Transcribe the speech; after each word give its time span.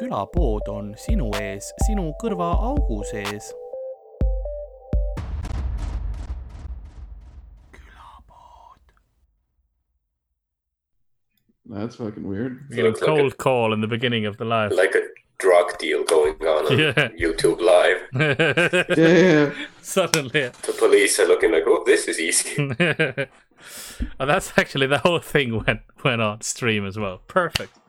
külapood 0.00 0.68
on 0.68 0.94
sinu 0.98 1.30
ees, 1.40 1.72
sinu 1.86 2.10
kõrvaaugu 2.22 3.02
sees. 3.10 3.52
That's 11.66 11.96
fucking 11.96 12.26
weird. 12.26 12.66
You 12.70 12.82
know, 12.82 12.92
cold 12.92 13.38
call 13.38 13.72
in 13.72 13.80
the 13.80 13.86
beginning 13.86 14.26
of 14.26 14.38
the 14.38 14.44
live. 14.44 14.72
Like 14.72 14.94
a 14.96 15.02
drug 15.38 15.78
deal 15.78 16.02
going 16.04 16.34
on 16.42 16.66
on 16.66 16.78
Yeah. 16.78 17.08
YouTube 17.20 17.60
Live. 17.60 18.00
Yeah, 18.12 18.84
yeah, 18.96 19.18
yeah. 19.18 19.52
Suddenly. 19.80 20.50
The 20.62 20.74
police 20.78 21.18
are 21.20 21.26
looking 21.26 21.52
like, 21.52 21.64
oh, 21.66 21.82
this 21.86 22.08
is 22.08 22.18
easy. 22.18 22.70
oh, 24.20 24.26
that's 24.26 24.52
actually 24.56 24.88
the 24.88 24.98
whole 24.98 25.20
thing 25.20 25.62
went 25.64 25.82
went 26.04 26.20
on 26.20 26.40
stream 26.40 26.84
as 26.86 26.98
well. 26.98 27.22
Perfect. 27.28 27.79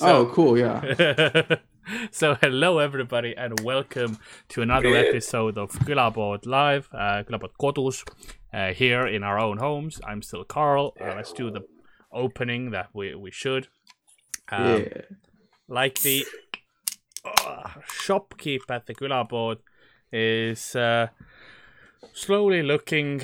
Oh, 0.00 0.26
cool. 0.32 0.58
Yeah. 0.58 1.56
so 2.10 2.36
hello 2.40 2.78
everybody 2.78 3.34
and 3.36 3.60
welcome 3.60 4.18
to 4.48 4.62
another 4.62 4.88
Yeah. 4.90 4.98
episode 5.08 5.58
of 5.58 5.70
Külapood 5.72 6.46
Live, 6.46 6.88
uh, 6.92 7.22
Külapood 7.24 7.52
Kodus, 7.60 8.04
uh, 8.52 8.72
here 8.72 9.06
in 9.06 9.22
our 9.22 9.38
own 9.38 9.58
homes. 9.58 10.00
I'm 10.06 10.22
still 10.22 10.44
Carl. 10.44 10.94
Uh, 11.00 11.14
let's 11.16 11.32
do 11.32 11.50
the 11.50 11.62
opening 12.12 12.70
that 12.70 12.88
we, 12.94 13.14
we 13.14 13.30
should. 13.30 13.68
Um, 14.50 14.82
yeah. 14.82 15.02
like 15.68 16.00
the 16.00 16.24
uh, 17.24 17.68
shopkeep 17.88 18.60
at 18.70 18.86
the 18.86 18.94
Külapood 18.94 19.58
is 20.12 20.76
uh, 20.76 21.08
slowly 22.12 22.62
looking 22.62 23.22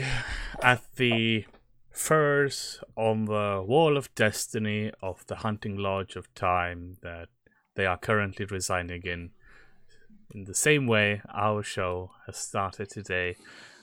at 0.62 0.82
the 0.96 1.44
furs 1.98 2.80
on 2.96 3.24
the 3.24 3.62
wall 3.66 3.96
of 3.96 4.14
destiny 4.14 4.92
of 5.02 5.26
the 5.26 5.36
hunting 5.36 5.76
lodge 5.76 6.14
of 6.16 6.32
time 6.34 6.96
that 7.02 7.28
they 7.74 7.84
are 7.86 7.98
currently 7.98 8.44
residing 8.44 9.02
in. 9.02 9.30
In 10.32 10.44
the 10.44 10.54
same 10.54 10.86
way, 10.86 11.20
our 11.34 11.62
show 11.62 12.12
has 12.26 12.36
started 12.36 12.88
today. 12.88 13.36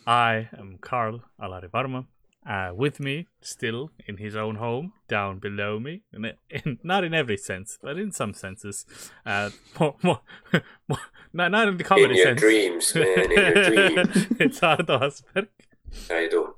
I 0.08 0.50
am 0.58 0.78
Carl 0.80 1.24
Alarivarma. 1.42 2.06
Uh, 2.48 2.72
with 2.76 3.00
me, 3.00 3.26
still 3.42 3.90
in 4.08 4.18
his 4.18 4.36
own 4.36 4.56
home, 4.56 4.94
down 5.08 5.40
below 5.40 5.80
me, 5.80 6.04
in, 6.14 6.32
in, 6.52 6.78
not 6.84 7.04
in 7.04 7.12
every 7.12 7.38
sense, 7.38 7.80
but 7.82 7.98
in 7.98 8.12
some 8.12 8.36
senses, 8.36 8.86
uh, 9.26 9.50
more, 9.80 9.96
more, 10.04 10.22
more, 10.88 11.00
not, 11.34 11.50
not 11.50 11.68
in 11.68 11.78
the 11.78 11.96
in 11.96 12.16
your 12.16 12.24
sense. 12.24 12.40
dreams, 12.40 12.94
man, 12.94 13.32
in 13.32 13.32
your 13.32 13.54
dreams. 13.96 14.28
it's 14.40 14.62
Ardo 14.62 15.00
Asperg. 15.00 15.48
I 16.12 16.28
do. 16.30 16.55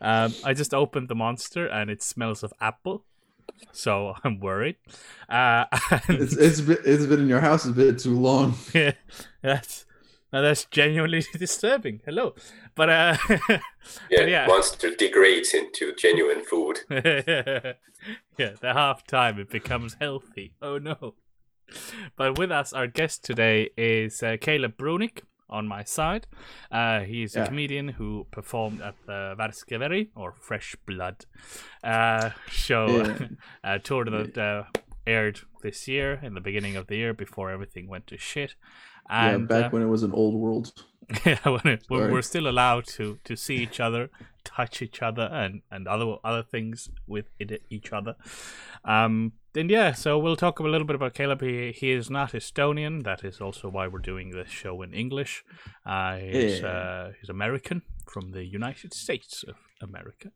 Um, 0.00 0.34
I 0.44 0.52
just 0.54 0.74
opened 0.74 1.08
the 1.08 1.14
monster 1.14 1.66
and 1.66 1.90
it 1.90 2.02
smells 2.02 2.42
of 2.42 2.52
apple, 2.60 3.04
so 3.72 4.14
I'm 4.24 4.40
worried. 4.40 4.76
Uh, 5.28 5.64
and 6.08 6.18
It's 6.20 6.36
it's 6.36 6.60
been, 6.60 6.78
it's 6.84 7.06
been 7.06 7.20
in 7.20 7.28
your 7.28 7.40
house 7.40 7.64
a 7.66 7.72
bit 7.72 7.98
too 7.98 8.18
long. 8.18 8.54
Yeah, 8.74 8.92
that's 9.42 9.86
now 10.32 10.42
that's 10.42 10.64
genuinely 10.66 11.24
disturbing. 11.38 12.00
Hello, 12.04 12.34
but 12.74 12.90
uh, 12.90 13.16
Yeah, 13.28 13.58
But 14.10 14.28
yeah. 14.28 14.46
monster 14.46 14.94
degrades 14.94 15.54
into 15.54 15.94
genuine 15.94 16.44
food. 16.44 16.80
yeah, 16.90 17.72
the 18.60 18.72
half 18.74 19.06
time 19.06 19.38
it 19.38 19.50
becomes 19.50 19.96
healthy. 20.00 20.54
Oh 20.60 20.78
no! 20.78 21.14
But 22.16 22.38
with 22.38 22.50
us, 22.50 22.72
our 22.72 22.86
guest 22.86 23.24
today 23.24 23.70
is 23.76 24.22
uh, 24.22 24.36
Caleb 24.40 24.76
Brunick 24.76 25.20
on 25.48 25.66
my 25.66 25.84
side. 25.84 26.26
Uh, 26.70 27.00
he's 27.00 27.36
a 27.36 27.46
comedian 27.46 27.88
who 27.88 28.26
performed 28.30 28.80
at 28.80 28.94
the 29.06 29.34
Värske 29.38 29.78
Veri 29.78 30.10
or 30.14 30.32
Fresh 30.32 30.76
Blood 30.86 31.24
uh, 31.84 32.30
show 32.48 32.86
Yeah. 32.88 33.28
uh, 33.64 33.78
tour 33.78 34.04
that 34.04 34.36
uh, 34.38 34.64
aired 35.06 35.40
this 35.62 35.86
year 35.88 36.20
in 36.22 36.34
the 36.34 36.40
beginning 36.40 36.76
of 36.76 36.86
the 36.88 36.96
year 36.96 37.14
before 37.14 37.50
everything 37.50 37.88
went 37.88 38.06
to 38.08 38.18
shit. 38.18 38.54
And 39.08 39.42
yeah, 39.42 39.46
back 39.46 39.66
uh, 39.66 39.70
when 39.70 39.82
it 39.82 39.86
was 39.86 40.02
an 40.02 40.12
old 40.12 40.34
world. 40.34 40.72
yeah, 41.24 41.38
when 41.44 41.66
it, 41.66 41.84
we're, 41.88 42.10
we're 42.10 42.22
still 42.22 42.48
allowed 42.48 42.86
to 42.88 43.18
to 43.22 43.36
see 43.36 43.56
each 43.56 43.78
other, 43.78 44.10
touch 44.42 44.82
each 44.82 45.02
other, 45.02 45.22
and 45.32 45.62
and 45.70 45.86
other 45.86 46.16
other 46.24 46.42
things 46.42 46.90
with 47.06 47.26
it, 47.38 47.62
each 47.70 47.92
other. 47.92 48.16
Um, 48.84 49.32
then 49.56 49.68
yeah, 49.70 49.92
so 49.92 50.18
we'll 50.18 50.36
talk 50.36 50.58
a 50.60 50.62
little 50.62 50.86
bit 50.86 50.96
about 50.96 51.14
Caleb. 51.14 51.40
He 51.40 51.72
he 51.72 51.90
is 51.90 52.10
not 52.10 52.32
Estonian. 52.32 53.02
That 53.04 53.24
is 53.24 53.40
also 53.40 53.68
why 53.70 53.88
we're 53.88 53.98
doing 54.12 54.30
this 54.30 54.50
show 54.50 54.82
in 54.82 54.92
English. 54.92 55.44
Uh, 55.84 56.16
he's 56.18 56.60
Yeah. 56.60 56.68
uh, 56.68 57.12
he's 57.18 57.30
American 57.30 57.82
from 58.06 58.32
the 58.32 58.44
United 58.44 58.92
States 58.94 59.44
of 59.48 59.56
America, 59.80 60.30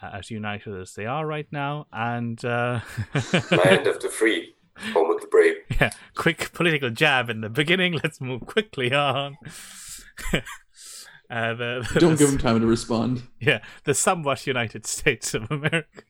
uh, 0.00 0.10
as 0.18 0.30
united 0.30 0.74
as 0.80 0.94
they 0.94 1.06
are 1.06 1.26
right 1.26 1.48
now, 1.52 1.86
and. 1.92 2.44
Uh, 2.44 2.80
Land 3.64 3.86
of 3.86 4.00
the 4.00 4.08
free, 4.10 4.54
home 4.92 5.10
of 5.10 5.20
the 5.20 5.26
brave. 5.28 5.56
yeah, 5.80 5.90
quick 6.14 6.52
political 6.52 6.90
jab 6.90 7.28
in 7.30 7.40
the 7.40 7.50
beginning. 7.50 7.92
Let's 8.02 8.20
move 8.20 8.46
quickly 8.46 8.92
on. 8.94 9.36
uh, 10.32 11.54
the, 11.54 11.86
the, 11.94 12.00
Don't 12.00 12.18
give 12.18 12.28
him 12.30 12.38
time 12.38 12.60
to 12.60 12.66
respond. 12.66 13.24
yeah, 13.40 13.60
the 13.84 13.94
somewhat 13.94 14.46
United 14.46 14.86
States 14.86 15.34
of 15.34 15.50
America. 15.50 16.04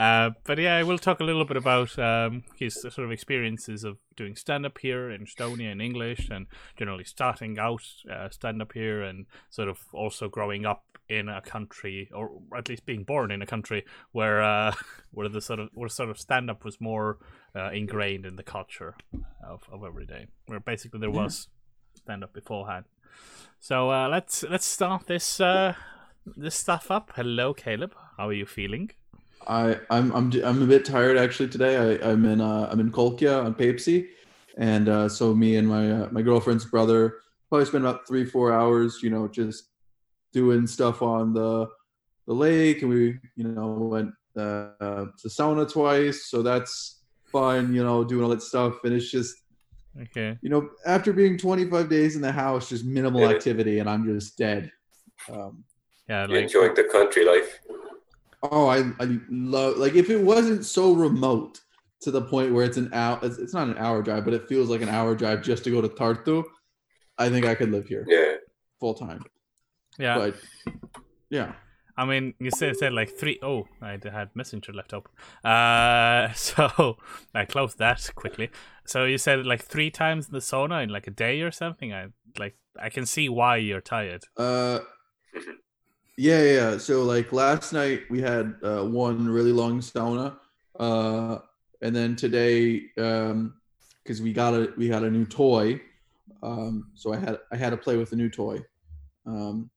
Uh, 0.00 0.30
but 0.44 0.58
yeah, 0.58 0.82
we'll 0.82 0.96
talk 0.96 1.20
a 1.20 1.24
little 1.24 1.44
bit 1.44 1.58
about 1.58 1.98
um, 1.98 2.42
his 2.56 2.80
sort 2.80 3.00
of 3.00 3.12
experiences 3.12 3.84
of 3.84 3.98
doing 4.16 4.34
stand 4.34 4.64
up 4.64 4.78
here 4.78 5.10
in 5.10 5.26
Estonia 5.26 5.70
in 5.70 5.82
English 5.82 6.30
and 6.30 6.46
generally 6.78 7.04
starting 7.04 7.58
out 7.58 7.82
uh, 8.10 8.30
stand 8.30 8.62
up 8.62 8.72
here 8.72 9.02
and 9.02 9.26
sort 9.50 9.68
of 9.68 9.78
also 9.92 10.26
growing 10.26 10.64
up 10.64 10.84
in 11.10 11.28
a 11.28 11.42
country 11.42 12.08
or 12.14 12.30
at 12.56 12.70
least 12.70 12.86
being 12.86 13.04
born 13.04 13.30
in 13.30 13.42
a 13.42 13.46
country 13.46 13.84
where 14.12 14.40
uh, 14.42 14.72
where 15.10 15.28
the 15.28 15.42
sort 15.42 15.58
of 15.58 15.68
where 15.74 15.90
sort 15.90 16.08
of 16.08 16.18
stand 16.18 16.48
up 16.48 16.64
was 16.64 16.80
more 16.80 17.18
uh, 17.54 17.70
ingrained 17.70 18.24
in 18.24 18.36
the 18.36 18.42
culture 18.42 18.94
of, 19.46 19.64
of 19.70 19.84
every 19.84 20.06
day 20.06 20.26
where 20.46 20.60
basically 20.60 21.00
there 21.00 21.10
was 21.10 21.48
stand 21.94 22.24
up 22.24 22.32
beforehand. 22.32 22.86
So 23.58 23.90
uh, 23.90 24.08
let's 24.08 24.44
let's 24.44 24.64
start 24.64 25.08
this 25.08 25.42
uh, 25.42 25.74
this 26.24 26.54
stuff 26.54 26.90
up. 26.90 27.12
Hello, 27.16 27.52
Caleb. 27.52 27.94
How 28.16 28.28
are 28.28 28.32
you 28.32 28.46
feeling? 28.46 28.92
I 29.46 29.78
I'm 29.90 30.12
I'm 30.12 30.32
I'm 30.44 30.62
a 30.62 30.66
bit 30.66 30.84
tired 30.84 31.16
actually 31.16 31.48
today. 31.48 31.76
I 32.02 32.10
I'm 32.10 32.24
in 32.24 32.40
uh 32.40 32.68
I'm 32.70 32.80
in 32.80 32.92
Kolkja 32.92 33.44
on 33.44 33.54
Peipsi, 33.54 34.08
and 34.58 34.88
uh, 34.88 35.08
so 35.08 35.34
me 35.34 35.56
and 35.56 35.66
my 35.68 35.90
uh, 35.90 36.08
my 36.12 36.22
girlfriend's 36.22 36.64
brother 36.64 37.20
probably 37.48 37.66
spent 37.66 37.84
about 37.84 38.06
three 38.06 38.24
four 38.24 38.52
hours, 38.52 39.00
you 39.02 39.10
know, 39.10 39.26
just 39.28 39.64
doing 40.32 40.66
stuff 40.66 41.02
on 41.02 41.32
the 41.32 41.66
the 42.26 42.34
lake, 42.34 42.82
and 42.82 42.90
we 42.90 43.18
you 43.36 43.44
know 43.48 43.68
went 43.68 44.10
uh, 44.36 45.06
to 45.18 45.28
sauna 45.28 45.70
twice, 45.70 46.26
so 46.26 46.42
that's 46.42 47.00
fun, 47.32 47.74
you 47.74 47.82
know, 47.82 48.04
doing 48.04 48.22
all 48.24 48.30
that 48.30 48.42
stuff, 48.42 48.74
and 48.84 48.92
it's 48.92 49.10
just 49.10 49.34
Okay. 50.00 50.36
you 50.42 50.50
know 50.50 50.68
after 50.86 51.12
being 51.12 51.36
25 51.38 51.88
days 51.88 52.14
in 52.14 52.22
the 52.22 52.30
house, 52.32 52.68
just 52.68 52.84
minimal 52.84 53.22
Yeah. 53.22 53.30
activity, 53.30 53.78
and 53.78 53.88
I'm 53.88 54.04
just 54.04 54.36
dead. 54.36 54.70
Um, 55.32 55.64
Yeah, 56.08 56.26
You 56.26 56.34
like 56.34 56.42
enjoying 56.44 56.74
the 56.74 56.84
country 56.84 57.24
life? 57.24 57.60
Oh, 58.42 58.66
I 58.68 58.78
I 59.00 59.18
love 59.30 59.76
like 59.76 59.94
if 59.94 60.08
it 60.10 60.22
wasn't 60.22 60.64
so 60.64 60.92
remote 60.94 61.60
to 62.02 62.10
the 62.10 62.22
point 62.22 62.52
where 62.54 62.64
it's 62.64 62.78
an 62.78 62.88
hour. 62.94 63.18
It's, 63.22 63.38
it's 63.38 63.52
not 63.54 63.68
an 63.68 63.76
hour 63.76 64.02
drive, 64.02 64.24
but 64.24 64.32
it 64.34 64.48
feels 64.48 64.70
like 64.70 64.80
an 64.80 64.88
hour 64.88 65.14
drive 65.14 65.42
just 65.42 65.64
to 65.64 65.70
go 65.70 65.80
to 65.82 65.88
Tartu. 65.88 66.44
I 67.18 67.28
think 67.28 67.44
I 67.44 67.54
could 67.54 67.70
live 67.70 67.86
here 67.86 68.04
Yeah. 68.08 68.36
full 68.80 68.94
time. 68.94 69.22
yeah. 69.98 70.16
But 70.16 70.34
yeah, 71.28 71.52
I 71.98 72.06
mean, 72.06 72.32
you 72.38 72.50
said 72.50 72.76
said 72.78 72.94
like 72.94 73.10
three 73.10 73.38
oh 73.42 73.66
i 73.82 73.98
had 74.10 74.30
Messenger 74.34 74.72
left 74.72 74.94
open. 74.94 75.12
Uh, 75.44 76.32
so 76.34 76.96
I 77.34 77.44
closed 77.44 77.78
that 77.78 78.10
quickly. 78.14 78.48
So 78.86 79.04
you 79.04 79.18
said 79.18 79.44
like 79.44 79.62
three 79.62 79.90
times 79.90 80.28
in 80.28 80.32
the 80.32 80.38
sauna 80.40 80.82
in 80.82 80.88
like 80.88 81.06
a 81.06 81.10
day 81.10 81.42
or 81.42 81.50
something. 81.50 81.92
I 81.92 82.06
like 82.38 82.56
I 82.80 82.88
can 82.88 83.04
see 83.04 83.28
why 83.28 83.56
you're 83.58 83.82
tired. 83.82 84.24
uh, 84.38 84.78
yeah, 86.20 86.42
yeah. 86.42 86.76
So 86.76 87.02
like 87.02 87.32
last 87.32 87.72
night 87.72 88.02
we 88.10 88.20
had 88.20 88.54
uh, 88.62 88.84
one 88.84 89.26
really 89.26 89.52
long 89.52 89.80
sauna, 89.80 90.36
uh, 90.78 91.38
and 91.80 91.96
then 91.96 92.14
today 92.14 92.82
um, 92.98 93.54
because 94.02 94.20
we 94.20 94.34
got 94.34 94.52
a 94.52 94.70
we 94.76 94.86
had 94.86 95.02
a 95.02 95.10
new 95.10 95.24
toy, 95.24 95.80
um, 96.42 96.90
so 96.94 97.14
I 97.14 97.16
had 97.16 97.38
I 97.50 97.56
had 97.56 97.70
to 97.70 97.78
play 97.78 97.96
with 97.96 98.12
a 98.12 98.16
new 98.16 98.28
toy. 98.28 98.58
Um, 99.24 99.70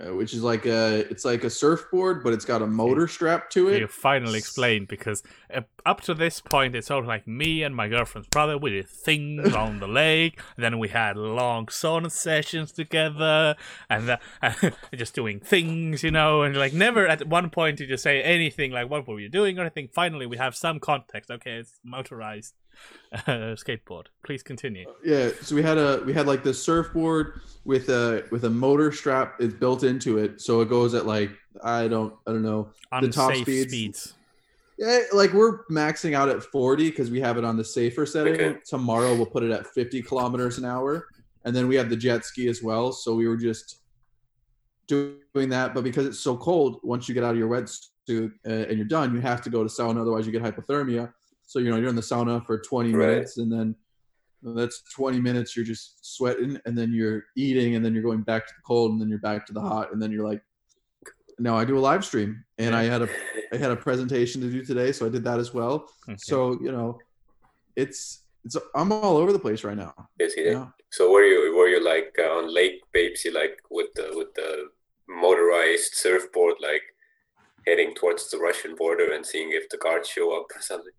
uh, 0.00 0.14
which 0.14 0.34
is 0.34 0.42
like 0.42 0.66
a 0.66 0.98
it's 1.10 1.24
like 1.24 1.44
a 1.44 1.50
surfboard 1.50 2.22
but 2.22 2.32
it's 2.32 2.44
got 2.44 2.62
a 2.62 2.66
motor 2.66 3.08
strap 3.08 3.50
to 3.50 3.68
it 3.68 3.80
You 3.80 3.86
finally 3.86 4.38
explained 4.38 4.88
because 4.88 5.22
uh, 5.52 5.62
up 5.84 6.02
to 6.02 6.14
this 6.14 6.40
point 6.40 6.76
it's 6.76 6.90
all 6.90 7.04
like 7.04 7.26
me 7.26 7.62
and 7.62 7.74
my 7.74 7.88
girlfriend's 7.88 8.28
brother. 8.28 8.58
We 8.58 8.70
did 8.70 8.88
things 8.88 9.54
on 9.54 9.80
the 9.80 9.88
lake. 9.88 10.38
And 10.56 10.64
then 10.64 10.78
we 10.78 10.88
had 10.88 11.16
long 11.16 11.66
sauna 11.66 12.10
sessions 12.10 12.72
together, 12.72 13.56
and 13.88 14.18
uh, 14.42 14.52
just 14.94 15.14
doing 15.14 15.40
things, 15.40 16.02
you 16.02 16.10
know. 16.10 16.42
And 16.42 16.56
like 16.56 16.72
never 16.72 17.06
at 17.06 17.26
one 17.26 17.50
point 17.50 17.78
did 17.78 17.88
you 17.88 17.96
say 17.96 18.22
anything 18.22 18.70
like 18.70 18.90
what 18.90 19.08
were 19.08 19.20
you 19.20 19.28
doing 19.28 19.58
or 19.58 19.62
anything. 19.62 19.88
Finally, 19.88 20.26
we 20.26 20.36
have 20.36 20.54
some 20.54 20.78
context. 20.78 21.30
Okay, 21.30 21.52
it's 21.52 21.80
motorized 21.84 22.54
uh, 23.12 23.18
skateboard. 23.56 24.06
Please 24.24 24.42
continue. 24.42 24.86
yeah 25.04 25.30
so 25.42 25.54
we 25.54 25.62
had 25.62 25.78
a 25.78 26.02
we 26.06 26.12
had 26.12 26.26
like 26.26 26.42
this 26.44 26.62
surfboard 26.62 27.40
with 27.64 27.88
a 27.88 28.24
with 28.30 28.44
a 28.44 28.50
motor 28.50 28.92
strap 28.92 29.34
it's 29.40 29.54
built 29.54 29.82
into 29.84 30.18
it 30.18 30.40
so 30.40 30.60
it 30.60 30.68
goes 30.68 30.94
at 30.94 31.06
like 31.06 31.30
i 31.64 31.86
don't 31.88 32.14
i 32.26 32.32
don't 32.32 32.42
know 32.42 32.70
The 33.00 33.08
top 33.08 33.30
Unsafe 33.30 33.42
speeds- 33.44 33.72
speeds. 33.72 34.14
Yeah, 34.80 35.00
like 35.12 35.32
we're 35.32 35.64
maxing 35.66 36.14
out 36.14 36.28
at 36.28 36.40
40 36.40 36.90
because 36.90 37.10
we 37.10 37.20
have 37.20 37.36
it 37.36 37.42
on 37.44 37.56
the 37.56 37.64
safer 37.64 38.06
setting. 38.06 38.34
Okay. 38.34 38.58
Tomorrow 38.64 39.16
we'll 39.16 39.26
put 39.26 39.42
it 39.42 39.50
at 39.50 39.66
50 39.66 40.02
kilometers 40.02 40.56
an 40.58 40.64
hour, 40.64 41.08
and 41.44 41.52
then 41.56 41.66
we 41.66 41.74
have 41.74 41.90
the 41.90 41.96
jet 41.96 42.24
ski 42.24 42.46
as 42.46 42.62
well. 42.62 42.92
So 42.92 43.16
we 43.16 43.26
were 43.26 43.36
just 43.36 43.80
doing 44.86 45.48
that, 45.48 45.74
but 45.74 45.82
because 45.82 46.06
it's 46.06 46.20
so 46.20 46.36
cold, 46.36 46.78
once 46.84 47.08
you 47.08 47.14
get 47.14 47.24
out 47.24 47.32
of 47.32 47.38
your 47.38 47.48
wetsuit 47.48 48.30
uh, 48.46 48.50
and 48.68 48.78
you're 48.78 48.86
done, 48.86 49.12
you 49.12 49.20
have 49.20 49.42
to 49.42 49.50
go 49.50 49.64
to 49.64 49.68
sauna, 49.68 50.00
otherwise 50.00 50.26
you 50.26 50.32
get 50.32 50.42
hypothermia. 50.44 51.12
So 51.48 51.60
you 51.60 51.70
know 51.70 51.76
you're 51.78 51.88
in 51.88 51.96
the 51.96 52.02
sauna 52.02 52.44
for 52.44 52.58
20 52.60 52.92
Right. 52.92 53.08
minutes, 53.08 53.38
and 53.38 53.50
then 53.50 53.74
that's 54.42 54.82
20 54.94 55.18
minutes 55.18 55.56
you're 55.56 55.64
just 55.64 56.14
sweating, 56.14 56.60
and 56.66 56.76
then 56.76 56.92
you're 56.92 57.24
eating, 57.36 57.74
and 57.74 57.82
then 57.84 57.94
you're 57.94 58.02
going 58.02 58.20
back 58.20 58.46
to 58.46 58.52
the 58.54 58.62
cold, 58.66 58.92
and 58.92 59.00
then 59.00 59.08
you're 59.08 59.18
back 59.18 59.46
to 59.46 59.54
the 59.54 59.60
hot, 59.60 59.90
and 59.92 60.00
then 60.00 60.12
you're 60.12 60.28
like, 60.28 60.42
no, 61.38 61.56
I 61.56 61.64
do 61.64 61.78
a 61.78 61.80
live 61.80 62.04
stream, 62.04 62.44
and 62.58 62.76
I 62.76 62.84
had 62.84 63.00
a 63.00 63.08
I 63.52 63.56
had 63.56 63.70
a 63.70 63.76
presentation 63.76 64.42
to 64.42 64.50
do 64.50 64.62
today, 64.62 64.92
so 64.92 65.06
I 65.06 65.08
did 65.08 65.24
that 65.24 65.38
as 65.40 65.54
well. 65.54 65.88
Okay. 66.06 66.16
So 66.18 66.58
you 66.60 66.70
know, 66.70 66.98
it's 67.76 68.24
it's 68.44 68.56
I'm 68.74 68.92
all 68.92 69.16
over 69.16 69.32
the 69.32 69.38
place 69.38 69.64
right 69.64 69.76
now. 69.76 69.94
Yes, 70.20 70.32
yeah. 70.36 70.50
Yeah. 70.50 70.66
So 70.90 71.10
were 71.10 71.24
you 71.24 71.56
were 71.56 71.68
you 71.68 71.82
like 71.82 72.14
uh, 72.18 72.24
on 72.38 72.52
Lake 72.54 72.82
Peipsi, 72.94 73.32
like 73.32 73.56
with 73.70 73.88
the 73.94 74.12
with 74.14 74.34
the 74.34 74.68
motorized 75.08 75.94
surfboard, 75.94 76.56
like 76.60 76.82
heading 77.66 77.94
towards 77.94 78.30
the 78.30 78.36
Russian 78.38 78.74
border 78.76 79.12
and 79.14 79.24
seeing 79.24 79.48
if 79.52 79.70
the 79.70 79.78
guards 79.78 80.08
show 80.10 80.38
up 80.38 80.46
or 80.54 80.60
something? 80.60 80.92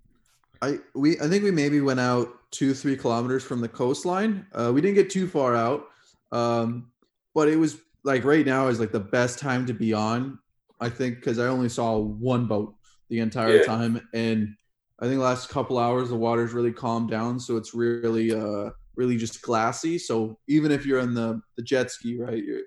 I 0.61 0.79
we 0.93 1.19
I 1.19 1.27
think 1.27 1.43
we 1.43 1.51
maybe 1.51 1.81
went 1.81 1.99
out 1.99 2.51
two 2.51 2.73
three 2.73 2.97
kilometers 2.97 3.43
from 3.43 3.61
the 3.61 3.69
coastline. 3.69 4.47
Uh, 4.53 4.71
we 4.73 4.81
didn't 4.81 4.95
get 4.95 5.09
too 5.09 5.27
far 5.27 5.55
out, 5.55 5.87
um, 6.31 6.91
but 7.33 7.47
it 7.47 7.55
was 7.57 7.81
like 8.03 8.23
right 8.23 8.45
now 8.45 8.67
is 8.67 8.79
like 8.79 8.91
the 8.91 8.99
best 8.99 9.39
time 9.39 9.65
to 9.67 9.73
be 9.73 9.93
on. 9.93 10.39
I 10.81 10.89
think 10.89 11.15
because 11.15 11.39
I 11.39 11.47
only 11.47 11.69
saw 11.69 11.97
one 11.97 12.47
boat 12.47 12.75
the 13.09 13.19
entire 13.19 13.59
Yeah. 13.59 13.61
time, 13.61 14.07
and 14.13 14.55
I 14.99 15.05
think 15.05 15.17
the 15.19 15.23
last 15.23 15.49
couple 15.49 15.77
hours 15.77 16.09
the 16.09 16.15
water's 16.15 16.53
really 16.53 16.73
calmed 16.73 17.09
down, 17.09 17.39
so 17.39 17.55
it's 17.57 17.73
really 17.73 18.33
uh 18.33 18.71
really 18.95 19.15
just 19.17 19.41
glassy. 19.41 19.97
So 19.97 20.39
even 20.47 20.71
if 20.71 20.85
you're 20.85 20.99
in 20.99 21.13
the 21.13 21.41
the 21.55 21.63
jet 21.63 21.89
ski, 21.91 22.17
right, 22.19 22.43
your 22.43 22.61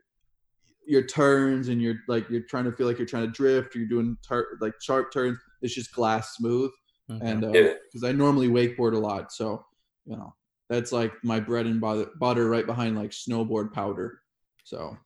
your 0.87 1.03
turns 1.07 1.69
and 1.69 1.81
you're 1.81 1.97
like 2.09 2.29
you're 2.29 2.43
trying 2.43 2.65
to 2.65 2.73
feel 2.73 2.87
like 2.87 2.99
you're 2.99 3.07
trying 3.07 3.27
to 3.27 3.31
drift, 3.33 3.75
you're 3.75 3.87
doing 3.87 4.17
tur- 4.27 4.59
like 4.61 4.75
sharp 4.81 5.13
turns. 5.13 5.39
It's 5.63 5.75
just 5.75 5.93
glass 5.93 6.35
smooth 6.37 6.71
Okay. 7.17 7.27
and 7.27 7.43
Yeah. 7.43 7.75
because 7.85 8.05
I 8.05 8.13
normally 8.13 8.49
wakeboard 8.49 8.95
a 8.95 8.99
lot, 8.99 9.33
so 9.33 9.65
you 10.07 10.17
know 10.17 10.35
that's 10.69 10.93
like 10.93 11.13
my 11.23 11.39
bread 11.41 11.67
and 11.67 11.81
butter, 11.81 12.07
butter 12.19 12.49
right 12.49 12.67
behind 12.67 12.97
like 12.97 13.11
snowboard 13.11 13.73
powder. 13.73 14.21
So 14.65 14.97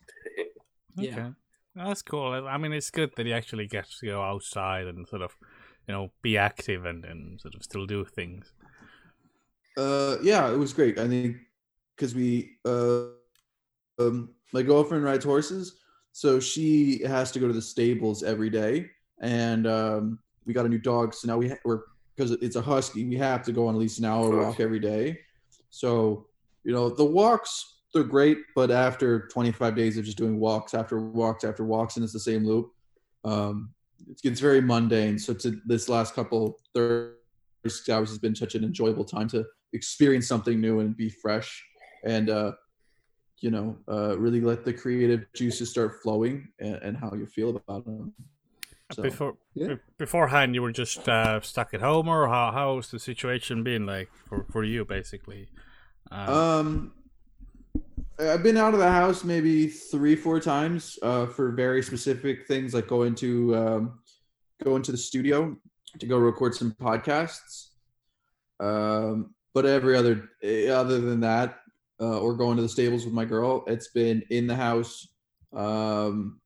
Okay. 0.99 1.11
Yeah. 1.11 1.31
That's 1.75 2.03
cool. 2.03 2.33
I 2.33 2.39
I 2.55 2.57
mean, 2.57 2.73
it's 2.73 2.91
good 2.91 3.11
that 3.17 3.27
he 3.27 3.33
actually 3.33 3.67
gets 3.67 4.01
to 4.01 4.07
go 4.07 4.23
outside 4.23 4.87
and 4.87 5.07
sort 5.07 5.23
of, 5.23 5.37
you 5.87 5.93
know, 5.93 6.11
be 6.23 6.39
active 6.39 6.87
and, 6.87 7.05
and 7.05 7.41
sort 7.41 7.55
of 7.55 7.63
still 7.63 7.87
do 7.87 8.05
things. 8.05 8.53
uh, 9.77 10.17
yeah, 10.23 10.51
it 10.51 10.57
was 10.57 10.73
great. 10.73 10.99
I 10.99 11.07
think 11.09 11.37
because 11.95 12.15
we 12.15 12.57
uh, 12.65 13.09
um, 13.99 14.31
my 14.53 14.63
girlfriend 14.63 15.05
rides 15.05 15.25
horses, 15.25 15.77
so 16.13 16.41
she 16.41 17.03
has 17.03 17.31
to 17.33 17.41
go 17.41 17.47
to 17.47 17.53
the 17.53 17.63
stables 17.63 18.23
every 18.23 18.49
day, 18.49 18.89
and 19.21 19.67
um, 19.67 20.19
we 20.47 20.55
got 20.55 20.65
a 20.65 20.69
new 20.69 20.79
dog, 20.79 21.13
so 21.13 21.29
now 21.29 21.37
we 21.37 21.51
ha- 21.51 21.57
we're 21.65 21.83
because 22.17 22.33
it's 22.33 22.57
a 22.57 22.63
husky, 22.63 23.05
we 23.07 23.17
have 23.17 23.43
to 23.45 23.53
go 23.53 23.67
on 23.67 23.75
at 23.75 23.81
least 23.81 23.99
an 23.99 24.07
hour 24.07 24.31
walk 24.45 24.61
every 24.61 24.79
day. 24.81 25.19
So 25.71 26.27
you 26.65 26.73
know 26.73 26.89
the 26.89 27.05
walks 27.05 27.75
they're 27.93 28.05
great, 28.05 28.39
but 28.55 28.71
after 28.71 29.27
25 29.29 29.75
days 29.75 29.97
of 29.97 30.05
just 30.05 30.19
doing 30.19 30.39
walks 30.39 30.75
after 30.75 31.01
walks 31.01 31.45
after 31.45 31.65
walks, 31.65 31.97
and 31.97 32.05
it's 32.05 32.13
the 32.13 32.21
same 32.21 32.45
loop, 32.45 32.71
um, 33.25 33.73
it 34.09 34.21
gets 34.23 34.41
very 34.41 34.61
mundane. 34.61 35.19
So 35.19 35.33
to 35.35 35.61
this 35.65 35.89
last 35.89 36.15
couple 36.15 36.59
36 36.75 37.89
hours 37.89 38.11
has 38.11 38.19
been 38.19 38.35
such 38.35 38.55
an 38.55 38.65
enjoyable 38.65 39.05
time 39.05 39.29
to 39.29 39.45
experience 39.73 40.29
something 40.29 40.61
new 40.61 40.81
and 40.81 40.97
be 40.97 41.09
fresh, 41.09 41.65
and 42.05 42.29
uh, 42.31 42.53
you 43.41 43.51
know, 43.51 43.77
uh, 43.89 44.19
really 44.19 44.41
let 44.41 44.65
the 44.65 44.73
creative 44.73 45.27
juices 45.35 45.71
start 45.71 46.03
flowing 46.03 46.49
and, 46.59 46.77
and 46.77 46.97
how 46.97 47.13
you 47.15 47.27
feel 47.27 47.51
about 47.57 47.85
them. 47.85 48.13
So, 48.93 49.03
Before 49.03 49.37
yeah. 49.55 49.67
be- 49.69 49.81
beforehand, 49.99 50.55
you 50.55 50.63
were 50.63 50.73
just 50.73 51.09
uh, 51.09 51.41
stuck 51.41 51.75
at 51.75 51.81
home, 51.81 52.09
or 52.09 52.29
how 52.29 52.53
how's 52.53 52.91
the 52.91 53.01
situation 53.01 53.65
been 53.65 53.85
like 53.85 54.09
for, 54.29 54.47
for 54.53 54.63
you, 54.63 54.85
basically? 54.85 55.49
Uh, 56.11 56.61
Um, 56.61 56.93
I've 58.19 58.43
been 58.43 58.57
out 58.57 58.75
of 58.75 58.81
the 58.81 58.91
house 58.91 59.25
maybe 59.25 59.67
three, 59.67 60.15
four 60.17 60.41
times 60.41 60.99
uh, 61.03 61.27
for 61.27 61.51
very 61.51 61.83
specific 61.83 62.47
things, 62.47 62.75
like 62.75 62.87
going 62.87 63.15
to 63.17 63.57
um, 63.57 63.99
go 64.65 64.77
into 64.77 64.93
the 64.93 64.99
studio 64.99 65.57
to 65.99 66.07
go 66.07 66.17
record 66.17 66.55
some 66.55 66.73
podcasts. 66.81 67.71
Um, 68.61 69.35
but 69.53 69.67
every 69.67 69.97
other, 69.97 70.31
eh, 70.43 70.69
other 70.69 71.01
than 71.01 71.21
that, 71.21 71.59
uh, 72.01 72.21
or 72.21 72.35
going 72.35 72.57
to 72.57 72.63
the 72.63 72.69
stables 72.69 73.05
with 73.05 73.13
my 73.15 73.25
girl, 73.25 73.65
it's 73.67 73.89
been 73.89 74.23
in 74.31 74.47
the 74.47 74.57
house 74.57 75.09
um, 75.55 76.41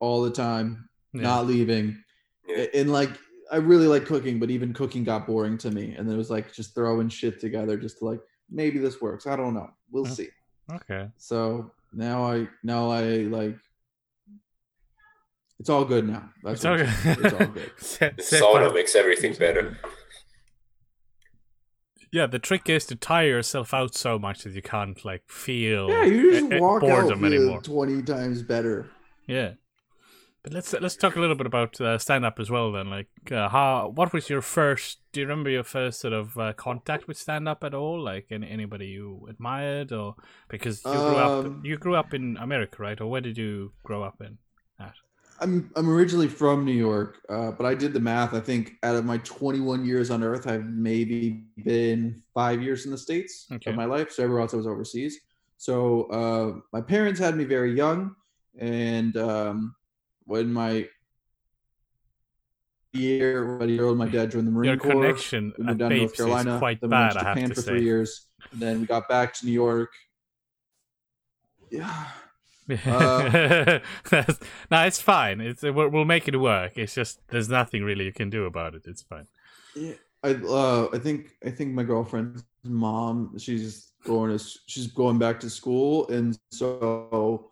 all 0.00 0.22
the 0.22 0.30
time, 0.30 0.88
yeah. 1.12 1.22
not 1.22 1.46
leaving. 1.46 2.02
Yeah. 2.48 2.66
And 2.74 2.92
like, 2.92 3.10
I 3.50 3.56
really 3.56 3.86
like 3.86 4.04
cooking, 4.06 4.38
but 4.38 4.50
even 4.50 4.72
cooking 4.72 5.04
got 5.04 5.26
boring 5.26 5.56
to 5.58 5.70
me. 5.70 5.94
And 5.96 6.10
it 6.10 6.16
was 6.16 6.30
like 6.30 6.52
just 6.52 6.74
throwing 6.74 7.08
shit 7.08 7.40
together, 7.40 7.76
just 7.76 7.98
to 7.98 8.04
like 8.06 8.20
maybe 8.50 8.78
this 8.78 9.00
works. 9.00 9.26
I 9.26 9.36
don't 9.36 9.54
know. 9.54 9.70
We'll 9.90 10.04
Mhm. 10.06 10.16
see. 10.16 10.28
Okay. 10.72 11.08
So 11.16 11.70
now 11.92 12.24
I 12.24 12.48
now 12.64 12.90
I 12.90 13.02
like 13.02 13.56
it's 15.58 15.70
all 15.70 15.84
good 15.84 16.06
now. 16.06 16.28
That's 16.42 16.64
It's 16.64 16.64
all 16.64 16.74
I'm. 16.74 16.80
It's 17.24 17.32
all 17.34 17.46
good. 17.46 17.72
Se- 17.78 18.12
The 18.16 18.22
se- 18.22 18.40
sauna 18.40 18.74
makes 18.74 18.94
everything 18.94 19.32
better. 19.34 19.78
Yeah, 22.12 22.26
the 22.26 22.38
trick 22.38 22.68
is 22.68 22.86
to 22.86 22.94
tire 22.96 23.26
yourself 23.28 23.74
out 23.74 23.94
so 23.94 24.18
much 24.18 24.44
that 24.44 24.52
you 24.52 24.62
can't 24.62 25.02
like 25.04 25.22
feel 25.28 25.88
Yeah, 25.90 26.04
you 26.04 26.32
just 26.32 26.52
eh, 26.52 26.58
walk 26.60 26.82
out 26.82 26.88
boredom 26.88 27.20
feel 27.20 27.32
anymore. 27.32 27.62
twenty 27.62 28.02
times 28.02 28.42
better. 28.42 28.90
Yeah, 29.26 29.54
but 30.46 30.52
let's 30.54 30.72
let's 30.74 30.94
talk 30.94 31.16
a 31.16 31.20
little 31.20 31.34
bit 31.34 31.46
about 31.48 31.80
uh, 31.80 31.98
stand 31.98 32.24
up 32.24 32.38
as 32.38 32.50
well. 32.50 32.70
Then, 32.70 32.88
like, 32.88 33.08
uh, 33.32 33.48
how 33.48 33.88
what 33.92 34.12
was 34.12 34.30
your 34.30 34.40
first? 34.40 35.00
Do 35.10 35.18
you 35.18 35.26
remember 35.26 35.50
your 35.50 35.64
first 35.64 35.98
sort 35.98 36.12
of 36.12 36.38
uh, 36.38 36.52
contact 36.52 37.08
with 37.08 37.18
stand 37.18 37.48
up 37.48 37.64
at 37.64 37.74
all? 37.74 38.00
Like, 38.00 38.28
any, 38.30 38.48
anybody 38.48 38.86
you 38.86 39.26
admired, 39.28 39.90
or 39.90 40.14
because 40.48 40.84
you 40.84 40.92
grew 40.92 41.18
up 41.18 41.44
Um, 41.44 41.62
you 41.64 41.76
grew 41.76 41.96
up 41.96 42.14
in 42.14 42.36
America, 42.36 42.80
right? 42.80 43.00
Or 43.00 43.10
where 43.10 43.20
did 43.20 43.36
you 43.36 43.72
grow 43.82 44.04
up 44.04 44.20
in? 44.20 44.38
I'm 45.40 45.68
I'm 45.74 45.90
originally 45.90 46.28
from 46.28 46.64
New 46.64 46.72
York, 46.72 47.20
uh, 47.28 47.50
but 47.50 47.66
I 47.66 47.74
did 47.74 47.92
the 47.92 48.00
math. 48.00 48.32
I 48.32 48.40
think 48.40 48.74
out 48.84 48.94
of 48.94 49.04
my 49.04 49.18
21 49.18 49.84
years 49.84 50.12
on 50.12 50.22
Earth, 50.22 50.46
I've 50.46 50.64
maybe 50.64 51.42
been 51.64 52.22
five 52.34 52.62
years 52.62 52.84
in 52.86 52.92
the 52.92 52.96
states 52.98 53.48
Okay. 53.52 53.70
of 53.72 53.76
my 53.76 53.84
life. 53.84 54.12
So 54.12 54.22
everywhere 54.22 54.42
else 54.42 54.54
I 54.54 54.58
was 54.58 54.66
overseas. 54.68 55.18
So 55.58 56.04
uh, 56.04 56.60
my 56.72 56.80
parents 56.80 57.18
had 57.18 57.36
me 57.36 57.44
very 57.44 57.74
young, 57.74 58.14
and 58.58 59.16
um, 59.16 59.74
when 60.26 60.52
my 60.52 60.88
year, 62.92 63.58
what 63.58 63.68
year 63.68 63.84
old, 63.84 63.98
my 63.98 64.08
dad 64.08 64.30
joined 64.30 64.46
the 64.46 64.50
Marine 64.52 64.72
Your 64.72 64.76
Corps. 64.78 64.92
connection 64.94 65.54
We 65.56 65.64
moved 65.64 65.78
down 65.80 65.92
to 65.92 65.96
North 65.96 66.14
Carolina. 66.16 66.58
quite 66.58 66.80
then 66.80 66.90
we 66.90 66.98
went 66.98 67.10
bad, 67.10 67.14
to 67.14 67.20
I 67.20 67.24
have 67.24 67.40
Japan 67.40 67.48
to 67.48 67.54
for 67.54 67.62
say. 67.62 67.62
three 67.62 67.84
years. 67.84 68.26
And 68.52 68.60
then 68.60 68.80
we 68.80 68.86
got 68.86 69.08
back 69.08 69.34
to 69.34 69.46
New 69.46 69.52
York. 69.52 69.92
Yeah. 71.70 72.06
Uh, 72.84 73.78
no, 74.70 74.82
it's 74.82 75.00
fine. 75.00 75.40
It's 75.40 75.62
we'll, 75.62 75.88
we'll 75.88 76.04
make 76.04 76.26
it 76.26 76.36
work. 76.36 76.72
It's 76.76 76.94
just 76.94 77.20
there's 77.28 77.48
nothing 77.48 77.84
really 77.84 78.04
you 78.04 78.12
can 78.12 78.28
do 78.28 78.44
about 78.44 78.74
it. 78.74 78.82
It's 78.86 79.02
fine. 79.02 79.28
Yeah, 79.74 79.94
I 80.24 80.30
uh, 80.34 80.88
I 80.92 80.98
think 80.98 81.36
I 81.44 81.50
think 81.50 81.74
my 81.74 81.84
girlfriend's 81.84 82.44
mom. 82.64 83.38
She's 83.38 83.92
going 84.04 84.36
to 84.36 84.44
she's 84.66 84.88
going 84.88 85.18
back 85.18 85.38
to 85.40 85.50
school, 85.50 86.08
and 86.08 86.36
so 86.50 87.50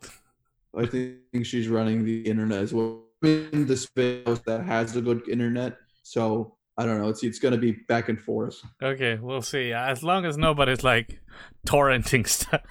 I 0.77 0.85
think 0.85 1.45
she's 1.45 1.67
running 1.67 2.03
the 2.03 2.21
internet 2.21 2.63
as 2.63 2.73
well. 2.73 3.01
In 3.23 3.65
the 3.65 3.77
space 3.77 4.39
that 4.45 4.65
has 4.65 4.95
a 4.95 5.01
good 5.01 5.27
internet, 5.27 5.77
so 6.03 6.57
I 6.77 6.85
don't 6.85 7.01
know. 7.01 7.09
It's 7.09 7.23
it's 7.23 7.39
gonna 7.39 7.57
be 7.57 7.71
back 7.71 8.09
and 8.09 8.19
forth. 8.19 8.61
Okay, 8.83 9.17
we'll 9.19 9.41
see. 9.41 9.71
As 9.71 10.03
long 10.03 10.25
as 10.25 10.37
nobody's 10.37 10.83
like 10.83 11.21
torrenting 11.65 12.27
stuff, 12.27 12.61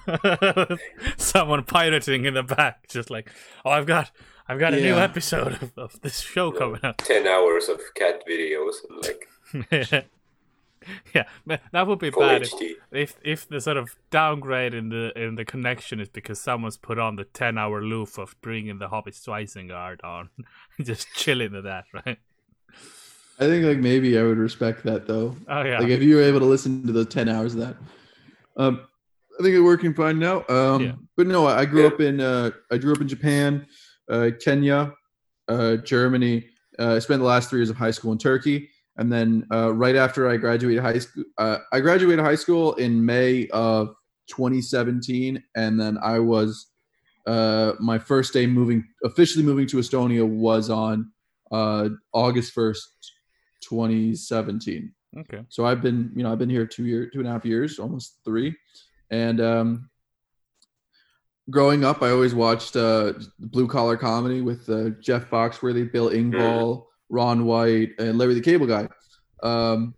someone 1.17 1.63
pirating 1.63 2.25
in 2.25 2.35
the 2.35 2.43
back, 2.43 2.87
just 2.87 3.09
like, 3.09 3.31
oh, 3.65 3.71
I've 3.71 3.87
got, 3.87 4.11
I've 4.47 4.59
got 4.59 4.73
a 4.73 4.81
new 4.81 4.95
episode 4.95 5.61
of, 5.61 5.71
of 5.77 6.01
this 6.01 6.21
show 6.21 6.51
coming 6.51 6.81
up. 6.83 6.97
Ten 6.97 7.27
hours 7.27 7.67
of 7.67 7.81
cat 7.95 8.23
videos 8.29 8.75
and 8.87 9.01
like 9.01 10.07
yeah, 11.15 11.25
that 11.71 11.87
would 11.87 11.99
be 11.99 12.11
full 12.11 12.21
bad 12.21 12.43
if, 12.43 12.53
if 12.91 13.15
if 13.23 13.47
the 13.47 13.59
sort 13.61 13.77
of 13.77 13.95
downgrade 14.11 14.73
in 14.73 14.89
the 14.89 15.11
in 15.19 15.35
the 15.35 15.45
connection 15.45 15.99
is 15.99 16.09
because 16.09 16.39
someone's 16.39 16.77
put 16.77 16.99
on 16.99 17.15
the 17.15 17.23
ten 17.25 17.57
hour 17.57 17.81
loop 17.81 18.17
of 18.17 18.35
bringing 18.41 18.79
the 18.79 18.87
Hobbit 18.87 19.13
Isengard 19.15 20.03
on, 20.03 20.29
just 20.81 21.07
chilling 21.15 21.51
to 21.51 21.61
that, 21.63 21.85
right? 21.93 22.17
I 23.37 23.47
think 23.47 23.65
like 23.65 23.79
maybe 23.79 24.17
I 24.17 24.23
would 24.23 24.37
respect 24.37 24.83
that 24.83 25.07
though. 25.07 25.35
Oh 25.49 25.61
yeah, 25.63 25.79
Like 25.79 25.89
if 25.89 26.01
you 26.01 26.15
were 26.15 26.21
able 26.21 26.39
to 26.39 26.45
listen 26.45 26.85
to 26.87 26.93
the 26.93 27.05
ten 27.05 27.27
hours 27.29 27.53
of 27.55 27.61
that. 27.61 27.75
Um, 28.57 28.87
I 29.37 29.43
think 29.43 29.53
it's 29.55 29.63
working 29.63 29.93
fine 29.93 30.17
now. 30.17 30.45
Um, 30.47 30.81
Yeah. 30.81 30.91
but 31.17 31.27
no, 31.27 31.45
I 31.45 31.65
grew 31.65 31.81
Yeah. 31.81 31.87
up 31.87 31.99
in 31.99 32.21
uh, 32.21 32.51
I 32.71 32.77
grew 32.77 32.93
up 32.93 33.01
in 33.01 33.07
Japan, 33.09 33.67
uh, 34.09 34.29
Kenya, 34.41 34.93
uh, 35.49 35.75
Germany, 35.77 36.47
uh, 36.79 36.95
I 36.95 36.99
spent 36.99 37.19
the 37.19 37.27
last 37.27 37.49
three 37.49 37.59
years 37.59 37.69
of 37.69 37.75
high 37.75 37.91
school 37.91 38.13
in 38.13 38.17
Turkey, 38.17 38.69
and 38.97 39.11
then 39.11 39.45
uh, 39.51 39.73
right 39.73 39.95
after 39.95 40.29
I 40.29 40.37
graduated 40.37 40.81
high 40.81 40.99
school, 40.99 41.23
uh, 41.37 41.57
I 41.71 41.79
graduated 41.79 42.23
high 42.23 42.35
school 42.35 42.73
in 42.75 43.03
May 43.03 43.47
of 43.49 43.95
2017, 44.27 45.43
and 45.55 45.79
then 45.79 45.97
I 46.01 46.19
was 46.19 46.67
uh, 47.27 47.73
my 47.79 47.97
first 47.97 48.33
day 48.33 48.45
moving 48.45 48.87
officially 49.03 49.43
moving 49.43 49.67
to 49.67 49.77
Estonia 49.77 50.27
was 50.27 50.69
on 50.69 51.11
uh, 51.51 51.89
August 52.13 52.55
1st, 52.55 52.77
2017. 53.61 54.93
Okay. 55.17 55.43
So 55.49 55.65
I've 55.65 55.81
been, 55.81 56.11
you 56.15 56.23
know, 56.23 56.31
I've 56.31 56.39
been 56.39 56.49
here 56.49 56.65
two 56.65 56.85
year, 56.85 57.09
two 57.09 57.19
and 57.19 57.27
a 57.27 57.31
half 57.31 57.45
years, 57.45 57.79
almost 57.79 58.19
three. 58.25 58.55
And 59.11 59.39
um, 59.39 59.89
growing 61.49 61.85
up, 61.85 62.01
I 62.01 62.09
always 62.09 62.35
watched 62.35 62.75
uh, 62.75 63.13
blue 63.39 63.67
collar 63.67 63.97
comedy 63.97 64.41
with 64.41 64.69
uh, 64.69 64.89
Jeff 65.01 65.29
Foxworthy, 65.29 65.89
Bill 65.91 66.09
Engvall, 66.09 66.85
Ron 67.09 67.45
White, 67.45 67.91
and 67.99 68.17
Larry 68.17 68.33
the 68.33 68.41
Cable 68.41 68.67
Guy. 68.67 68.87
Um, 69.43 69.93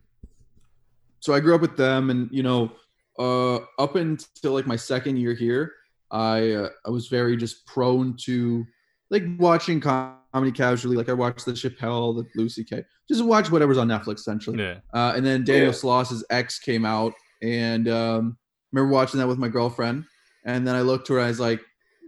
so 1.20 1.34
I 1.34 1.40
grew 1.40 1.56
up 1.56 1.62
with 1.62 1.78
them, 1.78 2.10
and 2.10 2.30
you 2.32 2.44
know, 2.44 2.72
uh, 3.20 3.58
up 3.82 3.96
until 3.96 4.54
like 4.54 4.68
my 4.68 4.76
second 4.76 5.18
year 5.18 5.34
here, 5.34 5.74
I 6.12 6.52
uh, 6.52 6.70
I 6.86 6.90
was 6.90 7.08
very 7.08 7.36
just 7.38 7.66
prone 7.66 8.16
to 8.22 8.66
like 9.10 9.24
watching 9.40 9.80
comedy 9.80 10.52
casually. 10.54 10.96
Like 10.96 11.10
I 11.10 11.14
watched 11.14 11.46
the 11.46 11.54
Chappelle, 11.54 12.16
the 12.16 12.26
Louis 12.36 12.50
C.K., 12.50 12.84
just 13.08 13.24
watch 13.26 13.50
whatever's 13.52 13.78
on 13.78 13.88
Netflix 13.88 14.16
essentially. 14.16 14.60
Yeah. 14.60 14.80
Uh, 14.94 15.14
and 15.16 15.26
then 15.26 15.44
Daniel 15.44 15.68
Yeah. 15.68 15.74
Sloss's 15.74 16.24
X 16.30 16.60
came 16.60 16.86
out, 16.86 17.14
and 17.42 17.88
um, 17.88 18.38
remember 18.72 18.94
watching 18.94 19.20
that 19.20 19.28
with 19.28 19.38
my 19.38 19.48
girlfriend. 19.48 20.06
And 20.46 20.66
then 20.66 20.76
I 20.76 20.82
looked 20.82 21.08
to 21.08 21.14
her, 21.14 21.20
I 21.20 21.28
was 21.28 21.40
like, 21.42 21.60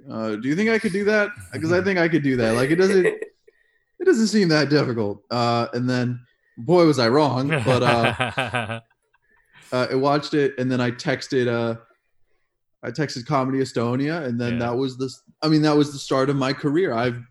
uh, 0.09 0.35
"Do 0.37 0.47
you 0.47 0.55
think 0.55 0.69
I 0.69 0.79
could 0.79 0.93
do 0.93 1.03
that? 1.05 1.29
Because 1.51 1.73
I 1.73 1.81
think 1.83 1.99
I 1.99 2.07
could 2.07 2.23
do 2.23 2.37
that. 2.37 2.55
Like 2.55 2.69
it 2.69 2.77
doesn't, 2.77 3.05
it 3.99 4.05
doesn't 4.05 4.27
seem 4.27 4.47
that 4.49 4.69
difficult." 4.69 5.23
Uh, 5.29 5.67
and 5.73 5.89
then, 5.89 6.19
boy, 6.57 6.85
was 6.85 6.99
I 6.99 7.09
wrong. 7.09 7.47
But 7.49 7.83
uh, 7.83 8.79
uh, 9.71 9.87
I 9.91 9.95
watched 9.95 10.33
it, 10.33 10.57
and 10.57 10.71
then 10.71 10.81
I 10.81 10.91
texted. 10.91 11.47
Uh, 11.47 11.79
I 12.81 12.91
texted 12.91 13.25
Comedy 13.25 13.59
Estonia, 13.59 14.23
and 14.25 14.39
then 14.39 14.53
Yeah. 14.53 14.59
that 14.59 14.77
was 14.77 14.97
the. 14.97 15.09
I 15.41 15.47
mean, 15.49 15.61
that 15.63 15.75
was 15.75 15.91
the 15.91 15.99
start 15.99 16.29
of 16.29 16.35
my 16.37 16.53
career. 16.53 16.93
I've, 16.93 17.21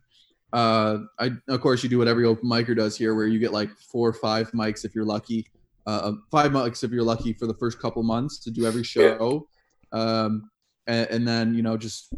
uh, 0.52 0.98
I 1.18 1.30
of 1.48 1.60
course 1.60 1.82
you 1.82 1.88
do 1.88 1.98
what 1.98 2.08
every 2.08 2.24
open 2.26 2.48
micer 2.48 2.76
does 2.76 2.96
here, 2.96 3.14
where 3.14 3.26
you 3.26 3.38
get 3.38 3.52
like 3.52 3.70
four 3.90 4.08
or 4.08 4.12
five 4.12 4.50
mics 4.52 4.84
if 4.84 4.94
you're 4.94 5.04
lucky, 5.06 5.46
uh, 5.86 6.12
five 6.30 6.50
mics 6.52 6.84
if 6.84 6.90
you're 6.90 7.02
lucky 7.02 7.32
for 7.32 7.46
the 7.46 7.54
first 7.54 7.80
couple 7.80 8.02
months 8.02 8.38
to 8.40 8.50
do 8.50 8.66
every 8.66 8.82
show, 8.84 9.46
um, 9.92 10.50
and, 10.86 11.08
and 11.10 11.28
then 11.28 11.54
you 11.54 11.62
know 11.62 11.76
just. 11.76 12.12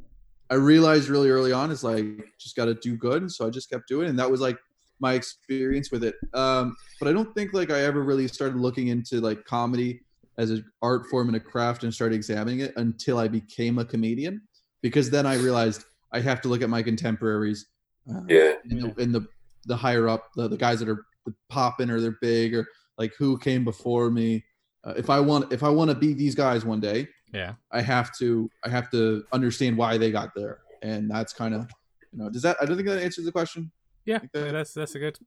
I 0.50 0.54
realized 0.54 1.08
really 1.08 1.30
early 1.30 1.52
on 1.52 1.70
is 1.70 1.84
like 1.84 2.04
just 2.38 2.56
got 2.56 2.64
to 2.66 2.74
do 2.74 2.96
good, 2.96 3.22
and 3.22 3.30
so 3.30 3.46
I 3.46 3.50
just 3.50 3.70
kept 3.70 3.86
doing, 3.88 4.06
it, 4.06 4.10
and 4.10 4.18
that 4.18 4.30
was 4.30 4.40
like 4.40 4.58
my 4.98 5.14
experience 5.14 5.90
with 5.90 6.04
it. 6.04 6.16
Um, 6.34 6.76
but 6.98 7.08
I 7.08 7.12
don't 7.12 7.32
think 7.34 7.54
like 7.54 7.70
I 7.70 7.82
ever 7.82 8.02
really 8.02 8.28
started 8.28 8.56
looking 8.58 8.88
into 8.88 9.20
like 9.20 9.44
comedy 9.44 10.00
as 10.38 10.50
an 10.50 10.64
art 10.82 11.06
form 11.06 11.28
and 11.28 11.36
a 11.36 11.40
craft 11.40 11.84
and 11.84 11.92
started 11.94 12.14
examining 12.14 12.60
it 12.60 12.72
until 12.76 13.18
I 13.18 13.28
became 13.28 13.78
a 13.78 13.84
comedian. 13.84 14.42
Because 14.82 15.10
then 15.10 15.26
I 15.26 15.34
realized 15.36 15.84
I 16.12 16.20
have 16.20 16.40
to 16.42 16.48
look 16.48 16.62
at 16.62 16.70
my 16.70 16.82
contemporaries, 16.82 17.66
uh, 18.10 18.22
Yeah. 18.28 18.54
in 18.70 18.80
the, 18.80 19.04
the 19.12 19.26
the 19.66 19.76
higher 19.76 20.08
up, 20.08 20.30
the, 20.36 20.48
the 20.48 20.56
guys 20.56 20.80
that 20.80 20.88
are 20.88 21.04
popping 21.50 21.90
or 21.90 22.00
they're 22.00 22.16
big 22.22 22.54
or 22.54 22.66
like 22.98 23.12
who 23.18 23.38
came 23.38 23.62
before 23.64 24.10
me. 24.10 24.42
Uh, 24.84 24.94
if 24.96 25.10
I 25.10 25.20
want, 25.20 25.52
if 25.52 25.62
I 25.62 25.68
want 25.68 25.90
to 25.90 25.94
be 25.94 26.14
these 26.14 26.34
guys 26.34 26.64
one 26.64 26.80
day, 26.80 27.06
yeah. 27.32 27.54
I 27.70 27.80
have 27.80 28.16
to, 28.18 28.50
I 28.64 28.68
have 28.68 28.90
to 28.90 29.24
understand 29.32 29.76
why 29.76 29.98
they 29.98 30.10
got 30.10 30.34
there, 30.34 30.58
and 30.82 31.10
that's 31.10 31.32
kind 31.32 31.54
of, 31.54 31.70
you 32.12 32.18
know, 32.18 32.30
does 32.30 32.42
that? 32.42 32.56
I 32.60 32.64
don't 32.66 32.76
think 32.76 32.88
that 32.88 33.02
answers 33.02 33.24
the 33.24 33.32
question. 33.32 33.70
Yeah, 34.04 34.18
Like 34.18 34.32
that. 34.32 34.52
that's 34.52 34.74
that's 34.74 34.94
a 34.94 34.98
good 34.98 35.18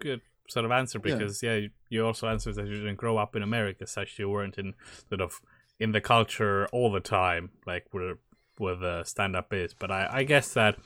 good 0.00 0.20
sort 0.48 0.64
of 0.64 0.70
answer 0.72 0.98
because 0.98 1.42
yeah, 1.42 1.56
you- 1.56 1.70
you 1.90 2.06
also 2.06 2.26
answered 2.28 2.54
that 2.56 2.66
you 2.66 2.76
didn't 2.76 2.96
grow 2.96 3.16
up 3.18 3.34
in 3.36 3.42
America, 3.42 3.86
such 3.86 4.18
you 4.18 4.28
weren't 4.30 4.56
in 4.58 4.74
sort 5.08 5.20
of 5.20 5.40
in 5.78 5.92
the 5.92 6.00
culture 6.00 6.66
all 6.72 6.90
the 6.92 7.00
time, 7.00 7.50
like 7.66 7.86
with 7.92 8.18
with 8.58 8.82
uh, 8.82 9.02
stand 9.04 9.34
up 9.36 9.52
is. 9.52 9.74
But 9.74 9.90
I, 9.90 10.08
I 10.12 10.22
guess 10.24 10.52
that 10.54 10.76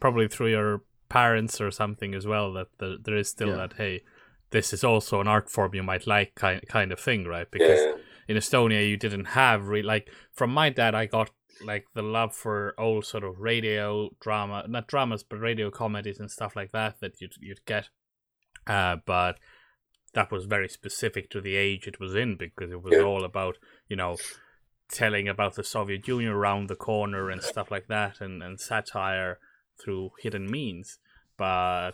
probably 0.00 0.28
through 0.28 0.50
your 0.50 0.82
parents 1.08 1.60
or 1.60 1.70
something 1.70 2.14
as 2.14 2.26
well 2.26 2.52
that 2.54 2.68
the, 2.78 2.98
there 3.02 3.16
is 3.16 3.28
still 3.28 3.48
Yeah. 3.50 3.56
that 3.56 3.72
hey, 3.74 4.02
this 4.50 4.72
is 4.72 4.82
also 4.84 5.20
an 5.20 5.28
art 5.28 5.48
form 5.50 5.74
you 5.74 5.82
might 5.82 6.06
like 6.06 6.34
kind 6.34 6.60
kind 6.68 6.92
of 6.92 6.98
thing, 7.00 7.24
right? 7.24 7.50
Because 7.50 7.78
Yeah. 7.80 7.92
In 8.28 8.36
Estonia 8.36 8.88
you 8.88 8.96
didn't 8.96 9.24
have 9.26 9.68
re- 9.68 9.82
like 9.82 10.08
from 10.32 10.50
my 10.50 10.68
dad 10.70 10.94
I 10.94 11.06
got 11.06 11.30
like 11.64 11.86
the 11.94 12.02
love 12.02 12.34
for 12.36 12.74
old 12.78 13.04
sort 13.04 13.24
of 13.24 13.40
radio 13.40 14.10
drama 14.20 14.64
not 14.68 14.86
dramas 14.86 15.24
but 15.24 15.40
radio 15.40 15.70
comedies 15.70 16.20
and 16.20 16.30
stuff 16.30 16.54
like 16.54 16.70
that 16.72 17.00
that 17.00 17.20
you'd 17.20 17.32
you'd 17.40 17.64
get 17.66 17.88
uh 18.66 18.96
but 19.06 19.40
that 20.14 20.30
was 20.30 20.44
very 20.44 20.68
specific 20.68 21.30
to 21.30 21.40
the 21.40 21.56
age 21.56 21.86
it 21.88 21.98
was 21.98 22.14
in 22.14 22.36
because 22.36 22.70
it 22.70 22.82
was 22.82 22.94
Yeah. 22.94 23.02
all 23.02 23.24
about 23.24 23.56
you 23.88 23.96
know 23.96 24.16
telling 24.90 25.28
about 25.28 25.54
the 25.54 25.64
Soviet 25.64 26.06
Union 26.08 26.32
around 26.32 26.68
the 26.68 26.76
corner 26.76 27.28
and 27.28 27.42
stuff 27.42 27.70
like 27.70 27.88
that 27.88 28.20
and, 28.20 28.42
and 28.42 28.58
satire 28.60 29.38
through 29.82 30.10
hidden 30.22 30.50
means 30.50 30.98
but 31.36 31.92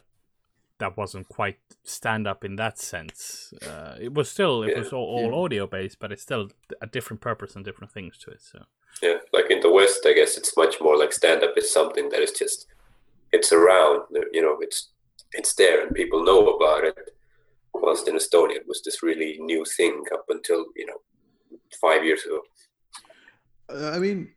that 0.78 0.96
wasn't 0.96 1.28
quite 1.28 1.58
stand 1.84 2.26
up 2.26 2.44
in 2.44 2.56
that 2.56 2.78
sense. 2.78 3.52
Uh, 3.62 3.96
it 4.00 4.12
was 4.14 4.28
still 4.30 4.62
it 4.64 4.72
Yeah, 4.72 4.78
was 4.78 4.92
all, 4.92 5.04
all 5.04 5.30
yeah. 5.30 5.36
audio 5.44 5.66
based, 5.66 5.98
but 6.00 6.12
it's 6.12 6.22
still 6.22 6.48
a 6.82 6.86
different 6.86 7.20
purpose 7.20 7.54
and 7.56 7.64
different 7.64 7.92
things 7.92 8.18
to 8.18 8.30
it. 8.30 8.42
So 8.42 8.64
Yeah, 9.02 9.18
like 9.32 9.50
in 9.50 9.60
the 9.60 9.70
West, 9.70 10.00
I 10.06 10.12
guess 10.12 10.36
it's 10.36 10.56
much 10.56 10.76
more 10.80 10.96
like 10.98 11.12
stand 11.12 11.42
up 11.42 11.54
is 11.56 11.72
something 11.72 12.08
that 12.10 12.20
is 12.20 12.32
just 12.32 12.66
it's 13.32 13.52
around, 13.52 14.02
you 14.32 14.42
know, 14.42 14.56
it's 14.60 14.90
it's 15.32 15.54
there 15.54 15.86
and 15.86 15.94
people 15.94 16.24
know 16.24 16.48
about 16.48 16.84
it. 16.84 17.10
Whilst 17.72 18.06
in 18.08 18.14
Estonia, 18.16 18.56
it 18.56 18.68
was 18.68 18.82
this 18.84 19.02
really 19.02 19.36
new 19.40 19.64
thing 19.64 20.04
up 20.12 20.26
until 20.28 20.66
you 20.76 20.86
know 20.86 21.00
five 21.80 22.04
years 22.04 22.24
ago. 22.24 22.40
Uh, 23.68 23.90
I 23.90 23.98
mean, 23.98 24.32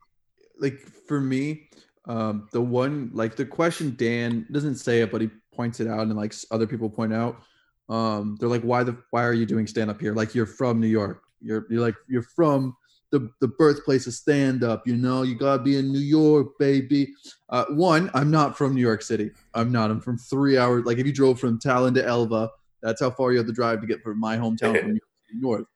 like 0.58 0.78
for 1.06 1.20
me, 1.20 1.68
um, 2.06 2.48
the 2.52 2.60
one 2.60 3.10
like 3.12 3.36
the 3.36 3.44
question 3.44 3.94
Dan 3.96 4.46
doesn't 4.50 4.76
say 4.76 5.02
it, 5.02 5.10
but 5.12 5.20
he 5.20 5.30
points 5.58 5.80
it 5.80 5.88
out, 5.88 6.02
and 6.02 6.14
like 6.14 6.32
other 6.52 6.68
people 6.68 6.88
point 6.88 7.12
out, 7.12 7.42
um, 7.88 8.36
they're 8.38 8.48
like, 8.48 8.62
why 8.62 8.84
the 8.84 8.96
why 9.10 9.24
are 9.24 9.32
you 9.32 9.44
doing 9.44 9.66
stand 9.66 9.90
up 9.90 10.00
here? 10.00 10.14
Like 10.14 10.34
you're 10.34 10.46
from 10.46 10.80
New 10.80 10.86
York. 10.86 11.22
You're 11.40 11.66
you're 11.68 11.80
like 11.80 11.96
you're 12.06 12.22
from 12.22 12.76
the 13.10 13.28
the 13.40 13.48
birthplace 13.48 14.06
of 14.06 14.14
stand 14.14 14.62
up. 14.62 14.86
You 14.86 14.96
know, 14.96 15.22
you 15.22 15.34
gotta 15.34 15.60
be 15.60 15.76
in 15.76 15.90
New 15.90 15.98
York, 15.98 16.58
baby. 16.60 17.12
Uh, 17.48 17.64
one, 17.70 18.08
I'm 18.14 18.30
not 18.30 18.56
from 18.56 18.74
New 18.74 18.80
York 18.80 19.02
City. 19.02 19.32
I'm 19.52 19.72
not. 19.72 19.90
I'm 19.90 20.00
from 20.00 20.16
three 20.16 20.56
hours. 20.58 20.84
Like 20.84 20.98
if 20.98 21.06
you 21.06 21.12
drove 21.12 21.40
from 21.40 21.58
Tallinn 21.58 21.94
to 21.94 22.06
Elva, 22.06 22.50
that's 22.80 23.00
how 23.00 23.10
far 23.10 23.32
you 23.32 23.38
have 23.38 23.48
to 23.48 23.52
drive 23.52 23.80
to 23.80 23.86
get 23.86 24.02
from 24.02 24.20
my 24.20 24.36
hometown 24.36 24.78
from 24.78 24.92
New 24.94 25.00
York 25.02 25.12
City 25.26 25.40
North. 25.40 25.66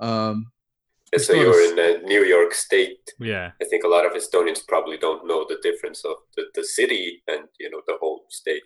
Um, 0.00 0.50
so 1.14 1.20
It's 1.20 1.28
not 1.28 1.38
a 1.38 1.40
you're 1.40 1.72
in 1.72 1.78
uh, 1.78 2.06
New 2.08 2.24
York 2.24 2.54
State. 2.54 3.08
yeah, 3.20 3.52
I 3.62 3.64
think 3.66 3.84
a 3.84 3.88
lot 3.88 4.04
of 4.04 4.12
Estonians 4.12 4.66
probably 4.66 4.98
don't 4.98 5.28
know 5.28 5.46
the 5.48 5.58
difference 5.62 6.04
of 6.04 6.16
the, 6.36 6.46
the 6.56 6.64
city 6.64 7.22
and 7.28 7.44
you 7.60 7.70
know 7.70 7.82
the 7.86 7.96
whole 8.00 8.24
state. 8.30 8.62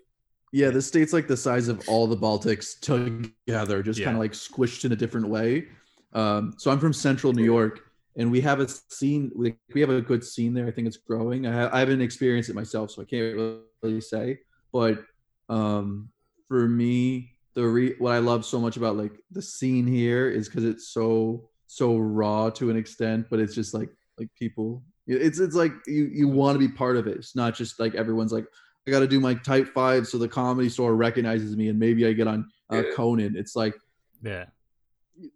Yeah, 0.52 0.70
the 0.70 0.82
state's 0.82 1.12
like 1.12 1.28
the 1.28 1.36
size 1.36 1.68
of 1.68 1.86
all 1.88 2.06
the 2.06 2.16
Baltics 2.16 2.80
together, 2.80 3.82
just 3.82 4.02
kind 4.02 4.16
of 4.16 4.20
like 4.20 4.32
squished 4.32 4.84
in 4.84 4.92
a 4.92 4.96
different 4.96 5.28
way. 5.28 5.68
Um, 6.14 6.54
so 6.56 6.70
I'm 6.70 6.78
from 6.78 6.92
Central 6.92 7.32
New 7.32 7.44
York, 7.44 7.80
and 8.16 8.30
we 8.30 8.40
have 8.40 8.60
a 8.60 8.68
scene. 8.68 9.30
We, 9.36 9.54
we 9.74 9.80
have 9.80 9.90
a 9.90 10.00
good 10.00 10.24
scene 10.24 10.54
there. 10.54 10.66
I 10.66 10.70
think 10.70 10.86
it's 10.86 10.96
growing. 10.96 11.46
I, 11.46 11.52
ha- 11.52 11.70
I 11.72 11.80
haven't 11.80 12.00
experienced 12.00 12.48
it 12.48 12.54
myself, 12.54 12.90
so 12.90 13.02
I 13.02 13.04
can't 13.04 13.60
really 13.82 14.00
say. 14.00 14.38
But 14.72 15.04
um, 15.48 16.08
for 16.48 16.66
me, 16.66 17.34
the 17.54 17.66
re- 17.66 17.94
what 17.98 18.12
I 18.12 18.18
love 18.18 18.44
so 18.44 18.60
much 18.60 18.76
about 18.76 18.96
like 18.96 19.12
the 19.30 19.42
scene 19.42 19.86
here 19.86 20.30
is 20.30 20.48
because 20.48 20.64
it's 20.64 20.88
so 20.88 21.48
so 21.66 21.96
raw 21.96 22.50
to 22.50 22.70
an 22.70 22.76
extent, 22.76 23.26
but 23.30 23.38
it's 23.40 23.54
just 23.54 23.74
like 23.74 23.90
like 24.18 24.28
people. 24.38 24.82
It's 25.06 25.38
it's 25.38 25.56
like 25.56 25.72
you 25.86 26.04
you 26.12 26.28
want 26.28 26.54
to 26.54 26.58
be 26.58 26.72
part 26.72 26.96
of 26.96 27.06
it. 27.06 27.16
It's 27.16 27.36
not 27.36 27.54
just 27.54 27.80
like 27.80 27.94
everyone's 27.94 28.32
like 28.32 28.46
I 28.88 28.90
got 28.90 29.00
to 29.00 29.06
do 29.06 29.20
my 29.20 29.34
type 29.34 29.68
five 29.68 30.06
so 30.06 30.18
the 30.18 30.28
comedy 30.28 30.68
store 30.68 30.96
recognizes 30.96 31.56
me 31.56 31.68
and 31.68 31.78
maybe 31.78 32.06
I 32.06 32.12
get 32.12 32.26
on 32.26 32.48
uh, 32.70 32.82
Conan. 32.96 33.36
It's 33.36 33.54
like 33.54 33.74
yeah, 34.22 34.46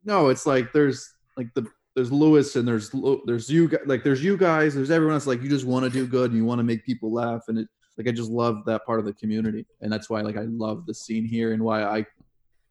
no, 0.05 0.29
it's 0.29 0.47
like 0.47 0.73
there's 0.73 1.13
like 1.37 1.53
the 1.55 1.67
there's 1.95 2.11
Louis 2.11 2.57
and 2.57 2.67
there's 2.67 2.91
there's 3.27 3.51
you 3.51 3.69
gu- 3.69 3.79
like 3.87 4.03
there's 4.03 4.25
you 4.25 4.37
guys 4.37 4.75
there's 4.75 4.91
everyone 4.91 5.15
else 5.15 5.27
like 5.27 5.43
you 5.43 5.49
just 5.49 5.67
want 5.67 5.85
to 5.85 5.91
do 5.91 6.07
good 6.07 6.31
and 6.31 6.39
you 6.39 6.45
want 6.45 6.59
to 6.59 6.65
make 6.65 6.85
people 6.85 7.13
laugh 7.13 7.43
and 7.49 7.59
it 7.59 7.69
like 7.99 8.09
I 8.09 8.13
just 8.13 8.31
love 8.31 8.65
that 8.65 8.87
part 8.87 8.99
of 8.99 9.05
the 9.05 9.13
community 9.13 9.67
and 9.83 9.93
that's 9.93 10.09
why 10.09 10.23
like 10.23 10.37
I 10.37 10.45
love 10.45 10.87
the 10.87 10.95
scene 10.95 11.27
here 11.27 11.53
and 11.53 11.63
why 11.63 11.83
I 11.83 12.07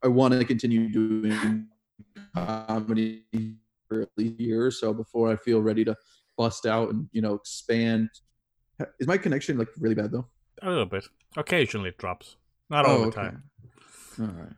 I 0.03 0.07
want 0.07 0.33
to 0.33 0.43
continue 0.43 0.89
doing 0.89 1.67
comedy 2.35 3.23
for 3.87 4.01
at 4.01 4.09
least 4.17 4.39
a 4.39 4.43
year 4.43 4.65
or 4.65 4.71
so 4.71 4.93
before 4.93 5.31
I 5.31 5.35
feel 5.35 5.61
ready 5.61 5.85
to 5.85 5.95
bust 6.37 6.65
out 6.65 6.89
and 6.89 7.07
you 7.11 7.21
know 7.21 7.35
expand. 7.35 8.09
Is 8.99 9.07
my 9.07 9.17
connection 9.17 9.57
like 9.59 9.67
really 9.77 9.95
bad 9.95 10.11
though? 10.11 10.27
A 10.61 10.69
little 10.69 10.85
bit. 10.85 11.05
Occasionally 11.37 11.89
it 11.89 11.97
drops, 11.97 12.35
not 12.69 12.85
all 12.85 12.97
Oh, 12.97 13.01
the 13.01 13.07
okay. 13.07 13.21
time. 13.21 13.43
All 14.19 14.25
right. 14.27 14.53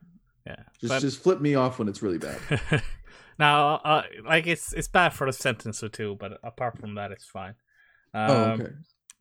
Yeah, 0.45 0.55
Just 0.81 0.89
but 0.89 1.00
just 1.00 1.24
flip 1.24 1.39
me 1.39 1.55
off 1.55 1.79
when 1.79 1.88
it's 1.88 2.01
really 2.01 2.17
bad. 2.17 2.38
now, 3.39 3.75
uh, 3.75 4.03
like 4.25 4.45
it's 4.48 4.74
it's 4.74 4.88
bad 4.89 5.13
for 5.13 5.25
a 5.27 5.31
sentence 5.33 5.81
or 5.83 5.89
two, 5.89 6.17
but 6.19 6.38
apart 6.43 6.77
from 6.77 6.95
that, 6.95 7.12
it's 7.12 7.25
fine. 7.25 7.55
Um, 8.13 8.29
oh, 8.31 8.43
okay. 8.60 8.72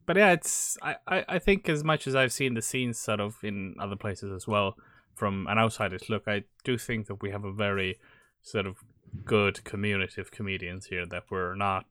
but 0.05 0.17
yeah, 0.17 0.33
it's 0.33 0.77
I, 0.83 0.97
I, 1.07 1.25
I 1.29 1.39
think 1.39 1.69
as 1.69 1.85
much 1.85 2.07
as 2.09 2.17
I've 2.17 2.33
seen 2.33 2.55
the 2.55 2.62
scenes 2.62 2.99
sort 2.99 3.21
of 3.21 3.37
in 3.45 3.77
other 3.79 3.95
places 3.97 4.33
as 4.33 4.49
well 4.49 4.77
from 5.15 5.47
an 5.49 5.59
outsider's 5.59 6.09
look, 6.11 6.25
I 6.27 6.43
do 6.65 6.77
think 6.77 7.07
that 7.07 7.23
we 7.23 7.31
have 7.31 7.45
a 7.45 7.53
very 7.53 7.99
sort 8.43 8.67
of 8.67 8.79
good 9.25 9.62
community 9.62 10.21
of 10.21 10.31
comedians 10.33 10.87
here 10.87 11.07
that 11.07 11.25
we're 11.31 11.55
not 11.55 11.85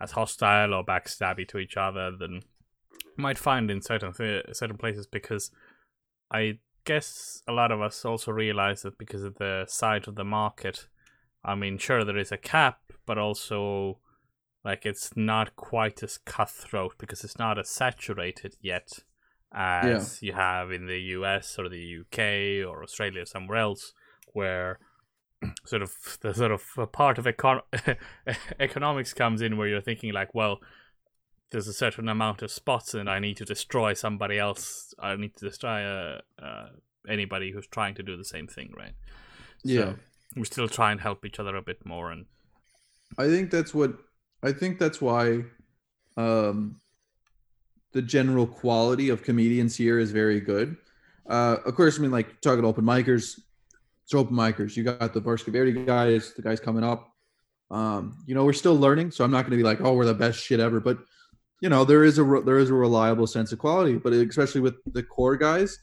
as 0.00 0.12
hostile 0.12 0.74
or 0.74 0.84
backstabby 0.84 1.46
to 1.48 1.58
each 1.58 1.76
other 1.76 2.10
than 2.10 2.42
might 3.16 3.38
find 3.38 3.70
in 3.70 3.80
certain 3.80 4.12
th- 4.12 4.46
certain 4.52 4.76
places 4.76 5.06
because 5.06 5.50
I 6.30 6.58
guess 6.84 7.42
a 7.48 7.52
lot 7.52 7.72
of 7.72 7.80
us 7.80 8.04
also 8.04 8.32
realize 8.32 8.82
that 8.82 8.98
because 8.98 9.22
of 9.22 9.36
the 9.36 9.64
size 9.68 10.06
of 10.06 10.14
the 10.14 10.24
market, 10.24 10.88
I 11.44 11.54
mean, 11.54 11.78
sure 11.78 12.04
there 12.04 12.18
is 12.18 12.32
a 12.32 12.38
cap, 12.38 12.80
but 13.06 13.18
also 13.18 13.98
like 14.64 14.86
it's 14.86 15.10
not 15.14 15.56
quite 15.56 16.02
as 16.02 16.18
cutthroat 16.18 16.94
because 16.98 17.22
it's 17.22 17.38
not 17.38 17.58
as 17.58 17.68
saturated 17.68 18.56
yet 18.60 19.00
as 19.52 20.20
you 20.20 20.32
have 20.32 20.72
in 20.72 20.86
the 20.86 20.98
US 20.98 21.56
or 21.58 21.68
the 21.68 21.98
UK 22.00 22.66
or 22.66 22.82
Australia 22.82 23.22
or 23.22 23.26
somewhere 23.26 23.58
else 23.58 23.92
where 24.32 24.78
sort 25.64 25.82
of 25.82 26.18
the 26.22 26.34
sort 26.34 26.50
of 26.50 26.64
a 26.76 26.86
part 26.86 27.18
of 27.18 27.26
econ- 27.26 27.62
economics 28.60 29.14
comes 29.14 29.42
in 29.42 29.56
where 29.56 29.68
you're 29.68 29.80
thinking 29.80 30.12
like 30.12 30.34
well 30.34 30.58
there's 31.50 31.68
a 31.68 31.72
certain 31.72 32.08
amount 32.08 32.42
of 32.42 32.50
spots 32.50 32.94
and 32.94 33.08
I 33.08 33.18
need 33.20 33.36
to 33.36 33.44
destroy 33.44 33.94
somebody 33.94 34.38
else 34.38 34.92
I 34.98 35.14
need 35.16 35.36
to 35.36 35.44
destroy 35.46 35.84
uh, 35.84 36.20
uh, 36.42 36.68
anybody 37.08 37.52
who's 37.52 37.66
trying 37.66 37.94
to 37.96 38.02
do 38.02 38.16
the 38.16 38.24
same 38.24 38.46
thing 38.46 38.72
right 38.76 38.94
Yeah. 39.62 39.92
so 39.92 39.96
we 40.36 40.44
still 40.44 40.68
try 40.68 40.90
and 40.92 41.00
help 41.00 41.24
each 41.24 41.38
other 41.38 41.54
a 41.56 41.62
bit 41.62 41.84
more 41.86 42.10
and 42.10 42.26
I 43.18 43.28
think 43.28 43.50
that's 43.50 43.72
what 43.74 43.92
I 44.42 44.52
think 44.52 44.78
that's 44.78 45.00
why 45.00 45.44
um 46.16 46.80
the 47.92 48.02
general 48.02 48.46
quality 48.46 49.08
of 49.10 49.22
comedians 49.22 49.76
here 49.76 49.98
is 50.00 50.10
very 50.10 50.40
good. 50.40 50.76
Uh 51.28 51.56
of 51.64 51.74
course 51.76 51.98
I 51.98 52.02
mean 52.02 52.10
like 52.10 52.40
talking 52.40 52.64
open 52.64 52.84
micers, 52.84 53.38
it's 54.04 54.14
open 54.14 54.34
micers. 54.36 54.76
You 54.76 54.82
got 54.82 55.12
the 55.14 55.20
Värske 55.20 55.52
Veri 55.52 55.72
guys, 55.84 56.34
the 56.34 56.42
guys 56.42 56.58
coming 56.60 56.82
up. 56.84 57.10
Um, 57.70 58.18
you 58.26 58.34
know, 58.34 58.44
we're 58.44 58.52
still 58.52 58.76
learning, 58.76 59.10
so 59.10 59.24
I'm 59.24 59.30
not 59.30 59.44
gonna 59.44 59.56
be 59.56 59.62
like, 59.62 59.80
oh, 59.80 59.94
we're 59.94 60.04
the 60.04 60.14
best 60.14 60.38
shit 60.38 60.60
ever, 60.60 60.80
but 60.80 60.98
you 61.64 61.70
know, 61.70 61.82
there 61.82 62.04
is 62.04 62.18
a 62.18 62.22
re- 62.22 62.42
there 62.42 62.58
is 62.58 62.68
a 62.68 62.74
reliable 62.74 63.26
sense 63.26 63.50
of 63.50 63.58
quality, 63.58 63.94
but 63.94 64.12
especially 64.12 64.60
with 64.60 64.74
the 64.92 65.02
core 65.02 65.34
guys, 65.34 65.78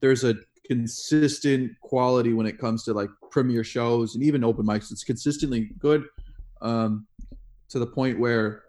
there's 0.00 0.22
a 0.22 0.36
consistent 0.64 1.72
quality 1.80 2.32
when 2.32 2.46
it 2.46 2.56
comes 2.56 2.84
to 2.84 2.92
like 2.92 3.10
premiere 3.32 3.64
shows 3.64 4.14
and 4.14 4.22
even 4.22 4.44
open 4.44 4.64
mics. 4.64 4.92
It's 4.92 5.02
consistently 5.02 5.72
good. 5.80 6.04
Um, 6.62 7.08
to 7.70 7.80
the 7.80 7.86
point 7.86 8.20
where 8.20 8.62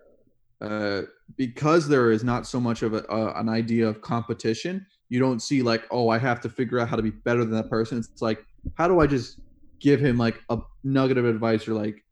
uh, 0.59 1.03
because 1.37 1.87
there 1.87 2.09
is 2.09 2.23
not 2.23 2.47
so 2.47 2.59
much 2.59 2.81
of 2.81 2.95
a, 2.95 3.07
uh, 3.11 3.33
an 3.35 3.47
idea 3.47 3.87
of 3.87 4.01
competition 4.01 4.83
you 5.09 5.19
don't 5.19 5.41
see 5.41 5.61
like 5.61 5.83
oh 5.91 6.09
i 6.09 6.17
have 6.17 6.41
to 6.41 6.49
figure 6.49 6.79
out 6.79 6.89
how 6.89 6.95
to 6.95 7.03
be 7.03 7.11
better 7.11 7.41
than 7.41 7.51
that 7.51 7.69
person 7.69 7.99
it's 7.99 8.21
like 8.21 8.43
how 8.75 8.87
do 8.87 8.99
i 9.01 9.05
just 9.05 9.39
give 9.79 9.99
him 9.99 10.17
like 10.17 10.41
a 10.49 10.57
nugget 10.83 11.17
of 11.17 11.25
advice 11.25 11.67
or 11.67 11.73
like 11.73 12.03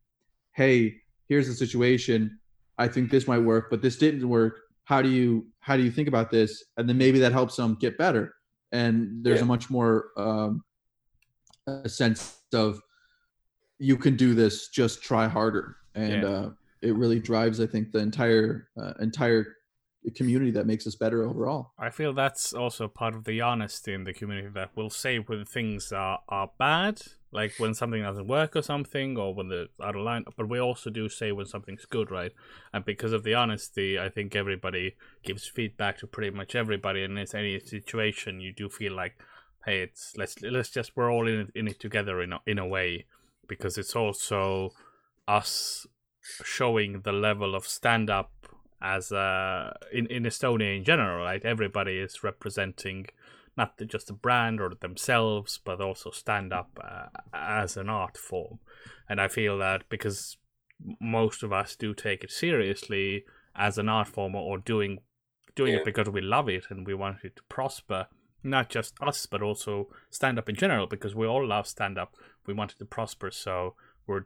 hey 0.52 0.94
here's 1.28 1.48
the 1.48 1.54
situation 1.54 2.38
i 2.78 2.86
think 2.88 3.10
this 3.10 3.26
might 3.28 3.38
work 3.38 3.68
but 3.70 3.80
this 3.82 3.96
didn't 3.96 4.28
work 4.28 4.60
how 4.84 5.00
do 5.00 5.08
you 5.08 5.46
how 5.60 5.76
do 5.76 5.82
you 5.82 5.90
think 5.90 6.08
about 6.08 6.30
this 6.30 6.64
and 6.76 6.88
then 6.88 6.98
maybe 6.98 7.18
that 7.18 7.32
helps 7.32 7.56
them 7.56 7.76
get 7.80 7.96
better 7.98 8.34
and 8.72 9.24
there's 9.24 9.38
Yeah. 9.38 9.44
a 9.44 9.46
much 9.46 9.70
more 9.70 10.10
um, 10.16 10.64
a 11.66 11.88
sense 11.88 12.40
of 12.52 12.80
you 13.78 13.96
can 13.96 14.16
do 14.16 14.34
this 14.34 14.68
just 14.68 15.02
try 15.02 15.26
harder 15.26 15.76
and 15.94 16.22
Yeah. 16.22 16.28
uh, 16.28 16.50
it 16.82 16.94
really 16.94 17.18
drives 17.20 17.60
i 17.60 17.66
think 17.66 17.92
the 17.92 17.98
entire 17.98 18.68
uh, 18.80 18.92
entire 19.00 19.56
community 20.10 20.50
that 20.50 20.66
makes 20.66 20.86
us 20.86 20.94
better 20.94 21.24
overall 21.24 21.72
I 21.78 21.90
feel 21.90 22.12
that's 22.12 22.52
also 22.52 22.88
part 22.88 23.14
of 23.14 23.24
the 23.24 23.40
honesty 23.40 23.92
in 23.92 24.04
the 24.04 24.12
community 24.12 24.48
that 24.54 24.70
we'll 24.74 24.90
say 24.90 25.18
when 25.18 25.44
things 25.44 25.92
are, 25.92 26.20
are 26.28 26.50
bad, 26.58 27.02
like 27.32 27.52
when 27.58 27.74
something 27.74 28.02
doesn't 28.02 28.26
work 28.26 28.56
or 28.56 28.62
something, 28.62 29.18
or 29.18 29.34
when 29.34 29.48
they're 29.48 29.66
out 29.82 29.96
of 29.96 30.02
line. 30.02 30.24
But 30.36 30.48
we 30.48 30.60
also 30.60 30.90
do 30.90 31.08
say 31.08 31.32
when 31.32 31.46
something's 31.46 31.84
good, 31.84 32.10
right? 32.10 32.32
And 32.72 32.84
because 32.84 33.12
of 33.12 33.24
the 33.24 33.34
honesty, 33.34 33.98
I 33.98 34.08
think 34.08 34.34
everybody 34.34 34.96
gives 35.22 35.46
feedback 35.46 35.98
to 35.98 36.06
pretty 36.06 36.34
much 36.34 36.54
everybody. 36.54 37.02
And 37.02 37.18
in 37.18 37.26
any 37.34 37.58
situation, 37.60 38.40
you 38.40 38.52
do 38.52 38.68
feel 38.68 38.94
like, 38.94 39.16
hey, 39.64 39.82
it's 39.82 40.14
let's 40.16 40.40
let's 40.42 40.70
just 40.70 40.96
we're 40.96 41.12
all 41.12 41.26
in 41.28 41.40
it, 41.40 41.50
in 41.54 41.68
it 41.68 41.80
together 41.80 42.22
in 42.22 42.32
a, 42.32 42.40
in 42.46 42.58
a 42.58 42.66
way, 42.66 43.06
because 43.48 43.76
it's 43.78 43.96
also 43.96 44.70
us 45.26 45.86
showing 46.44 47.00
the 47.02 47.12
level 47.12 47.54
of 47.54 47.66
stand 47.66 48.08
up 48.08 48.30
as 48.84 49.10
uh 49.12 49.72
in 49.98 50.06
in 50.16 50.24
Estonia 50.24 50.76
in 50.76 50.84
general, 50.84 51.24
right? 51.24 51.44
Everybody 51.44 51.96
is 52.06 52.22
representing 52.22 53.06
not 53.56 53.70
just 53.86 54.06
the 54.08 54.12
brand 54.26 54.60
or 54.60 54.70
themselves, 54.80 55.60
but 55.64 55.80
also 55.80 56.10
stand 56.10 56.52
up 56.52 56.70
uh, 56.82 57.06
as 57.32 57.76
an 57.76 57.88
art 57.88 58.16
form. 58.18 58.58
And 59.08 59.20
I 59.20 59.28
feel 59.28 59.58
that 59.58 59.88
because 59.88 60.36
most 61.00 61.42
of 61.44 61.52
us 61.52 61.76
do 61.76 61.94
take 61.94 62.24
it 62.24 62.32
seriously 62.32 63.24
as 63.54 63.78
an 63.78 63.88
art 63.88 64.08
form 64.08 64.34
or 64.34 64.58
doing 64.58 64.98
doing 65.54 65.72
Yeah. 65.72 65.80
it 65.80 65.84
because 65.84 66.10
we 66.10 66.20
love 66.20 66.48
it 66.48 66.64
and 66.70 66.86
we 66.86 66.94
want 66.94 67.24
it 67.24 67.36
to 67.36 67.42
prosper. 67.48 68.06
Not 68.46 68.68
just 68.76 68.92
us, 69.00 69.26
but 69.26 69.40
also 69.42 69.88
stand 70.10 70.38
up 70.38 70.48
in 70.48 70.56
general, 70.56 70.86
because 70.86 71.14
we 71.14 71.26
all 71.26 71.46
love 71.46 71.66
stand 71.66 71.96
up. 71.96 72.10
We 72.46 72.52
want 72.54 72.72
it 72.72 72.78
to 72.78 72.84
prosper, 72.96 73.30
so 73.30 73.74
we're 74.06 74.24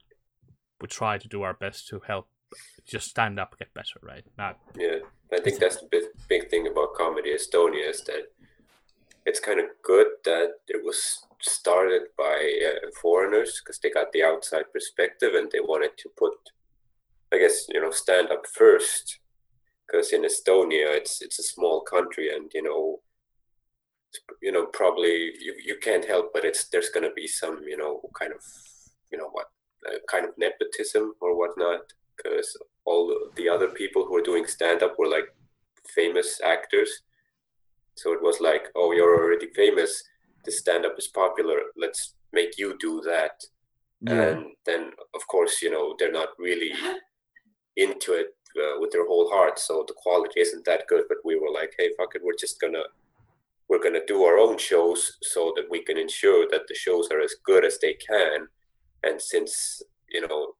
we 0.81 0.89
try 0.89 1.19
to 1.19 1.29
do 1.29 1.43
our 1.43 1.55
best 1.55 1.89
to 1.89 2.01
help 2.07 2.27
just 2.87 3.11
stand 3.11 3.39
up 3.39 3.59
get 3.59 3.73
better, 3.75 4.01
right? 4.03 4.25
Not 4.37 4.59
Yeah, 4.77 4.99
I 5.33 5.41
think 5.41 5.59
that's 5.59 5.77
the 5.77 5.89
big, 5.91 6.05
big 6.29 6.51
thing 6.51 6.67
about 6.67 6.95
Comedy 6.95 7.35
Estonia 7.35 7.91
is 7.91 8.03
that 8.05 8.33
it's 9.27 9.41
kind 9.41 9.61
of 9.61 9.67
good 9.83 10.07
that 10.25 10.53
it 10.69 10.83
was 10.83 11.21
started 11.43 12.03
by 12.17 12.59
uh, 12.67 12.89
foreigners 13.01 13.61
because 13.61 13.79
they 13.79 13.91
got 13.91 14.11
the 14.13 14.25
outside 14.25 14.65
perspective 14.73 15.33
and 15.35 15.51
they 15.51 15.61
wanted 15.61 15.97
to 15.99 16.09
put, 16.17 16.33
I 17.33 17.39
guess, 17.39 17.67
you 17.69 17.81
know, 17.81 17.91
stand 17.91 18.31
up 18.31 18.47
first. 18.47 19.21
Because 19.87 20.13
in 20.13 20.23
Estonia, 20.23 20.97
it's 20.97 21.23
it's 21.23 21.39
a 21.39 21.43
small 21.43 21.81
country, 21.81 22.29
and 22.35 22.51
you 22.53 22.63
know, 22.63 23.01
you 24.43 24.53
know, 24.53 24.67
probably 24.67 25.33
you, 25.41 25.55
you 25.65 25.77
can't 25.81 26.05
help 26.05 26.31
but 26.35 26.45
it's 26.45 26.69
there's 26.69 26.91
gonna 26.91 27.13
be 27.15 27.27
some, 27.27 27.63
you 27.67 27.77
know, 27.77 28.01
kind 28.19 28.33
of, 28.33 28.43
you 29.11 29.17
know, 29.17 29.31
what 29.33 29.47
uh, 29.87 29.99
kind 30.11 30.27
of 30.27 30.33
nepotism 30.37 31.15
or 31.23 31.39
whatnot 31.39 31.81
because 32.19 32.57
all 32.85 33.15
the 33.37 33.49
other 33.49 33.69
people 33.69 34.05
who 34.05 34.13
were 34.15 34.23
doing 34.23 34.47
stand 34.47 34.83
up 34.83 34.99
were 34.99 35.09
like 35.09 35.29
famous 35.95 36.41
actors. 36.45 36.91
So 37.97 38.13
it 38.13 38.23
was 38.23 38.41
like, 38.41 38.69
oh, 38.77 38.93
you're 38.93 39.19
already 39.19 39.49
famous. 39.55 40.03
The 40.45 40.53
stand 40.53 40.87
up 40.87 40.95
is 40.99 41.09
popular. 41.09 41.59
Let's 41.77 42.15
make 42.33 42.59
you 42.59 42.77
do 42.79 43.01
that. 43.03 43.43
And 44.07 44.47
then, 44.65 44.93
of 45.15 45.27
course, 45.27 45.61
you 45.61 45.71
know, 45.71 45.97
they're 45.99 46.13
not 46.13 46.29
really 46.39 46.73
into 47.77 48.13
it 48.13 48.29
uh, 48.57 48.79
with 48.79 48.93
their 48.93 49.07
whole 49.07 49.29
heart. 49.31 49.59
So 49.59 49.85
the 49.87 49.95
quality 49.97 50.41
isn't 50.41 50.65
that 50.65 50.87
good. 50.89 51.05
But 51.09 51.19
we 51.25 51.39
were 51.39 51.51
like, 51.51 51.75
hey, 51.79 51.91
fuck 51.97 52.15
it. 52.15 52.23
We're 52.25 52.39
just 52.39 52.61
going 52.61 52.75
to. 52.75 52.85
We're 53.71 53.83
gonna 53.83 54.07
do 54.07 54.25
our 54.25 54.39
own 54.39 54.57
shows 54.57 55.19
so 55.21 55.53
that 55.55 55.67
we 55.71 55.85
can 55.85 55.99
ensure 55.99 56.47
that 56.51 56.63
the 56.69 56.75
shows 56.75 57.11
are 57.11 57.21
as 57.21 57.35
good 57.45 57.67
as 57.67 57.79
they 57.79 57.93
can, 57.93 58.49
and 59.05 59.21
since 59.21 59.83
you 60.09 60.27
know 60.27 60.55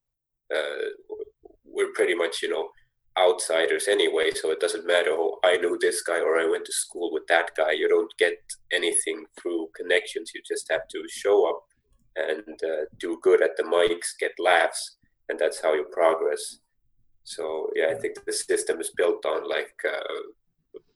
uh, 0.55 1.15
we're 1.79 1.93
pretty 1.95 2.15
much 2.15 2.43
you 2.43 2.51
know 2.51 2.69
outsiders 3.19 3.89
anyway 3.89 4.31
so 4.31 4.51
it 4.51 4.61
doesn't 4.61 4.87
matter 4.87 5.13
oh 5.13 5.39
i 5.45 5.57
knew 5.57 5.79
this 5.81 6.03
guy 6.03 6.21
or 6.21 6.39
i 6.39 6.47
went 6.49 6.65
to 6.65 6.73
school 6.73 7.11
with 7.13 7.27
that 7.29 7.51
guy. 7.57 7.73
You 7.73 7.89
don't 7.89 8.13
get 8.19 8.39
anything 8.73 9.25
through 9.41 9.69
connections 9.75 10.33
you 10.35 10.43
just 10.47 10.67
have 10.71 10.87
to 10.91 11.01
show 11.09 11.49
up 11.49 11.61
and 12.17 12.59
uh, 12.63 12.85
do 12.99 13.19
good 13.23 13.43
at 13.43 13.57
the 13.57 13.63
mics 13.63 14.11
get 14.21 14.33
laughs 14.39 14.97
and 15.29 15.39
that's 15.39 15.61
how 15.63 15.75
you 15.75 15.87
progress. 15.93 16.59
So 17.25 17.71
yeah 17.75 17.89
i 17.95 17.95
think 17.95 18.15
the 18.25 18.33
system 18.33 18.81
is 18.81 18.93
built 18.97 19.25
on 19.27 19.49
like 19.49 19.79
uh, 19.97 20.21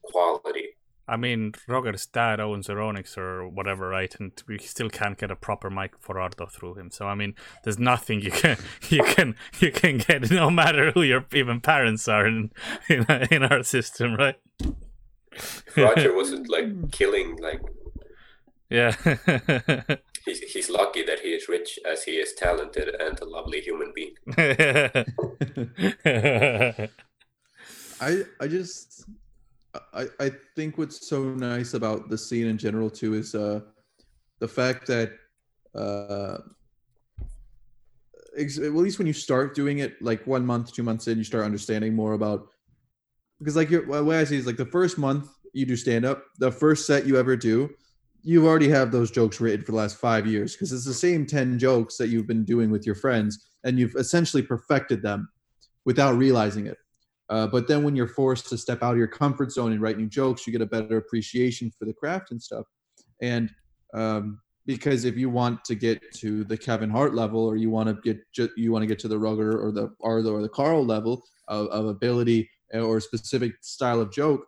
quality 0.05 0.67
I 1.09 1.17
mean, 1.17 1.53
Roger's 1.69 2.07
dad 2.07 2.41
owns 2.41 2.69
Euronics 2.69 3.19
or 3.19 3.49
whatever, 3.49 3.89
right? 3.89 4.15
And 4.21 4.33
we 4.47 4.59
still 4.59 4.89
can't 4.89 5.19
get 5.19 5.31
a 5.31 5.37
proper 5.37 5.69
mic 5.71 5.93
for 5.99 6.21
Ardo 6.21 6.47
through 6.47 6.75
him. 6.75 6.91
So 6.91 7.07
I 7.07 7.15
mean, 7.15 7.35
there's 7.65 7.79
nothing 7.79 8.21
you 8.21 8.31
can 8.31 8.57
you 8.89 9.03
can 9.05 9.35
you 9.61 9.73
can 9.73 9.99
get, 9.99 10.31
no 10.43 10.51
matter 10.51 10.93
who 10.93 11.03
your 11.03 11.27
even 11.35 11.61
parents 11.61 12.07
are 12.09 12.27
in 12.27 12.51
in, 12.89 13.05
in 13.31 13.43
our 13.43 13.63
system, 13.63 14.15
right? 14.15 14.37
roger 15.77 16.15
wasn't 16.15 16.47
like 16.51 16.91
killing 16.93 17.37
like 17.41 17.61
Yeah. 18.69 18.93
he's, 20.27 20.41
he's 20.53 20.69
lucky 20.69 21.03
that 21.05 21.21
he 21.21 21.29
is 21.29 21.49
rich 21.49 21.79
as 21.91 22.05
he 22.05 22.13
is 22.13 22.35
talented 22.35 22.89
and 23.01 23.19
a 23.19 23.25
lovely 23.25 23.61
human 23.63 23.93
being 23.95 24.15
I 28.01 28.25
I 28.41 28.47
just 28.49 29.07
I 29.95 30.07
I 30.21 30.31
think 30.57 30.79
what's 30.79 31.09
so 31.09 31.25
nice 31.35 31.75
about 31.75 32.09
the 32.09 32.19
scene 32.19 32.47
in 32.47 32.59
general 32.59 32.91
too 32.91 33.15
is 33.15 33.35
uh 33.35 33.61
the 34.39 34.49
fact 34.49 34.87
that 34.89 35.13
uh 35.75 36.39
ex- 38.37 38.59
at 38.59 38.75
least 38.75 38.99
when 38.99 39.07
you 39.07 39.13
start 39.13 39.55
doing 39.55 39.79
it 39.79 40.01
like 40.03 40.27
one 40.27 40.45
month 40.45 40.73
two 40.73 40.83
months 40.83 41.09
in 41.09 41.19
you 41.19 41.25
start 41.25 41.45
understanding 41.45 41.95
more 41.95 42.13
about 42.13 42.49
because 43.39 43.57
like 43.57 43.71
your 43.71 43.87
way 44.03 44.19
I 44.19 44.25
see 44.25 44.37
is 44.37 44.47
like 44.47 44.57
the 44.57 44.67
first 44.67 44.99
month 44.99 45.29
you 45.53 45.67
do 45.67 45.77
stand 45.77 46.05
up, 46.05 46.25
the 46.39 46.51
first 46.51 46.87
set 46.87 47.07
you 47.07 47.19
ever 47.19 47.37
do, 47.37 47.71
you 48.23 48.47
already 48.47 48.69
have 48.69 48.93
those 48.93 49.11
jokes 49.11 49.41
written 49.41 49.65
for 49.65 49.73
the 49.73 49.79
last 49.79 49.97
five 49.97 50.27
years 50.27 50.53
because 50.53 50.73
it's 50.73 50.85
the 50.85 50.95
same 50.95 51.27
10 51.27 51.59
jokes 51.59 51.97
that 51.97 52.09
you've 52.09 52.27
been 52.27 52.45
doing 52.45 52.71
with 52.71 52.87
your 52.87 52.95
friends 52.95 53.47
and 53.65 53.79
you've 53.79 53.97
essentially 53.97 54.43
perfected 54.43 55.03
them 55.03 55.29
without 55.85 56.17
realizing 56.17 56.67
it. 56.67 56.79
Uh, 57.29 57.47
but 57.47 57.67
then 57.67 57.83
when 57.83 57.97
you're 57.97 58.09
forced 58.09 58.49
to 58.49 58.59
step 58.59 58.83
out 58.83 58.93
of 58.93 58.99
your 58.99 59.07
comfort 59.07 59.53
zone 59.53 59.73
and 59.73 59.81
write 59.81 59.99
new 59.99 60.09
jokes, 60.09 60.47
you 60.47 60.53
get 60.53 60.61
a 60.61 60.67
better 60.67 60.99
appreciation 60.99 61.71
for 61.79 61.85
the 61.85 61.93
craft 61.93 62.31
and 62.31 62.43
stuff. 62.43 62.67
And 63.21 63.51
um, 63.95 64.41
because 64.67 65.05
if 65.05 65.17
you 65.17 65.31
want 65.31 65.65
to 65.65 65.75
get 65.75 66.01
to 66.17 66.45
the 66.45 66.57
Kevin 66.57 66.91
Hart 66.91 67.15
level, 67.15 67.45
or 67.45 67.57
you 67.57 67.71
want 67.71 67.89
to 67.89 67.95
get 68.03 68.21
ju- 68.33 68.51
you 68.57 68.73
want 68.73 68.83
to 68.83 68.87
get 68.87 68.99
to 69.01 69.09
the 69.09 69.19
Rugger 69.19 69.59
or 69.59 69.73
the 69.73 69.95
Arlo 70.03 70.33
or 70.33 70.43
the 70.43 70.49
Carl 70.49 70.85
level 70.85 71.23
of, 71.49 71.67
of 71.69 71.87
ability 71.87 72.49
or 72.73 73.01
specific 73.01 73.53
style 73.61 74.01
of 74.01 74.13
joke, 74.13 74.47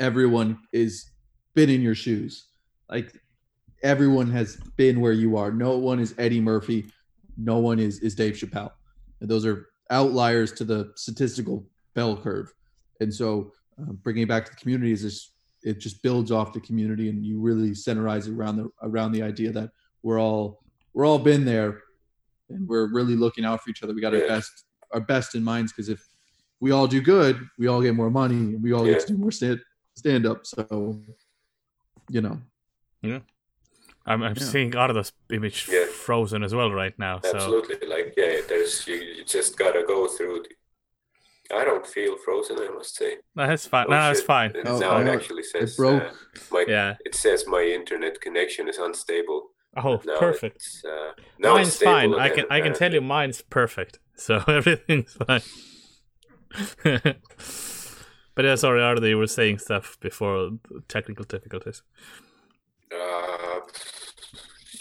everyone 0.00 0.58
is 0.72 1.10
been 1.54 1.70
in 1.70 1.82
your 1.82 1.94
shoes. 1.94 2.48
Like 2.88 3.12
everyone 3.82 4.30
has 4.30 4.56
been 4.76 5.00
where 5.00 5.12
you 5.12 5.36
are. 5.36 5.50
No 5.50 5.76
one 5.76 5.98
is 5.98 6.14
Eddie 6.18 6.40
Murphy. 6.40 6.86
No 7.36 7.58
one 7.58 7.78
is 7.78 8.00
is 8.00 8.14
Dave 8.14 8.34
Chappelle. 8.34 8.72
And 9.20 9.28
those 9.28 9.44
are 9.46 9.66
outliers 9.90 10.52
to 10.52 10.64
the 10.64 10.92
statistical 10.96 11.66
bell 11.96 12.16
curve. 12.16 12.52
And 13.00 13.12
so, 13.12 13.50
uh, 13.80 13.92
bringing 14.04 14.22
it 14.22 14.28
back 14.28 14.44
to 14.44 14.50
the 14.52 14.56
community 14.56 14.92
is 14.92 15.02
just 15.02 15.32
it 15.62 15.80
just 15.80 16.00
builds 16.02 16.30
off 16.30 16.52
the 16.52 16.60
community, 16.60 17.08
and 17.08 17.26
you 17.26 17.40
really 17.40 17.70
centerize 17.70 18.28
it 18.28 18.32
around 18.34 18.56
the 18.56 18.68
around 18.82 19.10
the 19.12 19.22
idea 19.22 19.50
that 19.50 19.70
we're 20.04 20.20
all 20.20 20.62
we're 20.94 21.04
all 21.06 21.18
been 21.18 21.44
there, 21.44 21.80
and 22.50 22.68
we're 22.68 22.86
really 22.92 23.16
looking 23.16 23.44
out 23.44 23.60
for 23.62 23.70
each 23.70 23.82
other. 23.82 23.92
We 23.92 24.00
got 24.00 24.14
our 24.14 24.28
best 24.28 24.52
our 24.92 25.00
best 25.00 25.34
in 25.34 25.42
minds 25.42 25.72
because 25.72 25.88
if 25.88 26.00
we 26.60 26.70
all 26.70 26.86
do 26.86 27.00
good, 27.02 27.34
we 27.58 27.66
all 27.66 27.82
get 27.82 27.94
more 27.94 28.10
money, 28.10 28.36
and 28.54 28.62
we 28.62 28.72
all 28.72 28.86
Yeah. 28.86 28.92
get 28.94 29.06
to 29.06 29.12
do 29.14 29.18
more 29.18 29.32
stand 29.32 29.60
stand 29.96 30.26
up. 30.26 30.46
So, 30.46 31.02
you 32.10 32.20
know, 32.20 32.40
yeah. 33.02 33.20
I'm, 34.08 34.22
I'm 34.22 34.36
Yeah. 34.36 34.44
seeing 34.44 34.76
Ardo's 34.76 35.12
image 35.32 35.68
Yeah. 35.68 35.86
frozen 35.86 36.44
as 36.44 36.54
well 36.54 36.70
right 36.70 36.96
now. 36.98 37.20
So 37.22 37.34
Absolutely. 37.34 37.88
Like, 37.88 38.14
yeah, 38.16 38.40
there's 38.48 38.86
you, 38.86 38.94
you 39.16 39.24
just 39.24 39.58
gotta 39.58 39.82
go 39.82 40.06
through. 40.06 40.44
The, 41.48 41.56
I 41.56 41.64
don't 41.64 41.86
feel 41.86 42.16
frozen. 42.24 42.58
I 42.58 42.68
must 42.68 42.96
say. 42.96 43.16
no, 43.34 43.46
that's 43.46 43.66
fine. 43.66 43.86
Oh, 43.88 43.90
no, 43.90 43.96
that's 44.08 44.22
fine. 44.22 44.52
And 44.56 44.68
Oh, 44.68 44.78
now 44.78 44.90
I 44.92 45.02
it 45.02 45.08
actually 45.08 45.42
says 45.42 45.72
it 45.72 45.76
broke. 45.76 46.02
uh, 46.02 46.10
my. 46.50 46.64
Yeah. 46.68 46.96
It 47.04 47.14
says 47.14 47.46
my 47.46 47.62
internet 47.62 48.20
connection 48.20 48.68
is 48.68 48.78
unstable. 48.78 49.48
Oh, 49.76 50.00
Now 50.06 50.18
perfect. 50.18 50.56
It's, 50.56 50.82
uh, 50.84 51.12
now 51.38 51.56
it's 51.56 51.68
mine's 51.68 51.76
fine. 51.78 52.08
stable 52.10 52.20
I 52.20 52.28
can 52.30 52.44
I 52.50 52.60
can 52.62 52.72
tell 52.74 52.92
you 52.94 53.00
mine's 53.00 53.42
perfect. 53.42 53.98
So 54.18 54.42
everything's 54.48 55.12
fine. 55.12 55.42
but 58.34 58.44
yeah, 58.44 58.54
sorry, 58.54 58.82
Ardo, 58.82 59.06
you 59.06 59.18
were 59.18 59.26
saying 59.26 59.58
stuff 59.58 59.98
before 60.00 60.52
technical 60.88 61.24
difficulties. 61.26 61.82
Uh, 62.90 63.60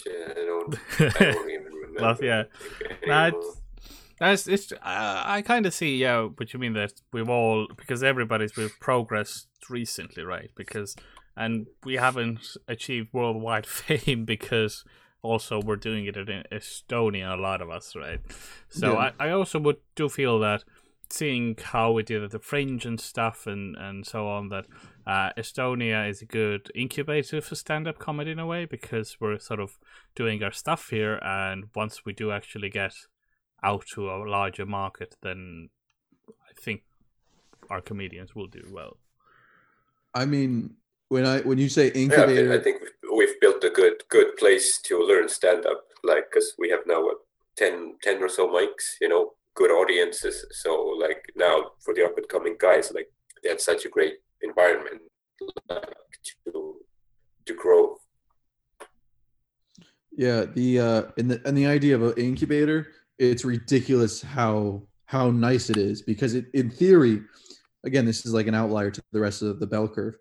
shit, 0.04 0.38
I 0.38 0.46
don't. 0.46 0.76
I 1.00 1.10
don't 1.34 1.50
even 1.50 1.64
remember. 1.66 2.02
Well, 2.02 2.18
yeah. 2.22 2.44
anything 2.86 3.10
Nah, 3.10 3.24
anymore. 3.26 3.42
it's, 3.42 3.62
that's 4.20 4.48
it's. 4.48 4.72
Uh, 4.72 4.78
I 4.84 5.42
kind 5.42 5.66
of 5.66 5.74
see, 5.74 5.98
yeah, 5.98 6.24
what 6.24 6.54
you 6.54 6.60
mean 6.60 6.74
that 6.74 6.94
we've 7.12 7.30
all 7.30 7.68
because 7.76 8.04
everybody's 8.04 8.56
we've 8.56 8.78
progressed 8.80 9.48
recently, 9.70 10.24
right? 10.24 10.52
Because 10.56 10.96
and 11.38 11.68
we 11.84 11.96
haven't 11.96 12.56
achieved 12.68 13.10
worldwide 13.12 13.66
fame 13.68 14.26
because 14.26 14.84
also 15.22 15.60
we're 15.60 15.76
doing 15.76 16.06
it 16.06 16.16
in 16.16 16.44
Estonia, 16.52 17.38
a 17.38 17.42
lot 17.42 17.62
of 17.62 17.70
us, 17.70 17.96
right? 17.96 18.22
So 18.70 18.94
Yeah. 18.94 19.12
I, 19.20 19.28
I 19.28 19.30
also 19.32 19.60
would 19.60 19.78
do 19.96 20.08
feel 20.08 20.40
that 20.40 20.64
seeing 21.10 21.56
how 21.62 21.92
we 21.92 22.04
did 22.04 22.24
at 22.24 22.32
the 22.32 22.40
fringe 22.40 22.86
and 22.86 23.00
stuff 23.00 23.46
and 23.46 23.76
and 23.78 24.06
so 24.06 24.28
on 24.28 24.50
that 24.50 24.66
uh, 25.06 25.30
Estonia 25.38 26.10
is 26.10 26.22
a 26.22 26.26
good 26.26 26.72
incubator 26.74 27.42
for 27.42 27.56
stand 27.56 27.88
up 27.88 28.00
comedy 28.00 28.32
in 28.32 28.40
a 28.40 28.46
way 28.46 28.66
because 28.66 29.18
we're 29.20 29.38
sort 29.38 29.60
of 29.60 29.78
doing 30.16 30.42
our 30.42 30.52
stuff 30.52 30.90
here 30.90 31.20
and 31.22 31.66
once 31.76 32.06
we 32.06 32.14
do 32.14 32.32
actually 32.32 32.70
get 32.70 32.94
out 33.66 33.86
to 33.94 34.10
a 34.10 34.18
larger 34.38 34.66
market 34.66 35.16
then 35.22 35.70
I 36.30 36.54
think 36.62 36.84
our 37.70 37.82
comedians 37.82 38.36
will 38.36 38.48
do 38.48 38.64
well. 38.72 38.98
I 40.14 40.26
mean, 40.26 40.76
when 41.10 41.26
I 41.26 41.42
when 41.42 41.58
you 41.58 41.70
say 41.70 41.88
Yeah, 41.88 42.02
incubator, 42.04 42.54
I 42.54 42.60
think 42.60 42.82
we've, 42.82 43.18
we've 43.18 43.40
built 43.42 43.64
a 43.64 43.70
good 43.70 44.04
good 44.10 44.38
place 44.38 44.80
to 44.88 44.94
learn 45.10 45.28
stand 45.30 45.66
up. 45.66 45.82
Like, 46.04 46.32
cause 46.32 46.54
we 46.58 46.70
have 46.70 46.84
now 46.86 47.02
what 47.04 47.18
10, 47.58 47.96
10 48.02 48.24
or 48.24 48.30
so 48.30 48.48
mics. 48.48 48.86
You 49.02 49.10
know, 49.10 49.32
good 49.56 49.72
audiences. 49.72 50.46
So 50.52 50.96
like 51.00 51.22
now 51.36 51.72
for 51.84 51.94
the 51.94 52.06
up 52.06 52.18
and 52.18 52.28
coming 52.28 52.56
guys, 52.60 52.92
like 52.94 53.10
they 53.44 53.50
have 53.50 53.62
such 53.62 53.86
a 53.86 53.90
great 53.90 54.16
environment 54.42 55.02
like, 55.70 55.84
to 56.46 56.76
to 57.46 57.54
grow. 57.54 57.98
Yeah, 60.12 60.46
the 60.46 60.80
uh 60.80 61.02
and 61.18 61.32
the 61.32 61.42
and 61.46 61.58
the 61.58 61.66
idea 61.66 61.96
of 61.96 62.04
an 62.04 62.14
incubator, 62.18 62.88
it's 63.18 63.46
ridiculous 63.46 64.22
how 64.22 64.84
how 65.08 65.30
nice 65.30 65.70
it 65.70 65.78
is 65.78 66.02
because 66.02 66.34
it 66.34 66.46
in 66.54 66.70
theory, 66.70 67.22
again, 67.86 68.06
this 68.06 68.26
is 68.26 68.34
like 68.34 68.48
an 68.48 68.56
outlier 68.56 68.90
to 68.92 69.02
the 69.12 69.20
rest 69.20 69.42
of 69.42 69.60
the 69.60 69.68
bell 69.68 69.88
curve. 69.88 70.16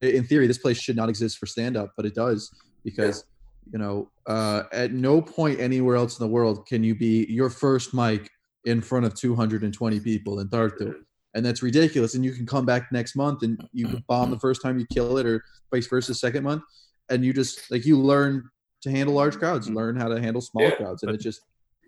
In 0.00 0.24
theory, 0.24 0.46
this 0.46 0.58
place 0.58 0.78
should 0.78 0.96
not 0.96 1.08
exist 1.08 1.38
for 1.38 1.46
stand 1.46 1.76
up, 1.76 1.92
but 1.96 2.06
it 2.06 2.14
does 2.14 2.50
because 2.84 3.24
you 3.72 3.78
know, 3.80 4.08
uh 4.26 4.62
at 4.72 4.92
no 4.92 5.20
point 5.20 5.58
anywhere 5.58 5.96
else 5.96 6.18
in 6.18 6.24
the 6.24 6.32
world 6.32 6.66
can 6.66 6.84
you 6.84 6.94
be 6.94 7.26
your 7.28 7.50
first 7.50 7.92
mic 7.94 8.30
in 8.64 8.80
front 8.80 9.04
of 9.04 9.14
220 9.14 10.00
people 10.00 10.40
in 10.40 10.48
Tartu. 10.48 10.94
And 11.34 11.44
that's 11.44 11.62
ridiculous. 11.62 12.14
And 12.14 12.24
you 12.24 12.32
can 12.32 12.46
come 12.46 12.64
back 12.64 12.90
next 12.92 13.16
month 13.16 13.42
and 13.42 13.60
you 13.72 14.00
bomb 14.08 14.30
the 14.30 14.38
first 14.38 14.62
time 14.62 14.78
you 14.78 14.86
kill 14.92 15.18
it 15.18 15.26
or 15.26 15.42
vice 15.72 15.86
versa 15.86 16.14
second 16.14 16.44
month. 16.44 16.62
And 17.10 17.24
you 17.24 17.32
just 17.32 17.70
like 17.70 17.84
you 17.84 17.98
learn 18.00 18.48
to 18.82 18.90
handle 18.90 19.14
large 19.14 19.36
crowds, 19.36 19.68
learn 19.68 19.96
how 19.96 20.08
to 20.08 20.20
handle 20.20 20.40
small 20.40 20.64
Yeah. 20.64 20.76
crowds. 20.76 21.02
And 21.02 21.12
it 21.12 21.20
just 21.20 21.40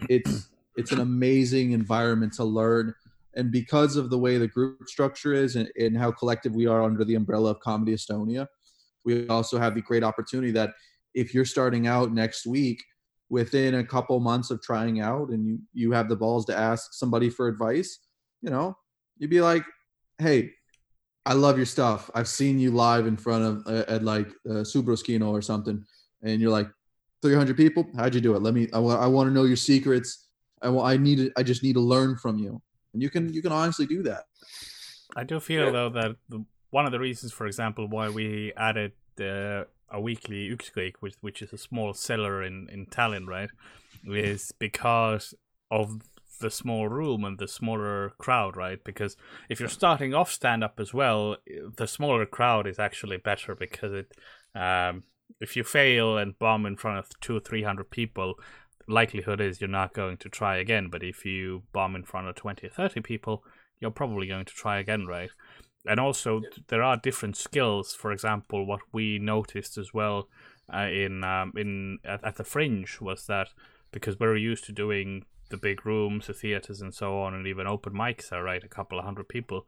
it's 0.08 0.48
it's 0.76 0.92
an 0.92 1.00
amazing 1.00 1.72
environment 1.72 2.32
to 2.34 2.44
learn. 2.44 2.94
And 3.34 3.50
because 3.50 3.96
of 3.96 4.10
the 4.10 4.18
way 4.18 4.38
the 4.38 4.48
group 4.48 4.86
structure 4.86 5.34
is 5.34 5.56
and, 5.56 5.68
and 5.78 5.96
how 5.96 6.12
collective 6.12 6.54
we 6.54 6.66
are 6.66 6.82
under 6.82 7.04
the 7.04 7.16
umbrella 7.16 7.50
of 7.50 7.60
Comedy 7.60 7.94
Estonia, 7.94 8.46
we 9.04 9.26
also 9.28 9.58
have 9.58 9.74
the 9.74 9.82
great 9.82 10.04
opportunity 10.04 10.52
that 10.52 10.70
if 11.14 11.34
you're 11.34 11.44
starting 11.44 11.86
out 11.86 12.12
next 12.12 12.46
week 12.46 12.82
within 13.30 13.76
a 13.76 13.84
couple 13.84 14.18
months 14.20 14.50
of 14.50 14.62
trying 14.62 15.00
out 15.00 15.28
and 15.30 15.46
you 15.46 15.58
you 15.72 15.92
have 15.92 16.08
the 16.08 16.16
balls 16.16 16.44
to 16.46 16.56
ask 16.56 16.92
somebody 16.92 17.28
for 17.28 17.48
advice 17.48 18.00
you 18.42 18.50
know 18.50 18.76
you'd 19.18 19.30
be 19.30 19.40
like 19.40 19.64
hey 20.18 20.50
i 21.26 21.32
love 21.32 21.56
your 21.56 21.66
stuff 21.66 22.10
i've 22.14 22.28
seen 22.28 22.58
you 22.58 22.70
live 22.70 23.06
in 23.06 23.16
front 23.16 23.44
of 23.44 23.66
uh, 23.66 23.84
at 23.88 24.02
like 24.02 24.28
uh, 24.48 24.64
subroskino 24.64 25.28
or 25.28 25.42
something 25.42 25.84
and 26.22 26.40
you're 26.40 26.50
like 26.50 26.68
300 27.22 27.56
people 27.56 27.86
how'd 27.96 28.14
you 28.14 28.20
do 28.20 28.34
it 28.34 28.42
let 28.42 28.54
me 28.54 28.68
i, 28.72 28.78
I 28.78 29.06
want 29.06 29.28
to 29.28 29.34
know 29.34 29.44
your 29.44 29.56
secrets 29.56 30.28
i 30.62 30.68
i 30.68 30.96
need 30.96 31.16
to, 31.16 31.32
i 31.36 31.42
just 31.42 31.62
need 31.62 31.74
to 31.74 31.80
learn 31.80 32.16
from 32.16 32.38
you 32.38 32.60
and 32.92 33.02
you 33.02 33.10
can 33.10 33.32
you 33.32 33.42
can 33.42 33.52
honestly 33.52 33.86
do 33.86 34.02
that 34.04 34.24
I 35.16 35.24
do 35.24 35.40
feel 35.40 35.66
Yeah. 35.66 35.72
though 35.72 35.90
that 35.90 36.16
the, 36.28 36.44
one 36.70 36.86
of 36.86 36.92
the 36.92 37.00
reasons, 37.00 37.32
for 37.32 37.46
example, 37.46 37.88
why 37.88 38.08
we 38.10 38.52
added 38.56 38.92
uh, 39.20 39.64
a 39.90 40.00
weekly 40.00 40.50
Yksquake, 40.50 40.96
which 41.00 41.14
which 41.20 41.42
is 41.42 41.52
a 41.52 41.58
small 41.58 41.94
cellar 41.94 42.42
in 42.42 42.68
in 42.70 42.86
Tallinn, 42.86 43.26
right, 43.26 43.50
is 44.06 44.52
because 44.58 45.34
of 45.70 46.02
the 46.40 46.50
small 46.50 46.88
room 46.88 47.24
and 47.24 47.38
the 47.38 47.48
smaller 47.48 48.10
crowd, 48.18 48.56
right? 48.56 48.84
Because 48.84 49.16
if 49.48 49.58
you're 49.58 49.68
starting 49.68 50.14
off 50.14 50.30
stand 50.30 50.62
up 50.62 50.78
as 50.78 50.94
well, 50.94 51.36
the 51.76 51.86
smaller 51.86 52.26
crowd 52.26 52.66
is 52.66 52.78
actually 52.78 53.16
better 53.16 53.54
because 53.54 53.92
it. 53.92 54.12
Um, 54.54 55.04
if 55.40 55.56
you 55.56 55.64
fail 55.64 56.18
and 56.18 56.38
bomb 56.38 56.66
in 56.66 56.76
front 56.76 56.98
of 56.98 57.08
two 57.20 57.36
or 57.36 57.40
three 57.40 57.62
hundred 57.62 57.90
people, 57.90 58.34
likelihood 58.88 59.40
is 59.40 59.60
you're 59.60 59.68
not 59.68 59.92
going 59.92 60.16
to 60.18 60.28
try 60.28 60.56
again. 60.56 60.88
But 60.90 61.02
if 61.02 61.24
you 61.24 61.62
bomb 61.72 61.94
in 61.94 62.04
front 62.04 62.28
of 62.28 62.34
20 62.34 62.66
or 62.66 62.70
30 62.70 63.00
people, 63.02 63.44
you're 63.80 63.90
probably 63.90 64.26
going 64.26 64.46
to 64.46 64.54
try 64.54 64.78
again, 64.78 65.06
right? 65.06 65.30
And 65.86 66.00
also, 66.00 66.40
th- 66.40 66.66
there 66.68 66.82
are 66.82 66.96
different 66.96 67.36
skills. 67.36 67.94
For 67.94 68.10
example, 68.10 68.66
what 68.66 68.80
we 68.92 69.18
noticed 69.18 69.78
as 69.78 69.94
well 69.94 70.28
uh, 70.72 70.88
in 70.90 71.22
um, 71.24 71.52
in 71.56 71.98
at, 72.04 72.24
at 72.24 72.36
the 72.36 72.44
Fringe 72.44 73.00
was 73.00 73.26
that 73.26 73.48
because 73.92 74.18
we're 74.18 74.36
used 74.36 74.64
to 74.64 74.72
doing 74.72 75.24
the 75.50 75.56
big 75.56 75.86
rooms, 75.86 76.26
the 76.26 76.34
theaters, 76.34 76.82
and 76.82 76.92
so 76.92 77.20
on, 77.20 77.32
and 77.32 77.46
even 77.46 77.66
open 77.66 77.94
mics 77.94 78.32
are 78.32 78.42
right, 78.42 78.64
a 78.64 78.68
couple 78.68 78.98
of 78.98 79.04
hundred 79.04 79.28
people. 79.28 79.66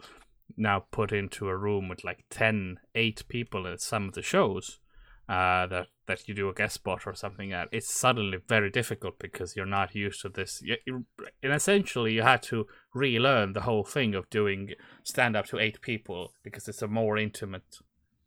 Now 0.57 0.85
put 0.91 1.13
into 1.13 1.49
a 1.49 1.57
room 1.57 1.89
with 1.89 2.03
like 2.03 2.25
10, 2.29 2.81
8 2.97 3.23
people 3.29 3.69
at 3.69 3.81
some 3.81 4.09
of 4.09 4.15
the 4.15 4.21
shows 4.21 4.81
uh, 5.31 5.65
that 5.69 5.87
that 6.07 6.27
you 6.27 6.35
do 6.35 6.49
a 6.49 6.53
guest 6.53 6.75
spot 6.75 7.07
or 7.07 7.15
something 7.15 7.53
at, 7.53 7.69
it's 7.71 7.89
suddenly 7.89 8.39
very 8.49 8.69
difficult 8.69 9.17
because 9.21 9.55
you're 9.55 9.65
not 9.65 9.95
used 9.95 10.23
to 10.23 10.29
this. 10.29 10.61
You, 10.61 11.05
and 11.41 11.53
essentially, 11.53 12.13
you 12.13 12.23
had 12.23 12.43
to 12.45 12.67
relearn 12.93 13.53
the 13.53 13.61
whole 13.61 13.85
thing 13.85 14.17
of 14.17 14.29
doing 14.29 14.71
stand 15.05 15.37
up 15.37 15.47
to 15.47 15.61
eight 15.61 15.81
people 15.83 16.33
because 16.43 16.67
it's 16.67 16.83
a 16.83 16.89
more 16.89 17.17
intimate 17.17 17.77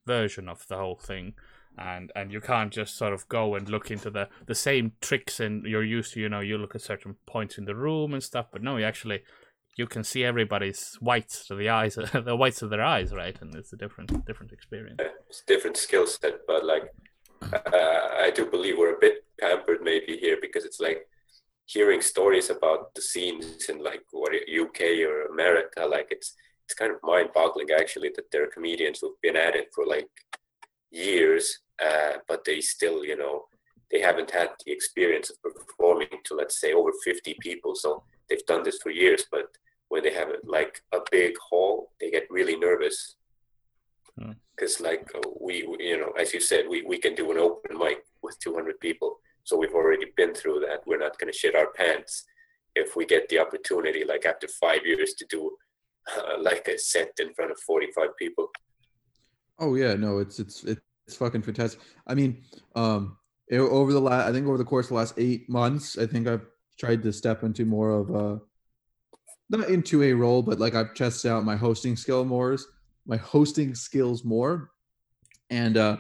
version 0.08 0.48
of 0.48 0.66
the 0.70 0.78
whole 0.78 0.96
thing. 0.96 1.34
And 1.78 2.10
and 2.16 2.32
you 2.32 2.40
can't 2.40 2.72
just 2.72 2.96
sort 2.96 3.12
of 3.12 3.28
go 3.28 3.56
and 3.56 3.68
look 3.68 3.92
into 3.92 4.10
the, 4.10 4.30
the 4.46 4.56
same 4.56 4.94
tricks 5.02 5.42
and 5.42 5.66
you're 5.66 5.84
used 5.84 6.14
to, 6.14 6.22
you 6.22 6.30
know, 6.30 6.40
you 6.40 6.58
look 6.58 6.74
at 6.74 6.82
certain 6.82 7.18
points 7.26 7.58
in 7.58 7.66
the 7.66 7.76
room 7.76 8.14
and 8.14 8.24
stuff, 8.24 8.46
but 8.50 8.64
no, 8.64 8.78
you 8.78 8.86
actually 8.86 9.24
you 9.76 9.88
can 9.88 10.04
see 10.04 10.24
everybody's 10.24 10.96
whites 11.00 11.48
to 11.48 11.56
the 11.56 11.70
eyes, 11.70 11.96
the 12.14 12.36
whites 12.36 12.62
of 12.62 12.70
their 12.70 12.84
eyes, 12.84 13.14
right? 13.14 13.40
And 13.42 13.56
it's 13.56 13.74
a 13.74 13.78
different 13.78 14.26
different 14.26 14.52
experience. 14.52 15.00
it's 15.30 15.42
a 15.42 15.46
different 15.54 15.78
skill 15.78 16.08
set, 16.08 16.46
but 16.48 16.66
like 16.66 16.94
uh, 17.52 18.08
I 18.26 18.32
do 18.34 18.46
believe 18.46 18.78
we're 18.78 18.96
a 18.96 19.00
bit 19.00 19.26
pampered 19.40 19.82
maybe 19.82 20.18
here 20.18 20.38
because 20.40 20.66
it's 20.66 20.80
like 20.80 21.08
hearing 21.66 22.02
stories 22.02 22.50
about 22.50 22.94
the 22.94 23.02
scenes 23.02 23.70
in 23.70 23.84
like 23.84 24.04
what 24.12 24.34
UK 24.34 24.82
or 25.08 25.26
America, 25.26 25.86
like 25.86 26.08
it's 26.12 26.36
it's 26.66 26.74
kind 26.74 26.92
of 26.92 26.98
mind-boggling 27.04 27.68
actually 27.78 28.12
that 28.16 28.32
there 28.32 28.44
are 28.44 28.48
comedians 28.48 29.00
who've 29.00 29.20
been 29.22 29.36
at 29.36 29.56
it 29.56 29.68
for 29.76 29.86
like 29.86 30.08
years, 30.92 31.60
uh, 31.84 32.14
but 32.28 32.46
they 32.46 32.62
still, 32.62 33.04
you 33.04 33.18
know, 33.18 33.46
they 33.92 34.00
haven't 34.00 34.32
had 34.32 34.50
the 34.66 34.72
experience 34.72 35.30
of 35.30 35.38
performing 35.54 36.08
to 36.24 36.36
let's 36.36 36.62
say 36.62 36.72
over 36.74 36.92
50 37.04 37.36
people. 37.42 37.76
So 37.76 38.04
they've 38.30 38.46
done 38.46 38.64
this 38.64 38.80
for 38.82 38.90
years, 38.90 39.26
but 39.32 39.46
when 39.90 40.04
they 40.04 40.14
have 40.14 40.30
like 40.44 40.82
a 40.94 41.00
big 41.12 41.34
hall, 41.38 41.92
they 42.00 42.12
get 42.12 42.28
really 42.30 42.58
nervous 42.58 43.16
because 44.56 44.78
hmm. 44.78 44.86
like 44.86 45.10
we, 45.40 45.66
we, 45.68 45.86
you 45.86 45.98
know, 45.98 46.12
as 46.20 46.34
you 46.34 46.40
said, 46.40 46.66
we 46.70 46.84
we 46.84 46.98
can 46.98 47.16
do 47.16 47.32
an 47.32 47.38
open 47.38 47.78
mic 47.78 48.04
with 48.22 48.40
200 48.40 48.80
people 48.80 49.20
so 49.44 49.58
we've 49.58 49.74
already 49.74 50.06
been 50.16 50.34
through 50.34 50.62
that. 50.62 50.82
We're 50.86 51.00
not 51.00 51.18
going 51.20 51.32
to 51.32 51.38
shit 51.38 51.56
our 51.56 51.72
pants 51.74 52.26
if 52.76 52.96
we 52.96 53.06
get 53.06 53.30
the 53.30 53.40
opportunity, 53.40 54.04
like 54.04 54.26
after 54.26 54.48
five 54.48 54.86
years, 54.86 55.14
to 55.16 55.26
do 55.30 55.52
uh, 56.18 56.42
like 56.42 56.68
a 56.68 56.78
set 56.78 57.12
in 57.20 57.34
front 57.34 57.52
of 57.52 57.60
45 57.60 58.18
people. 58.18 58.50
Oh 59.60 59.76
yeah, 59.76 59.94
no, 59.94 60.20
it's 60.20 60.40
it's 60.40 60.64
it's 60.64 61.16
fucking 61.16 61.44
fantastic. 61.44 61.80
I 62.08 62.16
mean, 62.16 62.44
um, 62.76 63.18
it, 63.48 63.60
over 63.60 63.94
the 63.94 64.02
last, 64.02 64.28
I 64.28 64.32
think 64.32 64.48
over 64.48 64.58
the 64.58 64.64
course 64.64 64.88
of 64.88 64.90
the 64.90 64.96
last 64.96 65.14
eight 65.18 65.48
months, 65.50 65.98
I 65.98 66.08
think 66.08 66.28
I've 66.28 66.46
tried 66.80 67.04
to 67.04 67.14
step 67.14 67.44
into 67.44 67.66
more 67.66 67.92
of 67.92 68.10
a 68.10 68.42
not 69.50 69.70
into 69.70 70.04
a 70.04 70.14
role, 70.14 70.42
but 70.42 70.60
like 70.60 70.76
I've 70.76 70.94
tested 70.94 71.32
out 71.32 71.46
my 71.46 71.56
hosting 71.56 71.96
skill 71.96 72.26
more, 72.26 72.58
my 73.06 73.18
hosting 73.18 73.76
skills 73.76 74.24
more, 74.24 74.72
and 75.50 75.78
uh, 75.78 75.98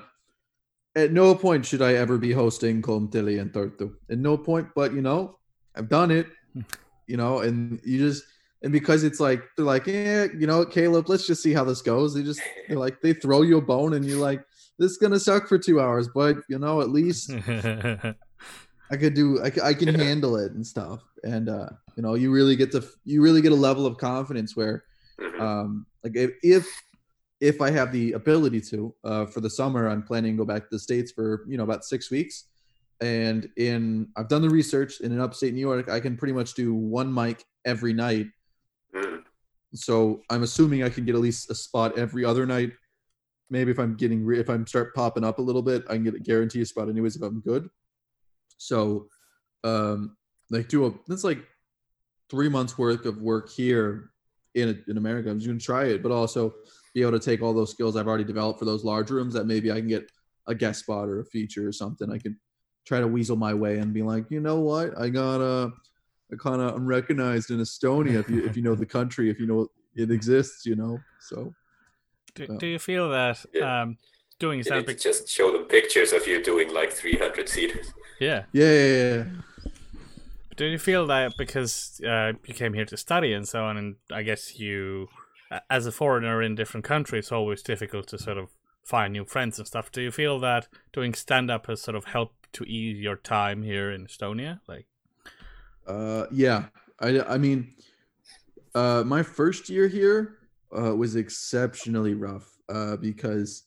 at 0.96 1.12
no 1.12 1.36
point 1.36 1.66
should 1.66 1.82
I 1.82 1.94
ever 1.94 2.18
be 2.18 2.32
hosting 2.32 2.82
Comtili 2.82 3.40
and 3.40 3.52
Tartu. 3.52 3.94
At 4.10 4.18
no 4.18 4.38
point, 4.38 4.70
but 4.76 4.94
you 4.94 5.02
know, 5.02 5.38
I've 5.76 5.90
done 5.90 6.12
it. 6.12 6.28
You 7.06 7.18
know, 7.18 7.40
and 7.40 7.82
you 7.84 7.98
just 7.98 8.24
and 8.64 8.72
because 8.72 9.04
it's 9.04 9.20
like 9.20 9.44
they're 9.58 9.66
like, 9.66 9.88
yeah, 9.88 10.24
you 10.24 10.48
know, 10.48 10.64
Caleb, 10.64 11.10
let's 11.10 11.28
just 11.28 11.44
see 11.44 11.52
how 11.52 11.66
this 11.66 11.82
goes. 11.82 12.14
They 12.14 12.24
just 12.24 12.42
they're 12.68 12.80
like 12.80 13.02
they 13.02 13.12
throw 13.12 13.42
you 13.42 13.58
a 13.58 13.62
bone 13.62 13.94
and 13.94 14.06
you're 14.06 14.22
like, 14.22 14.42
this 14.80 14.92
is 14.92 14.98
gonna 14.98 15.20
suck 15.20 15.50
for 15.50 15.58
two 15.58 15.82
hours, 15.82 16.08
but 16.08 16.38
you 16.48 16.58
know, 16.60 16.80
at 16.80 16.90
least 16.90 17.30
I 18.94 18.98
could 18.98 19.16
do 19.16 19.42
I, 19.42 19.52
I 19.70 19.74
can 19.74 19.94
handle 19.96 20.38
it 20.38 20.52
and 20.52 20.66
stuff. 20.66 21.02
And 21.24 21.50
uh, 21.50 21.70
you 21.96 22.04
know, 22.04 22.14
you 22.14 22.32
really 22.32 22.56
get 22.56 22.72
to 22.74 22.84
you 23.06 23.24
really 23.24 23.42
get 23.42 23.52
a 23.52 23.56
level 23.56 23.88
of 23.88 23.98
confidence 23.98 24.56
where 24.56 24.84
mm-hmm. 25.20 25.42
um 25.42 25.86
like 26.04 26.16
if, 26.16 26.32
if 26.44 26.68
if 27.42 27.60
I 27.60 27.72
have 27.72 27.92
the 27.92 28.14
ability 28.14 28.62
to. 28.62 28.96
Uh, 29.04 29.26
for 29.26 29.42
the 29.42 29.50
summer, 29.50 29.90
I'm 29.90 30.04
planning 30.04 30.36
to 30.36 30.38
go 30.38 30.46
back 30.46 30.62
to 30.64 30.70
the 30.72 30.80
states 30.80 31.12
for 31.12 31.44
you 31.48 31.58
know 31.58 31.64
about 31.64 31.84
six 31.84 32.12
weeks, 32.12 32.46
and 33.02 33.50
in 33.58 34.10
I've 34.16 34.30
done 34.30 34.44
the 34.44 34.50
research. 34.50 35.02
And 35.02 35.12
in 35.12 35.20
upstate 35.20 35.54
New 35.56 35.60
York, 35.60 35.90
I 35.90 36.00
can 36.00 36.16
pretty 36.16 36.34
much 36.34 36.54
do 36.54 36.74
one 36.76 37.12
mic 37.12 37.44
every 37.66 37.94
night. 37.94 38.28
Mm. 38.96 39.24
So 39.74 40.22
I'm 40.30 40.44
assuming 40.44 40.84
I 40.84 40.90
can 40.90 41.04
get 41.04 41.16
at 41.16 41.22
least 41.22 41.50
a 41.50 41.56
spot 41.56 41.98
every 41.98 42.24
other 42.24 42.46
night. 42.46 42.74
Maybe 43.50 43.72
if 43.72 43.80
I'm 43.80 43.96
getting 43.96 44.24
re- 44.24 44.40
if 44.40 44.50
I'm 44.50 44.68
start 44.68 44.94
popping 44.94 45.24
up 45.24 45.40
a 45.40 45.42
little 45.42 45.64
bit, 45.64 45.84
I 45.90 45.96
can 45.96 46.04
get 46.04 46.14
a 46.14 46.20
guarantee 46.20 46.62
a 46.62 46.66
spot 46.66 46.90
anyways 46.90 47.16
if 47.16 47.24
I'm 47.24 47.42
good. 47.42 47.68
So, 48.64 49.08
um, 49.64 50.16
like 50.50 50.68
do 50.68 50.86
a 50.86 50.94
that's 51.08 51.24
like 51.24 51.40
three 52.30 52.50
months 52.50 52.78
worth 52.78 53.06
of 53.06 53.22
work 53.22 53.50
here 53.50 54.12
in 54.56 54.84
in 54.88 54.98
America. 54.98 55.30
I'm 55.30 55.40
just 55.40 55.48
gonna 55.48 55.60
try 55.60 55.86
it, 55.86 56.04
but 56.04 56.12
also 56.12 56.54
be 56.94 57.02
able 57.02 57.12
to 57.12 57.20
take 57.20 57.42
all 57.42 57.54
those 57.54 57.72
skills 57.72 57.96
I've 57.96 58.08
already 58.08 58.24
developed 58.24 58.60
for 58.60 58.66
those 58.66 58.84
large 58.84 59.10
rooms 59.10 59.34
that 59.34 59.46
maybe 59.46 59.72
I 59.72 59.76
can 59.76 59.88
get 59.88 60.12
a 60.48 60.56
guest 60.56 60.82
spot 60.82 61.08
or 61.08 61.22
a 61.22 61.26
feature 61.26 61.68
or 61.68 61.72
something. 61.72 62.12
I 62.12 62.18
can 62.18 62.38
try 62.86 63.00
to 63.00 63.08
weasel 63.08 63.36
my 63.36 63.54
way 63.54 63.80
and 63.80 63.94
be 63.94 64.04
like, 64.04 64.30
you 64.30 64.40
know 64.40 64.60
what, 64.60 64.98
I 65.00 65.10
got 65.10 65.42
a, 65.42 65.72
I 66.32 66.36
kind 66.38 66.62
of 66.62 66.76
I'm 66.76 66.86
recognized 66.86 67.52
in 67.52 67.60
Estonia 67.60 68.20
if 68.20 68.30
you 68.30 68.46
if 68.46 68.56
you 68.56 68.64
know 68.64 68.76
the 68.76 68.86
country, 68.86 69.30
if 69.30 69.40
you 69.40 69.48
know 69.48 69.68
it 69.96 70.12
exists, 70.12 70.66
you 70.66 70.76
know. 70.76 71.00
So, 71.20 71.54
do, 72.36 72.58
do 72.58 72.68
you 72.68 72.80
feel 72.80 73.10
that 73.10 73.44
yeah. 73.54 73.82
um, 73.82 73.98
doing 74.40 74.64
stand 74.64 74.90
up 74.90 74.98
just 74.98 75.30
show 75.30 75.52
them 75.52 75.66
pictures 75.66 76.14
of 76.14 76.28
you 76.28 76.44
doing 76.44 76.74
like 76.74 76.92
300 76.92 77.50
seaters? 77.50 77.94
Yeah. 78.20 78.44
Yeah. 78.52 78.72
yeah, 78.72 79.16
yeah. 79.16 79.24
Do 80.56 80.66
you 80.66 80.78
feel 80.78 81.08
that 81.08 81.34
because 81.38 82.00
uh, 82.08 82.34
you 82.46 82.54
came 82.54 82.74
here 82.74 82.86
to 82.86 82.96
study 82.96 83.34
and 83.34 83.48
so 83.48 83.64
on, 83.64 83.76
and 83.76 83.96
I 84.12 84.22
guess 84.22 84.60
you 84.60 85.10
as 85.70 85.86
a 85.86 85.92
foreigner 85.92 86.42
in 86.42 86.56
different 86.56 86.84
countries, 86.86 87.26
it's 87.26 87.32
always 87.32 87.62
difficult 87.62 88.08
to 88.08 88.18
sort 88.18 88.38
of 88.38 88.50
find 88.84 89.14
new 89.14 89.26
friends 89.26 89.58
and 89.58 89.68
stuff. 89.68 89.92
Do 89.92 90.02
you 90.02 90.12
feel 90.12 90.40
that 90.40 90.68
doing 90.92 91.14
stand 91.14 91.50
up 91.50 91.68
has 91.68 91.82
sort 91.82 91.96
of 91.96 92.06
helped 92.06 92.52
to 92.54 92.64
ease 92.66 93.00
your 93.00 93.16
time 93.16 93.64
here 93.64 93.92
in 93.92 94.08
Estonia? 94.08 94.60
Like, 94.68 94.86
uh, 95.88 96.26
yeah, 96.32 96.66
I, 97.00 97.22
I 97.22 97.38
mean, 97.38 97.74
uh, 98.76 99.04
my 99.06 99.24
first 99.24 99.70
year 99.70 99.88
here 99.88 100.38
uh, 100.76 100.96
was 100.96 101.16
exceptionally 101.16 102.14
rough 102.14 102.50
uh, 102.70 102.98
because, 102.98 103.64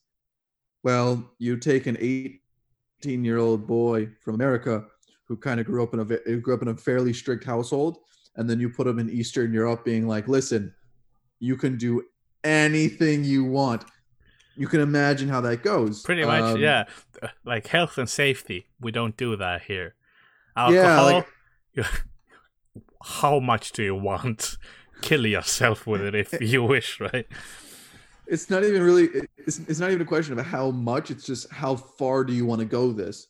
well, 0.86 1.32
you 1.38 1.56
take 1.56 1.86
an 1.86 1.96
18 2.00 3.24
year 3.24 3.38
old 3.38 3.66
boy 3.66 4.08
from 4.22 4.36
America 4.36 4.84
who 5.26 5.36
kind 5.36 5.58
of 5.60 5.66
grew 5.66 5.82
up 5.82 5.92
in 5.94 6.00
a 6.00 6.36
grew 6.36 6.54
up 6.54 6.62
in 6.62 6.68
a 6.68 6.76
fairly 6.76 7.12
strict 7.12 7.44
household, 7.44 7.98
and 8.36 8.48
then 8.48 8.60
you 8.60 8.70
put 8.70 8.86
him 8.86 8.98
in 8.98 9.10
Eastern 9.10 9.52
Europe, 9.52 9.84
being 9.84 10.06
like, 10.06 10.28
listen 10.28 10.72
you 11.38 11.56
can 11.56 11.76
do 11.76 12.02
anything 12.44 13.24
you 13.24 13.44
want. 13.44 13.84
You 14.56 14.66
can 14.66 14.80
imagine 14.80 15.28
how 15.28 15.40
that 15.42 15.62
goes. 15.62 16.02
Pretty 16.02 16.24
much, 16.24 16.54
um, 16.54 16.60
yeah. 16.60 16.84
Like 17.44 17.66
health 17.66 17.98
and 17.98 18.08
safety, 18.08 18.66
we 18.80 18.90
don't 18.90 19.16
do 19.16 19.36
that 19.36 19.62
here. 19.62 19.94
Alcohol, 20.56 21.10
yeah, 21.10 21.82
like, 21.82 21.86
how 23.02 23.38
much 23.38 23.72
do 23.72 23.82
you 23.82 23.94
want? 23.94 24.56
Kill 25.02 25.26
yourself 25.26 25.86
with 25.86 26.00
it 26.00 26.14
if 26.14 26.40
you 26.40 26.62
wish, 26.62 27.00
right? 27.00 27.26
It's 28.28 28.50
not 28.50 28.64
even 28.64 28.82
really. 28.82 29.08
It's, 29.38 29.58
it's 29.60 29.78
not 29.78 29.90
even 29.90 30.02
a 30.02 30.06
question 30.06 30.38
of 30.38 30.44
how 30.44 30.70
much. 30.70 31.10
It's 31.10 31.24
just 31.24 31.50
how 31.52 31.76
far 31.76 32.24
do 32.24 32.32
you 32.32 32.44
want 32.46 32.60
to 32.60 32.64
go. 32.64 32.92
This, 32.92 33.28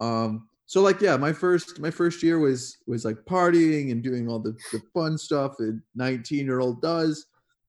um, 0.00 0.48
so 0.66 0.80
like 0.80 1.00
yeah 1.00 1.16
my 1.16 1.32
first 1.32 1.80
my 1.80 1.90
first 1.90 2.22
year 2.22 2.38
was 2.38 2.78
was 2.86 3.04
like 3.04 3.16
partying 3.24 3.92
and 3.92 4.02
doing 4.02 4.28
all 4.28 4.38
the, 4.38 4.56
the 4.72 4.80
fun 4.94 5.18
stuff 5.18 5.56
that 5.58 5.80
19 5.94 6.44
year 6.44 6.60
old 6.60 6.80
does 6.80 7.26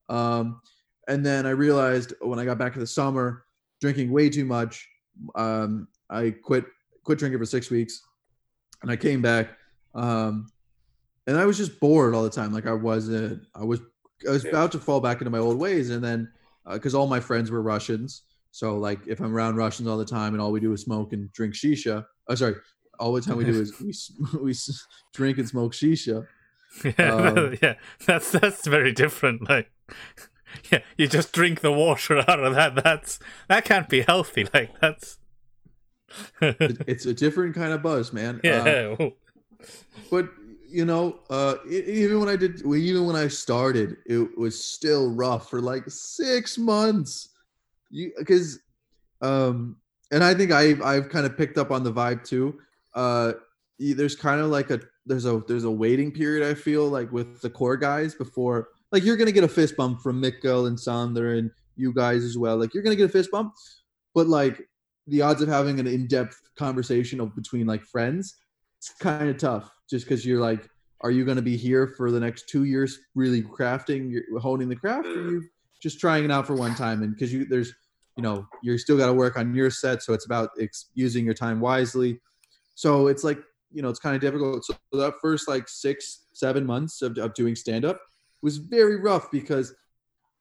um, 0.10 0.62
and 1.08 1.26
then 1.26 1.46
I 1.46 1.52
realized 1.52 2.14
when 2.22 2.40
I 2.40 2.46
got 2.46 2.58
back 2.58 2.74
to 2.74 2.80
the 2.80 2.88
summer, 2.88 3.46
drinking 3.82 4.12
way 4.12 4.30
too 4.30 4.46
much. 4.46 4.88
Um, 5.36 5.88
I 6.10 6.32
quit 6.32 6.66
quit 7.04 7.20
drinking 7.20 7.40
for 7.40 7.46
six 7.46 7.70
weeks, 7.70 8.02
and 8.82 8.92
I 8.92 8.96
came 8.96 9.22
back, 9.22 9.50
um, 9.94 10.48
and 11.28 11.38
I 11.38 11.46
was 11.46 11.58
just 11.58 11.80
bored 11.80 12.16
all 12.16 12.24
the 12.24 12.30
time. 12.30 12.54
Like 12.54 12.68
I 12.68 12.74
wasn't. 12.74 13.46
I 13.56 13.64
was 13.64 13.82
I 14.28 14.32
was 14.32 14.46
about 14.46 14.72
to 14.74 14.80
fall 14.80 15.02
back 15.02 15.20
into 15.20 15.32
my 15.32 15.40
old 15.40 15.58
ways, 15.58 15.90
and 15.90 16.04
then 16.04 16.32
because 16.72 16.96
uh, 16.96 17.00
all 17.00 17.08
my 17.08 17.20
friends 17.20 17.52
were 17.52 17.62
Russians, 17.62 18.24
so 18.52 18.78
like 18.78 19.00
if 19.08 19.20
I'm 19.20 19.36
around 19.36 19.56
Russians 19.56 19.88
all 19.88 19.98
the 19.98 20.06
time, 20.06 20.34
and 20.34 20.42
all 20.42 20.52
we 20.52 20.60
do 20.60 20.72
is 20.74 20.82
smoke 20.82 21.14
and 21.14 21.32
drink 21.34 21.56
shisha. 21.56 22.06
Oh, 22.28 22.36
sorry. 22.36 22.56
All 23.00 23.12
the 23.12 23.22
time 23.22 23.38
we 23.38 23.46
do 23.46 23.60
is 23.60 23.74
we 23.82 23.94
we 24.42 24.56
drink 25.14 25.38
and 25.38 25.48
smoke 25.48 25.74
shisha. 25.74 26.28
Yeah, 26.98 27.14
um, 27.14 27.56
yeah, 27.62 27.76
that's 28.08 28.32
that's 28.32 28.66
very 28.66 28.94
different. 28.94 29.48
Like 29.48 29.70
yeah, 30.72 30.80
you 30.98 31.08
just 31.08 31.32
drink 31.32 31.62
the 31.62 31.72
water 31.72 32.18
out 32.28 32.44
of 32.44 32.56
that. 32.56 32.84
That's 32.84 33.20
that 33.48 33.64
can't 33.64 33.88
be 33.88 34.02
healthy. 34.02 34.48
Like 34.52 34.80
that's 34.80 35.20
it's 36.42 37.06
a 37.06 37.14
different 37.14 37.54
kind 37.54 37.74
of 37.74 37.84
buzz, 37.84 38.12
man. 38.12 38.42
Yeah. 38.44 38.96
Uh, 39.00 39.10
but 40.10 40.30
you 40.74 40.86
know, 40.86 41.20
uh, 41.30 41.56
even 41.70 42.20
when 42.20 42.28
I 42.28 42.36
did, 42.36 42.62
even 42.66 43.06
when 43.06 43.16
I 43.16 43.28
started, 43.28 43.98
it 44.08 44.38
was 44.38 44.62
still 44.62 45.12
rough 45.12 45.50
for 45.50 45.62
like 45.62 45.84
six 45.88 46.58
months. 46.58 47.30
You 47.92 48.12
because, 48.18 48.60
um, 49.22 49.78
and 50.12 50.24
I 50.24 50.34
think 50.34 50.52
I've 50.52 50.82
I've 50.82 51.10
kind 51.10 51.26
of 51.28 51.38
picked 51.38 51.60
up 51.60 51.70
on 51.70 51.84
the 51.84 51.94
vibe 51.94 52.24
too. 52.24 52.60
Uh, 52.96 53.34
there's 53.78 54.16
kind 54.16 54.42
of 54.42 54.48
like 54.48 54.72
a 54.72 54.80
there's 55.06 55.26
a 55.26 55.44
there's 55.48 55.66
a 55.66 55.72
waiting 55.72 56.12
period. 56.12 56.50
I 56.50 56.56
feel 56.56 56.88
like 56.88 57.12
with 57.12 57.42
the 57.42 57.50
core 57.50 57.78
guys 57.78 58.16
before 58.16 58.70
like 58.92 59.04
you're 59.04 59.18
gonna 59.18 59.32
get 59.32 59.44
a 59.44 59.50
fist 59.50 59.76
bump 59.76 60.02
from 60.02 60.22
Mikkel 60.22 60.68
and 60.68 60.80
Sander 60.80 61.34
and 61.34 61.52
you 61.76 61.94
guys 61.94 62.24
as 62.24 62.38
well. 62.38 62.58
Like 62.58 62.74
you're 62.74 62.84
gonna 62.84 62.96
get 62.96 63.10
a 63.10 63.14
fist 63.14 63.32
bump, 63.32 63.54
but 64.16 64.28
like 64.28 64.62
the 65.08 65.22
odds 65.22 65.42
of 65.42 65.50
having 65.50 65.80
an 65.80 65.88
in-depth 65.88 66.40
conversation 66.56 67.20
of, 67.20 67.36
between 67.36 67.68
like 67.68 67.84
friends, 67.84 68.36
it's 68.78 68.94
kind 69.00 69.30
of 69.30 69.38
tough. 69.38 69.73
Just 69.94 70.06
because 70.06 70.26
you're 70.26 70.42
like, 70.42 70.68
are 71.02 71.12
you 71.12 71.24
gonna 71.24 71.44
be 71.44 71.56
here 71.56 71.86
for 71.86 72.10
the 72.10 72.20
next 72.20 72.50
two 72.50 72.64
years, 72.64 72.98
really 73.14 73.44
crafting, 73.44 74.20
honing 74.42 74.68
the 74.68 74.76
craft, 74.76 75.06
or 75.06 75.30
you 75.30 75.44
just 75.80 76.00
trying 76.00 76.26
it 76.26 76.32
out 76.32 76.48
for 76.48 76.56
one 76.56 76.74
time? 76.74 77.04
And 77.04 77.14
because 77.14 77.32
you 77.32 77.46
there's, 77.46 77.76
you 78.18 78.24
know, 78.24 78.48
you're 78.64 78.80
still 78.80 78.98
got 78.98 79.06
to 79.06 79.14
work 79.14 79.38
on 79.38 79.54
your 79.54 79.70
set, 79.70 80.02
so 80.02 80.14
it's 80.14 80.26
about 80.26 80.50
ex- 80.60 80.90
using 80.96 81.26
your 81.26 81.36
time 81.36 81.60
wisely. 81.60 82.20
So 82.74 83.06
it's 83.06 83.24
like 83.24 83.38
you 83.72 83.84
know, 83.84 83.90
it's 83.90 84.00
kind 84.00 84.16
of 84.16 84.22
difficult. 84.22 84.66
So 84.66 84.74
that 84.94 85.14
first 85.22 85.48
like 85.48 85.70
six, 85.70 86.26
seven 86.34 86.66
months 86.66 87.04
of, 87.04 87.16
of 87.20 87.36
doing 87.36 87.56
stand 87.56 87.86
up, 87.86 88.02
was 88.42 88.58
very 88.58 89.00
rough 89.00 89.30
because 89.30 89.76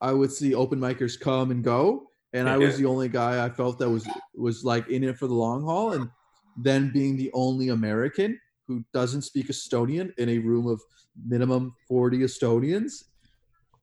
I 0.00 0.14
would 0.14 0.32
see 0.32 0.54
open 0.54 0.80
micers 0.80 1.20
come 1.20 1.50
and 1.50 1.62
go, 1.62 2.10
and 2.32 2.48
I 2.48 2.56
was 2.56 2.78
the 2.78 2.86
only 2.86 3.10
guy 3.10 3.44
I 3.44 3.50
felt 3.50 3.78
that 3.80 3.90
was 3.90 4.08
was 4.34 4.64
like 4.64 4.88
in 4.88 5.04
it 5.04 5.18
for 5.18 5.26
the 5.26 5.34
long 5.34 5.62
haul, 5.62 5.92
and 5.92 6.08
then 6.56 6.90
being 6.90 7.18
the 7.18 7.30
only 7.34 7.68
American 7.68 8.38
who 8.72 8.84
doesn't 8.92 9.22
speak 9.22 9.48
Estonian 9.48 10.16
in 10.18 10.28
a 10.30 10.38
room 10.38 10.66
of 10.66 10.80
minimum 11.26 11.74
forty 11.86 12.20
Estonians. 12.20 13.04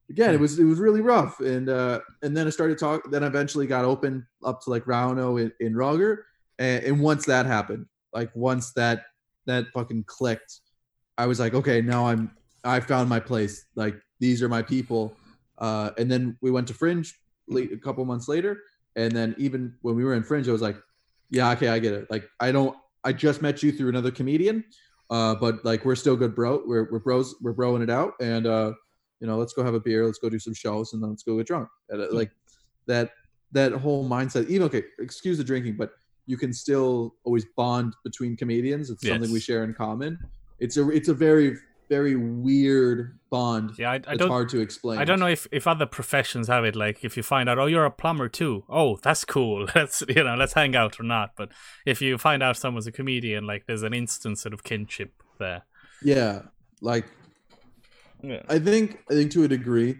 Again, 0.08 0.34
it 0.34 0.40
was 0.40 0.58
it 0.58 0.64
was 0.64 0.80
really 0.80 1.00
rough, 1.00 1.38
and 1.38 1.68
uh, 1.68 2.00
and 2.22 2.36
then 2.36 2.46
I 2.46 2.50
started 2.50 2.78
talk. 2.78 3.10
Then 3.10 3.22
eventually 3.22 3.66
got 3.66 3.84
open 3.84 4.26
up 4.44 4.60
to 4.62 4.70
like 4.70 4.84
Rauno 4.84 5.40
in, 5.40 5.52
in 5.60 5.74
Rogger, 5.74 6.22
and, 6.58 6.84
and 6.84 7.00
once 7.00 7.26
that 7.26 7.46
happened, 7.46 7.86
like 8.12 8.30
once 8.34 8.72
that 8.72 9.04
that 9.46 9.68
fucking 9.72 10.04
clicked, 10.08 10.60
I 11.16 11.26
was 11.26 11.38
like, 11.38 11.54
okay, 11.54 11.80
now 11.80 12.08
I'm 12.08 12.32
I 12.64 12.80
found 12.80 13.08
my 13.08 13.20
place. 13.20 13.66
Like 13.76 13.94
these 14.18 14.42
are 14.42 14.48
my 14.48 14.62
people. 14.62 15.14
Uh, 15.58 15.90
and 15.98 16.10
then 16.10 16.36
we 16.40 16.50
went 16.50 16.66
to 16.68 16.74
Fringe 16.74 17.14
late, 17.46 17.70
a 17.72 17.76
couple 17.76 18.04
months 18.04 18.26
later, 18.26 18.62
and 18.96 19.12
then 19.12 19.34
even 19.38 19.74
when 19.82 19.94
we 19.94 20.02
were 20.04 20.14
in 20.14 20.24
Fringe, 20.24 20.48
I 20.48 20.52
was 20.52 20.62
like, 20.62 20.76
yeah, 21.30 21.52
okay, 21.52 21.68
I 21.68 21.78
get 21.78 21.92
it. 21.92 22.10
Like 22.10 22.24
I 22.40 22.50
don't, 22.50 22.74
I 23.04 23.12
just 23.12 23.42
met 23.42 23.62
you 23.62 23.72
through 23.72 23.88
another 23.88 24.10
comedian, 24.10 24.64
uh, 25.10 25.34
but 25.34 25.64
like 25.64 25.84
we're 25.84 25.96
still 25.96 26.16
good, 26.16 26.34
bro. 26.34 26.62
We're 26.66 26.90
we're 26.90 26.98
bros, 26.98 27.34
we're 27.40 27.54
broing 27.54 27.82
it 27.82 27.90
out, 27.90 28.12
and 28.20 28.46
uh, 28.46 28.72
you 29.20 29.26
know, 29.26 29.36
let's 29.36 29.52
go 29.52 29.64
have 29.64 29.74
a 29.74 29.80
beer, 29.80 30.06
let's 30.06 30.18
go 30.18 30.28
do 30.28 30.38
some 30.38 30.54
shows, 30.54 30.92
and 30.92 31.02
then 31.02 31.10
let's 31.10 31.22
go 31.22 31.36
get 31.36 31.46
drunk. 31.46 31.68
And, 31.88 32.02
uh, 32.02 32.06
like 32.10 32.30
that 32.86 33.10
that 33.52 33.72
whole 33.72 34.08
mindset. 34.08 34.48
Even 34.48 34.66
okay, 34.66 34.84
excuse 34.98 35.38
the 35.38 35.44
drinking, 35.44 35.76
but 35.76 35.92
you 36.26 36.36
can 36.36 36.52
still 36.52 37.16
always 37.24 37.44
bond 37.56 37.94
between 38.04 38.36
comedians. 38.36 38.90
It's 38.90 39.06
something 39.06 39.32
we 39.32 39.40
share 39.40 39.64
in 39.64 39.74
common. 39.74 40.18
It's 40.58 40.76
a 40.76 40.88
it's 40.90 41.08
a 41.08 41.14
very 41.14 41.56
very 41.90 42.14
weird 42.16 43.18
bond. 43.30 43.72
Yeah, 43.76 43.90
I, 43.90 43.94
I 43.94 43.96
it's 43.96 44.18
don't. 44.18 44.30
hard 44.30 44.48
to 44.50 44.60
explain. 44.60 44.98
I 44.98 45.04
don't 45.04 45.18
know 45.18 45.26
if, 45.26 45.46
if 45.52 45.66
other 45.66 45.84
professions 45.84 46.48
have 46.48 46.64
it. 46.64 46.76
Like, 46.76 47.04
if 47.04 47.16
you 47.16 47.22
find 47.22 47.48
out, 47.48 47.58
oh, 47.58 47.66
you're 47.66 47.84
a 47.84 47.90
plumber 47.90 48.28
too. 48.28 48.64
Oh, 48.68 48.96
that's 49.02 49.24
cool. 49.24 49.66
Let's 49.74 50.02
you 50.08 50.22
know, 50.24 50.36
let's 50.36 50.54
hang 50.54 50.74
out 50.76 50.98
or 50.98 51.02
not. 51.02 51.32
But 51.36 51.50
if 51.84 52.00
you 52.00 52.16
find 52.16 52.42
out 52.42 52.56
someone's 52.56 52.86
a 52.86 52.92
comedian, 52.92 53.46
like, 53.46 53.66
there's 53.66 53.82
an 53.82 53.92
instant 53.92 54.38
sort 54.38 54.54
of 54.54 54.62
kinship 54.64 55.12
there. 55.38 55.64
Yeah, 56.02 56.42
like 56.80 57.04
Yeah. 58.22 58.42
I 58.48 58.58
think 58.58 59.00
I 59.10 59.14
think 59.14 59.32
to 59.32 59.44
a 59.44 59.48
degree, 59.48 59.98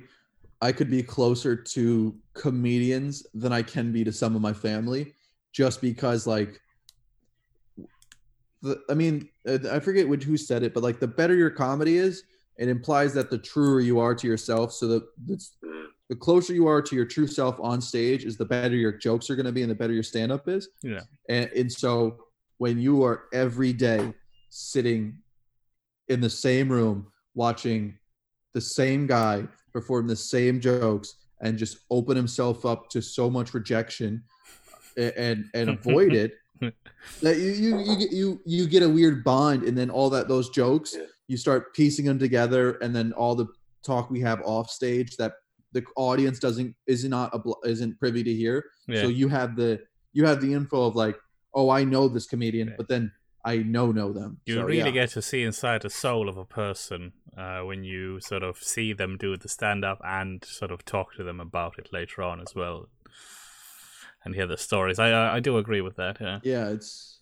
I 0.62 0.72
could 0.72 0.90
be 0.90 1.02
closer 1.02 1.56
to 1.56 2.14
comedians 2.34 3.26
than 3.34 3.52
I 3.52 3.62
can 3.62 3.92
be 3.92 4.04
to 4.04 4.12
some 4.12 4.36
of 4.36 4.42
my 4.42 4.52
family, 4.52 5.12
just 5.52 5.80
because 5.80 6.26
like, 6.26 6.60
the, 8.62 8.80
I 8.90 8.94
mean, 8.94 9.28
I 9.46 9.80
forget 9.80 10.08
which 10.08 10.24
who 10.24 10.36
said 10.36 10.62
it, 10.62 10.74
but 10.74 10.82
like 10.82 11.00
the 11.00 11.08
better 11.08 11.34
your 11.34 11.50
comedy 11.50 11.96
is, 11.98 12.24
it 12.58 12.68
implies 12.68 13.14
that 13.14 13.30
the 13.30 13.38
truer 13.38 13.80
you 13.80 13.98
are 13.98 14.14
to 14.14 14.26
yourself. 14.26 14.72
So 14.72 14.86
the 14.86 15.08
the 16.10 16.16
closer 16.16 16.52
you 16.52 16.66
are 16.66 16.82
to 16.82 16.96
your 16.96 17.04
true 17.04 17.28
self 17.28 17.58
on 17.60 17.80
stage, 17.80 18.24
is 18.24 18.36
the 18.36 18.44
better 18.44 18.74
your 18.74 18.92
jokes 18.92 19.30
are 19.30 19.36
going 19.36 19.46
to 19.46 19.52
be, 19.52 19.62
and 19.62 19.70
the 19.70 19.76
better 19.76 19.92
your 19.92 20.02
stand 20.02 20.32
up 20.32 20.48
is. 20.48 20.68
Yeah. 20.82 21.02
And, 21.28 21.48
and 21.56 21.72
so 21.72 22.24
when 22.58 22.78
you 22.78 23.04
are 23.04 23.24
every 23.32 23.72
day 23.72 24.12
sitting 24.50 25.18
in 26.08 26.20
the 26.20 26.28
same 26.28 26.68
room 26.70 27.06
watching 27.34 27.96
the 28.52 28.60
same 28.60 29.06
guy 29.06 29.46
perform 29.72 30.08
the 30.08 30.16
same 30.16 30.60
jokes 30.60 31.14
and 31.40 31.56
just 31.56 31.78
open 31.90 32.16
himself 32.16 32.66
up 32.66 32.90
to 32.90 33.00
so 33.00 33.30
much 33.30 33.54
rejection 33.54 34.22
a- 34.98 35.18
and 35.18 35.46
and 35.54 35.70
avoid 35.70 36.12
it 36.24 36.34
you 36.60 36.72
you 37.22 37.78
you 37.78 37.96
get 37.98 38.12
you 38.12 38.40
you 38.44 38.66
get 38.66 38.82
a 38.82 38.88
weird 38.88 39.24
bond 39.24 39.62
and 39.64 39.76
then 39.76 39.90
all 39.90 40.10
that 40.10 40.28
those 40.28 40.48
jokes 40.50 40.94
Yeah. 40.96 41.04
you 41.28 41.36
start 41.36 41.74
piecing 41.74 42.04
them 42.06 42.18
together 42.18 42.72
and 42.82 42.94
then 42.94 43.12
all 43.12 43.34
the 43.34 43.46
talk 43.82 44.10
we 44.10 44.20
have 44.20 44.40
off 44.44 44.70
stage 44.70 45.16
that 45.16 45.32
the 45.72 45.82
audience 45.96 46.38
doesn't 46.38 46.74
is 46.86 47.04
not 47.04 47.32
obl- 47.32 47.64
isn't 47.64 47.98
privy 47.98 48.22
to 48.24 48.34
hear 48.34 48.64
Yeah. 48.88 49.02
so 49.02 49.08
you 49.08 49.28
have 49.28 49.56
the 49.56 49.80
you 50.12 50.26
have 50.26 50.40
the 50.40 50.52
info 50.52 50.84
of 50.86 50.94
like 50.96 51.16
oh 51.54 51.70
i 51.70 51.84
know 51.84 52.08
this 52.08 52.26
comedian 52.26 52.68
Yeah. 52.68 52.74
but 52.76 52.88
then 52.88 53.12
i 53.44 53.56
know 53.58 53.90
know 53.92 54.12
them 54.12 54.38
You 54.46 54.56
So, 54.56 54.62
really 54.64 54.78
yeah. 54.90 54.90
get 55.02 55.10
to 55.10 55.22
see 55.22 55.42
inside 55.42 55.82
the 55.82 55.90
soul 55.90 56.28
of 56.28 56.36
a 56.36 56.44
person 56.44 57.12
uh, 57.38 57.60
when 57.60 57.84
you 57.84 58.20
sort 58.20 58.42
of 58.42 58.58
see 58.58 58.92
them 58.92 59.16
do 59.16 59.36
the 59.36 59.48
stand 59.48 59.84
up 59.84 60.00
and 60.04 60.44
sort 60.44 60.70
of 60.72 60.84
talk 60.84 61.14
to 61.16 61.22
them 61.24 61.40
about 61.40 61.78
it 61.78 61.88
later 61.92 62.22
on 62.22 62.40
as 62.40 62.54
well, 62.56 62.88
and 64.24 64.34
hear 64.34 64.46
the 64.46 64.56
stories. 64.56 64.98
I 64.98 65.10
I, 65.10 65.36
I 65.36 65.40
do 65.40 65.58
agree 65.58 65.80
with 65.80 65.96
that. 65.96 66.18
Yeah. 66.20 66.40
yeah 66.42 66.68
it's 66.68 67.18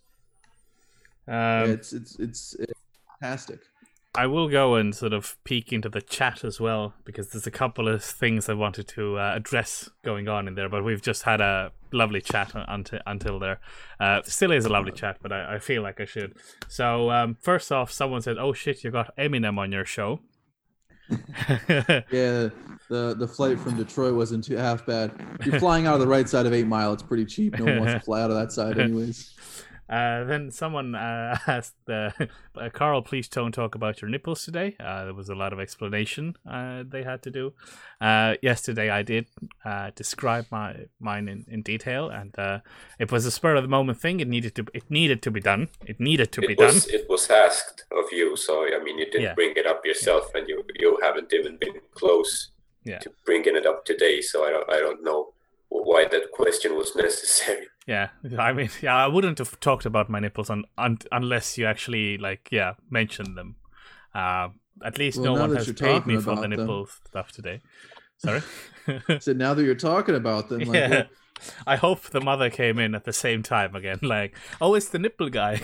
Um, 1.27 1.71
it's, 1.71 1.93
it's 1.93 2.19
it's 2.19 2.55
it's 2.55 2.81
fantastic 3.21 3.61
I 4.15 4.27
will 4.27 4.49
go 4.49 4.75
and 4.75 4.95
sort 4.95 5.13
of 5.13 5.37
peek 5.45 5.73
into 5.73 5.89
the 5.89 6.01
chat 6.01 6.43
as 6.43 6.61
well 6.61 6.95
because 7.05 7.29
there's 7.29 7.47
a 7.47 7.53
couple 7.53 7.87
of 7.87 8.03
things 8.03 8.49
I 8.49 8.55
wanted 8.55 8.89
to 8.89 9.19
uh, 9.19 9.33
address 9.37 9.91
going 10.03 10.29
on 10.29 10.49
in 10.49 10.55
there, 10.55 10.69
but 10.69 10.83
we've 10.83 11.03
just 11.03 11.23
had 11.23 11.41
a 11.41 11.73
lovely 11.93 12.21
chat 12.21 12.57
un- 12.57 12.65
until 12.69 13.01
until 13.07 13.39
there. 13.39 13.61
Uh, 14.01 14.23
still 14.25 14.51
is 14.51 14.65
a 14.65 14.71
lovely 14.71 14.93
chat, 14.93 15.19
but 15.23 15.31
I, 15.31 15.55
I 15.55 15.59
feel 15.59 15.83
like 15.83 16.01
I 16.01 16.05
should. 16.05 16.35
So 16.69 17.11
um, 17.11 17.37
first 17.41 17.71
off, 17.71 17.93
someone 17.93 18.23
said, 18.23 18.39
"Oh 18.39 18.53
shit, 18.53 18.83
you 18.83 18.91
got 18.91 19.17
Eminem 19.17 19.59
on 19.59 19.71
your 19.73 19.85
show." 19.85 20.21
Yeah, 22.11 22.49
the 22.89 23.15
the 23.15 23.29
flight 23.29 23.59
from 23.59 23.77
Detroit 23.77 24.15
wasn't 24.15 24.45
too 24.45 24.57
half 24.57 24.85
bad. 24.87 25.13
If 25.41 25.47
you're 25.47 25.61
flying 25.61 25.87
out 25.87 25.95
of 25.95 26.01
the 26.01 26.07
right 26.09 26.29
side 26.29 26.47
of 26.47 26.53
Eight 26.53 26.67
Mile, 26.67 26.93
it's 26.93 27.03
pretty 27.03 27.25
cheap. 27.27 27.59
No 27.59 27.65
one 27.65 27.79
wants 27.81 27.95
to 27.95 28.01
fly 28.05 28.23
out 28.23 28.31
of 28.31 28.37
that 28.37 28.53
side, 28.53 28.79
anyways. 28.79 29.35
Uh, 29.91 30.25
then 30.25 30.51
someone 30.51 30.95
uh, 30.95 31.39
asked, 31.47 31.73
uh, 31.89 32.11
uh, 32.61 32.69
Carl, 32.75 33.01
please 33.01 33.27
don't 33.27 33.53
talk 33.53 33.75
about 33.75 34.03
your 34.03 34.11
nipples 34.11 34.45
today. 34.45 34.77
Uh, 34.79 35.05
there 35.07 35.15
was 35.15 35.31
a 35.31 35.35
lot 35.35 35.51
of 35.55 35.59
explanation 35.59 36.37
uh, 36.47 36.85
they 36.87 37.03
had 37.03 37.23
to 37.23 37.31
do. 37.31 37.55
Uh, 37.99 38.35
yesterday, 38.43 38.91
I 38.91 39.03
did 39.03 39.29
uh, 39.65 39.91
describe 39.95 40.45
my 40.51 40.77
mine 41.01 41.27
in, 41.27 41.47
in 41.49 41.63
detail, 41.63 42.11
and 42.11 42.39
uh, 42.39 42.59
it 42.99 43.11
was 43.11 43.25
a 43.25 43.31
spur 43.31 43.55
of 43.57 43.63
the 43.63 43.69
moment 43.71 43.99
thing. 43.99 44.21
It 44.21 44.29
needed 44.29 44.55
to 44.57 44.67
it 44.75 44.91
needed 44.91 45.23
to 45.23 45.31
be 45.31 45.41
done. 45.41 45.69
It 45.87 45.99
needed 45.99 46.33
to 46.33 46.43
be 46.43 46.55
was 46.55 46.85
done. 46.85 46.95
it 46.95 47.09
was 47.09 47.31
asked 47.31 47.87
of 47.91 48.13
you, 48.13 48.37
so 48.37 48.67
I 48.67 48.85
mean 48.85 48.99
you 48.99 49.07
didn't 49.07 49.23
Yeah. 49.23 49.35
bring 49.35 49.55
it 49.57 49.67
up 49.67 49.81
yourself, 49.87 50.31
and 50.35 50.47
you 50.51 50.65
you 50.79 50.99
haven't 51.03 51.33
even 51.33 51.57
been 51.57 51.81
close 51.95 52.51
Yeah. 52.85 52.99
to 53.01 53.11
bringing 53.27 53.57
it 53.57 53.67
up 53.67 53.85
today. 53.85 54.21
So 54.23 54.45
I 54.47 54.51
don't 54.51 54.71
I 54.71 54.79
don't 54.79 55.03
know 55.05 55.35
why 55.69 56.07
that 56.11 56.31
question 56.33 56.77
was 56.77 56.95
necessary. 57.05 57.67
Yeah, 57.87 58.09
I 58.39 58.53
mean, 58.53 58.69
yeah, 58.83 58.95
I 58.97 59.07
wouldn't 59.07 59.39
have 59.39 59.59
talked 59.61 59.87
about 59.87 60.11
my 60.11 60.21
nipples 60.21 60.51
un- 60.51 60.67
un- 60.77 60.99
unless 61.11 61.57
you 61.57 61.65
actually 61.67 62.19
like, 62.19 62.49
yeah, 62.53 62.75
mentioned 62.91 63.37
them. 63.37 63.57
Uh, 64.15 64.49
at 64.85 64.99
least 64.99 65.19
Well, 65.19 65.35
no 65.35 65.41
one 65.41 65.57
has 65.57 65.73
paid 65.73 66.07
me 66.07 66.17
for 66.17 66.21
the 66.23 66.31
about 66.33 66.41
them. 66.43 66.51
nipple 66.51 66.87
stuff 67.07 67.33
today. 67.33 67.61
Sorry. 68.19 68.43
So 69.21 69.33
now 69.35 69.53
that 69.55 69.63
you're 69.65 69.75
talking 69.75 70.15
about 70.15 70.49
them, 70.49 70.61
like, 70.61 70.75
yeah. 70.75 70.89
well, 70.89 71.05
I 71.67 71.77
hope 71.77 72.03
the 72.11 72.21
mother 72.23 72.49
came 72.51 72.79
in 72.79 72.95
at 72.95 73.05
the 73.05 73.13
same 73.13 73.43
time 73.43 73.75
again. 73.77 73.99
Like, 74.03 74.35
oh, 74.63 74.75
it's 74.75 74.89
the 74.89 74.99
nipple 74.99 75.29
guy. 75.29 75.61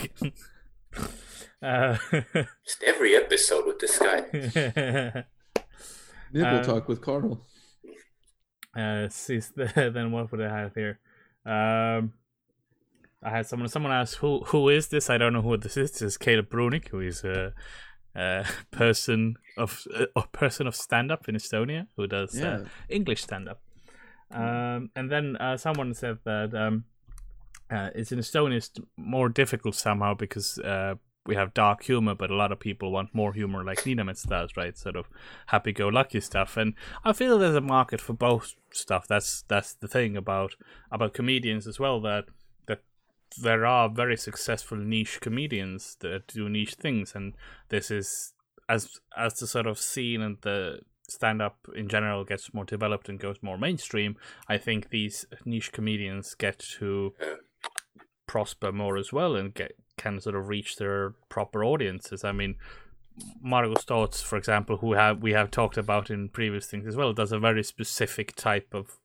uh, 1.63 1.97
Just 2.67 2.83
every 2.85 3.17
episode 3.17 3.67
with 3.67 3.79
this 3.79 3.99
guy. 3.99 5.25
Nipple 6.35 6.59
Um, 6.59 6.65
talk 6.65 6.89
with 6.89 7.01
Carl. 7.01 7.41
uh, 8.77 9.09
see, 9.09 9.41
then 9.75 10.13
what 10.13 10.31
would 10.31 10.41
I 10.41 10.59
have 10.61 10.75
here? 10.75 10.99
Um, 11.47 12.13
I 13.23 13.31
had 13.31 13.47
someone. 13.47 13.69
Someone 13.69 13.93
asked, 13.93 14.17
"Who 14.17 14.41
who 14.47 14.69
is 14.69 14.89
this?" 14.89 15.09
I 15.09 15.17
don't 15.19 15.33
know 15.33 15.43
who 15.43 15.57
this 15.57 15.77
is. 15.77 15.93
This 15.93 16.03
is 16.03 16.19
Caleb 16.19 16.51
Brunick, 16.51 16.89
who 16.89 17.01
is 17.01 17.25
a, 17.25 17.55
a 18.15 18.45
person 18.71 19.37
of 19.57 19.87
a 20.17 20.27
person 20.33 20.67
of 20.67 20.75
stand 20.75 21.11
up 21.11 21.29
in 21.29 21.35
Estonia 21.35 21.87
who 21.97 22.07
does 22.07 22.35
Yeah. 22.39 22.57
uh, 22.57 22.65
English 22.89 23.23
stand 23.23 23.49
up. 23.49 23.61
Um, 24.31 24.91
and 24.97 25.11
then 25.11 25.37
uh, 25.37 25.57
someone 25.57 25.95
said 25.95 26.19
that 26.25 26.55
um, 26.55 26.85
uh, 27.71 27.91
it's 27.95 28.11
in 28.13 28.19
Estonia 28.19 28.57
it's 28.57 28.71
more 28.97 29.29
difficult 29.29 29.75
somehow 29.77 30.15
because 30.15 30.59
uh, 30.59 30.95
we 31.27 31.35
have 31.35 31.55
dark 31.55 31.85
humor, 31.85 32.15
but 32.15 32.31
a 32.31 32.35
lot 32.35 32.53
of 32.53 32.61
people 32.61 32.91
want 32.91 33.15
more 33.15 33.33
humor 33.33 33.65
like 33.65 33.85
Niinemets 33.85 34.29
does, 34.29 34.51
right? 34.57 34.77
Sort 34.77 34.97
of 34.97 35.09
happy-go-lucky 35.47 36.21
stuff. 36.21 36.57
And 36.57 36.75
I 37.05 37.13
feel 37.13 37.39
there's 37.39 37.55
a 37.55 37.61
market 37.61 38.01
for 38.01 38.13
both 38.13 38.55
stuff. 38.71 39.07
That's 39.09 39.43
that's 39.49 39.75
the 39.75 39.89
thing 39.89 40.17
about 40.17 40.55
about 40.91 41.15
comedians 41.15 41.67
as 41.67 41.81
well 41.81 42.01
that 42.03 42.27
that 42.67 42.83
there 43.41 43.65
are 43.65 43.89
very 43.89 44.17
successful 44.17 44.77
niche 44.77 45.21
comedians 45.21 45.97
that 46.01 46.27
do 46.29 46.49
niche 46.49 46.75
things, 46.75 47.15
and 47.15 47.35
this 47.69 47.91
is 47.91 48.35
as 48.69 49.01
as 49.17 49.35
the 49.35 49.47
sort 49.47 49.67
of 49.67 49.79
scene 49.79 50.21
and 50.21 50.39
the 50.43 50.81
stand 51.09 51.43
up 51.43 51.69
in 51.77 51.89
general 51.89 52.25
gets 52.25 52.55
more 52.55 52.65
developed 52.65 53.09
and 53.09 53.21
goes 53.21 53.37
more 53.43 53.59
mainstream, 53.59 54.17
I 54.49 54.57
think 54.57 54.89
these 54.89 55.27
niche 55.45 55.71
comedians 55.71 56.35
get 56.35 56.59
to 56.79 57.15
prosper 58.27 58.73
more 58.73 58.97
as 58.97 59.13
well 59.13 59.37
and 59.37 59.53
get 59.53 59.77
can 59.97 60.21
sort 60.21 60.37
of 60.37 60.49
reach 60.49 60.77
their 60.77 61.15
proper 61.29 61.65
audiences. 61.65 62.25
I 62.25 62.33
mean, 62.33 62.57
Margo 63.41 63.75
Stotz, 63.75 64.23
for 64.23 64.37
example, 64.37 64.79
who 64.79 64.95
have 64.95 65.23
we 65.23 65.33
have 65.33 65.51
talked 65.51 65.77
about 65.77 66.11
in 66.11 66.29
previous 66.29 66.67
things 66.67 66.87
as 66.87 66.97
well, 66.97 67.13
does 67.13 67.33
a 67.33 67.39
very 67.39 67.63
specific 67.63 68.35
type 68.35 68.69
of 68.73 68.99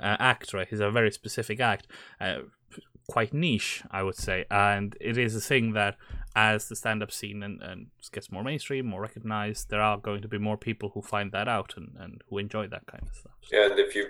uh, 0.00 0.16
act. 0.18 0.52
Right, 0.52 0.68
he's 0.68 0.80
a 0.80 0.90
very 0.90 1.10
specific 1.10 1.60
act, 1.60 1.86
uh, 2.20 2.38
quite 3.08 3.34
niche, 3.34 3.82
I 3.90 4.02
would 4.02 4.16
say, 4.16 4.44
and 4.50 4.96
it 5.00 5.18
is 5.18 5.34
a 5.34 5.40
thing 5.40 5.72
that 5.72 5.96
as 6.36 6.68
the 6.68 6.76
stand 6.76 7.02
up 7.02 7.10
scene 7.10 7.42
and, 7.42 7.62
and 7.62 7.86
gets 8.12 8.30
more 8.30 8.44
mainstream, 8.44 8.86
more 8.86 9.00
recognized, 9.00 9.70
there 9.70 9.80
are 9.80 9.96
going 9.96 10.20
to 10.22 10.28
be 10.28 10.38
more 10.38 10.58
people 10.58 10.90
who 10.90 11.00
find 11.00 11.32
that 11.32 11.48
out 11.48 11.74
and, 11.76 11.96
and 11.98 12.22
who 12.28 12.38
enjoy 12.38 12.68
that 12.68 12.86
kind 12.86 13.02
of 13.08 13.14
stuff. 13.14 13.32
Yeah, 13.50 13.70
and 13.70 13.78
if 13.78 13.94
you 13.94 14.08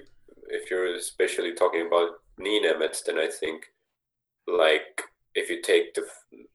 if 0.48 0.70
you're 0.70 0.94
especially 0.94 1.54
talking 1.54 1.86
about 1.86 2.10
Niinemets, 2.38 3.04
then 3.04 3.18
I 3.18 3.28
think 3.28 3.66
like 4.46 5.02
if 5.36 5.48
you 5.50 5.60
take 5.62 5.94
the 5.94 6.04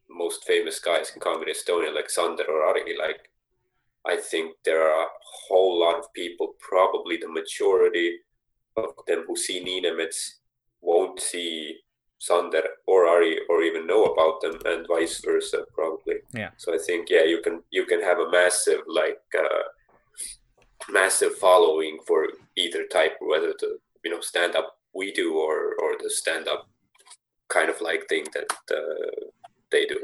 most 0.10 0.44
famous 0.46 0.80
guys 0.80 1.12
in 1.14 1.22
comedy 1.22 1.54
Estonia, 1.54 1.94
like 1.94 2.10
Sander 2.10 2.44
or 2.50 2.64
Ari, 2.64 2.98
like 2.98 3.30
I 4.06 4.18
think 4.18 4.56
there 4.66 4.82
are 4.82 5.06
a 5.06 5.10
whole 5.48 5.80
lot 5.80 6.00
of 6.00 6.14
people, 6.14 6.56
probably 6.60 7.18
the 7.18 7.30
majority 7.30 8.18
of 8.76 8.90
them 9.08 9.24
who 9.28 9.36
see 9.38 9.64
Niinemets 9.64 10.40
won't 10.82 11.20
see 11.20 11.78
Sander 12.18 12.64
or 12.88 13.08
Ari 13.08 13.40
or 13.50 13.62
even 13.62 13.88
know 13.88 14.06
about 14.06 14.42
them, 14.42 14.60
and 14.66 14.88
vice 14.88 15.22
versa, 15.24 15.64
probably. 15.74 16.16
Yeah. 16.34 16.50
So 16.58 16.74
I 16.74 16.80
think 16.80 17.10
yeah, 17.10 17.24
you 17.24 17.42
can 17.42 17.64
you 17.70 17.86
can 17.86 18.02
have 18.02 18.20
a 18.20 18.32
massive 18.32 18.82
like. 18.88 19.22
Uh, 19.38 19.64
massive 20.90 21.36
following 21.36 22.00
for 22.08 22.28
either 22.58 22.86
type, 22.88 23.16
whether 23.22 23.54
the 23.60 23.78
you 24.04 24.12
know 24.12 24.22
stand 24.22 24.56
up 24.56 24.78
we 24.94 25.12
do 25.12 25.36
or 25.38 25.76
or 25.82 25.96
the 26.02 26.10
stand 26.10 26.48
up 26.48 26.71
kind 27.52 27.70
of 27.70 27.80
like 27.82 28.08
thing 28.08 28.26
that 28.34 28.48
uh, 28.76 29.26
they 29.72 29.86
do. 29.86 30.00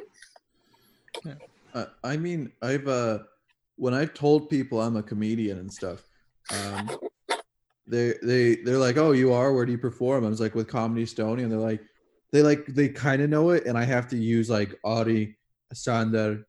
Uh, 1.74 1.86
I 2.04 2.18
mean, 2.18 2.52
I've 2.62 2.88
uh, 2.88 3.20
when 3.76 3.93
I've 3.93 4.14
told 4.14 4.50
people 4.50 4.82
I'm 4.82 4.98
a 4.98 5.04
comedian 5.04 5.60
and 5.60 5.72
stuff, 5.72 6.08
um, 6.52 6.89
they 7.88 8.14
they 8.22 8.56
they're 8.56 8.78
like, 8.78 8.98
"Oh, 8.98 9.12
you 9.12 9.34
are? 9.34 9.54
Where 9.54 9.66
do 9.66 9.72
you 9.72 9.78
perform?" 9.78 10.26
I 10.26 10.30
was 10.30 10.41
like, 10.41 10.56
"With 10.56 10.68
Comedy 10.68 11.06
Estonia," 11.06 11.43
and 11.43 11.52
they're 11.52 11.60
like, 11.60 11.82
they 12.32 12.41
like 12.41 12.66
they 12.68 12.89
kind 12.89 13.22
of 13.22 13.30
know 13.30 13.52
it, 13.52 13.66
and 13.66 13.78
I 13.78 13.86
have 13.86 14.08
to 14.10 14.18
use 14.18 14.50
like 14.50 14.76
Ari, 14.84 15.38
Sander, 15.74 16.45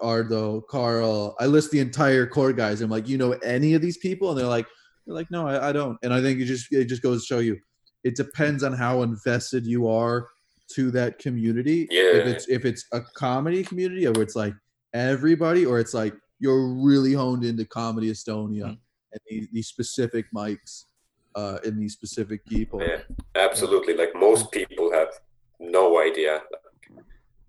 Ardo, 0.00 0.62
Carl. 0.62 1.36
I 1.38 1.46
list 1.46 1.70
the 1.70 1.80
entire 1.80 2.26
core 2.26 2.52
guys. 2.52 2.80
I'm 2.80 2.90
like, 2.90 3.08
"You 3.08 3.18
know 3.18 3.32
any 3.32 3.74
of 3.74 3.82
these 3.82 3.98
people?" 3.98 4.30
And 4.30 4.38
they're 4.38 4.46
like, 4.46 4.66
"They're 5.06 5.14
like, 5.14 5.30
no, 5.30 5.46
I, 5.46 5.68
I 5.68 5.72
don't." 5.72 5.98
And 6.02 6.12
I 6.12 6.20
think 6.20 6.40
it 6.40 6.46
just 6.46 6.72
it 6.72 6.86
just 6.86 7.02
goes 7.02 7.22
to 7.22 7.26
show 7.26 7.40
you, 7.40 7.58
it 8.04 8.16
depends 8.16 8.62
on 8.62 8.72
how 8.72 9.02
invested 9.02 9.66
you 9.66 9.88
are 9.88 10.28
to 10.74 10.90
that 10.92 11.18
community. 11.18 11.86
If 11.90 12.26
it's 12.26 12.48
if 12.48 12.64
it's 12.64 12.86
a 12.92 13.00
comedy 13.14 13.62
community, 13.62 14.06
or 14.06 14.20
it's 14.22 14.36
like 14.36 14.54
everybody, 14.94 15.64
or 15.66 15.78
it's 15.80 15.94
like 15.94 16.14
you're 16.38 16.68
really 16.74 17.12
honed 17.12 17.44
into 17.44 17.64
comedy 17.64 18.10
Estonia 18.10 18.64
Mm. 18.64 18.78
and 19.12 19.20
these, 19.28 19.48
these 19.52 19.66
specific 19.68 20.26
mics 20.34 20.84
uh, 21.34 21.58
and 21.64 21.80
these 21.80 21.92
specific 21.94 22.44
people. 22.46 22.80
Yeah, 22.82 23.00
absolutely. 23.34 23.94
Like 23.96 24.10
most 24.14 24.50
people 24.52 24.92
have 24.92 25.08
no 25.58 26.00
idea. 26.00 26.40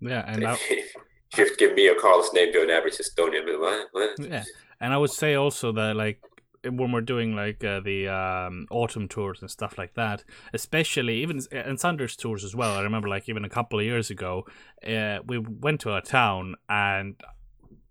yeah, 0.00 0.24
and 0.26 0.46
I, 0.46 0.54
if 0.70 0.94
you 1.38 1.56
give 1.56 1.74
me 1.74 1.88
a 1.88 1.94
Carl's 1.94 2.32
name 2.32 2.52
to 2.52 2.62
an 2.62 2.70
average 2.70 2.98
Estonian, 2.98 3.44
what? 3.60 3.88
what? 3.92 4.18
yeah, 4.18 4.44
and 4.80 4.92
I 4.92 4.96
would 4.96 5.10
say 5.10 5.34
also 5.34 5.72
that 5.72 5.94
like 5.96 6.20
when 6.64 6.92
we're 6.92 7.00
doing 7.00 7.34
like 7.34 7.64
uh, 7.64 7.80
the 7.80 8.08
um, 8.08 8.66
autumn 8.70 9.08
tours 9.08 9.40
and 9.40 9.50
stuff 9.50 9.78
like 9.78 9.94
that, 9.94 10.24
especially 10.52 11.22
even 11.22 11.40
and 11.50 11.80
Sanders 11.80 12.16
tours 12.16 12.44
as 12.44 12.54
well. 12.54 12.76
I 12.76 12.82
remember 12.82 13.08
like 13.08 13.28
even 13.28 13.44
a 13.44 13.48
couple 13.48 13.78
of 13.78 13.84
years 13.84 14.10
ago, 14.10 14.46
uh, 14.86 15.18
we 15.26 15.38
went 15.38 15.80
to 15.82 15.94
a 15.94 16.02
town 16.02 16.56
and 16.68 17.16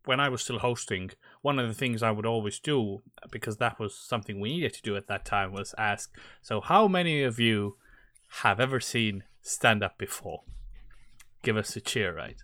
when 0.05 0.19
I 0.19 0.29
was 0.29 0.41
still 0.41 0.59
hosting, 0.59 1.11
one 1.41 1.59
of 1.59 1.67
the 1.67 1.73
things 1.73 2.01
I 2.01 2.11
would 2.11 2.25
always 2.25 2.59
do 2.59 3.03
because 3.31 3.57
that 3.57 3.79
was 3.79 3.95
something 3.95 4.39
we 4.39 4.55
needed 4.55 4.73
to 4.73 4.81
do 4.81 4.95
at 4.95 5.07
that 5.07 5.23
time 5.25 5.51
was 5.51 5.75
ask, 5.77 6.11
so 6.41 6.61
how 6.61 6.87
many 6.87 7.21
of 7.21 7.39
you 7.39 7.77
have 8.41 8.59
ever 8.59 8.79
seen 8.79 9.23
stand 9.41 9.83
up 9.83 9.97
before? 9.97 10.41
Give 11.43 11.57
us 11.57 11.75
a 11.75 11.81
cheer, 11.81 12.15
right? 12.15 12.37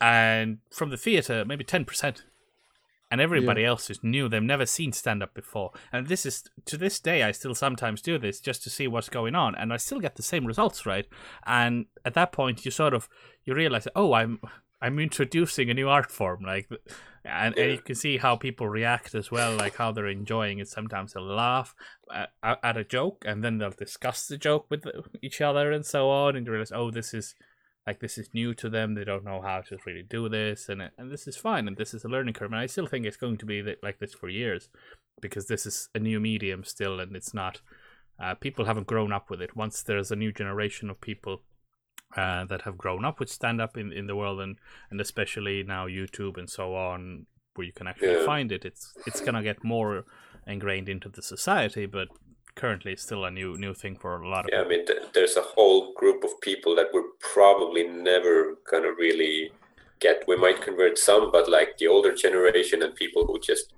And 0.00 0.58
from 0.70 0.90
the 0.90 0.96
theater, 0.96 1.44
maybe 1.44 1.64
ten 1.64 1.84
percent 1.84 2.24
and 3.14 3.20
everybody 3.20 3.64
else 3.64 3.90
is 3.90 4.02
new. 4.02 4.28
They've 4.28 4.42
never 4.42 4.66
seen 4.66 4.90
stand 4.90 5.22
up 5.22 5.34
before. 5.34 5.70
And 5.92 6.08
this 6.08 6.26
is 6.26 6.42
to 6.64 6.76
this 6.76 6.98
day 6.98 7.22
I 7.22 7.30
still 7.30 7.54
sometimes 7.54 8.02
do 8.02 8.18
this 8.18 8.40
just 8.40 8.64
to 8.64 8.70
see 8.70 8.88
what's 8.88 9.08
going 9.08 9.36
on 9.36 9.54
and 9.54 9.72
I 9.72 9.76
still 9.76 10.00
get 10.00 10.16
the 10.16 10.22
same 10.24 10.44
results, 10.44 10.84
right? 10.84 11.06
And 11.46 11.86
at 12.04 12.14
that 12.14 12.32
point 12.32 12.64
you 12.64 12.72
sort 12.72 12.92
of 12.92 13.08
you 13.44 13.54
realize, 13.54 13.86
"Oh, 13.94 14.14
I'm 14.14 14.40
I'm 14.82 14.98
introducing 14.98 15.70
a 15.70 15.74
new 15.74 15.88
art 15.88 16.10
form." 16.10 16.42
Like 16.42 16.68
and, 17.24 17.56
and 17.56 17.70
you 17.70 17.78
can 17.78 17.94
see 17.94 18.18
how 18.18 18.34
people 18.34 18.68
react 18.68 19.14
as 19.14 19.30
well, 19.30 19.56
like 19.56 19.76
how 19.76 19.92
they're 19.92 20.08
enjoying 20.08 20.58
it. 20.58 20.66
Sometimes 20.66 21.12
they'll 21.12 21.22
laugh 21.22 21.72
uh, 22.12 22.26
at, 22.42 22.58
at 22.64 22.76
a 22.76 22.82
joke, 22.82 23.22
and 23.24 23.44
then 23.44 23.58
they'll 23.58 23.70
discuss 23.70 24.26
the 24.26 24.36
joke 24.36 24.66
with 24.70 24.84
each 25.22 25.40
other 25.40 25.70
and 25.70 25.86
so 25.86 26.10
on, 26.10 26.34
and 26.34 26.46
you 26.46 26.52
realize, 26.52 26.72
oh, 26.72 26.90
this 26.90 27.14
is 27.14 27.36
like 27.86 28.00
this 28.00 28.16
is 28.18 28.32
new 28.32 28.54
to 28.54 28.68
them. 28.70 28.94
They 28.94 29.04
don't 29.04 29.24
know 29.24 29.40
how 29.42 29.60
to 29.62 29.78
really 29.86 30.02
do 30.02 30.28
this, 30.28 30.68
and 30.68 30.90
and 30.98 31.10
this 31.10 31.26
is 31.26 31.36
fine, 31.36 31.68
and 31.68 31.76
this 31.76 31.94
is 31.94 32.04
a 32.04 32.08
learning 32.08 32.34
curve. 32.34 32.52
And 32.52 32.60
I 32.60 32.66
still 32.66 32.86
think 32.86 33.06
it's 33.06 33.16
going 33.16 33.38
to 33.38 33.46
be 33.46 33.62
like 33.82 33.98
this 33.98 34.14
for 34.14 34.28
years, 34.28 34.68
because 35.20 35.46
this 35.46 35.66
is 35.66 35.88
a 35.94 35.98
new 35.98 36.20
medium 36.20 36.64
still, 36.64 37.00
and 37.00 37.14
it's 37.16 37.34
not. 37.34 37.60
Uh, 38.18 38.34
people 38.34 38.64
haven't 38.64 38.86
grown 38.86 39.12
up 39.12 39.28
with 39.28 39.42
it. 39.42 39.56
Once 39.56 39.82
there's 39.82 40.12
a 40.12 40.16
new 40.16 40.32
generation 40.32 40.88
of 40.88 41.00
people 41.00 41.42
uh, 42.16 42.44
that 42.44 42.62
have 42.62 42.78
grown 42.78 43.04
up 43.04 43.18
with 43.18 43.28
stand 43.28 43.60
up 43.60 43.76
in, 43.76 43.92
in 43.92 44.06
the 44.06 44.16
world, 44.16 44.40
and 44.40 44.56
and 44.90 45.00
especially 45.00 45.62
now 45.62 45.86
YouTube 45.86 46.38
and 46.38 46.48
so 46.48 46.74
on, 46.74 47.26
where 47.54 47.66
you 47.66 47.72
can 47.72 47.86
actually 47.88 48.12
Yeah. 48.12 48.24
find 48.26 48.52
it, 48.52 48.64
it's 48.64 48.94
it's 49.06 49.20
gonna 49.20 49.42
get 49.42 49.64
more 49.64 50.04
ingrained 50.46 50.88
into 50.88 51.08
the 51.08 51.22
society, 51.22 51.86
but 51.86 52.08
currently 52.56 52.96
still 52.96 53.24
a 53.24 53.30
new 53.30 53.56
new 53.56 53.74
thing 53.74 53.96
for 53.96 54.22
a 54.22 54.28
lot 54.28 54.44
of 54.44 54.50
Yeah, 54.52 54.62
I 54.62 54.68
mean, 54.68 54.86
th- 54.86 55.12
there's 55.12 55.36
a 55.36 55.42
whole 55.42 55.92
group 55.94 56.24
of 56.24 56.40
people 56.40 56.74
that 56.76 56.88
we're 56.92 57.10
probably 57.20 57.86
never 57.86 58.56
gonna 58.70 58.92
really 58.92 59.52
get. 60.00 60.24
We 60.28 60.36
might 60.36 60.62
convert 60.62 60.98
some, 60.98 61.30
but 61.32 61.48
like 61.48 61.76
the 61.78 61.88
older 61.88 62.14
generation 62.14 62.82
and 62.82 62.94
people 62.94 63.26
who 63.26 63.38
just, 63.40 63.72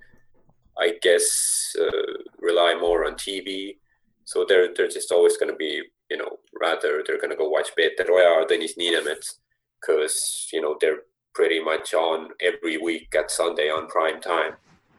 I 0.79 0.95
guess, 1.03 1.74
uh, 1.81 2.22
rely 2.39 2.74
more 2.74 3.07
on 3.07 3.14
TV. 3.14 3.79
So 4.24 4.45
they're 4.49 4.72
they're 4.74 4.89
just 4.99 5.12
always 5.12 5.37
gonna 5.37 5.57
be, 5.57 5.83
you 6.11 6.16
know, 6.16 6.39
rather 6.61 7.03
they're 7.07 7.20
gonna 7.20 7.37
go 7.37 7.49
watch 7.49 7.74
Peeter 7.77 8.05
Oja 8.05 8.43
or 8.43 8.47
Dennis 8.47 8.74
Niinemets 8.77 9.39
because 9.81 10.49
you 10.53 10.61
know 10.61 10.77
they're 10.81 11.03
pretty 11.35 11.61
much 11.62 11.95
on 11.95 12.31
every 12.41 12.79
week 12.79 13.14
at 13.14 13.31
Sunday 13.31 13.68
on 13.70 13.89
prime 13.89 14.20
time. 14.20 14.55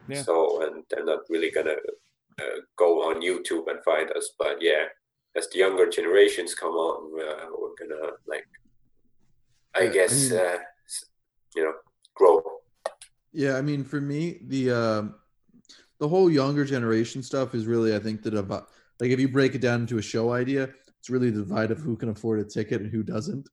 Yeah. 0.08 0.22
So 0.22 0.62
and 0.62 0.84
they're 0.88 1.04
not 1.04 1.20
really 1.28 1.50
gonna 1.50 1.76
uh, 2.40 2.60
go 2.76 3.02
on 3.08 3.20
YouTube 3.20 3.68
and 3.70 3.82
find 3.84 4.10
us. 4.12 4.30
But 4.38 4.60
yeah, 4.60 4.84
as 5.36 5.48
the 5.50 5.58
younger 5.58 5.88
generations 5.88 6.54
come 6.54 6.72
on, 6.72 7.20
uh, 7.20 7.46
we're 7.58 7.74
gonna 7.78 8.12
like, 8.26 8.46
I 9.74 9.82
Yeah, 9.82 9.90
I 9.90 9.92
guess, 9.92 10.30
mean- 10.30 10.40
uh, 10.40 10.58
you 11.56 11.64
know, 11.64 11.72
grow. 12.14 12.42
Yeah, 13.32 13.56
I 13.56 13.62
mean, 13.62 13.84
for 13.84 14.00
me, 14.00 14.40
the 14.46 14.70
um, 14.70 15.14
the 16.00 16.08
whole 16.08 16.30
younger 16.30 16.64
generation 16.64 17.22
stuff 17.22 17.54
is 17.54 17.66
really, 17.66 17.94
I 17.94 17.98
think, 17.98 18.22
that 18.22 18.34
about 18.34 18.68
like 19.00 19.10
if 19.10 19.20
you 19.20 19.28
break 19.28 19.54
it 19.54 19.60
down 19.60 19.82
into 19.82 19.98
a 19.98 20.02
show 20.02 20.32
idea, 20.32 20.70
it's 20.98 21.10
really 21.10 21.30
the 21.30 21.42
divide 21.42 21.70
of 21.70 21.78
who 21.78 21.96
can 21.96 22.08
afford 22.08 22.40
a 22.40 22.44
ticket 22.44 22.80
and 22.80 22.90
who 22.90 23.02
doesn't. 23.02 23.48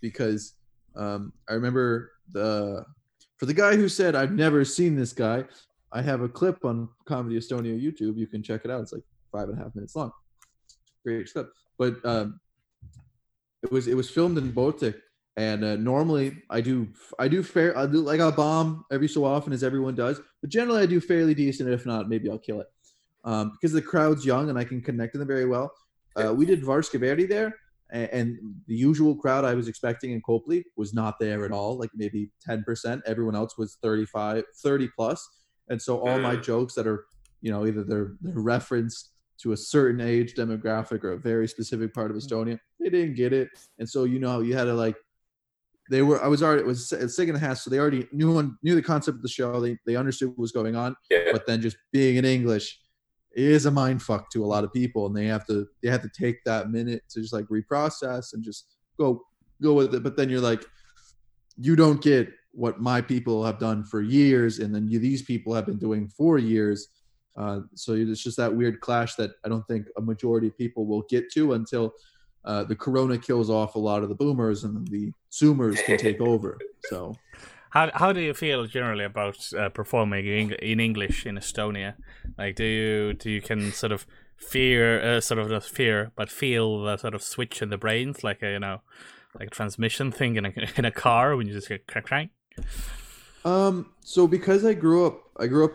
Because 0.00 0.54
um, 0.94 1.32
I 1.48 1.54
remember 1.54 2.12
the 2.30 2.84
for 3.38 3.46
the 3.46 3.54
guy 3.54 3.74
who 3.76 3.88
said 3.88 4.14
I've 4.14 4.32
never 4.32 4.64
seen 4.64 4.94
this 4.94 5.12
guy, 5.12 5.44
I 5.94 6.02
have 6.02 6.20
a 6.20 6.28
clip 6.28 6.64
on 6.64 6.88
Comedy 7.06 7.38
Estonia 7.38 7.80
YouTube. 7.80 8.18
You 8.18 8.26
can 8.26 8.42
check 8.42 8.62
it 8.64 8.70
out. 8.70 8.82
It's 8.82 8.92
like 8.92 9.04
five 9.32 9.48
and 9.48 9.58
a 9.58 9.62
half 9.62 9.74
minutes 9.74 9.96
long. 9.96 10.12
Great 11.04 11.32
clip, 11.32 11.50
but 11.78 12.04
um, 12.04 12.40
it 13.62 13.72
was 13.72 13.86
it 13.88 13.94
was 13.94 14.10
filmed 14.10 14.36
in 14.36 14.50
Baltic 14.50 14.96
and 15.36 15.64
uh, 15.64 15.76
normally 15.76 16.42
I 16.48 16.60
do 16.60 16.88
I 17.18 17.28
do 17.28 17.42
fair 17.42 17.76
I 17.76 17.86
do 17.86 18.00
like 18.00 18.20
I'll 18.20 18.32
bomb 18.32 18.84
every 18.92 19.08
so 19.08 19.24
often 19.24 19.52
as 19.52 19.64
everyone 19.64 19.94
does, 19.94 20.20
but 20.40 20.50
generally 20.50 20.82
I 20.82 20.86
do 20.86 21.00
fairly 21.00 21.34
decent. 21.34 21.68
If 21.68 21.86
not, 21.86 22.08
maybe 22.08 22.30
I'll 22.30 22.38
kill 22.38 22.60
it 22.60 22.68
um, 23.24 23.52
because 23.52 23.72
the 23.72 23.82
crowd's 23.82 24.24
young 24.24 24.50
and 24.50 24.58
I 24.58 24.64
can 24.64 24.80
connect 24.80 25.12
to 25.14 25.18
them 25.18 25.28
very 25.28 25.46
well. 25.46 25.72
Uh, 26.16 26.32
we 26.32 26.46
did 26.46 26.62
Värske 26.62 27.00
Veri 27.00 27.26
there, 27.26 27.52
and, 27.90 28.08
and 28.12 28.38
the 28.68 28.76
usual 28.76 29.16
crowd 29.16 29.44
I 29.44 29.54
was 29.54 29.66
expecting 29.66 30.12
in 30.12 30.22
Copley 30.22 30.64
was 30.76 30.94
not 30.94 31.18
there 31.18 31.44
at 31.44 31.50
all. 31.50 31.76
Like 31.76 31.90
maybe 31.94 32.30
ten 32.40 32.62
percent. 32.62 33.02
Everyone 33.04 33.34
else 33.34 33.58
was 33.58 33.78
35, 33.82 34.44
30 34.62 34.88
plus, 34.96 35.28
and 35.68 35.80
so 35.80 35.98
all 35.98 36.18
my 36.18 36.36
Mm. 36.36 36.42
jokes 36.42 36.74
that 36.74 36.86
are 36.86 37.06
you 37.40 37.50
know 37.50 37.66
either 37.66 37.82
they're 37.84 38.14
they're 38.20 38.38
referenced 38.40 39.10
to 39.42 39.52
a 39.52 39.56
certain 39.56 40.00
age 40.00 40.34
demographic 40.34 41.02
or 41.04 41.12
a 41.12 41.18
very 41.18 41.48
specific 41.48 41.92
part 41.92 42.10
of 42.10 42.16
Estonia, 42.16 42.58
they 42.80 42.88
didn't 42.88 43.14
get 43.14 43.32
it, 43.32 43.48
and 43.78 43.88
so 43.88 44.04
you 44.04 44.18
know 44.18 44.40
you 44.40 44.54
had 44.56 44.64
to 44.64 44.74
like 44.74 44.96
they 45.90 46.00
were 46.02 46.22
I 46.22 46.28
was 46.28 46.42
already 46.42 46.62
it 46.62 46.66
was 46.66 46.90
a 46.92 47.08
second 47.08 47.34
and 47.34 47.44
a 47.44 47.46
half, 47.46 47.58
so 47.58 47.68
they 47.70 47.78
already 47.78 48.06
knew 48.12 48.32
one 48.32 48.56
knew 48.62 48.74
the 48.74 48.82
concept 48.82 49.16
of 49.16 49.22
the 49.22 49.28
show. 49.28 49.60
They 49.60 49.76
they 49.86 49.96
understood 49.96 50.28
what 50.30 50.38
was 50.38 50.52
going 50.52 50.76
on, 50.76 50.96
Yeah, 51.10 51.30
but 51.32 51.46
then 51.46 51.60
just 51.60 51.76
being 51.92 52.16
in 52.16 52.24
English 52.24 52.80
is 53.36 53.66
a 53.66 53.70
mind 53.70 54.00
fuck 54.00 54.30
to 54.30 54.44
a 54.44 54.46
lot 54.46 54.62
of 54.64 54.72
people, 54.72 55.06
and 55.06 55.14
they 55.16 55.26
have 55.26 55.44
to 55.48 55.66
they 55.82 55.90
have 55.90 56.02
to 56.02 56.10
take 56.16 56.42
that 56.44 56.70
minute 56.70 57.02
to 57.10 57.20
just 57.20 57.32
like 57.34 57.46
reprocess 57.48 58.32
and 58.32 58.42
just 58.42 58.76
go 58.96 59.22
go 59.60 59.74
with 59.74 59.94
it. 59.94 60.02
But 60.02 60.16
then 60.16 60.30
you're 60.30 60.40
like, 60.40 60.64
you 61.58 61.76
don't 61.76 62.00
get 62.00 62.28
what 62.54 62.80
my 62.80 63.00
people 63.00 63.44
have 63.44 63.58
done 63.58 63.84
for 63.84 64.00
years, 64.00 64.58
and 64.60 64.74
then 64.74 64.88
you, 64.88 64.98
these 64.98 65.22
people 65.22 65.54
have 65.54 65.66
been 65.66 65.78
doing 65.78 66.08
for 66.08 66.38
years. 66.38 66.88
Uh, 67.36 67.60
so 67.74 67.94
it's 67.94 68.22
just 68.22 68.36
that 68.36 68.54
weird 68.54 68.80
clash 68.80 69.16
that 69.16 69.32
I 69.44 69.48
don't 69.48 69.66
think 69.66 69.86
a 69.96 70.00
majority 70.00 70.46
of 70.46 70.56
people 70.56 70.86
will 70.86 71.02
get 71.10 71.32
to 71.32 71.54
until 71.54 71.92
uh, 72.44 72.62
the 72.64 72.76
corona 72.76 73.18
kills 73.18 73.50
off 73.50 73.74
a 73.74 73.78
lot 73.78 74.02
of 74.02 74.08
the 74.08 74.14
boomers 74.14 74.64
and 74.64 74.86
the 74.88 75.12
zoomers 75.32 75.82
can 75.84 75.98
take 75.98 76.20
over. 76.32 76.58
So 76.84 77.16
How 77.70 77.90
how 77.92 78.12
do 78.12 78.20
you 78.20 78.34
feel 78.34 78.66
generally 78.66 79.04
about 79.04 79.52
uh, 79.52 79.68
performing 79.70 80.26
in, 80.26 80.52
in 80.52 80.78
English 80.78 81.26
in 81.26 81.36
Estonia? 81.36 81.94
Like, 82.38 82.54
do 82.54 82.64
you 82.64 83.14
do 83.14 83.30
you 83.30 83.40
can 83.40 83.72
sort 83.72 83.92
of 83.92 84.06
fear, 84.36 85.00
uh, 85.00 85.20
sort 85.20 85.40
of 85.40 85.50
not 85.50 85.64
fear, 85.64 86.12
but 86.14 86.30
feel 86.30 86.84
the 86.84 86.96
sort 86.98 87.14
of 87.14 87.22
switch 87.22 87.62
in 87.62 87.70
the 87.70 87.78
brains, 87.78 88.22
like 88.22 88.42
a 88.42 88.52
you 88.52 88.60
know, 88.60 88.82
like 89.38 89.48
a 89.48 89.50
transmission 89.50 90.12
thing 90.12 90.36
in 90.36 90.46
a 90.46 90.52
in 90.76 90.84
a 90.84 90.92
car 90.92 91.36
when 91.36 91.48
you 91.48 91.52
just 91.52 91.68
get 91.68 91.88
crank 91.88 92.06
crank? 92.06 92.30
Um, 93.44 93.90
so 94.00 94.26
because 94.26 94.64
I 94.64 94.74
grew 94.74 95.06
up, 95.06 95.22
I 95.38 95.46
grew 95.46 95.64
up 95.64 95.72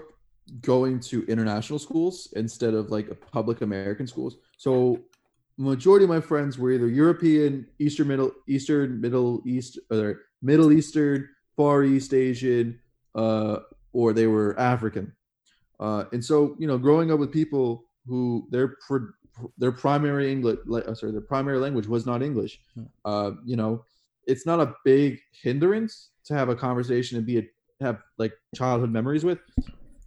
going 0.61 0.99
to 0.99 1.25
international 1.27 1.79
schools 1.79 2.33
instead 2.35 2.73
of 2.73 2.89
like 2.89 3.07
public 3.31 3.61
American 3.61 4.07
schools. 4.07 4.37
So 4.57 4.99
majority 5.57 6.05
of 6.05 6.09
my 6.09 6.21
friends 6.21 6.57
were 6.57 6.71
either 6.71 6.87
European, 6.87 7.67
Eastern 7.79 8.07
Middle 8.07 8.31
Eastern, 8.47 8.99
Middle 8.99 9.41
East, 9.45 9.77
or 9.91 10.21
Middle 10.41 10.71
Eastern, 10.71 11.29
Far 11.55 11.83
East 11.83 12.13
Asian, 12.13 12.79
uh, 13.15 13.57
or 13.93 14.13
they 14.13 14.27
were 14.27 14.59
African. 14.59 15.13
Uh, 15.79 16.05
and 16.11 16.23
so 16.23 16.55
you 16.59 16.67
know, 16.67 16.77
growing 16.77 17.11
up 17.11 17.19
with 17.19 17.31
people 17.31 17.85
who 18.07 18.47
their 18.49 18.77
their 19.57 19.71
primary 19.71 20.31
English, 20.31 20.59
sorry, 20.93 21.11
their 21.11 21.21
primary 21.21 21.59
language 21.59 21.87
was 21.87 22.05
not 22.05 22.23
English. 22.23 22.59
Uh, 23.05 23.31
you 23.45 23.55
know, 23.55 23.85
it's 24.25 24.45
not 24.45 24.59
a 24.59 24.73
big 24.83 25.19
hindrance 25.31 26.09
to 26.25 26.33
have 26.33 26.49
a 26.49 26.55
conversation 26.55 27.17
and 27.17 27.25
be 27.25 27.39
a 27.39 27.43
have 27.81 28.01
like 28.17 28.33
childhood 28.55 28.91
memories 28.91 29.23
with 29.23 29.39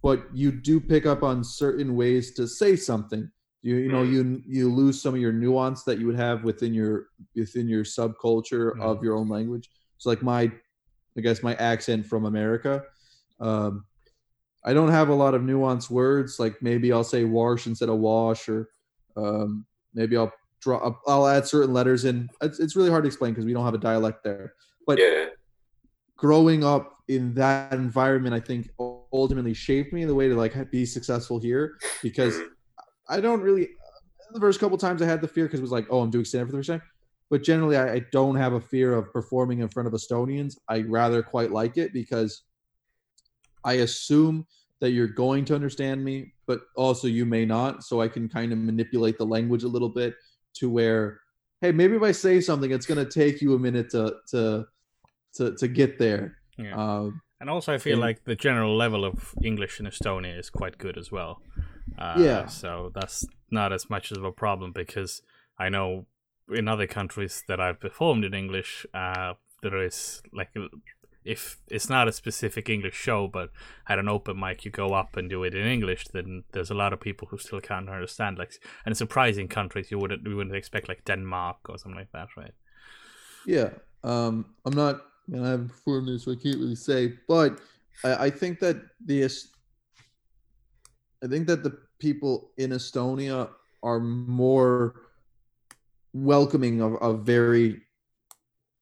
but 0.03 0.27
you 0.33 0.51
do 0.51 0.81
pick 0.81 1.05
up 1.05 1.23
on 1.23 1.43
certain 1.43 1.95
ways 1.95 2.33
to 2.33 2.45
say 2.45 2.75
something. 2.75 3.31
You 3.61 3.77
you 3.77 3.91
know 3.91 4.03
you 4.03 4.43
you 4.45 4.71
lose 4.71 5.01
some 5.01 5.15
of 5.15 5.21
your 5.21 5.31
nuance 5.31 5.83
that 5.85 5.97
you 5.97 6.05
would 6.07 6.17
have 6.17 6.43
within 6.43 6.73
your 6.73 7.07
within 7.33 7.69
your 7.69 7.85
subculture 7.85 8.77
of 8.81 9.01
your 9.01 9.15
own 9.15 9.29
language. 9.29 9.69
So 9.97 10.09
like 10.09 10.21
my 10.21 10.51
i 11.17 11.21
guess 11.21 11.41
my 11.43 11.53
accent 11.55 12.05
from 12.07 12.25
america 12.25 12.83
um 13.39 13.85
i 14.65 14.73
don't 14.73 14.89
have 14.89 15.09
a 15.09 15.13
lot 15.13 15.33
of 15.33 15.41
nuanced 15.43 15.89
words. 15.89 16.39
Like 16.39 16.61
maybe 16.61 16.91
i'll 16.91 17.05
say 17.05 17.23
wash 17.23 17.65
instead 17.67 17.87
of 17.87 17.99
wash 17.99 18.49
or 18.49 18.67
um 19.15 19.65
maybe 19.93 20.17
i'll 20.17 20.33
draw 20.59 20.93
i'll 21.07 21.27
add 21.27 21.47
certain 21.47 21.73
letters 21.73 22.03
in. 22.03 22.29
It's, 22.41 22.59
it's 22.59 22.75
really 22.75 22.89
hard 22.89 23.05
to 23.05 23.07
explain 23.07 23.31
because 23.31 23.45
we 23.45 23.53
don't 23.53 23.63
have 23.63 23.73
a 23.73 23.77
dialect 23.77 24.25
there. 24.25 24.55
But 24.85 24.99
Yeah. 24.99 25.27
Growing 26.23 26.63
up 26.63 26.99
in 27.09 27.33
that 27.33 27.73
environment, 27.73 28.33
I 28.33 28.39
think 28.39 28.69
ultimately 28.79 29.53
shaped 29.53 29.91
me 29.91 30.03
in 30.03 30.07
the 30.07 30.15
way 30.15 30.29
to 30.29 30.35
like 30.35 30.71
be 30.71 30.85
successful 30.85 31.37
here 31.37 31.77
because 32.01 32.39
I 33.09 33.19
don't 33.19 33.41
really 33.41 33.67
the 34.31 34.39
first 34.39 34.61
couple 34.61 34.77
times 34.77 35.01
I 35.01 35.05
had 35.05 35.19
the 35.19 35.27
fear 35.27 35.45
because 35.45 35.59
it 35.59 35.63
was 35.63 35.73
like, 35.73 35.85
oh, 35.89 35.99
I'm 35.99 36.09
doing 36.09 36.23
stand 36.23 36.47
for 36.47 36.53
the 36.53 36.59
first 36.59 36.69
time. 36.69 36.81
But 37.29 37.43
generally, 37.43 37.75
I, 37.75 37.95
I 37.95 38.01
don't 38.13 38.35
have 38.35 38.53
a 38.53 38.61
fear 38.61 38.95
of 38.95 39.11
performing 39.11 39.59
in 39.59 39.67
front 39.67 39.85
of 39.85 39.93
Estonians. 39.93 40.57
I 40.69 40.83
rather 40.83 41.21
quite 41.21 41.51
like 41.51 41.77
it 41.77 41.91
because 41.91 42.43
I 43.65 43.73
assume 43.73 44.47
that 44.79 44.91
you're 44.91 45.07
going 45.07 45.43
to 45.45 45.55
understand 45.55 46.05
me, 46.05 46.33
but 46.47 46.61
also 46.77 47.09
you 47.09 47.25
may 47.25 47.45
not. 47.45 47.83
So 47.83 47.99
I 47.99 48.07
can 48.07 48.29
kind 48.29 48.53
of 48.53 48.59
manipulate 48.59 49.17
the 49.17 49.25
language 49.25 49.63
a 49.63 49.67
little 49.67 49.89
bit 49.89 50.15
to 50.55 50.69
where, 50.69 51.19
hey, 51.59 51.73
maybe 51.73 51.97
if 51.97 52.01
I 52.01 52.13
say 52.13 52.39
something, 52.39 52.71
it's 52.71 52.85
going 52.85 53.05
to 53.05 53.11
take 53.11 53.41
you 53.41 53.55
a 53.55 53.59
minute 53.59 53.89
to 53.89 54.15
to 54.29 54.67
to 55.37 55.55
to 55.55 55.67
get 55.67 55.97
there. 55.97 56.37
Yeah. 56.57 56.75
Um, 56.75 57.21
And 57.41 57.49
also, 57.49 57.73
I 57.73 57.77
feel 57.77 57.97
Yeah. 57.97 58.07
like 58.07 58.21
the 58.23 58.35
general 58.35 58.77
level 58.77 59.03
of 59.05 59.33
English 59.43 59.79
in 59.79 59.85
Estonia 59.87 60.39
is 60.39 60.49
quite 60.49 60.77
good 60.77 60.97
as 60.97 61.11
well. 61.11 61.41
Uh, 61.97 62.23
Yeah. 62.25 62.47
So 62.47 62.91
that's 62.93 63.27
not 63.49 63.71
as 63.73 63.89
much 63.89 64.11
of 64.11 64.23
a 64.23 64.31
problem 64.31 64.71
because 64.71 65.23
I 65.59 65.69
know 65.69 66.05
in 66.47 66.67
other 66.67 66.87
countries 66.87 67.43
that 67.47 67.59
I've 67.59 67.79
performed 67.79 68.23
in 68.25 68.33
English, 68.33 68.85
uh, 68.93 69.33
there 69.61 69.85
is 69.85 70.21
like 70.31 70.51
if 71.25 71.57
it's 71.67 71.89
not 71.89 72.07
a 72.07 72.11
specific 72.11 72.69
English 72.69 72.95
show, 72.95 73.27
but 73.27 73.49
at 73.87 73.99
an 73.99 74.09
open 74.09 74.39
mic 74.39 74.65
you 74.65 74.71
go 74.71 74.93
up 74.93 75.17
and 75.17 75.29
do 75.29 75.43
it 75.45 75.53
in 75.55 75.65
English, 75.67 76.07
then 76.13 76.43
there's 76.51 76.71
a 76.71 76.77
lot 76.83 76.93
of 76.93 76.99
people 76.99 77.27
who 77.31 77.37
still 77.37 77.61
can't 77.61 77.89
understand. 77.89 78.37
Like, 78.37 78.51
and 78.85 78.97
surprising 78.97 79.47
countries 79.49 79.91
you 79.91 79.99
wouldn't 79.99 80.27
you 80.27 80.35
wouldn't 80.35 80.55
expect 80.55 80.87
like 80.89 81.03
Denmark 81.05 81.57
or 81.69 81.77
something 81.77 81.99
like 81.99 82.11
that, 82.11 82.27
right? 82.37 82.53
Yeah. 83.45 83.69
Um, 84.03 84.45
I'm 84.65 84.75
not, 84.75 84.95
and 85.31 85.45
I 85.45 85.51
haven't 85.51 85.69
performed 85.69 86.07
this, 86.07 86.23
so 86.23 86.31
I 86.31 86.35
can't 86.35 86.57
really 86.57 86.75
say. 86.75 87.13
But 87.27 87.59
I, 88.03 88.25
I 88.25 88.29
think 88.29 88.59
that 88.59 88.77
the, 89.05 89.25
I 91.23 91.27
think 91.27 91.47
that 91.47 91.63
the 91.63 91.77
people 91.99 92.51
in 92.57 92.71
Estonia 92.71 93.49
are 93.81 93.99
more 93.99 94.95
welcoming 96.13 96.81
of, 96.81 96.95
of 96.95 97.21
very 97.21 97.81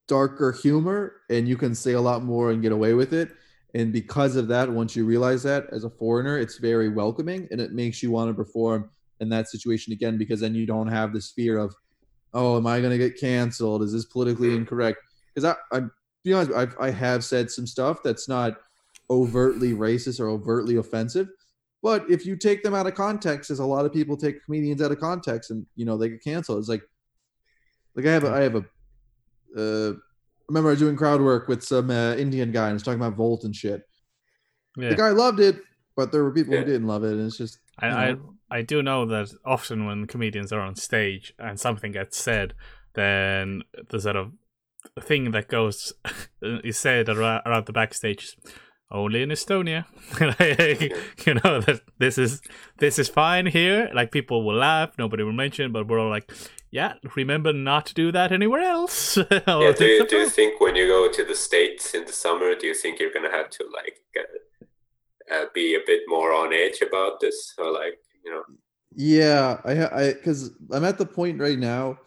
darker 0.08 0.52
humor, 0.52 1.18
and 1.30 1.48
you 1.48 1.58
can 1.58 1.76
say 1.76 1.94
a 1.94 2.02
lot 2.02 2.24
more 2.24 2.52
and 2.52 2.62
get 2.62 2.72
away 2.72 2.94
with 2.94 3.14
it. 3.14 3.32
And 3.74 3.94
because 3.94 4.36
of 4.36 4.50
that, 4.50 4.70
once 4.70 4.96
you 4.96 5.06
realize 5.06 5.44
that 5.44 5.68
as 5.72 5.86
a 5.86 5.90
foreigner, 5.90 6.38
it's 6.38 6.58
very 6.58 6.90
welcoming, 6.90 7.48
and 7.52 7.62
it 7.62 7.72
makes 7.72 8.04
you 8.04 8.12
want 8.12 8.30
to 8.30 8.34
perform 8.34 8.90
in 9.22 9.30
that 9.30 9.48
situation 9.48 9.94
again 9.94 10.18
because 10.18 10.42
then 10.42 10.56
you 10.56 10.66
don't 10.66 10.88
have 10.88 11.14
this 11.14 11.32
fear 11.32 11.58
of 11.58 11.74
oh, 12.34 12.58
am 12.58 12.68
I 12.68 12.80
going 12.80 12.92
to 12.92 12.98
get 12.98 13.20
canceled? 13.20 13.84
Is 13.84 13.92
this 13.92 14.06
politically 14.06 14.56
incorrect? 14.56 15.00
Because 15.34 15.56
I, 15.72 15.78
I, 15.78 15.82
be 16.24 16.34
honest, 16.34 16.52
I've, 16.54 16.76
I 16.80 16.92
have 16.92 17.24
said 17.24 17.50
some 17.50 17.66
stuff 17.68 18.04
that's 18.04 18.28
not 18.30 18.58
overtly 19.10 19.74
racist 19.74 20.20
or 20.20 20.30
overtly 20.30 20.78
offensive. 20.78 21.30
But 21.84 22.10
if 22.10 22.26
you 22.26 22.36
take 22.36 22.62
them 22.62 22.76
out 22.76 22.86
of 22.88 22.94
context, 22.94 23.50
as 23.50 23.60
a 23.60 23.66
lot 23.66 23.86
of 23.86 23.94
people 23.94 24.16
take 24.16 24.46
comedians 24.46 24.82
out 24.82 24.92
of 24.92 25.00
context, 25.00 25.50
and 25.50 25.66
you 25.76 25.86
know 25.86 25.98
they 25.98 26.10
get 26.10 26.24
canceled. 26.24 26.60
It's 26.60 26.70
like, 26.70 26.84
like 27.96 28.06
I 28.06 28.12
have, 28.12 28.24
a, 28.24 28.30
I 28.30 28.42
have 28.42 28.56
a. 28.56 28.66
Uh, 29.58 29.94
I 29.94 29.98
remember 30.48 30.70
I 30.70 30.74
was 30.74 30.80
doing 30.80 30.96
crowd 30.96 31.22
work 31.22 31.48
with 31.48 31.64
some 31.64 31.90
uh, 31.90 32.14
Indian 32.16 32.52
guy 32.52 32.66
and 32.68 32.74
was 32.74 32.84
talking 32.84 33.00
about 33.00 33.16
Volt 33.16 33.44
and 33.46 33.56
shit. 33.56 33.82
Yeah. 34.78 34.90
The 34.90 34.96
guy 34.96 35.10
loved 35.10 35.40
it, 35.40 35.60
but 35.96 36.12
there 36.12 36.24
were 36.24 36.32
people 36.32 36.54
Yeah. 36.54 36.60
who 36.60 36.66
didn't 36.66 36.88
love 36.88 37.04
it, 37.04 37.14
and 37.14 37.26
it's 37.26 37.38
just 37.38 37.58
I, 37.80 38.10
you 38.10 38.32
I. 38.50 38.58
I 38.58 38.62
do 38.62 38.84
know 38.84 39.06
that 39.06 39.32
often 39.46 39.86
when 39.86 40.08
comedians 40.08 40.52
are 40.52 40.60
on 40.60 40.76
stage 40.76 41.34
and 41.40 41.58
something 41.58 41.94
gets 41.94 42.18
said, 42.18 42.54
then 42.96 43.64
the 43.90 44.00
sort 44.02 44.18
of 44.18 44.34
thing 45.00 45.32
that 45.32 45.48
goes 45.48 45.94
is 46.42 46.78
said 46.78 47.10
around, 47.10 47.42
around 47.46 47.66
the 47.66 47.74
backstage 47.74 48.36
only 48.92 49.22
in 49.22 49.30
Estonia. 49.30 49.86
you 51.26 51.34
know 51.36 51.62
that 51.62 51.82
this 51.98 52.18
is 52.18 52.42
this 52.78 53.00
is 53.00 53.08
fine 53.08 53.46
here. 53.46 53.90
Like 53.94 54.12
people 54.12 54.44
will 54.46 54.56
laugh, 54.56 54.92
nobody 54.98 55.24
will 55.24 55.32
mention, 55.32 55.72
but 55.72 55.88
we're 55.88 56.00
all 56.00 56.10
like, 56.10 56.32
yeah, 56.72 56.96
remember 57.16 57.54
not 57.54 57.86
to 57.88 57.94
do 57.94 58.12
that 58.12 58.32
anywhere 58.32 58.62
else. 58.62 59.18
Or 59.48 59.64
Yeah, 59.64 59.72
do 59.72 59.86
you, 59.86 60.08
do 60.08 60.18
you 60.18 60.30
think 60.30 60.60
when 60.60 60.76
you 60.76 60.88
go 60.88 61.10
to 61.12 61.24
the 61.24 61.36
States 61.36 61.94
in 61.94 62.06
the 62.06 62.14
summer, 62.14 62.54
do 62.56 62.68
you 62.68 62.74
think 62.74 63.00
you're 63.00 63.14
gonna 63.14 63.32
have 63.32 63.50
to 63.52 63.66
like 63.74 64.00
uh, 64.20 65.36
uh, 65.36 65.46
be 65.54 65.76
a 65.76 65.80
bit 65.86 66.02
more 66.08 66.34
on 66.34 66.54
edge 66.54 66.82
about 66.82 67.22
this, 67.22 67.54
or 67.58 67.72
like 67.72 68.00
you 68.26 68.32
know? 68.32 68.44
Yeah, 68.94 69.62
I 69.64 69.76
ha- 69.76 69.94
I 69.94 70.14
because 70.14 70.52
I'm 70.72 70.84
at 70.84 70.98
the 70.98 71.06
point 71.06 71.40
right 71.40 71.58
now 71.58 71.98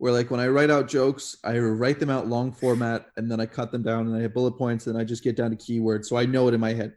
where 0.00 0.14
like 0.14 0.30
when 0.30 0.40
I 0.40 0.48
write 0.48 0.70
out 0.70 0.88
jokes, 0.88 1.36
I 1.44 1.58
write 1.58 2.00
them 2.00 2.08
out 2.08 2.26
long 2.26 2.52
format 2.52 3.08
and 3.18 3.30
then 3.30 3.38
I 3.38 3.44
cut 3.44 3.70
them 3.70 3.82
down 3.82 4.06
and 4.06 4.16
I 4.16 4.22
have 4.22 4.32
bullet 4.32 4.52
points 4.52 4.86
and 4.86 4.96
I 4.96 5.04
just 5.04 5.22
get 5.22 5.36
down 5.36 5.50
to 5.50 5.56
keywords 5.58 6.06
so 6.06 6.16
I 6.16 6.24
know 6.24 6.48
it 6.48 6.54
in 6.54 6.60
my 6.60 6.72
head. 6.72 6.94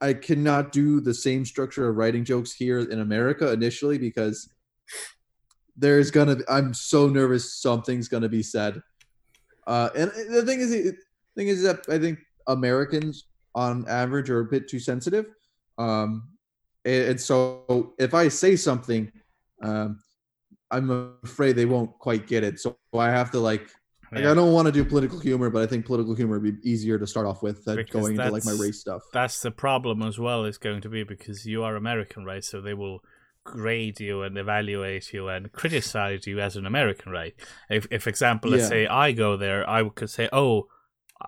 I 0.00 0.14
cannot 0.14 0.72
do 0.72 1.02
the 1.02 1.12
same 1.12 1.44
structure 1.44 1.86
of 1.90 1.96
writing 1.96 2.24
jokes 2.24 2.54
here 2.54 2.78
in 2.78 3.00
America 3.00 3.52
initially 3.52 3.98
because 3.98 4.50
there's 5.76 6.10
gonna 6.10 6.38
I'm 6.48 6.72
so 6.72 7.06
nervous 7.06 7.60
something's 7.60 8.08
gonna 8.08 8.30
be 8.30 8.42
said. 8.42 8.82
Uh, 9.66 9.90
and 9.94 10.10
the 10.30 10.42
thing 10.46 10.60
is, 10.60 10.70
the 10.70 10.96
thing 11.36 11.48
is 11.48 11.62
that 11.64 11.84
I 11.90 11.98
think 11.98 12.18
Americans 12.46 13.26
on 13.54 13.86
average 13.88 14.30
are 14.30 14.40
a 14.40 14.46
bit 14.46 14.68
too 14.68 14.78
sensitive. 14.78 15.26
Um, 15.76 16.30
and, 16.86 17.10
and 17.10 17.20
so 17.20 17.92
if 17.98 18.14
I 18.14 18.28
say 18.28 18.56
something, 18.56 19.12
um, 19.62 19.98
I'm 20.72 21.16
afraid 21.24 21.54
they 21.54 21.66
won't 21.66 21.92
quite 21.98 22.26
get 22.26 22.44
it. 22.44 22.58
So 22.60 22.76
I 22.94 23.10
have 23.10 23.30
to 23.32 23.40
like, 23.40 23.68
like 24.14 24.24
I 24.24 24.34
don't 24.34 24.52
want 24.52 24.66
to 24.66 24.72
do 24.72 24.84
political 24.84 25.20
humor, 25.20 25.50
but 25.50 25.62
I 25.62 25.66
think 25.66 25.86
political 25.86 26.14
humor 26.14 26.38
would 26.38 26.62
be 26.62 26.70
easier 26.70 26.98
to 26.98 27.06
start 27.06 27.26
off 27.26 27.42
with 27.42 27.64
than 27.64 27.84
Because 27.84 27.90
going 27.90 28.16
into 28.16 28.30
like 28.30 28.44
my 28.44 28.52
race 28.52 28.80
stuff. 28.80 29.02
that's 29.12 29.40
the 29.42 29.50
problem 29.50 30.02
as 30.02 30.18
well 30.18 30.44
is 30.44 30.58
going 30.58 30.80
to 30.82 30.88
be 30.88 31.04
because 31.04 31.46
you 31.46 31.62
are 31.64 31.76
American, 31.76 32.24
right? 32.24 32.44
So 32.44 32.60
they 32.60 32.74
will 32.74 33.00
grade 33.44 34.00
you 34.00 34.22
and 34.22 34.38
evaluate 34.38 35.12
you 35.12 35.28
and 35.28 35.52
criticize 35.52 36.26
you 36.26 36.40
as 36.40 36.56
an 36.56 36.66
American, 36.66 37.12
right? 37.12 37.34
If, 37.70 37.86
if 37.90 38.06
example, 38.06 38.50
let's 38.50 38.64
Yeah. 38.64 38.68
say 38.68 38.86
I 38.86 39.12
go 39.12 39.36
there, 39.36 39.68
I 39.68 39.88
could 39.88 40.10
say, 40.10 40.28
"Oh, 40.32 40.68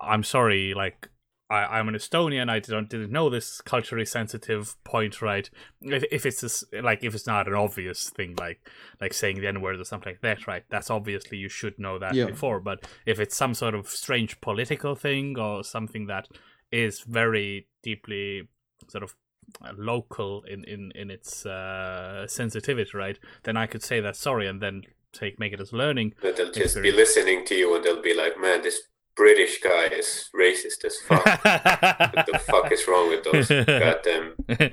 I'm 0.00 0.24
sorry, 0.24 0.74
like 0.74 1.08
I, 1.50 1.78
I'm 1.78 1.88
an 1.88 1.94
Estonian. 1.94 2.48
I 2.48 2.58
don't 2.58 2.88
didn't 2.88 3.12
know 3.12 3.28
this 3.28 3.60
culturally 3.60 4.06
sensitive 4.06 4.82
point, 4.84 5.20
right? 5.20 5.48
If, 5.82 6.04
if 6.10 6.26
it's 6.26 6.40
this, 6.40 6.64
like 6.82 7.04
if 7.04 7.14
it's 7.14 7.26
not 7.26 7.46
an 7.46 7.54
obvious 7.54 8.08
thing, 8.10 8.34
like 8.38 8.66
like 9.00 9.12
saying 9.12 9.40
the 9.40 9.46
N 9.48 9.60
word 9.60 9.78
or 9.78 9.84
something 9.84 10.12
like 10.12 10.22
that, 10.22 10.46
right? 10.46 10.64
That's 10.70 10.90
obviously 10.90 11.38
you 11.38 11.48
should 11.48 11.78
know 11.78 11.98
that 11.98 12.14
Yeah. 12.14 12.26
before. 12.26 12.60
But 12.60 12.86
if 13.04 13.20
it's 13.20 13.36
some 13.36 13.54
sort 13.54 13.74
of 13.74 13.88
strange 13.88 14.40
political 14.40 14.94
thing 14.94 15.38
or 15.38 15.62
something 15.64 16.06
that 16.06 16.28
is 16.72 17.00
very 17.00 17.68
deeply 17.82 18.48
sort 18.88 19.04
of 19.04 19.14
uh, 19.62 19.72
local 19.76 20.42
in 20.44 20.64
in 20.64 20.92
in 20.94 21.10
its 21.10 21.44
uh, 21.44 22.26
sensitivity, 22.26 22.96
right? 22.96 23.18
Then 23.42 23.56
I 23.56 23.66
could 23.66 23.82
say 23.82 24.00
that 24.00 24.16
sorry, 24.16 24.48
and 24.48 24.62
then 24.62 24.82
take 25.12 25.38
make 25.38 25.52
it 25.52 25.60
as 25.60 25.72
learning. 25.74 26.14
That 26.22 26.36
they'll 26.36 26.50
just 26.50 26.80
be 26.80 26.90
listening 26.90 27.44
to 27.46 27.54
you 27.54 27.76
and 27.76 27.84
they'll 27.84 28.02
be 28.02 28.14
like, 28.14 28.40
"Man, 28.40 28.62
this 28.62 28.80
British 29.16 29.60
guy 29.60 29.84
is 29.86 30.28
racist 30.34 30.84
as 30.84 30.98
fuck. 31.06 31.24
what 31.24 32.26
the 32.26 32.38
fuck 32.46 32.72
is 32.72 32.86
wrong 32.88 33.08
with 33.08 33.24
those 33.24 33.48
goddamn 33.48 34.34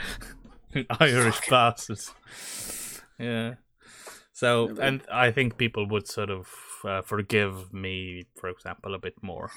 Irish 1.00 1.36
Fucking- 1.36 1.50
bastards. 1.52 2.14
Yeah. 3.20 3.56
So, 4.34 4.70
Yeah, 4.70 4.86
and 4.88 5.02
I 5.12 5.32
think 5.32 5.58
people 5.58 5.88
would 5.89 6.08
sort 6.08 6.30
of 6.32 6.48
uh, 6.84 7.02
forgive 7.04 7.72
me, 7.74 8.26
for 8.39 8.50
example, 8.50 8.96
a 8.96 9.00
bit 9.00 9.14
more. 9.22 9.52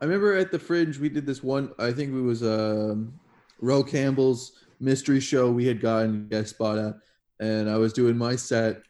I 0.00 0.04
remember 0.04 0.36
at 0.36 0.52
the 0.52 0.58
Fringe 0.60 0.98
we 0.98 1.08
did 1.08 1.26
this 1.26 1.42
one. 1.42 1.72
I 1.78 1.90
think 1.90 2.14
it 2.14 2.20
was 2.20 2.42
um, 2.44 3.18
Ro 3.60 3.82
Campbell's 3.82 4.52
mystery 4.78 5.18
show. 5.18 5.50
We 5.50 5.66
had 5.66 5.80
gotten 5.80 6.28
guest 6.28 6.50
spot 6.50 6.78
at, 6.78 6.94
and 7.40 7.68
I 7.68 7.76
was 7.76 7.92
doing 7.92 8.16
my 8.16 8.36
set, 8.36 8.82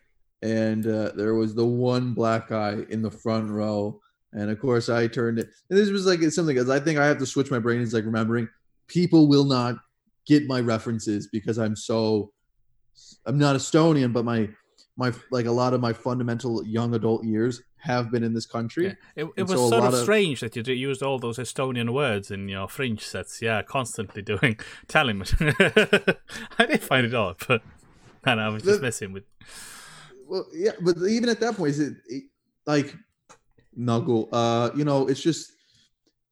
and 0.43 0.87
uh, 0.87 1.13
there 1.15 1.35
was 1.35 1.55
the 1.55 1.65
one 1.65 2.13
black 2.13 2.49
guy 2.49 2.81
in 2.91 3.01
the 3.01 3.11
front 3.11 3.49
row, 3.49 3.99
and 4.33 4.51
of 4.51 4.61
course 4.61 4.89
I 4.89 5.07
turned 5.07 5.39
it. 5.39 5.49
And 5.71 5.79
this 5.79 5.91
was 5.91 6.07
like 6.07 6.21
something 6.31 6.55
because 6.55 6.71
I 6.71 6.81
think 6.81 6.99
I 6.99 7.07
have 7.07 7.19
to 7.19 7.27
switch 7.27 7.51
my 7.51 7.59
brain. 7.59 7.81
It's 7.81 7.93
like 7.93 8.05
remembering 8.05 8.49
people 8.87 9.29
will 9.29 9.45
not 9.45 9.77
get 10.27 10.47
my 10.47 10.61
references 10.61 11.27
because 11.29 11.59
I'm 11.59 11.75
so 11.77 12.33
I'm 13.27 13.39
not 13.39 13.57
Estonian, 13.57 14.13
but 14.13 14.25
my 14.25 14.49
my 14.97 15.13
like 15.31 15.47
a 15.47 15.53
lot 15.53 15.75
of 15.75 15.81
my 15.81 15.93
fundamental 15.93 16.65
young 16.67 16.95
adult 16.95 17.25
years 17.25 17.63
have 17.81 18.11
been 18.11 18.25
in 18.25 18.35
this 18.35 18.45
country. 18.47 18.87
Yeah. 18.87 18.95
It, 19.25 19.29
it 19.37 19.43
was 19.45 19.53
so 19.53 19.69
sort 19.71 19.85
of 19.85 19.95
of- 19.95 20.01
strange 20.01 20.41
that 20.41 20.57
you 20.57 20.65
d- 20.65 20.73
used 20.73 21.01
all 21.03 21.21
those 21.21 21.39
Estonian 21.39 21.91
words 21.95 22.31
in 22.33 22.49
your 22.49 22.69
fringe 22.69 23.05
sets. 23.07 23.41
Yeah, 23.41 23.63
constantly 23.63 24.21
doing 24.23 24.59
telling 24.89 25.19
me. 25.21 25.27
I 26.59 26.67
did 26.67 26.83
find 26.83 27.07
it 27.07 27.15
odd, 27.15 27.37
but 27.47 27.63
and 28.25 28.41
I 28.41 28.49
was 28.49 28.65
just 28.65 28.81
The- 28.81 28.87
messing 28.87 29.13
with. 29.13 29.25
well 30.27 30.45
yeah 30.53 30.73
but 30.83 30.97
even 31.09 31.29
at 31.31 31.41
that 31.41 31.57
point 31.57 31.71
is 31.71 31.81
it, 31.81 31.95
it 32.09 32.25
like 32.67 32.95
nuggle 33.79 34.29
uh 34.33 34.71
you 34.75 34.85
know 34.85 35.07
it's 35.07 35.21
just 35.23 35.53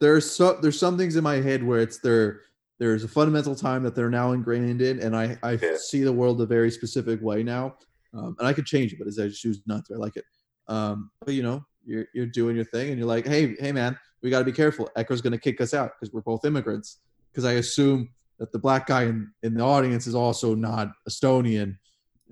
there's 0.01 0.29
so 0.29 0.59
there's 0.61 0.79
some 0.79 0.99
things 0.99 1.17
in 1.17 1.23
my 1.23 1.37
head 1.37 1.63
where 1.63 1.79
it's 1.81 1.99
there 2.01 2.41
there's 2.79 3.05
a 3.05 3.09
fundamental 3.09 3.55
time 3.55 3.83
that 3.83 3.95
they're 3.95 4.11
now 4.11 4.33
ingrained 4.33 4.83
in 4.83 5.01
and 5.01 5.17
i 5.17 5.39
i 5.43 5.53
Yeah. 5.53 5.77
see 5.77 6.03
the 6.03 6.13
world 6.13 6.41
a 6.41 6.47
very 6.47 6.71
specific 6.71 7.23
way 7.23 7.43
now 7.43 7.77
um, 8.15 8.35
and 8.39 8.49
i 8.49 8.53
could 8.53 8.67
change 8.67 8.93
it 8.93 8.99
but 8.99 9.07
as 9.07 9.19
i 9.19 9.29
choose 9.29 9.61
not 9.67 9.85
to 9.87 9.95
i 9.95 9.97
like 9.97 10.17
it 10.17 10.25
um 10.69 11.11
but 11.25 11.35
you 11.35 11.43
know 11.43 11.65
you're 11.85 12.07
you're 12.15 12.27
doing 12.27 12.57
your 12.57 12.65
thing 12.65 12.89
and 12.91 12.99
you're 12.99 13.07
like 13.07 13.27
hey 13.27 13.55
hey 13.61 13.71
man 13.73 13.97
we 14.23 14.29
got 14.31 14.41
to 14.41 14.45
be 14.45 14.53
careful 14.53 14.91
echo's 14.97 15.21
going 15.23 15.33
to 15.33 15.39
kick 15.39 15.61
us 15.61 15.73
out 15.73 15.93
because 15.99 16.13
we're 16.13 16.21
both 16.23 16.45
immigrants 16.45 16.99
because 17.31 17.45
i 17.45 17.53
assume 17.53 18.09
that 18.41 18.51
the 18.53 18.59
black 18.59 18.87
guy 18.89 19.05
in, 19.05 19.31
in 19.45 19.55
the 19.55 19.63
audience 19.63 20.07
is 20.09 20.15
also 20.17 20.55
not 20.55 20.91
estonian 21.09 21.77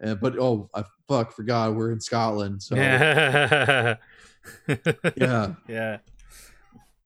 uh, 0.02 0.16
but 0.16 0.36
oh, 0.40 0.68
I 0.74 0.82
fuck 1.06 1.30
forgot 1.30 1.76
we're 1.76 1.92
in 1.92 2.00
Scotland. 2.00 2.60
So 2.60 2.74
yeah, 4.68 4.76
yeah. 5.16 5.54
yeah. 5.68 5.98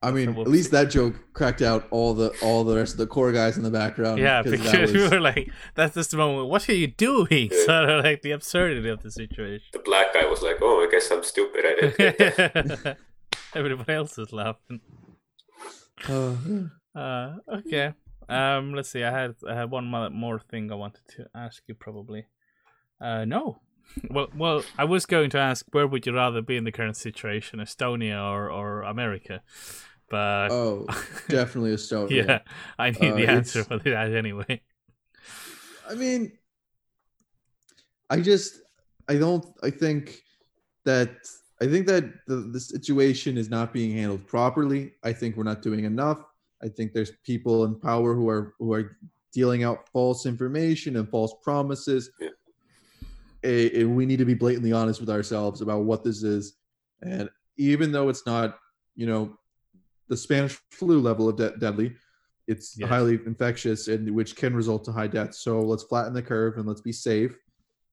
I 0.01 0.12
mean, 0.12 0.28
at 0.39 0.47
least 0.47 0.70
that 0.70 0.91
joke 0.91 1.16
cracked 1.32 1.61
out 1.61 1.89
all 1.91 2.14
the 2.14 2.30
all 2.41 2.62
the 2.62 2.76
rest 2.76 2.93
of 2.93 2.99
the 2.99 3.07
core 3.09 3.32
guys 3.32 3.57
in 3.57 3.64
the 3.64 3.70
background. 3.70 4.20
Yeah, 4.20 4.43
'cause 4.45 4.53
that 4.53 4.61
because 4.62 4.93
we 4.95 5.03
was- 5.03 5.11
were 5.11 5.18
like, 5.20 5.51
that's 5.74 5.95
just 5.95 6.12
the 6.12 6.18
moment. 6.18 6.49
What 6.49 6.68
are 6.68 6.74
you 6.74 6.86
doing? 6.86 7.51
Yeah. 7.51 7.64
Sort 7.64 7.91
of 7.91 8.05
like 8.05 8.22
the 8.22 8.30
absurdity 8.30 8.89
of 8.89 9.03
the 9.03 9.11
situation. 9.11 9.66
the 9.72 9.80
black 9.80 10.14
guy 10.14 10.24
was 10.26 10.41
like, 10.41 10.59
"Oh, 10.62 10.86
I 10.86 10.89
guess 10.91 11.11
I'm 11.11 11.24
stupid. 11.24 11.64
I 11.66 11.74
didn't. 11.80 12.97
Everybody 13.55 13.93
else 13.93 14.18
is 14.18 14.32
laughing. 14.32 14.80
Uh, 16.09 16.34
Uh, 16.95 17.36
okay. 17.49 17.93
Um, 18.28 18.72
let's 18.74 18.91
see. 18.91 19.03
I 19.03 19.11
had 19.11 19.34
I 19.49 19.55
had 19.55 19.70
one 19.70 19.86
mo- 19.86 20.11
more 20.11 20.39
thing 20.39 20.70
I 20.70 20.74
wanted 20.76 21.03
to 21.16 21.26
ask 21.34 21.62
you. 21.66 21.74
Probably. 21.74 22.26
Uh, 23.01 23.24
no. 23.24 23.61
Well, 24.11 24.28
well, 24.36 24.62
I 24.78 24.84
was 24.84 25.07
going 25.07 25.30
to 25.30 25.39
ask 25.39 25.66
where 25.72 25.86
would 25.86 26.07
you 26.07 26.14
rather 26.14 26.41
be 26.43 26.57
in 26.57 26.64
the 26.64 26.72
current 26.72 26.97
situation, 26.97 27.59
Estonia 27.59 28.22
or 28.22 28.51
or 28.51 28.82
America, 28.82 29.43
but 30.09 30.51
oh, 30.53 30.86
definitely 31.28 31.74
Estonia. 31.74 32.11
yeah, 32.26 32.39
I 32.78 32.91
need 32.91 33.12
Uh, 33.12 33.16
the 33.16 33.26
answer 33.28 33.61
it's- 33.61 33.82
for 33.82 33.91
that 33.91 34.12
anyway. 34.14 34.61
I 35.91 35.95
mean, 35.95 36.32
I 38.11 38.20
just 38.20 38.61
I 39.09 39.14
don't 39.16 39.45
I 39.62 39.70
think 39.70 40.22
that 40.84 41.11
I 41.61 41.66
think 41.66 41.86
that 41.89 42.05
the, 42.26 42.36
the 42.36 42.61
situation 42.61 43.36
is 43.36 43.49
not 43.51 43.72
being 43.72 43.97
handled 43.97 44.26
properly. 44.26 44.93
I 45.03 45.12
think 45.12 45.36
we're 45.36 45.45
not 45.45 45.62
doing 45.62 45.84
enough. 45.84 46.22
I 46.62 46.68
think 46.68 46.93
there's 46.93 47.12
people 47.24 47.64
in 47.64 47.74
power 47.80 48.14
who 48.14 48.28
are 48.28 48.55
who 48.59 48.72
are 48.72 48.97
dealing 49.32 49.62
out 49.64 49.89
false 49.93 50.24
information 50.26 50.97
and 50.97 51.09
false 51.09 51.34
promises. 51.43 52.11
Yeah. 52.20 52.28
A- 53.45 53.80
and 53.80 53.95
we 53.97 54.07
need 54.07 54.18
to 54.18 54.24
be 54.24 54.34
blatantly 54.34 54.72
honest 54.72 55.01
with 55.01 55.11
ourselves 55.11 55.61
about 55.61 55.84
what 55.84 56.03
this 56.05 56.22
is. 56.22 56.57
And 57.03 57.28
even 57.57 57.93
though 57.93 58.09
it's 58.09 58.26
not, 58.26 58.59
you 58.97 59.07
know, 59.07 59.39
the 60.09 60.16
Spanish 60.16 60.59
flu 60.70 61.01
level 61.01 61.28
of 61.28 61.36
de- 61.36 61.57
deadly, 61.59 61.95
it's 62.47 62.76
Yes. 62.78 62.89
highly 62.89 63.14
infectious 63.26 63.89
and 63.89 64.11
which 64.14 64.34
can 64.34 64.55
result 64.57 64.84
to 64.86 64.93
high 64.93 65.07
deaths. 65.07 65.39
So 65.41 65.61
let's 65.61 65.82
flatten 65.84 66.14
the 66.14 66.22
curve 66.22 66.57
and 66.57 66.66
let's 66.66 66.80
be 66.80 66.93
safe. 66.93 67.36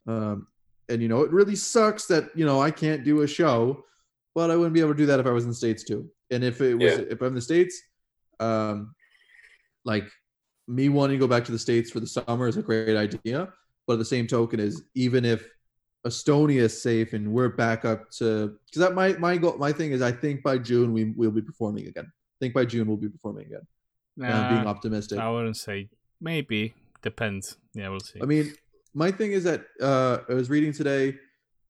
Um, 0.07 0.47
and 0.87 1.01
you 1.01 1.07
know, 1.07 1.21
it 1.23 1.31
really 1.31 1.55
sucks 1.55 2.05
that 2.07 2.29
you 2.35 2.45
know 2.45 2.61
I 2.61 2.71
can't 2.71 3.03
do 3.03 3.21
a 3.21 3.27
show, 3.27 3.83
but 4.33 4.49
I 4.51 4.55
wouldn't 4.55 4.73
be 4.73 4.79
able 4.79 4.91
to 4.93 4.97
do 4.97 5.07
that 5.07 5.19
if 5.19 5.25
I 5.25 5.31
was 5.31 5.43
in 5.43 5.49
the 5.49 5.55
states 5.55 5.83
too. 5.83 6.09
And 6.31 6.43
if 6.43 6.61
it 6.61 6.75
was 6.75 6.93
Yeah. 6.93 7.05
if 7.09 7.21
I'm 7.21 7.29
in 7.29 7.33
the 7.35 7.41
states, 7.41 7.81
um, 8.39 8.95
like 9.83 10.05
me 10.67 10.89
wanting 10.89 11.17
to 11.17 11.19
go 11.19 11.27
back 11.27 11.43
to 11.45 11.51
the 11.51 11.59
states 11.59 11.91
for 11.91 11.99
the 11.99 12.07
summer 12.07 12.47
is 12.47 12.57
a 12.57 12.61
great 12.63 12.95
idea. 12.95 13.51
But 13.87 13.93
at 13.93 13.99
the 13.99 14.05
same 14.05 14.27
token, 14.27 14.59
is 14.59 14.81
even 14.95 15.25
if 15.25 15.47
Estonia 16.05 16.61
is 16.61 16.81
safe 16.81 17.13
and 17.13 17.31
we're 17.31 17.49
back 17.49 17.83
up 17.83 18.11
to 18.11 18.57
because 18.65 18.79
that 18.79 18.93
my 18.93 19.13
my 19.13 19.37
goal 19.37 19.57
my 19.57 19.71
thing 19.71 19.91
is 19.91 20.01
I 20.01 20.11
think 20.11 20.43
by 20.43 20.57
June 20.59 20.93
we 20.93 21.05
will 21.05 21.31
be 21.31 21.41
performing 21.41 21.87
again. 21.87 22.05
I 22.05 22.37
think 22.39 22.53
by 22.53 22.65
June 22.65 22.87
we'll 22.87 22.97
be 22.97 23.09
performing 23.09 23.47
again. 23.47 23.65
I'm 24.21 24.55
being 24.55 24.67
optimistic. 24.67 25.19
I 25.19 25.29
wouldn't 25.29 25.57
say 25.57 25.89
maybe 26.21 26.73
depends. 27.01 27.57
Yeah, 27.73 27.89
we'll 27.89 27.99
see. 27.99 28.19
I 28.21 28.25
mean, 28.25 28.53
my 28.93 29.11
thing 29.11 29.31
is 29.31 29.43
that 29.45 29.65
uh, 29.81 30.19
I 30.29 30.33
was 30.33 30.49
reading 30.49 30.71
today 30.71 31.15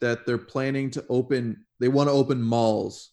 that 0.02 0.26
they're 0.26 0.38
planning 0.38 0.92
to 0.92 1.06
open. 1.10 1.66
They 1.80 1.88
want 1.88 2.10
to 2.10 2.14
open 2.14 2.42
malls 2.42 3.12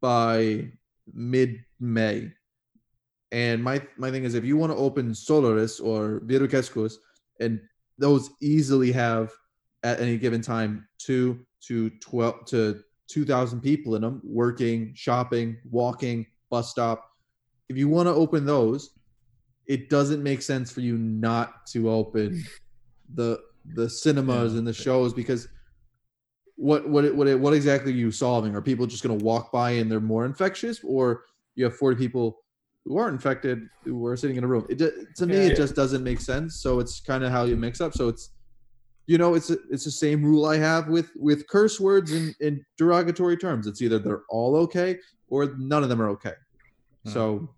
by 0.00 0.70
mid-May, 1.12 2.30
and 3.32 3.62
my 3.62 3.82
my 3.96 4.10
thing 4.10 4.24
is 4.24 4.34
if 4.34 4.44
you 4.44 4.56
want 4.56 4.72
to 4.72 4.78
open 4.78 5.14
Solaris 5.14 5.80
or 5.80 6.20
Viru 6.24 6.48
Keskus, 6.48 6.94
and 7.40 7.60
those 8.00 8.30
easily 8.40 8.90
have 8.92 9.30
at 9.82 10.00
any 10.00 10.16
given 10.16 10.40
time 10.40 10.88
two 10.98 11.46
to 11.66 11.90
twelve 12.00 12.46
to 12.46 12.82
two 13.06 13.24
thousand 13.24 13.60
people 13.60 13.94
in 13.94 14.02
them 14.02 14.20
working, 14.24 14.92
shopping, 14.96 15.58
walking, 15.70 16.26
bus 16.50 16.70
stop. 16.70 17.04
If 17.68 17.76
you 17.76 17.88
want 17.88 18.08
to 18.08 18.14
open 18.14 18.44
those, 18.46 18.90
it 19.66 19.90
doesn't 19.90 20.22
make 20.22 20.42
sense 20.42 20.72
for 20.72 20.80
you 20.80 20.96
not 20.98 21.66
to 21.68 21.90
open 21.90 22.42
the 23.14 23.38
the 23.74 23.88
cinemas 23.88 24.54
and 24.54 24.66
the 24.66 24.72
shows 24.72 25.12
because 25.12 25.46
what 26.56 26.88
what 26.88 27.14
what 27.14 27.38
what 27.38 27.52
exactly 27.54 27.92
are 27.92 27.96
you 27.96 28.10
solving? 28.10 28.56
Are 28.56 28.62
people 28.62 28.86
just 28.86 29.02
going 29.02 29.18
to 29.18 29.24
walk 29.24 29.52
by 29.52 29.72
and 29.72 29.90
they're 29.90 30.00
more 30.00 30.24
infectious, 30.24 30.80
or 30.82 31.24
you 31.54 31.64
have 31.64 31.76
forty 31.76 31.96
people 31.96 32.38
who 32.84 32.98
aren't 32.98 33.12
infected 33.14 33.68
who 33.84 34.04
are 34.06 34.16
sitting 34.16 34.36
in 34.36 34.44
a 34.44 34.46
room? 34.46 34.66
It 34.68 34.78
to 35.16 35.26
me 35.26 35.36
Yeah. 35.36 35.52
it 35.52 35.56
just 35.56 35.74
doesn't 35.74 36.02
make 36.02 36.20
sense. 36.20 36.56
So 36.56 36.80
it's 36.80 37.00
kind 37.00 37.24
of 37.24 37.30
how 37.30 37.44
you 37.44 37.56
mix 37.56 37.80
up. 37.80 37.94
So 37.94 38.08
it's 38.08 38.30
you 39.06 39.18
know 39.18 39.34
it's 39.34 39.50
it's 39.50 39.84
the 39.84 39.90
same 39.90 40.24
rule 40.24 40.46
I 40.46 40.56
have 40.56 40.88
with 40.88 41.10
with 41.16 41.46
curse 41.48 41.78
words 41.80 42.12
and, 42.12 42.34
and 42.40 42.60
derogatory 42.78 43.36
terms. 43.36 43.66
It's 43.66 43.82
either 43.82 43.98
they're 43.98 44.22
all 44.28 44.56
okay 44.56 44.98
or 45.28 45.54
none 45.58 45.82
of 45.82 45.88
them 45.88 46.00
are 46.00 46.08
okay. 46.10 46.34
Hmm. 47.04 47.10
So 47.10 47.54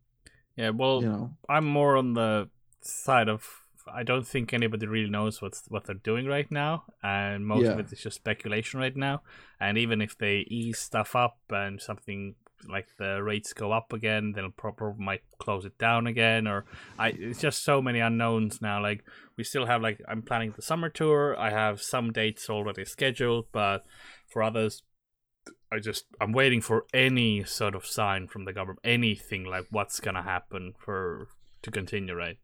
yeah, 0.56 0.70
well, 0.70 1.02
you 1.02 1.08
know 1.08 1.34
I'm 1.48 1.64
more 1.64 1.96
on 1.96 2.14
the 2.14 2.48
side 2.82 3.28
of 3.28 3.46
I 3.94 4.02
don't 4.02 4.26
think 4.26 4.52
anybody 4.52 4.86
really 4.86 5.10
knows 5.10 5.42
what's 5.42 5.64
what 5.68 5.84
they're 5.84 5.94
doing 5.94 6.26
right 6.26 6.50
now, 6.50 6.84
and 7.02 7.46
most 7.46 7.64
of 7.74 7.78
it 7.78 7.92
is 7.92 8.00
just 8.00 8.16
speculation 8.16 8.80
right 8.80 8.96
now. 8.96 9.22
And 9.60 9.78
even 9.78 10.00
if 10.00 10.16
they 10.16 10.46
ease 10.48 10.78
stuff 10.78 11.14
up 11.14 11.38
and 11.50 11.80
something 11.80 12.34
like 12.68 12.86
the 12.98 13.22
rates 13.22 13.52
go 13.52 13.72
up 13.72 13.92
again, 13.92 14.32
they'll 14.32 14.50
probably 14.50 15.04
might 15.04 15.22
close 15.38 15.64
it 15.64 15.78
down 15.78 16.06
again. 16.06 16.46
Or 16.46 16.64
I, 16.98 17.08
it's 17.08 17.40
just 17.40 17.64
so 17.64 17.82
many 17.82 18.00
unknowns 18.00 18.62
now. 18.62 18.80
Like 18.80 19.04
we 19.36 19.44
still 19.44 19.66
have 19.66 19.82
like 19.82 20.00
I'm 20.08 20.22
planning 20.22 20.52
the 20.54 20.62
summer 20.62 20.88
tour. 20.88 21.38
I 21.38 21.50
have 21.50 21.82
some 21.82 22.12
dates 22.12 22.48
already 22.48 22.84
scheduled, 22.84 23.46
but 23.52 23.84
for 24.28 24.42
others, 24.42 24.82
I 25.72 25.78
just 25.78 26.04
I'm 26.20 26.32
waiting 26.32 26.60
for 26.60 26.86
any 26.92 27.44
sort 27.44 27.74
of 27.74 27.86
sign 27.86 28.28
from 28.28 28.44
the 28.44 28.52
government, 28.52 28.80
anything 28.84 29.44
like 29.44 29.66
what's 29.70 30.00
gonna 30.00 30.22
happen 30.22 30.74
for 30.78 31.28
to 31.62 31.70
continue, 31.70 32.14
right? 32.14 32.38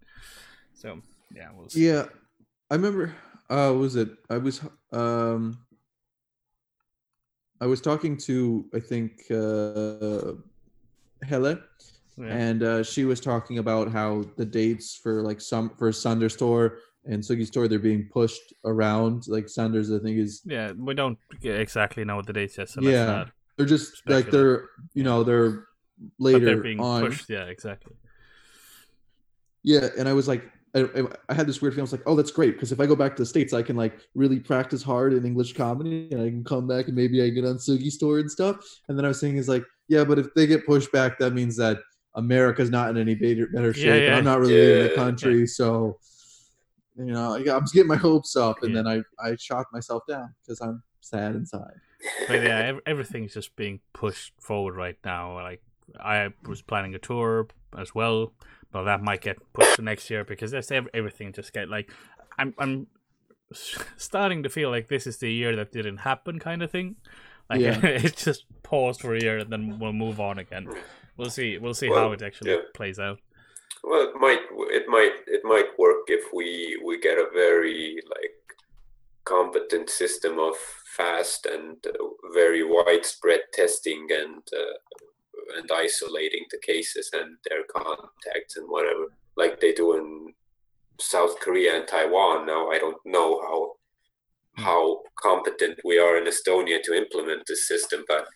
So 0.74 1.02
yeah, 1.34 1.48
we'll 1.54 1.68
see. 1.68 1.86
Yeah, 1.88 2.06
I 2.70 2.74
remember. 2.74 3.14
Uh, 3.50 3.70
what 3.72 3.80
was 3.80 3.96
it? 3.96 4.10
I 4.28 4.36
was 4.38 4.60
um, 4.92 5.58
I 7.60 7.66
was 7.66 7.80
talking 7.80 8.16
to 8.18 8.66
I 8.74 8.80
think 8.80 9.22
uh, 9.30 10.32
Helle, 11.22 11.58
Yeah. 12.18 12.26
and 12.26 12.62
uh, 12.62 12.82
she 12.82 13.04
was 13.04 13.20
talking 13.20 13.58
about 13.58 13.90
how 13.90 14.24
the 14.36 14.44
dates 14.44 14.96
for 15.02 15.22
like 15.22 15.40
some 15.40 15.70
for 15.78 15.92
Sanders 15.92 16.36
tour 16.36 16.78
and 17.04 17.22
Sugi's 17.24 17.50
tour 17.50 17.68
they're 17.68 17.78
being 17.78 18.08
pushed 18.12 18.52
around. 18.64 19.26
Like 19.28 19.48
Sanders, 19.48 19.90
I 19.90 19.98
think 19.98 20.18
is 20.18 20.42
Yeah, 20.44 20.72
we 20.72 20.94
don't 20.94 21.18
exactly 21.42 22.04
know 22.04 22.16
what 22.16 22.26
the 22.26 22.32
dates 22.34 22.58
yet, 22.58 22.68
so 22.68 22.80
Yeah. 22.82 23.24
they're 23.56 23.66
just 23.66 24.02
like 24.06 24.30
they're 24.30 24.68
you 24.94 25.02
know 25.04 25.24
they're 25.24 25.50
but 25.98 26.10
later 26.18 26.44
they're 26.44 26.62
being 26.62 26.80
on. 26.80 27.00
pushed. 27.06 27.28
Yeah, 27.30 27.44
exactly. 27.46 27.94
Yeah, 29.64 29.88
and 29.98 30.08
I 30.08 30.12
was 30.12 30.28
like, 30.28 30.44
I, 30.78 31.00
I- 31.00 31.06
I 31.30 31.34
had 31.34 31.46
this 31.46 31.60
weird 31.60 31.74
feeling. 31.74 31.82
I 31.82 31.90
was 31.90 31.92
like, 31.92 32.02
oh, 32.06 32.14
that's 32.16 32.30
great 32.30 32.52
because 32.54 32.72
if 32.72 32.80
I 32.80 32.86
go 32.86 32.96
back 32.96 33.16
to 33.16 33.22
the 33.22 33.26
states, 33.26 33.52
I 33.52 33.62
can 33.62 33.76
like 33.76 33.98
really 34.14 34.40
practice 34.40 34.82
hard 34.82 35.12
in 35.12 35.24
English 35.26 35.52
comedy, 35.54 36.08
and 36.10 36.20
I 36.22 36.28
can 36.30 36.44
come 36.44 36.66
back 36.66 36.86
and 36.86 36.96
maybe 36.96 37.22
I 37.22 37.28
get 37.30 37.44
on 37.44 37.56
Sugi's 37.58 37.98
tour 37.98 38.18
and 38.18 38.30
stuff. 38.30 38.56
And 38.88 38.96
then 38.98 39.04
I 39.04 39.08
was 39.08 39.20
thinking, 39.20 39.38
is 39.38 39.48
like, 39.48 39.64
yeah, 39.88 40.04
but 40.04 40.18
if 40.18 40.32
they 40.34 40.46
get 40.46 40.66
pushed 40.66 40.90
back, 40.92 41.18
that 41.18 41.32
means 41.34 41.56
that 41.56 41.78
America's 42.14 42.70
not 42.70 42.90
in 42.90 42.96
any 42.96 43.14
better, 43.14 43.46
better 43.52 43.72
shape. 43.74 43.86
Yeah, 43.86 43.94
yeah. 44.10 44.16
I'm 44.16 44.24
not 44.24 44.40
really 44.40 44.54
leaving 44.54 44.82
the 44.84 44.88
Yeah. 44.90 44.94
country, 44.96 45.46
so 45.46 45.98
you 46.96 47.04
know, 47.06 47.34
I, 47.34 47.38
I'm 47.38 47.60
just 47.62 47.74
getting 47.74 47.88
my 47.88 47.96
hopes 47.96 48.34
up, 48.36 48.62
and 48.62 48.74
Yeah. 48.74 48.82
then 48.82 49.04
I 49.20 49.28
I 49.30 49.36
shot 49.36 49.66
myself 49.72 50.02
down 50.08 50.34
because 50.42 50.60
I'm 50.60 50.82
sad 51.00 51.34
inside. 51.36 51.74
But 52.26 52.42
yeah, 52.42 52.58
ev- 52.58 52.80
everything's 52.86 53.34
just 53.34 53.54
being 53.56 53.80
pushed 53.92 54.32
forward 54.40 54.74
right 54.76 54.96
now. 55.04 55.34
Like 55.34 55.62
I 55.98 56.30
was 56.46 56.60
planning 56.62 56.94
a 56.94 56.98
tour 56.98 57.48
as 57.76 57.94
well, 57.94 58.32
but 58.72 58.84
that 58.84 59.02
might 59.02 59.20
get 59.20 59.36
pushed 59.52 59.76
to 59.76 59.82
next 59.82 60.10
year 60.10 60.24
because 60.24 60.50
that's 60.50 60.70
ev- 60.70 60.88
everything 60.92 61.32
just 61.32 61.52
get 61.52 61.68
like 61.68 61.90
I'm 62.38 62.54
I'm 62.58 62.86
starting 63.96 64.42
to 64.42 64.48
feel 64.48 64.70
like 64.70 64.88
this 64.88 65.06
is 65.06 65.18
the 65.18 65.32
year 65.32 65.56
that 65.56 65.72
didn't 65.72 65.98
happen 65.98 66.38
kind 66.38 66.62
of 66.62 66.70
thing. 66.70 66.96
Like 67.48 67.60
Yeah. 67.60 67.80
it's 67.82 68.24
just 68.24 68.44
paused 68.62 69.00
for 69.00 69.14
a 69.14 69.20
year 69.20 69.38
and 69.38 69.50
then 69.50 69.78
we'll 69.78 69.92
move 69.92 70.20
on 70.20 70.38
again. 70.38 70.68
We'll 71.16 71.30
see. 71.30 71.58
We'll 71.58 71.74
see 71.74 71.88
how 71.88 72.12
it 72.12 72.22
actually 72.22 72.52
yeah. 72.52 72.58
plays 72.74 72.98
out. 72.98 73.18
Well, 73.82 74.02
it 74.02 74.20
might 74.20 74.40
it 74.70 74.88
might 74.88 75.16
it 75.26 75.42
might 75.44 75.78
work 75.78 76.04
if 76.08 76.32
we 76.32 76.80
we 76.84 77.00
get 77.00 77.18
a 77.18 77.28
very 77.32 78.00
like 78.08 78.34
competent 79.24 79.90
system 79.90 80.38
of 80.38 80.54
fast 80.96 81.46
and 81.46 81.76
uh, 81.86 82.04
very 82.32 82.62
widespread 82.64 83.40
testing 83.52 84.08
and 84.10 84.42
uh, 84.56 84.98
and 85.56 85.70
isolating 85.72 86.44
the 86.50 86.58
cases 86.58 87.10
and 87.12 87.36
their 87.48 87.64
contacts 87.64 88.56
and 88.56 88.66
whatever, 88.68 89.06
like 89.36 89.60
they 89.60 89.72
do 89.72 89.96
in 89.96 90.32
South 91.00 91.38
Korea 91.40 91.76
and 91.76 91.86
Taiwan. 91.86 92.46
Now 92.46 92.70
I 92.70 92.78
don't 92.78 93.04
know 93.04 93.40
how 93.40 93.72
hmm. 94.56 94.62
how 94.62 95.02
competent 95.20 95.78
we 95.84 95.98
are 95.98 96.16
in 96.18 96.24
Estonia 96.24 96.82
to 96.82 96.94
implement 96.94 97.42
this 97.46 97.68
system, 97.68 98.04
but 98.08 98.26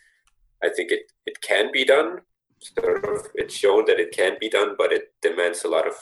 I 0.63 0.69
think 0.69 0.93
it, 0.93 1.11
it 1.27 1.41
can 1.41 1.71
be 1.73 1.85
done. 1.85 2.21
Sort 2.61 3.05
of, 3.05 3.27
it's 3.35 3.57
shown 3.57 3.87
that 3.87 3.99
it 3.99 4.13
can 4.13 4.37
be 4.41 4.49
done, 4.49 4.77
but 4.79 4.93
it 4.93 5.13
demands 5.21 5.65
a 5.65 5.69
lot 5.69 5.89
of, 5.89 5.95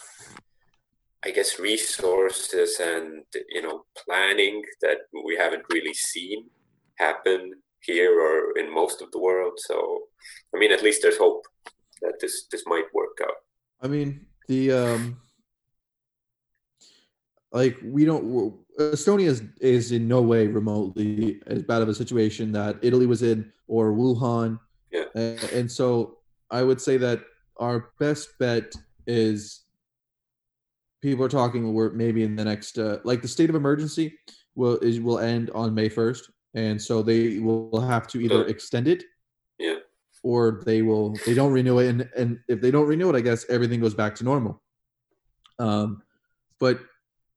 I 1.25 1.31
guess, 1.31 1.59
resources 1.59 2.79
and 2.79 3.25
you 3.49 3.63
know 3.63 3.85
planning 3.97 4.63
that 4.83 4.99
we 5.25 5.37
haven't 5.37 5.65
really 5.73 5.95
seen 5.95 6.51
happen 6.99 7.55
here 7.83 8.20
or 8.20 8.59
in 8.59 8.72
most 8.72 9.03
of 9.03 9.11
the 9.12 9.18
world. 9.18 9.55
So, 9.59 10.03
I 10.55 10.59
mean, 10.59 10.72
at 10.72 10.83
least 10.83 11.03
there's 11.03 11.18
hope 11.18 11.45
that 12.03 12.14
this 12.20 12.47
this 12.51 12.64
might 12.66 12.85
work 12.95 13.18
out. 13.22 13.35
I 13.83 13.89
mean, 13.89 14.26
the 14.49 14.72
um 14.72 15.20
like 17.53 17.76
we 17.83 18.05
don't 18.05 18.55
Estonia 18.78 19.26
is, 19.26 19.43
is 19.61 19.93
in 19.93 20.09
no 20.09 20.22
way 20.22 20.47
remotely 20.47 21.41
as 21.47 21.62
bad 21.62 21.83
of 21.83 21.89
a 21.89 21.95
situation 21.95 22.53
that 22.53 22.78
Italy 22.83 23.07
was 23.07 23.22
in 23.22 23.53
or 23.66 23.93
Wuhan. 23.93 24.59
Yeah. 24.91 25.05
And, 25.14 25.43
and 25.53 25.70
so 25.70 26.18
I 26.51 26.62
would 26.62 26.81
say 26.81 26.97
that 26.97 27.20
our 27.59 27.91
best 27.99 28.31
bet 28.39 28.72
is 29.07 29.64
people 31.03 31.24
are 31.24 31.28
talking 31.28 31.72
we're 31.72 31.91
maybe 31.91 32.22
in 32.22 32.37
the 32.37 32.45
next 32.45 32.78
uh, 32.78 32.99
like 33.05 33.22
the 33.22 33.28
state 33.28 33.51
of 33.51 33.57
emergency 33.57 34.18
will 34.55 34.78
is 34.78 35.01
will 35.01 35.18
end 35.18 35.51
on 35.51 35.74
May 35.74 35.89
1st 35.89 36.22
and 36.55 36.80
so 36.80 37.03
they 37.03 37.38
will 37.38 37.80
have 37.80 38.07
to 38.09 38.20
either 38.20 38.46
extend 38.46 38.88
it 38.88 39.05
Yeah. 39.59 39.76
or 40.22 40.62
they 40.66 40.82
will 40.82 41.14
they 41.26 41.34
don't 41.34 41.53
renew 41.53 41.78
it. 41.78 41.88
And 41.88 42.09
and 42.16 42.38
if 42.48 42.61
they 42.61 42.70
don't 42.70 42.86
renew 42.88 43.09
it 43.11 43.16
i 43.16 43.20
guess 43.20 43.44
everything 43.48 43.80
goes 43.80 43.94
back 43.94 44.14
to 44.16 44.24
normal. 44.24 44.62
Um 45.59 46.03
but 46.59 46.80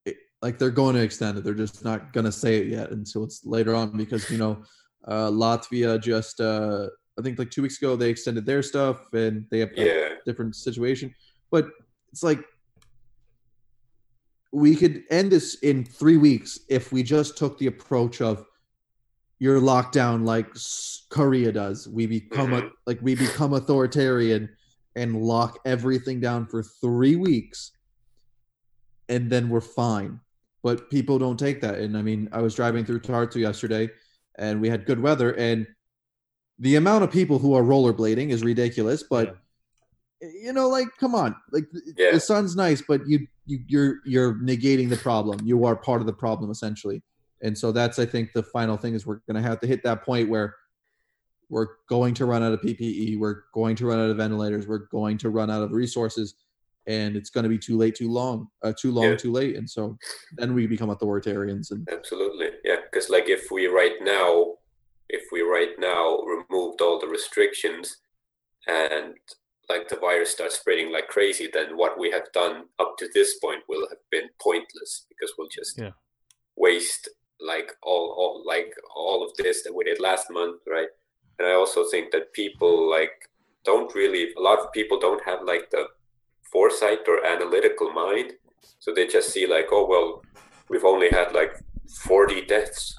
it, 0.06 0.18
like 0.42 0.58
they're 0.60 0.70
going 0.84 0.96
to 0.96 1.02
extend 1.02 1.38
it. 1.38 1.44
They're 1.44 1.54
just 1.66 1.84
not 1.84 2.12
going 2.14 2.26
to 2.26 2.32
say 2.32 2.58
it 2.58 2.68
yet 2.68 2.92
until 2.92 3.24
it's 3.24 3.46
later 3.46 3.74
on 3.76 3.96
because 3.98 4.30
you 4.32 4.38
know 4.38 4.64
uh 5.08 5.30
latvia 5.30 6.02
just 6.02 6.40
uh 6.42 6.88
i 7.20 7.22
think 7.22 7.38
like 7.38 7.52
two 7.52 7.62
weeks 7.62 7.78
ago 7.82 7.96
they 7.96 8.10
extended 8.10 8.46
their 8.46 8.64
stuff 8.64 9.14
and 9.14 9.46
they 9.52 9.60
have 9.60 9.72
a 9.78 10.16
different 10.26 10.56
situation. 10.56 11.14
But 11.52 11.68
it's 12.12 12.24
like 12.24 12.42
we 14.52 14.76
could 14.76 15.04
end 15.10 15.32
this 15.32 15.56
in 15.56 15.84
three 15.84 16.18
weeks 16.18 16.60
if 16.70 16.92
we 16.92 17.02
just 17.04 17.38
took 17.38 17.58
the 17.58 17.68
approach 17.68 18.22
of 18.22 18.46
your 19.44 19.60
lockdown 19.60 20.26
like 20.26 20.48
Korea 21.10 21.52
does. 21.52 21.86
We 21.98 22.06
become 22.06 22.54
a, 22.54 22.62
Mhm. 22.62 22.72
like 22.88 23.00
we 23.02 23.14
become 23.14 23.52
authoritarian 23.54 24.50
and 24.96 25.10
lock 25.22 25.60
everything 25.66 26.22
down 26.22 26.46
for 26.48 26.64
three 26.64 27.18
weeks, 27.18 27.72
and 29.10 29.30
then 29.30 29.50
we're 29.50 29.60
fine. 29.84 30.22
But 30.64 30.90
people 30.90 31.20
don't 31.20 31.38
take 31.38 31.60
that. 31.62 31.76
And 31.80 31.98
I 31.98 32.02
mean, 32.02 32.30
I 32.32 32.42
was 32.42 32.56
driving 32.56 32.86
through 32.86 33.02
Tartu 33.02 33.42
yesterday, 33.42 33.90
and 34.38 34.62
we 34.62 34.70
had 34.70 34.86
good 34.86 35.02
weather, 35.02 35.32
and 35.34 35.68
the 36.60 36.76
amount 36.78 37.04
of 37.04 37.12
people 37.12 37.38
who 37.40 37.54
are 37.54 37.64
rollerblading 37.64 38.30
is 38.30 38.44
ridiculous. 38.44 39.04
But 39.04 39.38
you 40.22 40.54
know, 40.54 40.70
like, 40.70 40.88
come 41.02 41.16
on, 41.16 41.36
like 41.52 41.66
Yeah. 41.98 42.12
the 42.14 42.20
sun's 42.22 42.56
nice, 42.56 42.82
but 42.82 43.06
you 43.06 43.28
you 43.46 43.60
you're 43.68 43.96
you're 44.06 44.36
negating 44.36 44.88
the 44.90 44.96
problem. 44.96 45.42
You 45.44 45.66
are 45.66 45.76
part 45.76 46.00
of 46.00 46.08
the 46.08 46.14
problem 46.14 46.50
essentially. 46.50 47.04
And 47.44 47.58
so 47.58 47.72
that's 47.72 48.00
I 48.00 48.06
think 48.06 48.34
the 48.34 48.42
final 48.42 48.78
thing 48.78 48.96
is 48.96 49.06
we're 49.06 49.20
gonna 49.28 49.42
have 49.42 49.60
to 49.60 49.68
hit 49.68 49.84
that 49.84 50.04
point 50.04 50.30
where 50.30 50.56
we're 51.50 51.68
going 51.88 52.14
to 52.16 52.26
run 52.26 52.42
out 52.42 52.54
of 52.54 52.62
PPE, 52.62 53.20
we're 53.20 53.44
going 53.54 53.76
to 53.76 53.86
run 53.86 54.00
out 54.00 54.10
of 54.10 54.18
ventilators, 54.18 54.66
we're 54.66 54.88
going 54.90 55.18
to 55.20 55.30
run 55.30 55.52
out 55.52 55.62
of 55.62 55.72
resources, 55.72 56.36
and 56.88 57.16
it's 57.16 57.30
going 57.30 57.44
to 57.44 57.50
be 57.50 57.60
too 57.60 57.78
late, 57.78 57.94
too 57.96 58.10
long, 58.10 58.48
uh, 58.64 58.74
too 58.76 58.92
long, 58.92 59.06
Yeah. 59.12 59.16
too 59.18 59.32
late, 59.32 59.56
and 59.58 59.70
so 59.70 59.98
then 60.38 60.56
we 60.56 60.66
become 60.66 60.90
authoritarians. 60.90 61.70
And 61.72 61.88
Absolutely, 61.92 62.50
yeah. 62.64 62.78
Because 62.92 63.10
like 63.10 63.30
if 63.30 63.52
we 63.52 63.68
right 63.68 63.98
now, 64.02 64.56
if 65.10 65.24
we 65.32 65.42
right 65.42 65.76
now 65.78 66.18
removed 66.22 66.82
all 66.82 66.98
the 67.00 67.08
restrictions, 67.08 67.98
and 68.68 69.14
like 69.70 69.90
the 69.90 69.98
virus 69.98 70.32
starts 70.32 70.56
spreading 70.60 70.92
like 70.92 71.08
crazy, 71.10 71.50
then 71.54 71.78
what 71.78 72.00
we 72.00 72.10
have 72.12 72.32
done 72.34 72.64
up 72.80 72.96
to 73.00 73.10
this 73.14 73.38
point 73.40 73.62
will 73.70 73.88
have 73.90 74.00
been 74.10 74.30
pointless 74.42 75.06
because 75.10 75.34
we'll 75.38 75.50
just 75.50 75.78
Yeah. 75.78 75.92
waste 76.56 77.10
like 77.46 77.72
all, 77.84 78.14
all 78.18 78.44
like 78.46 78.74
all 78.96 79.24
of 79.24 79.32
this 79.38 79.64
that 79.64 79.74
we 79.76 79.84
did 79.84 80.00
last 80.00 80.28
month, 80.32 80.62
right? 80.68 80.88
And 81.40 81.48
I 81.48 81.54
also 81.54 81.84
think 81.90 82.12
that 82.12 82.34
people 82.34 82.90
like 82.90 83.12
don't 83.66 83.94
really 83.96 84.34
a 84.38 84.42
lot 84.42 84.60
of 84.60 84.72
people 84.74 85.00
don't 85.00 85.24
have 85.26 85.40
like 85.46 85.70
the 85.72 85.86
foresight 86.52 87.00
or 87.08 87.26
analytical 87.26 87.92
mind. 87.92 88.34
So 88.80 88.94
they 88.94 89.08
just 89.08 89.32
see 89.32 89.48
like 89.48 89.68
oh 89.72 89.88
well 89.88 90.26
we've 90.70 90.86
only 90.86 91.10
had 91.10 91.34
like 91.34 91.54
40 92.08 92.46
deaths. 92.46 92.96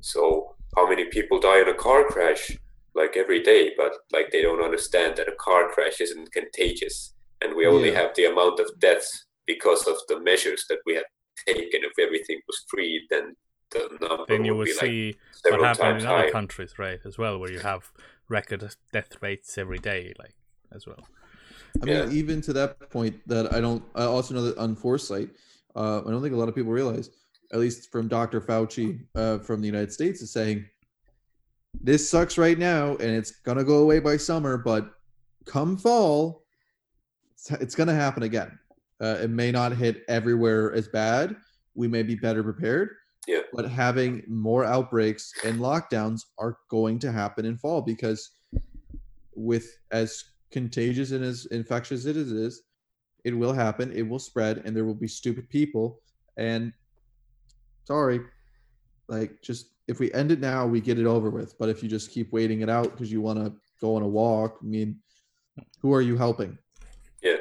So 0.00 0.56
how 0.76 0.88
many 0.88 1.06
people 1.06 1.40
die 1.40 1.60
in 1.60 1.68
a 1.68 1.74
car 1.74 2.04
crash 2.04 2.60
like 2.94 3.16
every 3.16 3.42
day? 3.42 3.72
But 3.76 3.92
like 4.12 4.30
they 4.32 4.42
don't 4.42 4.62
understand 4.64 5.16
that 5.16 5.28
a 5.28 5.36
car 5.38 5.68
crash 5.70 6.00
isn't 6.00 6.32
contagious. 6.32 7.14
And 7.40 7.54
we 7.56 7.66
only 7.66 7.92
Yeah. 7.92 8.00
have 8.02 8.14
the 8.14 8.26
amount 8.26 8.60
of 8.60 8.78
deaths 8.80 9.26
because 9.46 9.86
of 9.86 9.96
the 10.08 10.20
measures 10.20 10.64
that 10.68 10.80
we 10.86 10.94
have 10.94 11.04
taken. 11.46 11.80
If 11.84 11.98
everything 11.98 12.40
was 12.46 12.64
free 12.70 13.06
then 13.10 13.36
the 13.70 13.98
number 14.00 14.24
Then 14.28 14.44
you 14.44 14.54
would 14.54 14.68
would 14.68 14.76
like 14.76 14.86
see 14.86 15.08
what 15.08 15.42
several 15.42 15.64
happened 15.64 15.82
times 15.82 16.02
in 16.04 16.08
other 16.08 16.18
higher 16.22 16.30
countries, 16.30 16.78
right? 16.78 16.98
As 17.04 17.18
well, 17.18 17.38
where 17.38 17.50
you 17.50 17.60
have 17.60 17.90
record 18.28 18.74
death 18.92 19.16
rates 19.20 19.58
every 19.58 19.78
day, 19.78 20.14
like 20.18 20.34
as 20.74 20.86
well. 20.86 21.06
I 21.82 21.84
mean, 21.86 21.94
Yeah. 21.94 22.10
even 22.10 22.40
to 22.42 22.52
that 22.54 22.90
point, 22.90 23.16
that 23.28 23.52
I 23.52 23.60
don't. 23.60 23.82
I 23.94 24.04
also 24.04 24.34
know 24.34 24.42
that 24.42 24.58
on 24.58 24.74
foresight, 24.74 25.30
uh, 25.76 26.00
I 26.06 26.10
don't 26.10 26.22
think 26.22 26.34
a 26.34 26.38
lot 26.38 26.48
of 26.48 26.54
people 26.54 26.72
realize, 26.72 27.10
at 27.52 27.58
least 27.58 27.90
from 27.92 28.08
Dr. 28.08 28.40
Fauci 28.40 29.00
uh, 29.14 29.38
from 29.38 29.60
the 29.60 29.66
United 29.66 29.92
States, 29.92 30.22
is 30.22 30.30
saying 30.32 30.64
this 31.80 32.08
sucks 32.10 32.38
right 32.38 32.58
now, 32.58 32.92
and 32.96 33.10
it's 33.10 33.30
gonna 33.30 33.64
go 33.64 33.78
away 33.78 34.00
by 34.00 34.16
summer, 34.16 34.56
but 34.56 34.90
come 35.44 35.76
fall, 35.76 36.44
it's, 37.34 37.50
it's 37.52 37.74
gonna 37.74 37.94
happen 37.94 38.22
again. 38.22 38.58
Uh, 39.00 39.18
it 39.22 39.30
may 39.30 39.52
not 39.52 39.72
hit 39.72 40.02
everywhere 40.08 40.72
as 40.72 40.88
bad. 40.88 41.36
We 41.74 41.86
may 41.86 42.02
be 42.02 42.16
better 42.16 42.42
prepared. 42.42 42.90
Yeah. 43.26 43.42
But 43.52 43.68
having 43.68 44.22
more 44.26 44.64
outbreaks 44.64 45.32
and 45.44 45.60
lockdowns 45.60 46.22
are 46.38 46.58
going 46.70 46.98
to 47.00 47.12
happen 47.12 47.44
in 47.44 47.56
fall 47.58 47.82
because 47.82 48.30
with 49.34 49.78
as 49.90 50.24
contagious 50.50 51.10
and 51.10 51.24
as 51.24 51.46
infectious 51.46 52.06
as 52.06 52.06
it 52.06 52.16
is, 52.16 52.62
it 53.24 53.36
will 53.36 53.52
happen. 53.52 53.92
It 53.92 54.08
will 54.08 54.18
spread, 54.18 54.62
and 54.64 54.74
there 54.74 54.84
will 54.84 54.94
be 54.94 55.08
stupid 55.08 55.48
people. 55.50 56.00
And 56.36 56.72
sorry, 57.84 58.20
like 59.08 59.42
just 59.42 59.70
if 59.88 59.98
we 59.98 60.12
end 60.12 60.30
it 60.30 60.40
now, 60.40 60.66
we 60.66 60.80
get 60.80 60.98
it 60.98 61.06
over 61.06 61.30
with. 61.30 61.58
But 61.58 61.68
if 61.68 61.82
you 61.82 61.88
just 61.88 62.10
keep 62.10 62.32
waiting 62.32 62.60
it 62.60 62.70
out 62.70 62.84
because 62.84 63.10
you 63.10 63.20
want 63.20 63.38
to 63.38 63.52
go 63.80 63.96
on 63.96 64.02
a 64.02 64.08
walk, 64.08 64.58
I 64.62 64.64
mean, 64.64 64.96
who 65.80 65.92
are 65.92 66.02
you 66.02 66.16
helping? 66.16 66.58
yeah 67.22 67.36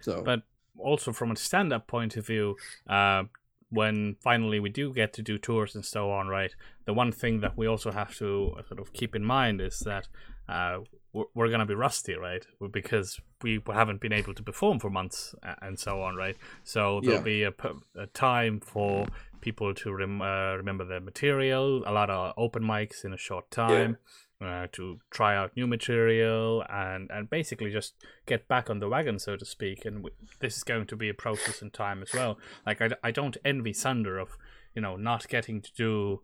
So 0.00 0.22
But 0.22 0.42
also 0.78 1.12
from 1.12 1.30
a 1.30 1.36
stand-up 1.36 1.86
point 1.86 2.16
of 2.16 2.26
view, 2.26 2.56
uh, 2.88 3.24
when 3.70 4.16
finally 4.20 4.60
we 4.60 4.68
do 4.70 4.92
get 4.92 5.12
to 5.14 5.22
do 5.22 5.38
tours 5.38 5.74
and 5.74 5.84
so 5.84 6.10
on, 6.10 6.28
right? 6.28 6.54
The 6.84 6.94
one 6.94 7.10
thing 7.12 7.40
that 7.40 7.56
we 7.56 7.66
also 7.66 7.90
have 7.90 8.14
to 8.18 8.56
sort 8.68 8.80
of 8.80 8.92
keep 8.92 9.14
in 9.16 9.24
mind 9.24 9.60
is 9.60 9.80
that 9.80 10.06
uh, 10.48 10.78
we're, 11.12 11.24
we're 11.34 11.48
going 11.48 11.60
to 11.60 11.66
be 11.66 11.74
rusty, 11.74 12.14
right? 12.14 12.46
Because 12.72 13.18
we 13.42 13.60
haven't 13.72 14.00
been 14.00 14.12
able 14.12 14.34
to 14.34 14.42
perform 14.42 14.78
for 14.78 14.88
months 14.90 15.34
and 15.62 15.78
so 15.78 16.00
on, 16.02 16.14
right? 16.14 16.36
So 16.62 17.00
there'll 17.02 17.18
Yeah. 17.18 17.24
be 17.24 17.42
a 17.42 18.06
time 18.14 18.60
for 18.60 19.06
people 19.40 19.74
to 19.74 19.92
rem- 19.92 20.22
uh, 20.22 20.54
remember 20.56 20.84
their 20.84 21.00
material, 21.00 21.82
a 21.86 21.92
lot 21.92 22.08
of 22.08 22.34
open 22.36 22.62
mics 22.62 23.04
in 23.04 23.12
a 23.12 23.18
short 23.18 23.50
time. 23.50 23.96
Uh, 24.38 24.66
to 24.70 25.00
try 25.10 25.34
out 25.34 25.56
new 25.56 25.66
material 25.66 26.62
and, 26.68 27.10
and 27.10 27.30
basically 27.30 27.72
just 27.72 27.94
get 28.26 28.46
back 28.46 28.68
on 28.68 28.80
the 28.80 28.88
wagon, 28.88 29.18
so 29.18 29.34
to 29.34 29.46
speak. 29.46 29.86
And 29.86 30.02
w- 30.02 30.14
this 30.40 30.58
is 30.58 30.62
going 30.62 30.86
to 30.88 30.96
be 30.96 31.08
a 31.08 31.14
process 31.14 31.62
in 31.62 31.70
time 31.70 32.02
as 32.02 32.12
well. 32.12 32.36
Like 32.66 32.82
I, 32.82 32.90
I 33.02 33.12
don't 33.12 33.38
envy 33.46 33.72
Sander 33.72 34.18
of 34.18 34.36
you 34.74 34.82
know 34.82 34.96
not 34.96 35.26
getting 35.28 35.62
to 35.62 35.72
do 35.72 36.20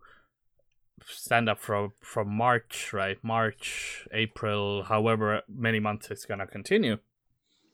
stand 1.07 1.49
up 1.49 1.59
from 1.59 1.93
from 2.01 2.29
March, 2.29 2.93
right? 2.93 3.17
March, 3.23 4.07
April, 4.11 4.83
however 4.83 5.41
many 5.49 5.79
months 5.79 6.11
it's 6.11 6.25
gonna 6.25 6.45
continue, 6.45 6.97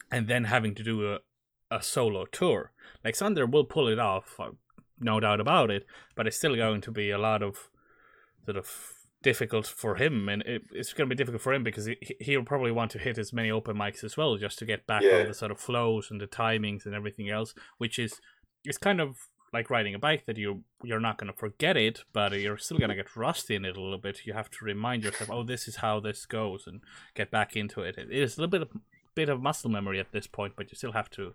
and 0.10 0.30
then 0.30 0.46
having 0.46 0.74
to 0.76 0.84
do 0.84 1.12
a 1.12 1.20
a 1.72 1.84
solo 1.84 2.26
tour. 2.26 2.72
Like 3.04 3.16
Sander 3.16 3.46
will 3.46 3.66
pull 3.66 3.88
it 3.88 4.00
off, 4.00 4.40
uh, 4.40 4.52
no 5.00 5.20
doubt 5.20 5.40
about 5.40 5.70
it, 5.70 5.86
but 6.16 6.28
it's 6.28 6.38
still 6.38 6.56
going 6.56 6.82
to 6.82 6.92
be 6.92 7.12
a 7.12 7.18
lot 7.18 7.44
of 7.44 7.70
sort 8.46 8.58
of 8.58 8.94
difficult 9.22 9.68
for 9.68 9.96
him, 9.96 10.30
and 10.30 10.42
it, 10.44 10.64
it's 10.72 10.94
going 10.94 11.10
to 11.10 11.14
be 11.16 11.18
difficult 11.18 11.42
for 11.42 11.54
him 11.54 11.64
because 11.64 11.86
he, 11.86 11.98
he'll 12.20 12.44
probably 12.44 12.72
want 12.72 12.92
to 12.92 13.00
hit 13.00 13.18
as 13.18 13.34
many 13.34 13.52
open 13.52 13.76
mics 13.78 14.04
as 14.04 14.16
well, 14.18 14.38
just 14.38 14.58
to 14.60 14.66
get 14.66 14.88
back 14.88 15.02
Yeah. 15.04 15.20
on 15.22 15.28
the 15.28 15.34
sort 15.34 15.52
of 15.52 15.60
flows 15.60 16.10
and 16.12 16.22
the 16.22 16.28
timings 16.28 16.86
and 16.86 16.96
everything 16.96 17.30
else, 17.30 17.54
which 17.78 18.00
is 18.00 18.20
it's 18.64 18.78
kind 18.78 19.00
of 19.02 19.16
like 19.52 19.70
riding 19.72 19.96
a 19.96 20.00
bike 20.00 20.26
that 20.28 20.38
you 20.38 20.64
you're 20.84 21.00
not 21.00 21.18
going 21.18 21.32
to 21.32 21.38
forget 21.38 21.76
it, 21.76 22.04
but 22.14 22.34
you're 22.40 22.58
still 22.58 22.78
going 22.78 22.90
to 22.92 22.96
get 22.96 23.16
rusty 23.16 23.56
in 23.56 23.66
it 23.66 23.76
a 23.76 23.82
little 23.82 23.98
bit. 23.98 24.22
You 24.26 24.34
have 24.34 24.50
to 24.52 24.58
remind 24.66 25.04
yourself, 25.04 25.30
oh, 25.32 25.44
this 25.44 25.68
is 25.68 25.78
how 25.78 26.00
this 26.00 26.26
goes, 26.26 26.66
and 26.68 26.82
get 27.16 27.32
back 27.32 27.56
into 27.56 27.82
it. 27.82 27.98
It 27.98 28.12
is 28.12 28.38
a 28.38 28.42
little 28.42 28.52
bit 28.52 28.62
of 28.62 28.70
bit 29.16 29.28
of 29.28 29.42
muscle 29.42 29.70
memory 29.72 30.00
at 30.00 30.12
this 30.12 30.28
point, 30.28 30.54
but 30.56 30.72
you 30.72 30.76
still 30.78 30.92
have 30.94 31.10
to 31.12 31.34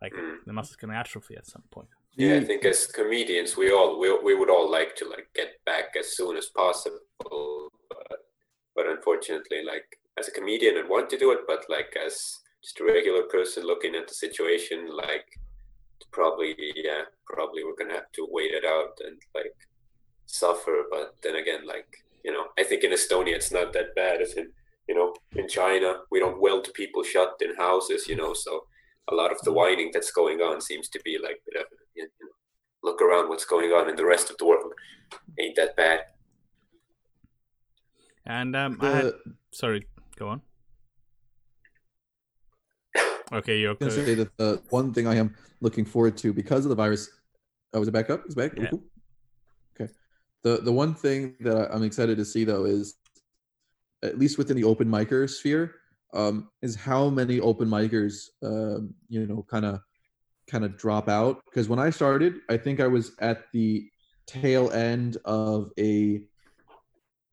like 0.00 0.12
Mm. 0.14 0.36
the 0.46 0.52
muscle's 0.52 0.76
going 0.76 0.92
to 0.92 0.96
atrophy 0.98 1.36
at 1.36 1.46
some 1.46 1.64
point. 1.70 1.88
Yeah, 2.16 2.36
I 2.36 2.40
mm. 2.40 2.46
think 2.46 2.64
as 2.64 2.86
comedians, 2.86 3.56
we 3.58 3.70
all 3.70 4.00
we, 4.00 4.10
we 4.24 4.34
would 4.34 4.48
all 4.48 4.70
like 4.70 4.96
to 4.96 5.08
like 5.08 5.28
get 5.34 5.62
back 5.66 5.94
as 5.98 6.16
soon 6.16 6.36
as 6.36 6.46
possible, 6.46 7.70
but 7.90 8.24
but 8.74 8.86
unfortunately, 8.86 9.62
like 9.64 9.84
as 10.18 10.28
a 10.28 10.30
comedian, 10.30 10.78
I 10.78 10.88
want 10.88 11.10
to 11.10 11.18
do 11.18 11.32
it, 11.32 11.40
but 11.46 11.64
like 11.68 11.94
as 12.04 12.38
just 12.62 12.80
a 12.80 12.84
regular 12.84 13.24
person 13.24 13.64
looking 13.64 13.94
at 13.94 14.08
the 14.08 14.14
situation, 14.14 14.88
like 14.96 15.26
probably 16.10 16.56
yeah, 16.74 17.02
probably 17.26 17.64
we're 17.64 17.76
gonna 17.76 18.00
have 18.00 18.10
to 18.12 18.26
wait 18.30 18.52
it 18.52 18.64
out 18.64 18.98
and 19.04 19.20
like 19.34 19.54
suffer. 20.24 20.84
But 20.90 21.16
then 21.22 21.36
again, 21.36 21.66
like 21.66 22.02
you 22.24 22.32
know, 22.32 22.46
I 22.58 22.64
think 22.64 22.82
in 22.82 22.92
Estonia 22.92 23.34
it's 23.34 23.52
not 23.52 23.74
that 23.74 23.94
bad 23.94 24.22
as 24.22 24.32
in 24.34 24.50
you 24.88 24.94
know 24.94 25.14
in 25.34 25.48
China 25.48 25.96
we 26.10 26.18
don't 26.18 26.40
weld 26.40 26.72
people 26.72 27.02
shut 27.02 27.34
in 27.42 27.54
houses, 27.56 28.08
you 28.08 28.16
know, 28.16 28.32
so 28.32 28.64
a 29.08 29.14
lot 29.14 29.32
of 29.32 29.40
the 29.42 29.52
whining 29.52 29.90
that's 29.92 30.10
going 30.10 30.40
on 30.40 30.62
seems 30.62 30.88
to 30.88 31.00
be 31.04 31.18
like 31.22 31.42
bit 31.46 31.60
of, 31.60 31.66
you 31.96 32.02
know, 32.04 32.28
look 32.82 33.00
around 33.02 33.28
what's 33.28 33.44
going 33.44 33.70
on 33.72 33.88
in 33.88 33.96
the 33.96 34.04
rest 34.04 34.30
of 34.30 34.36
the 34.38 34.46
world 34.46 34.72
ain't 35.40 35.56
that 35.56 35.74
bad 35.76 36.00
And 38.26 38.56
um, 38.56 38.78
I 38.80 38.90
had, 38.90 39.12
sorry, 39.52 39.86
go 40.16 40.28
on. 40.28 40.42
Okay, 43.32 43.58
you're 43.58 43.70
I 43.70 43.84
was 43.84 43.94
gonna 43.96 44.02
okay. 44.02 44.04
say 44.04 44.14
that 44.14 44.36
the 44.36 44.62
one 44.70 44.92
thing 44.94 45.08
I 45.08 45.16
am 45.16 45.34
looking 45.60 45.84
forward 45.84 46.16
to 46.18 46.32
because 46.32 46.64
of 46.64 46.68
the 46.68 46.76
virus. 46.76 47.10
Oh, 47.72 47.80
was 47.80 47.88
it 47.88 47.92
back 47.92 48.08
up? 48.08 48.22
Is 48.28 48.36
back? 48.36 48.52
Yeah. 48.56 48.68
Cool. 48.70 48.84
Okay. 49.74 49.92
The 50.44 50.58
the 50.58 50.72
one 50.72 50.94
thing 50.94 51.34
that 51.40 51.56
I- 51.56 51.74
I'm 51.74 51.82
excited 51.82 52.18
to 52.18 52.24
see 52.24 52.44
though 52.44 52.64
is, 52.66 52.94
at 54.04 54.16
least 54.16 54.38
within 54.38 54.56
the 54.56 54.62
open 54.62 54.86
micer 54.88 55.28
sphere, 55.28 55.74
um, 56.14 56.48
is 56.62 56.76
how 56.76 57.10
many 57.10 57.40
open 57.40 57.68
micers, 57.68 58.28
um, 58.44 58.94
you 59.08 59.26
know, 59.26 59.44
kind 59.50 59.64
of 59.64 59.80
kind 60.50 60.64
of 60.64 60.76
drop 60.76 61.08
out. 61.08 61.40
Because 61.46 61.68
when 61.68 61.78
I 61.78 61.90
started, 61.90 62.34
I 62.48 62.56
think 62.56 62.80
I 62.80 62.86
was 62.86 63.12
at 63.20 63.44
the 63.52 63.88
tail 64.26 64.70
end 64.72 65.16
of 65.24 65.70
a 65.78 66.22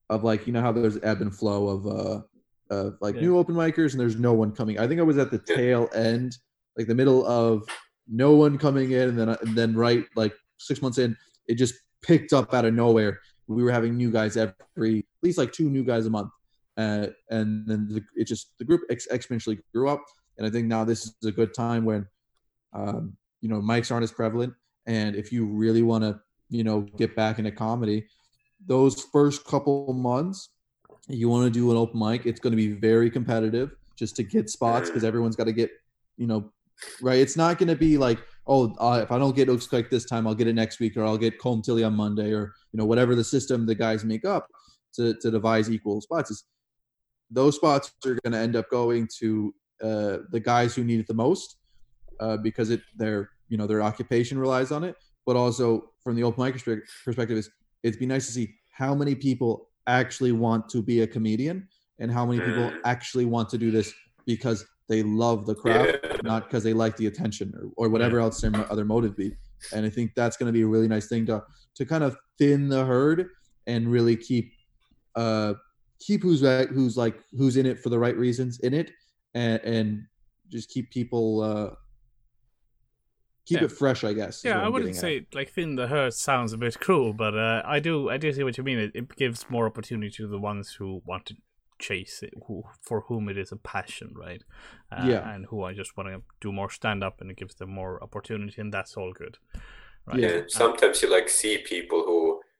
of 0.09 0.23
like 0.23 0.45
you 0.45 0.53
know 0.53 0.61
how 0.61 0.71
there's 0.71 0.97
ebb 1.01 1.21
and 1.21 1.33
flow 1.35 1.67
of 1.67 1.87
uh 1.87 2.21
of 2.69 2.97
like 3.01 3.15
Yeah. 3.15 3.21
new 3.21 3.37
open 3.37 3.55
micers 3.55 3.91
and 3.91 3.99
there's 3.99 4.17
no 4.19 4.33
one 4.33 4.51
coming. 4.51 4.79
I 4.79 4.87
think 4.87 4.99
I 4.99 5.03
was 5.03 5.17
at 5.17 5.31
the 5.31 5.39
tail 5.39 5.89
end, 5.95 6.37
like 6.77 6.87
the 6.87 6.95
middle 6.95 7.25
of 7.25 7.63
no 8.07 8.33
one 8.33 8.57
coming 8.57 8.91
in, 8.91 9.09
and 9.09 9.19
then 9.19 9.29
and 9.29 9.55
then 9.55 9.75
right 9.75 10.05
like 10.15 10.33
six 10.59 10.81
months 10.81 10.97
in, 10.97 11.15
it 11.47 11.55
just 11.55 11.73
picked 12.01 12.33
up 12.33 12.53
out 12.53 12.65
of 12.65 12.73
nowhere. 12.73 13.19
We 13.47 13.63
were 13.63 13.71
having 13.71 13.95
new 13.97 14.11
guys 14.11 14.37
every 14.37 14.99
at 14.99 15.05
least 15.23 15.37
like 15.37 15.51
two 15.51 15.69
new 15.69 15.83
guys 15.83 16.05
a 16.05 16.09
month, 16.09 16.29
uh, 16.77 17.07
and 17.29 17.67
then 17.67 17.87
the, 17.89 18.01
it 18.15 18.25
just 18.25 18.53
the 18.59 18.65
group 18.65 18.81
ex- 18.89 19.07
exponentially 19.11 19.59
grew 19.73 19.89
up. 19.89 20.03
And 20.37 20.47
I 20.47 20.49
think 20.49 20.67
now 20.67 20.83
this 20.83 21.05
is 21.05 21.15
a 21.25 21.31
good 21.31 21.53
time 21.53 21.85
when, 21.85 22.07
um, 22.73 23.15
you 23.41 23.49
know, 23.49 23.61
mics 23.61 23.91
aren't 23.91 24.03
as 24.03 24.11
prevalent, 24.11 24.53
and 24.85 25.15
if 25.15 25.31
you 25.31 25.45
really 25.45 25.81
want 25.81 26.03
to, 26.03 26.19
you 26.49 26.63
know, 26.63 26.81
get 26.81 27.15
back 27.15 27.39
into 27.39 27.51
comedy, 27.51 28.07
those 28.65 29.01
first 29.01 29.45
couple 29.45 29.93
months, 29.93 30.49
you 31.07 31.29
want 31.29 31.45
to 31.45 31.51
do 31.51 31.71
an 31.71 31.77
open 31.77 31.99
mic. 31.99 32.25
It's 32.25 32.39
going 32.39 32.51
to 32.51 32.57
be 32.57 32.71
very 32.71 33.09
competitive 33.09 33.71
just 33.95 34.15
to 34.17 34.23
get 34.23 34.49
spots 34.49 34.89
because 34.89 35.03
everyone's 35.03 35.35
got 35.35 35.45
to 35.45 35.51
get, 35.51 35.71
you 36.17 36.27
know, 36.27 36.51
right. 37.01 37.19
It's 37.19 37.35
not 37.35 37.57
going 37.57 37.69
to 37.69 37.75
be 37.75 37.97
like, 37.97 38.19
oh, 38.47 38.73
uh, 38.79 39.01
if 39.03 39.11
I 39.11 39.19
don't 39.19 39.35
get 39.35 39.49
Oaks 39.49 39.71
Like 39.71 39.89
this 39.89 40.05
time, 40.05 40.27
I'll 40.27 40.35
get 40.35 40.47
it 40.47 40.55
next 40.55 40.79
week, 40.79 40.97
or 40.97 41.03
I'll 41.03 41.17
get 41.17 41.39
Comb 41.39 41.61
Tilly 41.61 41.83
on 41.83 41.93
Monday, 41.95 42.31
or 42.31 42.53
you 42.71 42.77
know, 42.77 42.85
whatever 42.85 43.15
the 43.15 43.23
system 43.23 43.65
the 43.65 43.75
guys 43.75 44.03
make 44.03 44.25
up 44.25 44.47
to 44.95 45.13
to 45.15 45.31
devise 45.31 45.69
equal 45.69 46.01
spots. 46.01 46.31
Is 46.31 46.45
those 47.29 47.55
spots 47.55 47.91
are 48.05 48.17
going 48.23 48.33
to 48.33 48.37
end 48.37 48.55
up 48.55 48.69
going 48.69 49.07
to 49.19 49.53
uh, 49.81 50.17
the 50.31 50.39
guys 50.39 50.75
who 50.75 50.83
need 50.83 50.99
it 50.99 51.07
the 51.07 51.13
most 51.13 51.57
uh, 52.19 52.37
because 52.37 52.69
it 52.69 52.81
their 52.97 53.29
you 53.49 53.57
know 53.57 53.67
their 53.67 53.81
occupation 53.81 54.37
relies 54.39 54.71
on 54.71 54.83
it, 54.83 54.95
but 55.25 55.35
also 55.35 55.91
from 56.03 56.15
the 56.15 56.23
open 56.23 56.43
mic 56.43 56.53
perspective 57.05 57.37
is 57.37 57.49
it'd 57.83 57.99
be 57.99 58.05
nice 58.05 58.25
to 58.27 58.31
see 58.31 58.53
how 58.71 58.95
many 58.95 59.15
people 59.15 59.69
actually 59.87 60.31
want 60.31 60.69
to 60.69 60.81
be 60.81 61.01
a 61.01 61.07
comedian 61.07 61.67
and 61.99 62.11
how 62.11 62.25
many 62.25 62.39
people 62.39 62.71
Mm. 62.71 62.79
actually 62.85 63.25
want 63.25 63.49
to 63.49 63.57
do 63.57 63.69
this 63.71 63.93
because 64.25 64.65
they 64.89 65.03
love 65.03 65.45
the 65.45 65.55
craft 65.55 65.97
Yeah. 66.03 66.15
not 66.23 66.47
because 66.47 66.63
they 66.63 66.73
like 66.73 66.95
the 66.97 67.07
attention 67.07 67.53
or, 67.55 67.85
or 67.85 67.89
whatever 67.89 68.19
else 68.19 68.41
their 68.41 68.53
other 68.71 68.85
motive 68.85 69.15
be 69.17 69.35
and 69.73 69.85
i 69.85 69.89
think 69.89 70.11
that's 70.15 70.37
going 70.37 70.47
to 70.47 70.53
be 70.53 70.61
a 70.61 70.67
really 70.67 70.87
nice 70.87 71.07
thing 71.07 71.25
to 71.25 71.43
to 71.75 71.85
kind 71.85 72.03
of 72.03 72.15
thin 72.39 72.69
the 72.69 72.83
herd 72.85 73.27
and 73.67 73.91
really 73.91 74.15
keep 74.15 74.51
uh 75.15 75.53
keep 75.99 76.21
who's 76.23 76.41
who's 76.75 76.97
like 76.97 77.15
who's 77.37 77.57
in 77.57 77.65
it 77.65 77.79
for 77.79 77.89
the 77.89 77.99
right 77.99 78.17
reasons 78.17 78.59
in 78.61 78.73
it 78.73 78.91
and 79.35 79.61
and 79.63 80.03
just 80.49 80.69
keep 80.69 80.89
people 80.91 81.41
uh 81.41 81.69
keep 83.45 83.59
Yeah. 83.59 83.65
it 83.65 83.71
fresh 83.71 84.03
i 84.03 84.13
guess 84.13 84.43
Yeah, 84.45 84.61
I 84.65 84.69
wouldn't 84.69 84.93
getting 84.93 85.17
at. 85.19 85.23
say 85.23 85.37
like 85.37 85.49
thin 85.51 85.75
the 85.75 85.87
herd 85.87 86.13
sounds 86.13 86.53
a 86.53 86.57
bit 86.57 86.79
cruel, 86.79 87.13
but 87.13 87.33
uh, 87.37 87.61
I 87.65 87.79
do 87.79 88.09
I 88.09 88.17
do 88.17 88.31
see 88.33 88.43
what 88.43 88.57
you 88.57 88.63
mean. 88.63 88.79
It, 88.79 88.91
it 88.95 89.15
gives 89.15 89.49
more 89.49 89.65
opportunity 89.65 90.11
to 90.17 90.27
the 90.27 90.39
ones 90.39 90.75
who 90.79 91.01
want 91.05 91.25
to 91.27 91.35
chase 91.79 92.23
it, 92.23 92.33
who 92.47 92.63
for 92.81 93.01
whom 93.07 93.27
it 93.29 93.37
is 93.37 93.51
a 93.51 93.57
passion, 93.57 94.13
right? 94.15 94.43
Uh, 94.91 95.05
Yeah. 95.11 95.33
and 95.33 95.45
who 95.49 95.63
I 95.69 95.73
just 95.73 95.97
want 95.97 96.09
to 96.09 96.21
do 96.39 96.51
more 96.51 96.69
stand 96.69 97.03
up, 97.03 97.19
and 97.21 97.29
it 97.31 97.37
gives 97.37 97.55
them 97.55 97.69
more 97.69 98.01
opportunity, 98.01 98.61
and 98.61 98.73
that's 98.73 98.95
all 98.95 99.11
good. 99.13 99.37
Right? 100.07 100.19
Yeah. 100.19 100.31
yeah 100.35 100.41
sometimes 100.47 101.01
you 101.01 101.09
like 101.17 101.29
see 101.29 101.57
people 101.57 102.03
who 102.07 102.19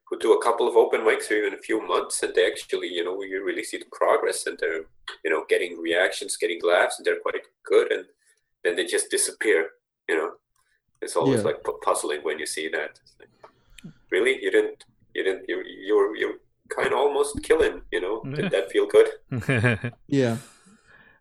who 0.10 0.20
do 0.20 0.34
a 0.34 0.44
couple 0.44 0.68
of 0.68 0.76
open 0.76 1.02
mics 1.02 1.30
or 1.32 1.36
even 1.36 1.54
a 1.54 1.62
few 1.68 1.80
months 1.94 2.22
and 2.24 2.34
they 2.36 2.46
actually 2.52 2.90
you 2.98 3.04
know 3.06 3.16
you 3.24 3.44
really 3.50 3.64
see 3.64 3.78
the 3.84 3.92
progress 4.00 4.46
and 4.48 4.58
they're 4.60 4.84
you 5.24 5.32
know 5.32 5.44
getting 5.50 5.74
reactions 5.90 6.38
getting 6.44 6.60
laughs 6.74 6.96
and 6.98 7.06
they're 7.06 7.20
quite 7.28 7.42
good 7.72 7.88
and 7.92 8.06
then 8.64 8.76
they 8.76 8.86
just 8.86 9.10
disappear 9.10 9.60
you 10.10 10.16
know 10.18 10.30
it's 11.04 11.16
always 11.20 11.40
Yeah. 11.42 11.48
like 11.50 11.60
pu- 11.66 11.80
puzzling 11.88 12.22
when 12.28 12.38
you 12.40 12.46
see 12.56 12.68
that 12.78 12.92
like, 13.20 13.34
really 14.14 14.34
you 14.44 14.52
didn't 14.52 14.80
you 15.16 15.24
didn't 15.28 15.44
you 15.50 15.58
you're 15.90 16.16
you're 16.20 16.38
kind 16.78 16.88
of 16.94 16.98
almost 17.04 17.32
killing 17.44 17.76
you 17.92 18.02
know 18.04 18.16
did 18.38 18.52
that 18.56 18.72
feel 18.74 18.88
good 18.96 19.10
yeah 20.08 20.38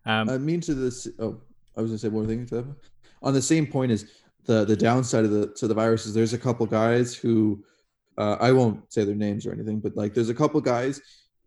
um, 0.04 0.28
I 0.28 0.36
mean 0.38 0.60
to 0.62 0.74
this. 0.74 1.06
Oh, 1.20 1.40
I 1.76 1.80
was 1.80 1.90
gonna 1.90 1.98
say 2.04 2.08
one 2.08 2.24
more 2.24 2.28
thing 2.32 2.44
to 2.46 2.54
that. 2.56 2.66
On 3.22 3.32
the 3.32 3.40
same 3.54 3.66
point 3.76 3.92
is 3.92 4.10
the 4.46 4.64
the 4.64 4.74
downside 4.76 5.24
of 5.24 5.30
the 5.30 5.46
to 5.58 5.68
the 5.68 5.74
virus 5.74 6.06
is 6.06 6.12
there's 6.14 6.32
a 6.32 6.38
couple 6.46 6.66
guys 6.66 7.14
who 7.14 7.62
uh, 8.18 8.36
I 8.40 8.50
won't 8.50 8.92
say 8.92 9.04
their 9.04 9.14
names 9.14 9.46
or 9.46 9.52
anything, 9.52 9.78
but 9.78 9.96
like 9.96 10.12
there's 10.12 10.28
a 10.28 10.34
couple 10.34 10.60
guys 10.60 11.00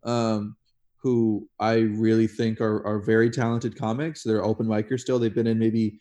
um, 0.03 0.55
who 1.03 1.49
I 1.59 1.73
really 2.05 2.27
think 2.27 2.61
are 2.61 2.79
are 2.87 2.99
very 2.99 3.29
talented 3.29 3.77
comics. 3.77 4.23
They're 4.23 4.45
open 4.51 4.67
micers 4.67 5.01
still. 5.01 5.19
They've 5.19 5.35
been 5.41 5.47
in 5.47 5.59
maybe 5.59 5.99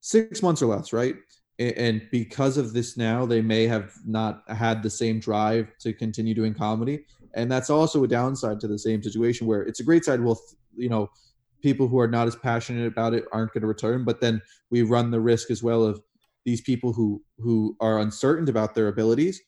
six 0.00 0.42
months 0.42 0.60
or 0.62 0.66
less, 0.66 0.92
right? 0.92 1.14
And 1.60 2.02
because 2.10 2.56
of 2.56 2.72
this 2.72 2.96
now, 2.96 3.26
they 3.26 3.42
may 3.42 3.66
have 3.66 3.92
not 4.06 4.42
had 4.48 4.82
the 4.82 4.90
same 4.90 5.20
drive 5.20 5.68
to 5.80 5.92
continue 5.92 6.34
doing 6.34 6.54
comedy, 6.54 7.04
and 7.34 7.52
that's 7.52 7.70
also 7.70 8.02
a 8.02 8.08
downside 8.08 8.60
to 8.60 8.68
the 8.68 8.78
same 8.78 9.02
situation 9.02 9.46
where 9.46 9.62
it's 9.62 9.80
a 9.80 9.84
great 9.84 10.04
side. 10.04 10.20
Well, 10.20 10.40
you 10.74 10.88
know, 10.88 11.10
people 11.62 11.86
who 11.86 11.98
are 11.98 12.08
not 12.08 12.26
as 12.26 12.34
passionate 12.34 12.86
about 12.86 13.12
it 13.12 13.24
aren't 13.32 13.52
going 13.52 13.60
to 13.60 13.66
return 13.66 14.02
but 14.02 14.18
then 14.18 14.40
we 14.70 14.80
run 14.80 15.10
the 15.10 15.20
risk 15.20 15.50
as 15.50 15.62
well 15.62 15.84
of 15.84 16.00
these 16.46 16.62
people 16.62 16.90
who 16.90 17.22
who 17.38 17.76
are 17.80 17.98
uncertain 17.98 18.48
about 18.48 18.74
their 18.74 18.88
abilities 18.88 19.42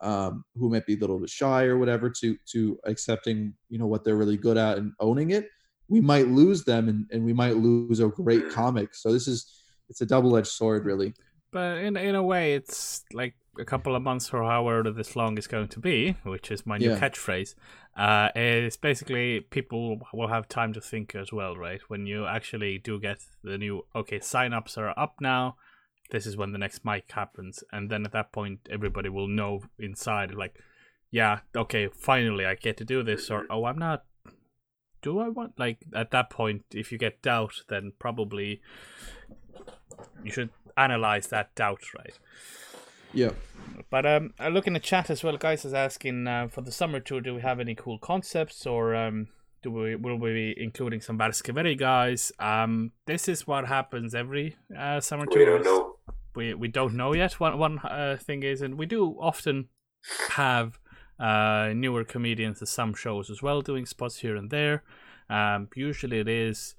um, 0.00 0.44
who 0.54 0.70
might 0.70 0.86
be 0.86 0.94
a 0.94 0.98
little 0.98 1.18
bit 1.18 1.30
shy 1.30 1.64
or 1.64 1.78
whatever 1.78 2.08
to 2.08 2.36
to 2.46 2.78
accepting 2.84 3.54
you 3.68 3.78
know 3.78 3.86
what 3.86 4.04
they're 4.04 4.16
really 4.16 4.36
good 4.36 4.56
at 4.56 4.78
and 4.78 4.92
owning 5.00 5.30
it. 5.30 5.48
We 5.88 6.00
might 6.00 6.28
lose 6.28 6.64
them 6.64 6.88
and, 6.88 7.06
and 7.10 7.24
we 7.24 7.32
might 7.32 7.56
lose 7.56 8.00
a 8.00 8.08
great 8.08 8.50
comic. 8.50 8.94
So 8.94 9.12
this 9.12 9.26
is 9.26 9.64
it's 9.88 10.02
a 10.02 10.06
double-edged 10.06 10.48
sword 10.48 10.84
really 10.84 11.14
But 11.50 11.78
in 11.78 11.96
in 11.96 12.14
a 12.14 12.22
way, 12.22 12.54
it's 12.54 13.04
like 13.12 13.34
a 13.58 13.64
couple 13.64 13.96
of 13.96 14.02
months 14.02 14.32
or 14.32 14.44
however 14.44 14.90
this 14.92 15.16
long 15.16 15.38
is 15.38 15.46
going 15.46 15.68
to 15.68 15.80
be, 15.80 16.12
which 16.22 16.50
is 16.50 16.66
my 16.66 16.78
new 16.78 16.90
Yeah. 16.90 16.98
catchphrase. 17.00 17.54
Uh, 17.96 18.28
is 18.36 18.76
basically 18.76 19.40
people 19.40 19.98
will 20.12 20.28
have 20.28 20.48
time 20.48 20.72
to 20.72 20.80
think 20.80 21.14
as 21.14 21.32
well, 21.32 21.56
right? 21.56 21.80
When 21.88 22.06
you 22.06 22.26
actually 22.26 22.78
do 22.78 23.00
get 23.00 23.18
the 23.42 23.58
new 23.58 23.86
okay, 23.94 24.20
sign-ups 24.20 24.78
are 24.78 24.94
up 24.96 25.16
now. 25.20 25.56
This 26.10 26.26
is 26.26 26.36
when 26.36 26.52
the 26.52 26.58
next 26.58 26.84
mic 26.84 27.10
happens, 27.12 27.64
and 27.72 27.90
then 27.90 28.06
at 28.06 28.12
that 28.12 28.32
point, 28.32 28.60
everybody 28.70 29.08
will 29.10 29.28
know 29.28 29.60
inside, 29.78 30.32
like, 30.34 30.54
yeah, 31.10 31.40
okay, 31.54 31.88
finally 31.88 32.46
I 32.46 32.54
get 32.54 32.76
to 32.78 32.84
do 32.84 33.02
this, 33.02 33.30
or 33.30 33.46
oh, 33.50 33.64
I'm 33.64 33.78
not. 33.78 34.04
Do 35.02 35.18
I 35.18 35.28
want 35.28 35.58
like 35.58 35.78
at 35.94 36.10
that 36.12 36.30
point? 36.30 36.64
If 36.70 36.92
you 36.92 36.98
get 36.98 37.22
doubt, 37.22 37.54
then 37.68 37.92
probably 37.98 38.60
you 40.24 40.30
should 40.30 40.50
analyze 40.76 41.28
that 41.28 41.54
doubt, 41.54 41.82
right? 41.96 42.18
yeah 43.12 43.30
But 43.90 44.06
um, 44.06 44.34
I 44.38 44.48
look 44.48 44.66
in 44.66 44.74
the 44.74 44.80
chat 44.80 45.10
as 45.10 45.24
well. 45.24 45.36
Guys 45.36 45.64
is 45.64 45.74
asking 45.74 46.26
uh, 46.26 46.48
for 46.48 46.60
the 46.60 46.72
summer 46.72 47.00
tour. 47.00 47.20
Do 47.20 47.34
we 47.34 47.40
have 47.40 47.60
any 47.60 47.74
cool 47.74 47.98
concepts, 47.98 48.66
or 48.66 48.94
um, 48.94 49.28
do 49.62 49.70
we 49.70 49.96
will 49.96 50.16
we 50.16 50.32
be 50.32 50.54
including 50.62 51.00
some 51.00 51.18
Värske 51.18 51.54
Veri 51.54 51.74
guys? 51.74 52.32
Um, 52.38 52.92
this 53.06 53.28
is 53.28 53.46
what 53.46 53.66
happens 53.66 54.14
every 54.14 54.56
uh, 54.76 55.00
summer 55.00 55.26
tour. 55.26 55.38
We 55.38 55.44
don't 55.44 55.64
know. 55.64 55.96
We 56.34 56.54
we 56.54 56.68
don't 56.68 56.94
know 56.94 57.14
yet. 57.14 57.40
One 57.40 57.58
one 57.58 57.78
uh, 57.78 58.16
thing 58.20 58.42
is, 58.42 58.62
and 58.62 58.76
we 58.78 58.86
do 58.86 59.16
often 59.20 59.68
have 60.30 60.78
uh, 61.18 61.72
newer 61.74 62.04
comedians 62.04 62.62
at 62.62 62.68
some 62.68 62.94
shows 62.94 63.30
as 63.30 63.42
well, 63.42 63.60
doing 63.62 63.86
spots 63.86 64.18
here 64.18 64.36
and 64.36 64.50
there. 64.50 64.82
Um, 65.30 65.68
usually 65.74 66.20
it 66.20 66.28
is 66.28 66.74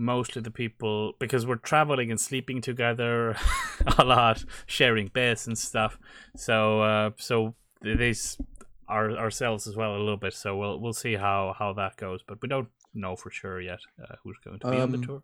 mostly 0.00 0.42
the 0.42 0.50
people 0.50 1.12
because 1.20 1.46
we're 1.46 1.56
traveling 1.56 2.10
and 2.10 2.20
sleeping 2.20 2.60
together 2.60 3.36
a 3.98 4.04
lot, 4.04 4.44
sharing 4.66 5.08
beds 5.08 5.46
and 5.46 5.56
stuff. 5.56 5.98
So 6.36 6.80
uh, 6.82 7.10
so 7.16 7.54
these 7.82 8.38
are 8.88 9.10
ourselves 9.12 9.66
as 9.66 9.76
well 9.76 9.94
a 9.94 9.98
little 9.98 10.16
bit. 10.16 10.32
So 10.32 10.56
we'll 10.56 10.80
we'll 10.80 10.92
see 10.92 11.14
how 11.14 11.54
how 11.58 11.72
that 11.74 11.96
goes, 11.96 12.22
but 12.26 12.38
we 12.42 12.48
don't 12.48 12.68
know 12.94 13.14
for 13.14 13.30
sure 13.30 13.60
yet 13.60 13.80
uh, 14.02 14.16
who's 14.24 14.38
going 14.44 14.58
to 14.60 14.70
be 14.70 14.78
on 14.78 14.90
the 14.90 14.98
Um, 14.98 15.04
tour. 15.04 15.22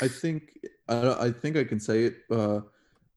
I 0.00 0.08
think 0.08 0.58
I, 0.88 1.26
I 1.26 1.30
think 1.30 1.56
I 1.56 1.64
can 1.64 1.80
say 1.80 2.04
it. 2.04 2.16
Uh, 2.30 2.60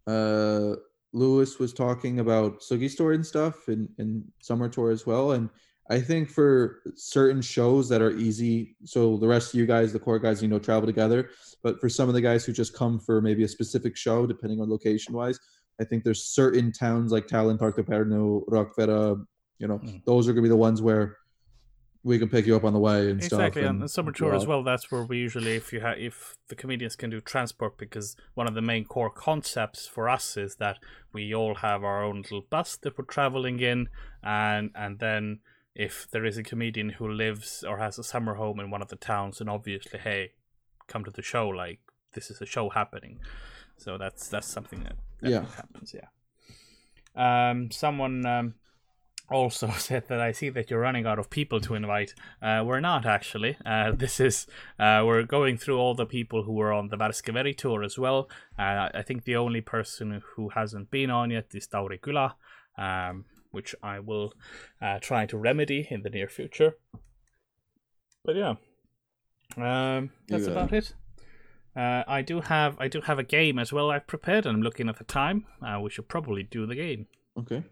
uh, 0.08 0.76
Louis 1.14 1.58
was 1.60 1.74
talking 1.74 2.20
about 2.20 2.62
Sugi's 2.62 2.96
tour 2.96 3.14
and 3.14 3.26
stuff 3.26 3.70
in, 3.70 3.88
in 3.98 4.24
Summer 4.42 4.68
Tour 4.68 4.92
as 4.92 5.06
well, 5.06 5.32
and 5.32 5.50
I 5.90 6.02
think 6.02 6.30
for 6.30 6.82
certain 6.96 7.42
shows 7.42 7.88
that 7.90 8.02
are 8.02 8.12
easy, 8.12 8.76
so 8.84 9.18
the 9.18 9.28
rest 9.28 9.54
of 9.54 9.60
you 9.60 9.68
guys, 9.68 9.94
the 9.94 10.00
core 10.00 10.18
guys, 10.18 10.42
you 10.42 10.48
know, 10.48 10.58
travel 10.58 10.88
together. 10.88 11.30
But 11.62 11.80
for 11.80 11.90
some 11.90 12.08
of 12.10 12.16
the 12.16 12.22
guys 12.22 12.44
who 12.44 12.54
just 12.54 12.74
come 12.74 13.00
for 13.00 13.22
maybe 13.22 13.44
a 13.44 13.48
specific 13.48 13.96
show, 13.96 14.26
depending 14.26 14.60
on 14.62 14.70
location 14.70 15.14
wise, 15.14 15.40
I 15.80 15.84
think 15.84 16.04
there's 16.04 16.24
certain 16.24 16.72
towns 16.72 17.12
like 17.12 17.28
Tallinn, 17.28 17.60
Tartu-Pärnu, 17.60 18.48
Rakvere, 18.48 19.24
you 19.60 19.68
know, 19.68 19.78
Mm. 19.80 20.04
those 20.06 20.28
are 20.28 20.34
gonna 20.34 20.42
be 20.42 20.50
the 20.50 20.56
ones 20.56 20.82
where 20.82 21.18
we 22.04 22.20
can 22.20 22.30
pick 22.30 22.46
you 22.46 22.56
up 22.56 22.64
on 22.64 22.74
the 22.74 22.80
way 22.80 23.10
and 23.10 23.24
stuff. 23.24 23.40
Exactly, 23.40 23.64
on 23.64 23.76
and 23.76 23.82
the 23.84 23.90
summer 23.90 24.12
tour 24.12 24.36
as 24.36 24.46
well. 24.46 24.64
That's 24.64 24.92
where 24.92 25.04
we 25.04 25.18
usually, 25.18 25.56
if 25.56 25.74
you 25.74 25.80
have, 25.82 25.98
if 25.98 26.36
the 26.50 26.56
comedians 26.56 26.96
can 26.96 27.10
do 27.10 27.20
transport, 27.20 27.78
because 27.78 28.16
one 28.36 28.48
of 28.48 28.54
the 28.54 28.62
main 28.62 28.86
core 28.86 29.10
concepts 29.10 29.88
for 29.88 30.08
us 30.08 30.38
is 30.38 30.56
that 30.58 30.78
we 31.14 31.34
all 31.34 31.56
have 31.56 31.84
our 31.84 32.04
own 32.04 32.22
little 32.22 32.46
bus 32.50 32.78
that 32.78 32.98
we're 32.98 33.06
traveling 33.06 33.60
in, 33.60 33.90
and 34.24 34.70
and 34.76 35.00
then 35.00 35.40
if 35.76 36.08
there 36.12 36.26
is 36.26 36.38
a 36.38 36.44
comedian 36.44 36.90
who 36.92 37.08
lives 37.08 37.64
or 37.68 37.78
has 37.80 38.00
a 38.00 38.04
summer 38.04 38.36
home 38.36 38.60
in 38.60 38.72
one 38.72 38.82
of 38.82 38.88
the 38.88 38.96
towns, 38.96 39.38
then 39.40 39.50
obviously, 39.50 40.00
hey, 40.00 40.32
come 40.88 41.04
to 41.04 41.12
the 41.12 41.22
show. 41.22 41.48
Like 41.50 41.80
this 42.14 42.32
is 42.32 42.42
a 42.42 42.46
show 42.46 42.70
happening, 42.70 43.20
so 43.78 43.98
that's 43.98 44.28
that's 44.30 44.48
something 44.48 44.84
that, 44.84 44.96
that 45.22 45.30
Yeah. 45.32 45.46
happens. 45.56 45.94
Yeah. 45.94 46.08
Um, 47.16 47.72
someone 47.72 48.26
um, 48.26 48.56
also 49.30 49.70
said 49.78 50.08
that 50.08 50.20
I 50.22 50.32
see 50.32 50.50
that 50.50 50.70
you're 50.70 50.80
running 50.82 51.06
out 51.06 51.20
of 51.20 51.30
people 51.30 51.60
to 51.62 51.76
invite. 51.76 52.14
Uh, 52.42 52.64
we're 52.66 52.80
not 52.82 53.06
actually. 53.06 53.58
Uh, 53.66 53.92
this 53.96 54.20
is 54.20 54.48
uh, 54.80 55.04
we're 55.06 55.24
going 55.24 55.58
through 55.58 55.78
all 55.80 55.96
the 55.96 56.06
people 56.06 56.44
who 56.44 56.54
were 56.54 56.74
on 56.74 56.90
the 56.90 56.98
Värske 56.98 57.34
Veri 57.34 57.54
tour 57.54 57.84
as 57.84 57.98
well. 57.98 58.30
Uh, 58.58 58.90
I 58.94 59.02
think 59.02 59.24
the 59.24 59.36
only 59.36 59.62
person 59.62 60.22
who 60.36 60.50
hasn't 60.50 60.92
been 60.92 61.10
on 61.10 61.32
yet 61.32 61.48
is 61.54 61.68
Tauri 61.68 62.00
Kyla, 62.02 62.36
um, 62.78 63.26
which 63.56 63.74
I 63.82 64.00
will 64.00 64.34
uh, 64.82 65.00
try 65.00 65.26
to 65.26 65.38
remedy 65.38 65.88
in 65.90 66.04
the 66.04 66.10
near 66.10 66.28
future. 66.28 66.76
But 68.24 68.36
yeah, 68.36 68.56
um, 69.58 70.12
that's 70.28 70.46
You, 70.46 70.50
uh, 70.50 70.52
about 70.52 70.74
it. 70.74 70.94
Uh, 71.76 72.04
I 72.08 72.22
do 72.22 72.42
have 72.42 72.78
I 72.80 72.88
do 72.88 73.02
have 73.02 73.20
a 73.20 73.24
game 73.24 73.60
as 73.60 73.74
well 73.74 73.92
I've 73.92 74.08
prepared, 74.08 74.46
and 74.46 74.56
I'm 74.58 74.62
looking 74.62 74.90
at 74.90 74.98
the 74.98 75.04
time. 75.04 75.46
Uh, 75.62 75.80
we 75.82 75.90
should 75.90 76.08
probably 76.08 76.44
do 76.44 76.66
the 76.66 76.76
game. 76.76 77.08
Okay. 77.38 77.64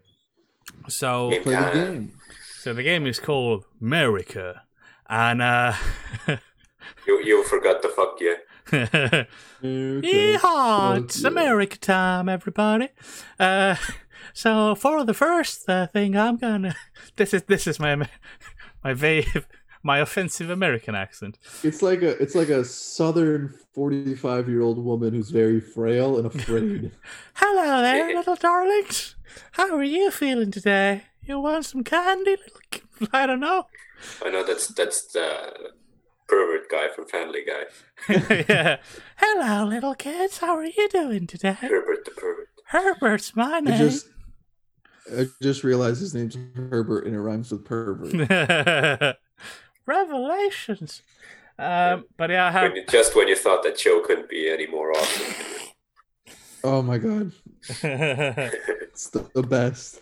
So 0.88 1.28
Play 1.42 1.54
the 1.54 1.70
game. 1.72 2.12
so 2.60 2.74
the 2.74 2.82
game 2.82 3.06
is 3.06 3.18
called 3.20 3.64
America, 3.80 4.62
and 5.08 5.40
uh, 5.42 5.72
You 7.06 7.22
you 7.22 7.44
forgot 7.44 7.82
the 7.82 7.88
fuck 7.88 8.18
yeah. 8.20 8.34
Okay. 9.64 10.36
yeehaw! 10.42 11.04
It's 11.04 11.24
America 11.24 11.78
time, 11.78 12.28
everybody. 12.28 12.88
Uh, 13.38 13.76
so 14.32 14.74
for 14.74 15.04
the 15.04 15.14
first 15.14 15.68
uh, 15.68 15.86
thing, 15.88 16.16
I'm 16.16 16.36
gonna 16.36 16.74
this 17.16 17.34
is 17.34 17.42
this 17.44 17.66
is 17.66 17.78
my 17.78 17.96
my 18.84 18.94
va- 18.94 19.22
my 19.82 19.98
offensive 19.98 20.50
American 20.50 20.94
accent. 20.94 21.38
It's 21.62 21.82
like 21.82 22.02
a 22.02 22.10
it's 22.22 22.34
like 22.34 22.48
a 22.48 22.64
southern 22.64 23.54
forty 23.74 24.14
five 24.14 24.48
year 24.48 24.62
old 24.62 24.78
woman 24.82 25.12
who's 25.14 25.30
very 25.30 25.60
frail 25.60 26.16
and 26.18 26.26
afraid. 26.26 26.92
Hello 27.34 27.82
there, 27.82 28.14
little 28.14 28.36
darlings. 28.36 29.16
How 29.52 29.74
are 29.76 29.82
you 29.84 30.10
feeling 30.10 30.50
today? 30.50 31.02
You 31.22 31.40
want 31.40 31.64
some 31.64 31.82
candy, 31.84 32.32
little? 32.32 32.60
k- 32.70 32.82
I 33.12 33.26
don't 33.26 33.40
know. 33.40 33.66
I 34.24 34.30
know 34.30 34.44
that's 34.44 34.68
that's 34.68 35.06
the 35.12 35.52
pervert 36.28 36.70
guy 36.70 36.88
from 36.94 37.06
Family 37.06 37.42
Guy. 37.46 38.44
yeah. 38.48 38.76
Hello, 39.16 39.64
little 39.66 39.94
kids. 39.94 40.38
How 40.38 40.56
are 40.56 40.64
you 40.64 40.88
doing 40.90 41.26
today? 41.26 41.52
Herbert 41.60 42.04
the 42.04 42.10
pervert. 42.10 42.48
Herbert's 42.68 43.34
my 43.36 43.56
I 43.56 43.60
name. 43.60 43.78
just 43.78 44.08
I 45.12 45.26
just 45.42 45.64
realized 45.64 46.00
his 46.00 46.14
name's 46.14 46.36
Herbert 46.54 47.06
and 47.06 47.14
it 47.14 47.20
rhymes 47.20 47.52
with 47.52 47.64
pervert. 47.64 49.16
Revelations. 49.86 51.02
Um, 51.58 52.04
but 52.16 52.30
yeah, 52.30 52.46
I 52.46 52.50
have. 52.50 52.62
When 52.72 52.76
you, 52.76 52.86
just 52.86 53.14
when 53.14 53.28
you 53.28 53.36
thought 53.36 53.62
that 53.64 53.78
show 53.78 54.00
couldn't 54.00 54.28
be 54.28 54.50
any 54.50 54.66
more 54.66 54.92
awesome. 54.92 55.34
Oh 56.66 56.80
my 56.80 56.96
god. 56.96 57.30
It's 57.82 59.10
the, 59.10 59.28
the 59.34 59.42
best. 59.42 60.00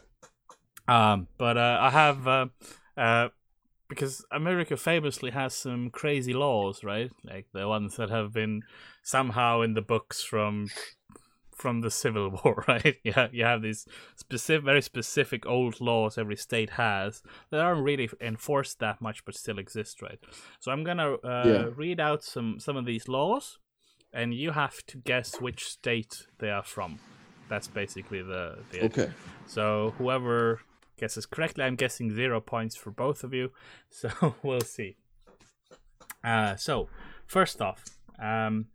um, 0.87 1.27
but 1.37 1.57
uh, 1.57 1.79
I 1.81 1.91
have 1.91 2.29
uh, 2.29 2.47
uh, 2.97 3.29
because 3.89 4.25
America 4.31 4.77
famously 4.77 5.33
has 5.33 5.55
some 5.55 5.91
crazy 5.91 6.33
laws, 6.33 6.85
right? 6.85 7.11
Like 7.25 7.47
the 7.53 7.67
ones 7.67 7.97
that 7.97 8.11
have 8.11 8.33
been 8.33 8.63
somehow 9.03 9.63
in 9.63 9.75
the 9.75 9.83
books 9.83 10.23
from 10.23 10.69
from 11.63 11.81
the 11.81 11.91
Civil 11.91 12.29
War, 12.45 12.65
right? 12.69 12.97
Yeah, 13.05 13.29
you 13.33 13.45
have 13.45 13.63
these 13.63 13.87
specific, 14.17 14.65
very 14.65 14.83
specific 14.83 15.47
old 15.47 15.81
laws 15.81 16.19
every 16.19 16.37
state 16.37 16.71
has 16.71 17.23
that 17.51 17.61
aren't 17.61 17.85
really 17.85 18.09
enforced 18.21 18.81
that 18.81 19.01
much, 19.01 19.25
but 19.25 19.35
still 19.37 19.59
exist, 19.59 20.03
right? 20.03 20.19
So 20.61 20.73
I'm 20.73 20.85
gonna 20.85 21.15
uh, 21.15 21.49
Yeah. 21.49 21.69
read 21.77 22.01
out 22.01 22.25
some 22.25 22.59
some 22.59 22.77
of 22.77 22.85
these 22.85 23.09
laws, 23.09 23.59
and 24.13 24.35
you 24.35 24.51
have 24.53 24.77
to 24.87 24.99
guess 24.99 25.41
which 25.41 25.65
state 25.79 26.27
they 26.39 26.51
are 26.51 26.65
from. 26.65 26.99
That's 27.49 27.69
basically 27.69 28.23
the 28.23 28.65
the 28.71 28.83
Okay. 28.87 29.11
so 29.47 29.95
whoever 29.99 30.61
guesses 30.99 31.27
correctly, 31.27 31.65
I'm 31.65 31.77
guessing 31.77 32.11
zero 32.15 32.41
points 32.41 32.77
for 32.77 32.91
both 32.91 33.25
of 33.25 33.33
you. 33.33 33.51
So 33.91 34.09
we'll 34.43 34.61
see. 34.77 34.97
Uh, 36.25 36.57
so 36.57 36.89
first 37.27 37.61
off, 37.61 37.85
um, 38.19 38.67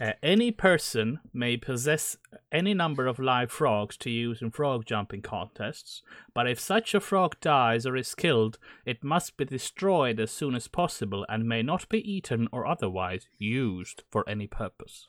uh, 0.00 0.12
any 0.22 0.50
person 0.50 1.20
may 1.32 1.56
possess 1.56 2.16
any 2.50 2.74
number 2.74 3.06
of 3.06 3.18
live 3.18 3.50
frogs 3.50 3.96
to 3.98 4.10
use 4.10 4.42
in 4.42 4.50
frog 4.50 4.84
jumping 4.84 5.22
contests, 5.22 6.02
but 6.34 6.48
if 6.48 6.58
such 6.58 6.94
a 6.94 7.00
frog 7.00 7.36
dies 7.40 7.86
or 7.86 7.96
is 7.96 8.14
killed, 8.14 8.58
it 8.84 9.04
must 9.04 9.36
be 9.36 9.44
destroyed 9.44 10.18
as 10.18 10.32
soon 10.32 10.54
as 10.54 10.66
possible 10.66 11.24
and 11.28 11.48
may 11.48 11.62
not 11.62 11.88
be 11.88 11.98
eaten 12.10 12.48
or 12.50 12.66
otherwise 12.66 13.28
used 13.38 14.02
for 14.10 14.28
any 14.28 14.48
purpose. 14.48 15.08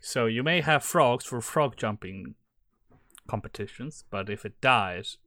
So 0.00 0.26
you 0.26 0.42
may 0.42 0.62
have 0.62 0.82
frogs 0.82 1.24
for 1.24 1.40
frog 1.40 1.76
jumping 1.76 2.34
competitions, 3.28 4.04
but 4.10 4.28
if 4.28 4.44
it 4.44 4.60
dies, 4.60 5.18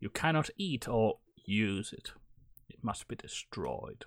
you 0.00 0.08
cannot 0.08 0.48
eat 0.56 0.88
or 0.88 1.18
use 1.44 1.92
it. 1.92 2.12
It 2.70 2.82
must 2.82 3.06
be 3.06 3.16
destroyed. 3.16 4.06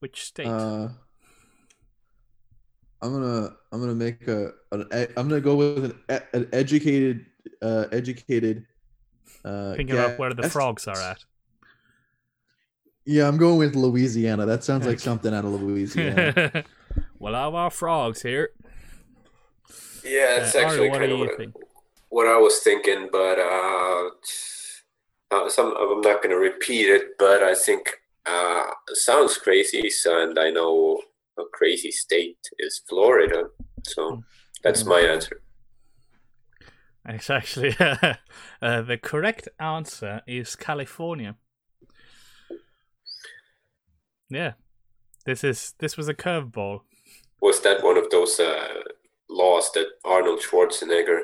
Which 0.00 0.22
state? 0.22 0.46
Uh 0.46 0.88
I'm 3.00 3.12
gonna 3.12 3.56
I'm 3.72 3.80
gonna 3.80 3.94
make 3.94 4.26
a 4.28 4.52
an, 4.72 4.86
e- 4.92 5.12
I'm 5.16 5.28
gonna 5.28 5.40
go 5.40 5.54
with 5.56 5.84
an, 5.84 6.00
e- 6.10 6.28
an 6.32 6.48
educated 6.52 7.26
uh 7.62 7.86
educated 7.92 8.66
uh 9.44 9.74
Thinking 9.74 9.96
about 9.96 10.18
where 10.18 10.34
the 10.34 10.48
frogs 10.50 10.88
are 10.88 11.00
at. 11.00 11.24
Yeah, 13.04 13.26
I'm 13.26 13.38
going 13.38 13.58
with 13.58 13.74
Louisiana. 13.74 14.44
That 14.44 14.64
sounds 14.64 14.86
like 14.86 15.00
something 15.00 15.32
out 15.32 15.44
of 15.44 15.62
Louisiana. 15.62 16.64
well, 17.18 17.34
I 17.34 17.44
have 17.44 17.54
our 17.54 17.70
frogs 17.70 18.20
here. 18.20 18.50
Yeah, 20.04 20.42
it's 20.42 20.54
Uh, 20.54 20.58
Ari, 20.58 20.66
actually 20.66 20.88
what 20.90 20.98
kind 21.00 21.12
of 21.12 21.18
what, 21.20 21.64
what 22.10 22.26
I 22.26 22.36
was 22.36 22.60
thinking, 22.60 23.08
but 23.10 23.38
uh, 23.38 24.10
uh, 25.30 25.48
some 25.48 25.74
I'm 25.76 26.02
not 26.02 26.22
going 26.22 26.30
to 26.30 26.36
repeat 26.36 26.90
it, 26.90 27.16
but 27.18 27.42
I 27.42 27.54
think 27.54 27.98
uh, 28.26 28.64
sounds 28.92 29.38
crazy, 29.38 29.88
so, 29.88 30.22
and 30.22 30.38
I 30.38 30.50
know 30.50 31.00
a 31.38 31.44
crazy 31.52 31.90
state 31.90 32.38
is 32.58 32.82
Florida, 32.88 33.44
so 33.84 34.22
that's 34.62 34.84
my 34.84 35.00
answer. 35.00 35.40
It's 37.06 37.30
actually 37.30 37.74
uh, 37.80 38.82
the 38.82 38.98
correct 39.02 39.48
answer 39.58 40.20
is 40.26 40.56
California. 40.56 41.36
Yeah, 44.28 44.52
this 45.24 45.42
is 45.44 45.74
this 45.78 45.96
was 45.96 46.08
a 46.08 46.14
curveball. 46.14 46.80
Was 47.40 47.60
that 47.62 47.82
one 47.82 47.96
of 47.96 48.10
those 48.10 48.38
uh, 48.40 48.68
laws 49.30 49.70
that 49.72 49.86
Arnold 50.04 50.40
Schwarzenegger 50.40 51.20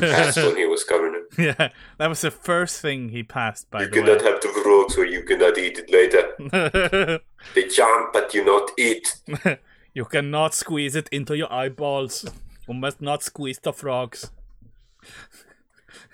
passed 0.00 0.36
when 0.38 0.56
he 0.56 0.64
was 0.64 0.84
governor? 0.84 1.22
yeah, 1.38 1.68
that 1.98 2.08
was 2.08 2.20
the 2.22 2.30
first 2.30 2.80
thing 2.80 3.10
he 3.10 3.22
passed. 3.22 3.70
By 3.70 3.82
You 3.82 3.88
the 3.88 3.92
cannot 3.96 4.22
way. 4.22 4.30
have 4.30 4.40
the 4.40 4.48
frogs, 4.62 4.96
or 4.96 5.04
you 5.04 5.22
cannot 5.24 5.58
eat 5.58 5.78
it 5.78 5.90
later. 5.90 7.20
They 7.54 7.68
jump, 7.68 8.12
but 8.12 8.32
you 8.34 8.44
not 8.44 8.70
eat. 8.78 9.16
you 9.94 10.04
cannot 10.04 10.54
squeeze 10.54 10.94
it 10.94 11.08
into 11.10 11.36
your 11.36 11.52
eyeballs. 11.52 12.24
You 12.68 12.74
must 12.74 13.00
not 13.00 13.22
squeeze 13.22 13.58
the 13.58 13.72
frogs. 13.72 14.30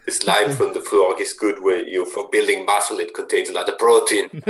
The 0.07 0.12
slime 0.12 0.53
from 0.53 0.72
the 0.72 0.81
frog 0.81 1.20
is 1.20 1.33
good 1.33 1.61
when 1.61 1.87
you 1.89 2.07
for 2.07 2.29
building 2.31 2.64
muscle. 2.64 2.99
It 3.01 3.12
contains 3.12 3.49
a 3.51 3.53
lot 3.53 3.68
of 3.68 3.77
protein. 3.77 4.31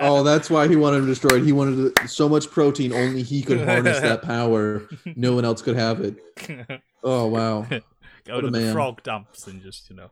oh, 0.00 0.22
that's 0.22 0.48
why 0.48 0.68
he 0.68 0.76
wanted 0.76 0.98
him 0.98 1.06
destroyed. 1.06 1.42
He 1.44 1.50
wanted 1.52 1.98
so 2.08 2.28
much 2.28 2.48
protein, 2.50 2.92
only 2.92 3.22
he 3.22 3.42
could 3.42 3.60
harness 3.66 4.00
that 4.00 4.22
power. 4.34 4.88
No 5.16 5.34
one 5.34 5.44
else 5.44 5.62
could 5.62 5.76
have 5.76 6.00
it. 6.00 6.16
Oh 7.02 7.26
wow. 7.26 7.66
Go 8.24 8.34
What 8.36 8.40
to 8.42 8.50
the 8.50 8.60
man. 8.60 8.72
frog 8.72 9.02
dumps 9.02 9.46
and 9.48 9.60
just 9.62 9.90
you 9.90 9.96
know. 9.96 10.10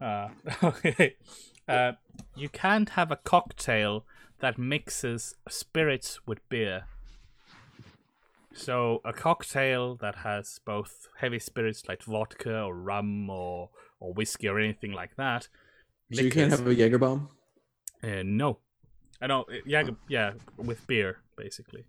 Uh, 0.00 0.28
okay. 0.62 1.16
Uh, 1.72 1.92
you 2.36 2.48
can't 2.48 2.90
have 2.90 3.10
a 3.10 3.16
cocktail 3.16 4.04
that 4.40 4.58
mixes 4.58 5.34
spirits 5.48 6.20
with 6.26 6.46
beer. 6.48 6.84
So 8.54 9.00
a 9.04 9.12
cocktail 9.12 9.96
that 9.96 10.16
has 10.16 10.60
both 10.64 11.08
heavy 11.18 11.38
spirits 11.38 11.84
like 11.88 12.02
vodka 12.02 12.62
or 12.62 12.74
rum 12.74 13.30
or 13.30 13.70
or 14.00 14.12
whiskey 14.12 14.48
or 14.48 14.58
anything 14.58 14.92
like 14.92 15.16
that. 15.16 15.48
So 16.12 16.22
you 16.22 16.30
can't 16.30 16.50
have 16.50 16.66
a 16.66 16.74
Jaeger 16.74 16.98
bomb? 16.98 17.28
uh, 18.02 18.22
no. 18.24 18.58
I 19.20 19.28
know. 19.28 19.42
uh, 19.42 19.54
Jager, 19.66 19.96
yeah, 20.08 20.32
with 20.56 20.86
beer 20.86 21.18
basically. 21.36 21.84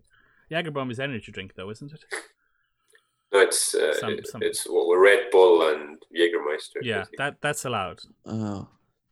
Jagerbomb 0.52 0.92
is 0.92 1.00
energy 1.00 1.32
drink 1.32 1.54
though, 1.56 1.70
isn't 1.72 1.92
it? 1.92 2.06
No, 3.34 3.40
it's 3.40 3.74
uh, 3.74 3.94
Some- 3.96 4.12
it- 4.14 4.28
some- 4.28 4.44
it's 4.44 4.68
well, 4.70 4.96
Red 4.96 5.32
Bull 5.32 5.68
and 5.74 5.98
Jägermeister. 6.16 6.82
Yeah, 6.84 7.00
basically. 7.00 7.16
that 7.18 7.42
that's 7.42 7.66
allowed. 7.66 8.02
Oh. 8.26 8.68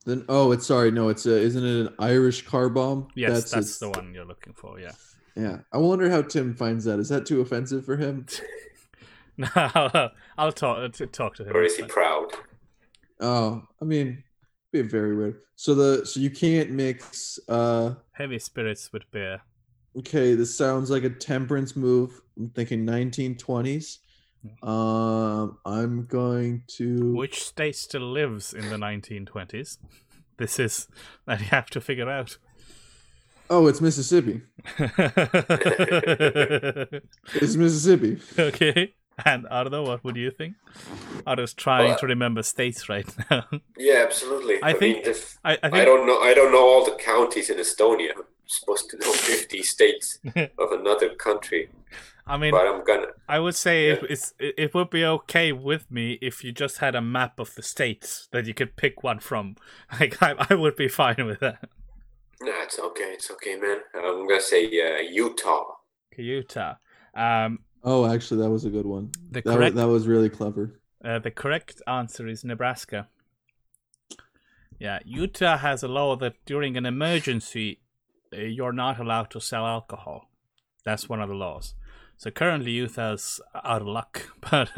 Then 0.06 0.26
oh, 0.30 0.52
it's 0.52 0.66
sorry. 0.66 0.91
No, 0.91 1.10
it's 1.10 1.26
a, 1.26 1.38
isn't 1.39 1.64
it 1.64 1.88
an 1.88 1.95
Irish 1.99 2.45
car 2.45 2.70
bomb? 2.70 3.08
Yes, 3.16 3.52
that's, 3.52 3.68
its- 3.68 3.80
the 3.80 3.89
one 3.89 4.14
you're 4.14 4.26
looking 4.26 4.54
for. 4.54 4.80
Yeah. 4.80 4.91
Yeah. 5.36 5.60
I 5.72 5.78
wonder 5.78 6.10
how 6.10 6.22
Tim 6.24 6.56
finds 6.56 6.86
that. 6.86 6.99
Is 6.99 7.10
that 7.10 7.26
too 7.26 7.41
offensive 7.41 7.86
for 7.86 7.97
him? 7.97 8.26
No, 9.38 9.47
I'll, 9.56 10.12
I'll 10.38 10.52
talk 10.52 10.78
uh, 10.78 10.89
to 10.89 11.08
talk 11.08 11.36
to 11.36 11.43
him. 11.45 11.56
or 11.56 11.64
is 11.64 11.78
he 11.78 11.84
proud? 11.84 12.28
Oh, 13.22 13.64
I 13.82 13.86
mean, 13.86 14.24
be 14.74 14.82
very 14.82 15.16
weird. 15.16 15.39
So 15.56 15.74
the 15.74 16.06
so 16.06 16.20
you 16.20 16.30
can't 16.30 16.70
mix 16.72 17.39
uh 17.47 17.95
Heavy 18.12 18.39
spirits 18.39 18.91
with 18.91 19.10
beer. 19.10 19.41
okay, 19.97 20.36
this 20.36 20.56
sounds 20.56 20.91
like 20.91 21.06
a 21.06 21.10
temperance 21.10 21.76
move. 21.76 22.22
I'm 22.38 22.49
thinking 22.49 22.86
1920s. 22.86 23.99
Um 24.64 25.58
I'm 25.66 26.06
going 26.06 26.64
to 26.78 27.14
Which 27.14 27.44
state 27.44 27.76
still 27.76 28.12
lives 28.12 28.54
in 28.54 28.70
the 28.70 28.76
1920s? 28.78 29.78
This 30.38 30.60
is 30.60 30.88
that 31.28 31.39
you 31.39 31.46
have 31.48 31.70
to 31.72 31.82
figure 31.82 32.10
out. 32.10 32.38
Oh, 33.50 33.68
it's 33.68 33.82
Mississippi. 33.82 34.42
It's 37.34 37.56
Mississippi. 37.56 38.20
okay. 38.39 38.94
And 39.26 39.46
Ardo, 39.52 39.84
what 39.86 40.04
would 40.04 40.16
you 40.16 40.32
think? 40.32 40.56
Ardo's 41.28 41.54
trying 41.54 41.89
Well, 41.89 41.98
to 42.00 42.08
remember 42.08 42.42
states 42.44 42.88
right 42.89 43.06
now. 43.30 43.46
Yeah, 43.78 44.04
absolutely. 44.06 44.62
I 44.64 44.70
I, 44.70 44.74
think- 44.74 44.98
mean, 45.00 45.06
if, 45.08 45.38
I, 45.44 45.54
I 45.64 45.82
I, 45.82 45.86
don't 45.86 46.08
know. 46.08 46.20
I 46.22 46.34
don't 46.34 46.52
know 46.52 46.64
all 46.68 46.86
the 46.86 46.96
counties 46.96 47.50
in 47.50 47.58
Estonia. 47.58 48.12
I'm 48.16 48.24
supposed 48.48 48.89
to 48.92 48.98
know 48.98 49.12
50 49.12 49.62
states 49.64 50.18
of 50.58 50.72
another 50.72 51.10
country, 51.16 51.70
I 52.34 52.38
mean 52.38 52.52
but 52.52 52.66
I'm 52.68 52.84
gonna. 52.84 53.08
I 53.28 53.40
would 53.40 53.56
say 53.56 53.90
it, 53.90 54.00
Yeah. 54.02 54.08
it's 54.14 54.34
it, 54.40 54.54
it 54.58 54.74
would 54.74 54.90
be 54.90 55.04
okay 55.06 55.52
with 55.52 55.90
me 55.92 56.18
if 56.22 56.44
you 56.44 56.52
just 56.52 56.78
had 56.80 56.96
a 56.96 57.02
map 57.02 57.40
of 57.40 57.54
the 57.56 57.64
states 57.64 58.28
that 58.32 58.46
you 58.48 58.54
could 58.54 58.76
pick 58.76 59.04
one 59.04 59.20
from. 59.20 59.56
Like 60.00 60.22
I, 60.22 60.36
I 60.50 60.56
would 60.56 60.76
be 60.76 60.88
fine 60.88 61.26
with 61.26 61.40
that. 61.42 61.70
Nah, 62.42 62.64
it's 62.64 62.80
okay. 62.80 63.12
It's 63.18 63.30
okay, 63.32 63.56
man. 63.58 63.78
I'm 63.96 64.28
gonna 64.28 64.42
say 64.42 64.66
uh, 64.66 65.02
Utah. 65.02 65.66
Utah. 66.18 66.76
Um, 67.16 67.60
Oh, 67.84 68.06
actually 68.06 68.42
that 68.44 68.50
was 68.50 68.66
a 68.66 68.70
good 68.70 68.86
one. 68.86 69.12
the 69.32 69.42
That 69.42 69.46
was, 69.46 69.56
correct 69.56 69.76
that 69.76 69.88
was 69.88 70.08
really 70.08 70.30
clever. 70.30 70.80
uh, 71.04 71.20
the 71.20 71.32
correct 71.32 71.82
answer 71.88 72.28
is 72.28 72.44
Nebraska. 72.44 73.08
Yeah, 74.80 75.00
Utah 75.06 75.58
has 75.58 75.84
a 75.84 75.88
law 75.88 76.16
that 76.18 76.34
during 76.46 76.76
an 76.78 76.86
emergency, 76.86 77.80
uh, 78.34 78.38
you're 78.42 78.74
not 78.74 79.00
allowed 79.00 79.30
to 79.32 79.40
sell 79.42 79.66
alcohol. 79.66 80.30
That's 80.86 81.08
one 81.10 81.22
of 81.22 81.30
the 81.30 81.36
laws. 81.36 81.76
So 82.22 82.30
currently, 82.30 82.70
Utah's 82.74 83.42
out 83.66 83.82
of 83.82 83.88
luck, 83.88 84.30
but 84.52 84.70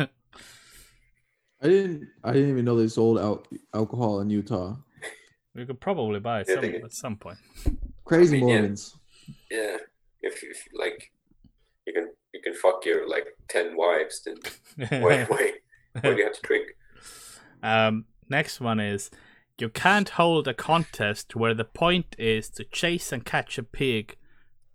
I 1.61 1.67
didn't 1.67 2.07
I 2.23 2.31
didn't 2.31 2.51
even 2.51 2.63
know 2.63 2.77
they 2.77 2.87
sold 2.87 3.19
al- 3.19 3.45
alcohol 3.73 4.21
in 4.21 4.29
Utah. 4.29 4.77
we 5.53 5.65
could 5.65 5.81
probably 5.81 6.21
buy 6.21 6.39
it 6.39 6.47
Yeah, 6.47 6.61
some, 6.61 6.75
at 6.85 6.93
some 6.93 7.17
point. 7.17 7.39
Crazy 8.05 8.37
I 8.37 8.39
mean, 8.39 8.47
yeah. 8.47 8.55
Mormons. 8.55 8.95
Yeah, 9.51 9.75
if, 10.21 10.41
if 10.41 10.65
like 10.73 11.11
you 11.85 11.91
can 11.91 12.11
you 12.33 12.39
can 12.41 12.53
fuck 12.53 12.85
your 12.85 13.09
like 13.09 13.27
ten 13.49 13.75
wives, 13.75 14.21
then 14.25 14.37
why 15.01 15.25
why 15.25 15.51
why 15.99 16.01
do 16.01 16.15
you 16.15 16.23
have 16.23 16.35
to 16.35 16.41
drink? 16.43 16.67
Um, 17.61 18.05
next 18.29 18.59
one 18.59 18.81
is 18.81 19.09
you 19.57 19.69
can't 19.69 20.09
hold 20.09 20.49
a 20.49 20.53
contest 20.53 21.33
where 21.33 21.53
the 21.53 21.63
point 21.63 22.13
is 22.17 22.49
to 22.51 22.65
chase 22.65 23.13
and 23.13 23.23
catch 23.23 23.57
a 23.57 23.63
pig, 23.63 24.17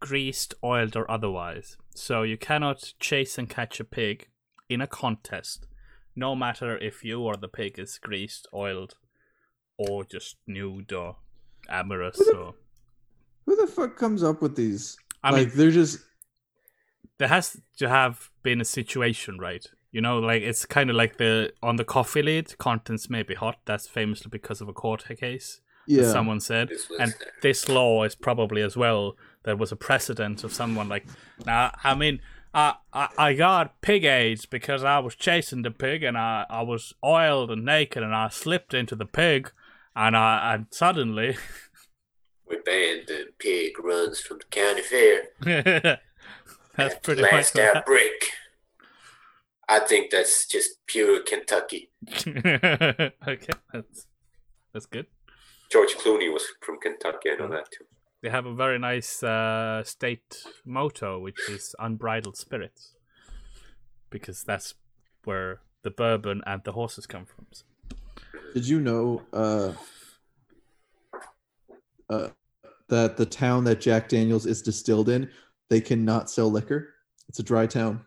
greased, 0.01 0.55
oiled, 0.63 0.97
or 0.97 1.11
otherwise. 1.11 1.77
So 1.95 2.23
you 2.23 2.37
cannot 2.37 2.95
chase 2.99 3.39
and 3.39 3.49
catch 3.49 3.81
a 3.81 3.85
pig 3.85 4.29
in 4.69 4.81
a 4.81 4.87
contest, 4.87 5.67
no 6.15 6.35
matter 6.35 6.77
if 6.79 7.05
you 7.05 7.21
or 7.21 7.37
the 7.37 7.49
pig 7.49 7.79
is 7.79 7.99
greased, 7.99 8.47
oiled, 8.53 8.95
or 9.77 10.05
just 10.05 10.37
nude 10.47 10.93
or 10.93 11.17
amorous. 11.69 12.21
Or 12.35 12.55
Who 13.47 13.57
the 13.57 13.67
fuck 13.67 13.97
comes 13.97 14.23
up 14.23 14.43
with 14.43 14.57
these? 14.57 14.97
I 15.23 15.31
like 15.31 15.49
mean, 15.49 15.57
they're 15.57 15.71
just 15.71 16.01
there 17.19 17.29
has 17.29 17.61
to 17.79 17.89
have 17.89 18.31
been 18.43 18.61
a 18.61 18.65
situation, 18.65 19.39
right? 19.39 19.65
You 19.91 20.01
know, 20.01 20.19
like 20.19 20.43
it's 20.43 20.67
kind 20.67 20.91
of 20.91 20.97
like 20.97 21.17
the 21.17 21.53
on 21.63 21.77
the 21.77 21.85
coffee 21.85 22.23
lid, 22.23 22.57
contents 22.59 23.11
may 23.11 23.23
be 23.23 23.35
hot. 23.35 23.57
That's 23.65 23.89
famously 23.89 24.29
because 24.31 24.61
of 24.61 24.69
a 24.69 24.73
court 24.73 25.05
case. 25.19 25.61
Yeah. 25.89 26.11
someone 26.13 26.41
said. 26.41 26.69
This 26.69 26.89
was 26.89 27.01
And 27.01 27.15
this 27.43 27.69
law 27.69 28.05
is 28.05 28.15
probably 28.15 28.63
as 28.63 28.77
well 28.77 29.17
there 29.45 29.57
was 29.57 29.73
a 29.73 29.77
precedent 29.77 30.45
of 30.45 30.53
someone 30.53 30.89
like 30.89 31.07
now 31.47 31.73
I 31.83 31.95
mean 31.95 32.21
I, 32.53 32.75
I 32.93 33.09
I 33.17 33.33
got 33.35 33.81
pig 33.81 34.05
AIDS 34.05 34.45
because 34.47 34.85
I 34.85 34.99
was 34.99 35.15
chasing 35.15 35.63
the 35.63 35.71
pig 35.71 36.03
and 36.03 36.19
I, 36.19 36.45
I 36.51 36.63
was 36.63 36.93
oiled 37.05 37.51
and 37.51 37.65
naked 37.65 38.03
and 38.03 38.15
I 38.15 38.29
slipped 38.29 38.75
into 38.75 38.95
the 38.95 39.07
pig 39.07 39.51
and 39.97 40.17
I 40.17 40.55
and 40.55 40.67
suddenly 40.71 41.37
we 42.49 42.57
banned 42.57 43.05
the 43.09 43.29
pig 43.39 43.79
runs 43.83 44.21
from 44.21 44.39
the 44.39 44.45
county 44.51 44.83
fair. 44.83 45.29
that's 46.77 46.95
at 46.95 47.03
pretty 47.03 47.23
the 47.23 47.29
much 47.29 47.33
last 47.33 47.55
what 47.55 47.77
outbreak. 47.77 48.33
I 49.67 49.81
think 49.81 50.11
that's 50.11 50.47
just 50.47 50.87
pure 50.87 51.23
Kentucky. 51.23 51.91
okay 52.27 53.53
that's 53.73 54.07
that's 54.73 54.87
good 54.87 55.07
George 55.71 55.95
Clooney 55.97 56.33
was 56.33 56.45
from 56.61 56.79
Kentucky. 56.81 57.31
I 57.31 57.37
know 57.37 57.49
that 57.49 57.71
too. 57.71 57.85
they 58.23 58.31
have 58.31 58.47
a 58.47 58.55
very 58.55 58.79
nice 58.79 59.23
uh, 59.23 59.83
state 59.85 60.43
motto 60.65 61.19
which 61.19 61.39
is 61.49 61.75
unbridled 61.79 62.37
spirits 62.37 62.95
because 64.11 64.43
that's 64.43 64.75
where 65.25 65.61
the 65.83 65.91
bourbon 65.91 66.43
and 66.47 66.63
the 66.65 66.73
horses 66.73 67.07
come 67.07 67.27
from 67.27 67.47
Did 68.55 68.67
you 68.67 68.81
know 68.81 69.23
uh, 69.33 69.73
uh, 72.11 72.29
that 72.89 73.17
the 73.17 73.27
town 73.27 73.65
that 73.65 73.81
Jack 73.81 74.09
Daniels 74.09 74.47
is 74.47 74.63
distilled 74.63 75.09
in 75.09 75.31
they 75.69 75.81
cannot 75.81 76.31
sell 76.31 76.51
liquor. 76.51 76.95
It's 77.29 77.39
a 77.39 77.43
dry 77.43 77.67
town. 77.67 78.05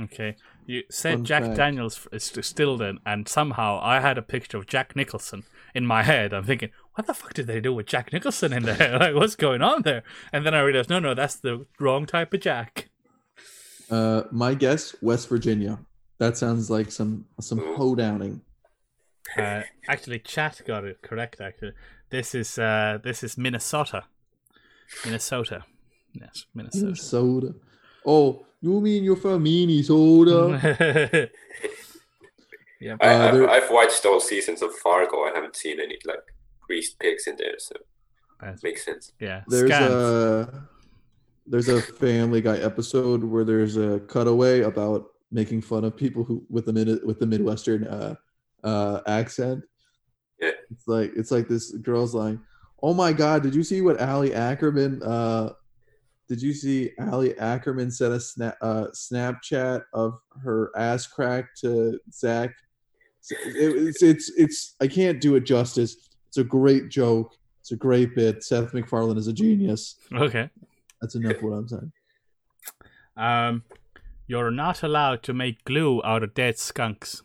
Okay. 0.00 0.36
You 0.66 0.82
said 0.90 1.14
Fun 1.18 1.24
Jack 1.24 1.42
fact. 1.44 1.56
Daniels 1.56 2.08
is 2.12 2.30
distilled 2.30 2.80
in, 2.80 2.98
and 3.04 3.28
somehow 3.28 3.78
I 3.82 4.00
had 4.00 4.16
a 4.16 4.22
picture 4.22 4.56
of 4.56 4.66
Jack 4.66 4.96
Nicholson 4.96 5.42
in 5.74 5.84
my 5.86 6.02
head. 6.02 6.32
I'm 6.32 6.44
thinking, 6.44 6.70
what 6.94 7.06
the 7.06 7.14
fuck 7.14 7.34
did 7.34 7.46
they 7.46 7.60
do 7.60 7.72
with 7.72 7.86
Jack 7.86 8.12
Nicholson 8.12 8.52
in 8.52 8.64
there? 8.64 8.98
like, 9.00 9.14
what's 9.14 9.36
going 9.36 9.62
on 9.62 9.82
there? 9.82 10.02
And 10.32 10.44
then 10.44 10.54
I 10.54 10.60
realized, 10.60 10.90
no, 10.90 10.98
no, 10.98 11.14
that's 11.14 11.36
the 11.36 11.66
wrong 11.80 12.06
type 12.06 12.34
of 12.34 12.40
Jack. 12.40 12.90
Uh, 13.90 14.22
my 14.30 14.54
guess, 14.54 14.94
West 15.02 15.28
Virginia. 15.28 15.78
That 16.18 16.36
sounds 16.36 16.70
like 16.70 16.92
some 16.92 17.26
some 17.40 17.58
hoedowning. 17.58 18.40
Uh, 19.36 19.62
actually, 19.88 20.20
chat 20.20 20.60
got 20.66 20.84
it 20.84 21.02
correct. 21.02 21.40
Actually, 21.40 21.72
this 22.10 22.34
is 22.34 22.58
uh, 22.58 22.98
this 23.02 23.22
is 23.22 23.36
Minnesota. 23.36 24.04
Minnesota. 25.04 25.64
Yes, 26.12 26.46
Minnesota. 26.54 26.84
Minnesota. 26.84 27.54
Oh, 28.06 28.46
you 28.60 28.80
mean 28.80 29.02
you're 29.02 29.16
from 29.16 29.42
Minnesota? 29.42 31.30
yeah. 32.80 32.96
I, 33.00 33.14
Uh, 33.14 33.28
I've, 33.28 33.64
I've 33.64 33.70
watched 33.70 34.04
all 34.06 34.20
seasons 34.20 34.62
of 34.62 34.72
Fargo. 34.74 35.22
I 35.24 35.32
haven't 35.34 35.56
seen 35.56 35.80
any 35.80 35.98
like 36.04 36.22
greased 36.72 36.98
pigs 36.98 37.26
in 37.26 37.36
there, 37.36 37.58
so 37.58 37.74
That's- 38.40 38.62
makes 38.62 38.84
sense. 38.84 39.12
yeah. 39.20 39.42
there's 39.48 39.70
scans. 39.70 39.92
a 39.92 40.68
there's 41.46 41.68
a 41.68 41.82
Family 41.82 42.40
Guy 42.40 42.56
episode 42.58 43.22
where 43.24 43.44
there's 43.44 43.76
a 43.76 44.00
cutaway 44.08 44.60
about 44.62 45.06
making 45.30 45.60
fun 45.60 45.84
of 45.84 45.96
people 45.96 46.24
who 46.24 46.44
with 46.48 46.64
the 46.66 46.72
mid 46.72 46.88
with 47.04 47.18
the 47.18 47.26
Midwestern 47.26 47.84
uh, 47.86 48.14
uh, 48.64 49.00
accent. 49.06 49.62
Yeah. 50.40 50.52
It's 50.70 50.86
like 50.88 51.12
it's 51.16 51.30
like 51.30 51.48
this 51.48 51.72
girl's 51.88 52.14
like, 52.14 52.38
"Oh 52.82 52.94
my 52.94 53.12
God, 53.12 53.42
did 53.42 53.54
you 53.54 53.64
see 53.64 53.80
what 53.82 54.00
Ali 54.00 54.32
Ackerman? 54.34 55.02
Uh, 55.02 55.50
did 56.28 56.40
you 56.40 56.54
see 56.54 56.92
Ali 57.10 57.36
Ackerman 57.38 57.90
sent 57.90 58.14
a 58.14 58.20
snap 58.20 58.56
uh, 58.62 58.86
Snapchat 58.94 59.82
of 59.92 60.18
her 60.42 60.70
ass 60.76 61.06
crack 61.06 61.54
to 61.60 61.98
Zach? 62.12 62.50
It- 63.30 63.88
it's 63.88 64.02
it's 64.02 64.30
it's 64.36 64.74
I 64.80 64.86
can't 64.86 65.20
do 65.20 65.34
it 65.34 65.40
justice. 65.44 65.96
It's 66.32 66.38
a 66.38 66.44
great 66.44 66.88
joke. 66.88 67.36
It's 67.60 67.72
a 67.72 67.76
great 67.76 68.14
bit. 68.14 68.42
Seth 68.42 68.72
MacFarlane 68.72 69.18
is 69.18 69.28
a 69.28 69.34
genius. 69.34 69.96
Okay. 70.14 70.48
That's 70.98 71.14
enough 71.14 71.36
of 71.36 71.42
what 71.42 71.52
I'm 71.52 71.68
saying. 71.68 71.92
Um, 73.18 73.64
you're 74.26 74.50
not 74.50 74.82
allowed 74.82 75.22
to 75.24 75.34
make 75.34 75.62
glue 75.66 76.00
out 76.02 76.22
of 76.22 76.32
dead 76.32 76.58
skunks. 76.58 77.22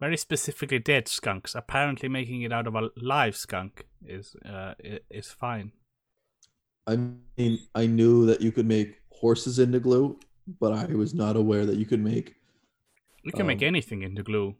Very 0.00 0.16
specifically, 0.16 0.80
dead 0.80 1.06
skunks. 1.06 1.54
Apparently, 1.54 2.08
making 2.08 2.42
it 2.42 2.52
out 2.52 2.66
of 2.66 2.74
a 2.74 2.90
live 2.96 3.36
skunk 3.36 3.86
is 4.04 4.34
uh, 4.44 4.74
is 5.08 5.28
fine. 5.28 5.70
I 6.88 6.96
mean, 6.96 7.60
I 7.76 7.86
knew 7.86 8.26
that 8.26 8.40
you 8.40 8.50
could 8.50 8.66
make 8.66 9.00
horses 9.10 9.60
into 9.60 9.78
glue, 9.78 10.18
but 10.58 10.72
I 10.72 10.86
was 10.86 11.14
not 11.14 11.36
aware 11.36 11.66
that 11.66 11.76
you 11.76 11.86
could 11.86 12.02
make. 12.02 12.34
You 13.22 13.30
can 13.30 13.46
make 13.46 13.62
Um, 13.62 13.68
anything 13.68 14.02
into 14.02 14.24
glue, 14.24 14.56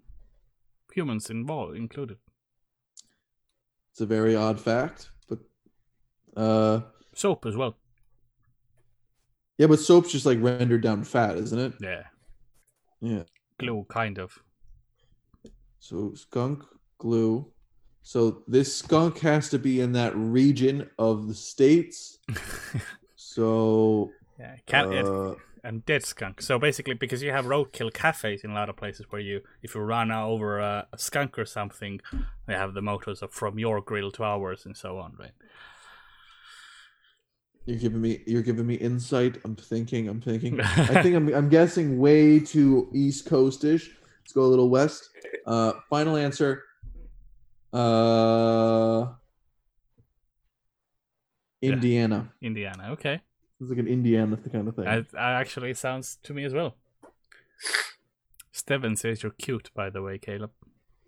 humans 0.94 1.28
involved 1.28 1.76
included. 1.76 2.18
It's 3.92 4.00
a 4.00 4.06
very 4.06 4.34
odd 4.34 4.58
fact, 4.58 5.10
but 5.28 5.38
uh, 6.34 6.80
Soap 7.14 7.44
as 7.44 7.56
well. 7.56 7.76
yeah, 9.58 9.66
but 9.66 9.80
soap's 9.80 10.10
just 10.10 10.24
like 10.24 10.40
rendered 10.40 10.82
down 10.82 11.04
fat, 11.04 11.36
isn't 11.36 11.58
it? 11.58 11.74
Yeah, 11.78 12.04
Yeah. 13.02 13.24
glue 13.58 13.84
kind 13.90 14.18
of. 14.18 14.42
So 15.78 16.14
skunk 16.14 16.64
glue. 16.98 17.52
So 18.02 18.42
this 18.48 18.74
skunk 18.74 19.18
has 19.18 19.50
to 19.50 19.58
be 19.58 19.80
in 19.80 19.92
that 19.92 20.16
region 20.16 20.88
of 20.98 21.28
the 21.28 21.34
states. 21.34 22.18
So 23.16 24.10
Yeah, 24.38 24.56
it- 24.68 25.04
uh, 25.06 25.34
and 25.64 25.84
dead 25.86 26.04
skunk. 26.04 26.42
So 26.42 26.58
basically, 26.58 26.94
because 26.94 27.22
you 27.22 27.30
have 27.30 27.44
roadkill 27.46 27.92
cafes 27.92 28.42
in 28.44 28.50
a 28.50 28.54
lot 28.54 28.68
of 28.68 28.76
places 28.76 29.06
where 29.10 29.20
you, 29.20 29.42
if 29.62 29.74
you 29.74 29.80
run 29.80 30.10
over 30.10 30.58
a, 30.58 30.86
a 30.92 30.98
skunk 30.98 31.38
or 31.38 31.44
something, 31.44 32.00
they 32.46 32.54
have 32.54 32.74
the 32.74 32.82
mottos 32.82 33.22
of 33.22 33.32
from 33.32 33.58
your 33.58 33.80
grill 33.80 34.10
to 34.12 34.24
ours 34.24 34.66
and 34.66 34.76
so 34.76 34.98
on, 34.98 35.14
right? 35.18 35.32
You're 37.64 37.78
giving 37.78 38.00
me 38.00 38.22
you're 38.26 38.42
giving 38.42 38.66
me 38.66 38.74
insight. 38.74 39.38
I'm 39.44 39.54
thinking. 39.54 40.08
I'm 40.08 40.20
thinking. 40.20 40.60
I 40.60 41.00
think 41.02 41.14
I'm 41.14 41.32
I'm 41.32 41.48
guessing 41.48 41.98
way 41.98 42.40
too 42.40 42.90
East 42.92 43.26
Coastish. 43.26 43.88
Let's 44.20 44.32
go 44.32 44.42
a 44.42 44.50
little 44.50 44.68
west. 44.68 45.10
Uh, 45.46 45.74
final 45.88 46.16
answer. 46.16 46.64
Uh, 47.72 49.12
Yeah. 51.60 51.74
Indiana. 51.74 52.32
Indiana. 52.42 52.88
Okay. 52.92 53.20
It's 53.62 53.70
like 53.70 53.78
an 53.78 53.86
Indiana 53.86 54.34
the 54.42 54.50
kind 54.50 54.66
of 54.66 54.74
thing. 54.74 54.86
That, 54.86 55.12
that 55.12 55.20
actually 55.20 55.72
sounds 55.74 56.18
to 56.24 56.34
me 56.34 56.44
as 56.44 56.52
well. 56.52 56.74
Steven 58.50 58.96
says 58.96 59.22
you're 59.22 59.30
cute, 59.30 59.70
by 59.72 59.88
the 59.88 60.02
way, 60.02 60.18
Caleb. 60.18 60.50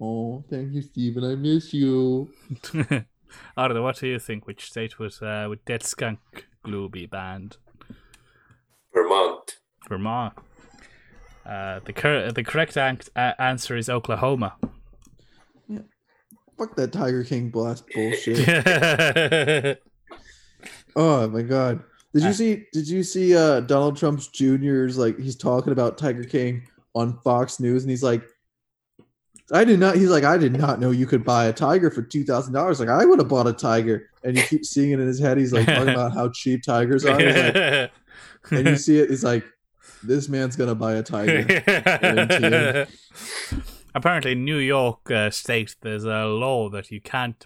oh, 0.01 0.45
thank 0.49 0.73
you, 0.73 0.81
Steven. 0.83 1.25
I 1.25 1.35
miss 1.35 1.75
you. 1.75 2.31
Ardo, 3.57 3.83
what 3.83 3.97
do 3.99 4.07
you 4.07 4.21
think? 4.21 4.47
Which 4.47 4.67
state 4.71 5.01
was 5.01 5.21
uh, 5.21 5.47
would 5.49 5.65
Dead 5.65 5.83
Skunk 5.83 6.21
glue 6.63 6.89
be 6.89 7.07
banned? 7.07 7.57
Vermont. 8.95 9.59
Vermont. 9.89 10.35
Uh, 11.45 11.81
the 11.85 11.93
cor- 11.93 12.31
the 12.31 12.45
correct 12.45 12.79
an- 12.79 13.01
uh, 13.17 13.33
answer 13.41 13.77
is 13.77 13.89
Oklahoma. 13.91 14.55
Yeah. 15.69 15.81
Fuck 16.57 16.77
that 16.77 16.93
Tiger 16.93 17.25
King 17.25 17.51
blast 17.51 17.85
bullshit. 17.93 18.47
oh 20.97 21.29
my 21.29 21.43
god. 21.43 21.83
Did 22.15 22.23
you 22.23 22.33
see? 22.33 22.65
Did 22.73 22.89
you 22.89 23.03
see 23.03 23.37
uh, 23.37 23.61
Donald 23.61 23.97
Trump's 23.97 24.29
Jr.'s 24.29 24.97
like 24.97 25.19
he's 25.19 25.35
talking 25.35 25.73
about 25.73 25.99
Tiger 25.99 26.23
King 26.23 26.63
on 26.95 27.19
Fox 27.25 27.59
News, 27.59 27.83
and 27.83 27.91
he's 27.91 28.05
like, 28.05 28.23
"I 29.51 29.65
did 29.65 29.81
not." 29.81 29.97
He's 29.97 30.11
like, 30.11 30.23
"I 30.23 30.39
did 30.39 30.57
not 30.57 30.79
know 30.79 30.93
you 30.93 31.07
could 31.07 31.25
buy 31.25 31.47
a 31.47 31.53
tiger 31.53 31.91
for 31.91 32.03
two 32.03 32.23
thousand 32.23 32.53
dollars. 32.53 32.79
Like, 32.79 32.89
I 32.89 33.05
would 33.05 33.19
have 33.19 33.27
bought 33.27 33.49
a 33.49 33.53
tiger." 33.53 34.11
And 34.23 34.37
you 34.37 34.45
keep 34.45 34.65
seeing 34.65 34.93
it 34.93 35.01
in 35.01 35.09
his 35.09 35.19
head. 35.19 35.39
He's 35.39 35.53
like 35.53 35.67
talking 35.67 35.89
about 35.89 36.15
how 36.15 36.29
cheap 36.29 36.63
tigers 36.63 37.05
are. 37.05 37.19
Like, 37.19 37.91
and 38.53 38.69
you 38.69 38.77
see 38.77 39.01
it. 39.01 39.11
He's 39.11 39.25
like, 39.25 39.45
"This 40.05 40.29
man's 40.29 40.55
gonna 40.55 40.77
buy 40.77 40.95
a 40.95 41.03
tiger." 41.03 41.45
Apparently, 43.97 44.33
in 44.33 44.45
New 44.45 44.59
York 44.59 45.11
uh, 45.11 45.31
State, 45.31 45.75
there's 45.81 46.05
a 46.05 46.27
law 46.27 46.69
that 46.69 46.93
you 46.93 47.01
can't 47.01 47.45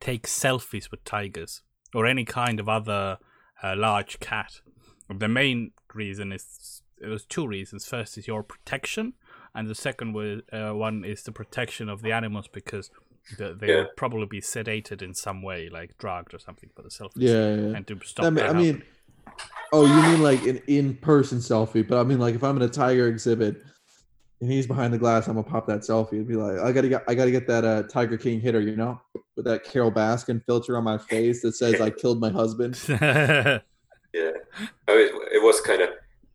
take 0.00 0.26
selfies 0.26 0.90
with 0.90 1.04
tigers 1.04 1.62
or 1.94 2.04
any 2.04 2.24
kind 2.24 2.58
of 2.58 2.68
other 2.68 3.18
uh, 3.62 3.74
large 3.76 4.18
cat. 4.20 4.60
The 5.08 5.28
main 5.28 5.72
reason 5.94 6.32
is 6.32 6.82
there's 6.98 7.24
two 7.24 7.46
reasons. 7.46 7.86
First 7.86 8.18
is 8.18 8.26
your 8.26 8.42
protection, 8.42 9.14
and 9.54 9.68
the 9.68 9.74
second 9.74 10.12
wa- 10.14 10.40
uh, 10.52 10.72
one 10.74 11.04
is 11.04 11.22
the 11.22 11.32
protection 11.32 11.88
of 11.88 12.02
the 12.02 12.12
animals 12.12 12.48
because 12.52 12.90
the, 13.38 13.54
they 13.58 13.68
Yeah. 13.68 13.76
would 13.78 13.96
probably 13.96 14.26
be 14.26 14.40
sedated 14.40 15.02
in 15.02 15.14
some 15.14 15.42
way, 15.42 15.68
like 15.68 15.96
drugged 15.98 16.34
or 16.34 16.38
something 16.38 16.70
for 16.74 16.82
the 16.82 16.88
selfie. 16.90 17.12
Yeah, 17.16 17.54
yeah. 17.54 17.76
and 17.76 17.86
to 17.88 17.98
stop 18.04 18.26
I 18.26 18.30
mean, 18.30 18.36
that 18.36 18.50
I 18.50 18.52
mean, 18.58 18.82
oh, 19.72 19.84
you 19.86 20.02
mean 20.12 20.22
like 20.22 20.44
an 20.46 20.60
in-person 20.66 21.38
selfie? 21.38 21.86
But 21.86 21.98
I 21.98 22.04
mean, 22.04 22.18
like 22.18 22.34
if 22.34 22.42
I'm 22.44 22.56
in 22.56 22.62
a 22.62 22.68
tiger 22.68 23.08
exhibit 23.08 23.62
and 24.40 24.50
he's 24.50 24.66
behind 24.66 24.92
the 24.92 24.98
glass, 24.98 25.28
I'm 25.28 25.34
gonna 25.34 25.48
pop 25.48 25.66
that 25.68 25.80
selfie 25.80 26.12
and 26.12 26.26
be 26.26 26.36
like, 26.36 26.58
I 26.58 26.72
gotta 26.72 26.88
get, 26.88 27.04
I 27.08 27.14
gotta 27.14 27.30
get 27.30 27.46
that 27.46 27.64
uh, 27.64 27.82
Tiger 27.84 28.16
King 28.18 28.40
hitter, 28.40 28.60
you 28.60 28.76
know, 28.76 29.00
with 29.36 29.44
that 29.46 29.64
Carole 29.64 29.92
Baskin 29.92 30.44
filter 30.44 30.76
on 30.76 30.84
my 30.84 30.98
face 30.98 31.42
that 31.42 31.52
says 31.54 31.80
I 31.80 31.90
killed 31.90 32.20
my 32.20 32.30
husband. 32.30 32.78
Yeah, 34.14 34.30
I 34.88 34.94
mean, 34.94 35.08
it 35.30 35.42
was 35.42 35.60
kind 35.60 35.82
of, 35.82 35.90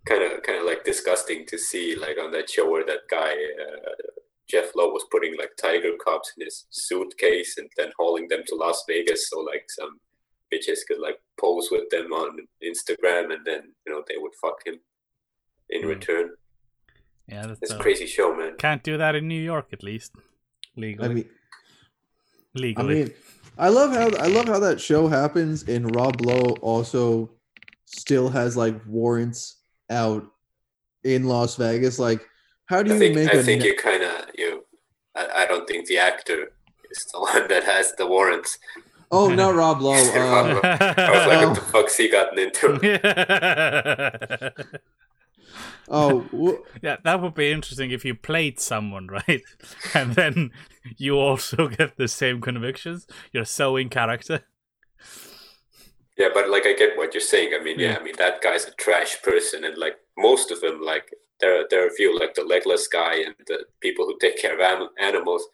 kind 0.06 0.22
of, 0.22 0.44
kind 0.44 0.60
of 0.60 0.66
like 0.66 0.84
disgusting 0.84 1.48
to 1.48 1.58
see, 1.58 1.96
like 1.96 2.16
on 2.22 2.32
that 2.34 2.48
show 2.48 2.70
where 2.70 2.86
that 2.86 3.08
guy 3.10 3.32
uh, 3.32 3.90
Jeff 4.48 4.76
Lowe 4.76 4.92
was 4.92 5.04
putting 5.10 5.36
like 5.36 5.54
tiger 5.60 5.94
cubs 6.06 6.32
in 6.38 6.46
his 6.46 6.68
suitcase 6.70 7.58
and 7.58 7.68
then 7.78 7.92
hauling 7.98 8.28
them 8.28 8.42
to 8.48 8.56
Las 8.56 8.84
Vegas, 8.88 9.30
so 9.32 9.40
like 9.40 9.66
some 9.70 10.00
bitches 10.54 10.80
could 10.88 11.00
like 11.00 11.20
pose 11.40 11.70
with 11.72 11.90
them 11.90 12.14
on 12.14 12.38
Instagram, 12.64 13.34
and 13.34 13.44
then 13.46 13.74
you 13.88 13.92
know 13.94 14.04
they 14.08 14.18
would 14.18 14.34
fuck 14.40 14.64
him 14.64 14.76
in 15.72 15.82
Hmm. 15.82 15.88
return. 15.88 16.30
Yeah, 17.32 17.48
that's 17.48 17.62
It's 17.62 17.72
a 17.72 17.78
uh, 17.78 17.82
crazy 17.82 18.06
show, 18.06 18.36
man. 18.36 18.56
Can't 18.58 18.84
do 18.84 18.98
that 18.98 19.16
in 19.16 19.28
New 19.28 19.42
York, 19.42 19.68
at 19.74 19.84
least 19.84 20.12
legally. 20.76 21.10
I 21.10 21.14
mean, 21.14 21.30
legally. 22.54 23.02
I 23.02 23.04
mean, 23.06 23.14
I 23.58 23.70
love 23.70 23.92
how 23.92 24.10
I 24.24 24.28
love 24.28 24.46
how 24.48 24.60
that 24.60 24.80
show 24.82 25.08
happens, 25.08 25.64
and 25.64 25.96
Rob 25.96 26.22
Lowe 26.22 26.56
also 26.62 27.30
still 27.86 28.30
has 28.30 28.56
like 28.58 28.76
warrants 28.88 29.58
out 29.90 30.26
in 31.04 31.26
Las 31.26 31.56
Vegas. 31.58 32.00
Like, 32.00 32.28
how 32.68 32.82
do 32.84 32.92
I 32.92 32.94
you 32.96 33.00
think 33.00 33.16
make 33.16 33.30
I 33.34 33.38
a 33.40 33.44
think 33.44 33.62
ne- 33.62 33.68
you 33.68 33.76
kind 33.78 34.04
of 34.04 34.26
you. 34.38 34.66
I, 35.16 35.44
I 35.44 35.46
don't 35.46 35.68
think 35.68 35.88
the 35.88 35.98
actor 35.98 36.54
is 36.90 37.06
the 37.14 37.20
one 37.28 37.48
that 37.50 37.64
has 37.66 37.94
the 37.98 38.08
warrants. 38.08 38.58
Oh, 39.14 39.28
not 39.30 39.56
Rob 39.56 39.82
Lowe. 39.88 39.92
Uh, 39.94 40.60
I 40.64 41.12
was 41.12 41.28
like, 41.28 41.40
Oh. 41.42 41.48
what 41.50 41.56
the 41.56 41.62
fuck's 41.62 41.98
he 41.98 42.08
gotten 42.10 42.40
into? 42.40 42.80
oh, 45.90 46.22
wh- 46.34 46.84
yeah, 46.84 46.98
that 47.04 47.22
would 47.22 47.34
be 47.34 47.52
interesting 47.52 47.92
if 47.92 48.04
you 48.06 48.16
played 48.16 48.60
someone, 48.60 49.08
right? 49.28 49.42
And 49.94 50.16
then 50.16 50.52
you 50.98 51.16
also 51.18 51.68
get 51.78 51.98
the 51.98 52.08
same 52.08 52.42
convictions. 52.42 53.08
You're 53.32 53.46
so 53.46 53.76
in 53.78 53.90
character. 53.90 54.42
Yeah, 56.18 56.30
but 56.34 56.50
like 56.50 56.66
I 56.66 56.74
get 56.74 56.98
what 56.98 57.14
you're 57.14 57.22
saying. 57.22 57.54
I 57.60 57.64
mean, 57.64 57.80
yeah, 57.80 57.92
Yeah. 57.92 57.98
I 58.00 58.04
mean 58.04 58.16
that 58.18 58.42
guy's 58.42 58.66
a 58.66 58.72
trash 58.76 59.22
person, 59.24 59.64
and 59.64 59.78
like 59.78 59.96
most 60.18 60.52
of 60.52 60.62
them, 60.62 60.82
like 60.82 61.10
there 61.40 61.66
there 61.70 61.84
are 61.84 61.88
a 61.88 61.94
few 61.94 62.18
like 62.18 62.36
the 62.36 62.44
legless 62.44 62.88
guy 62.88 63.16
and 63.16 63.34
the 63.48 63.66
people 63.82 64.06
who 64.06 64.18
take 64.20 64.38
care 64.40 64.54
of 64.54 64.60
anim- 64.60 64.90
animals, 65.00 65.48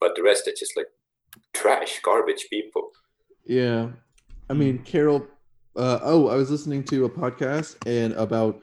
but 0.00 0.14
the 0.14 0.22
rest 0.22 0.46
are 0.46 0.52
just 0.56 0.76
like 0.76 0.86
trash, 1.52 2.00
garbage 2.02 2.46
people. 2.50 2.90
Yeah, 3.44 3.88
I 4.48 4.52
mean 4.52 4.78
Carole. 4.84 5.26
Uh, 5.76 5.98
oh, 6.02 6.28
I 6.28 6.36
was 6.36 6.50
listening 6.52 6.84
to 6.84 7.04
a 7.06 7.10
podcast 7.10 7.74
and 7.84 8.12
about 8.14 8.60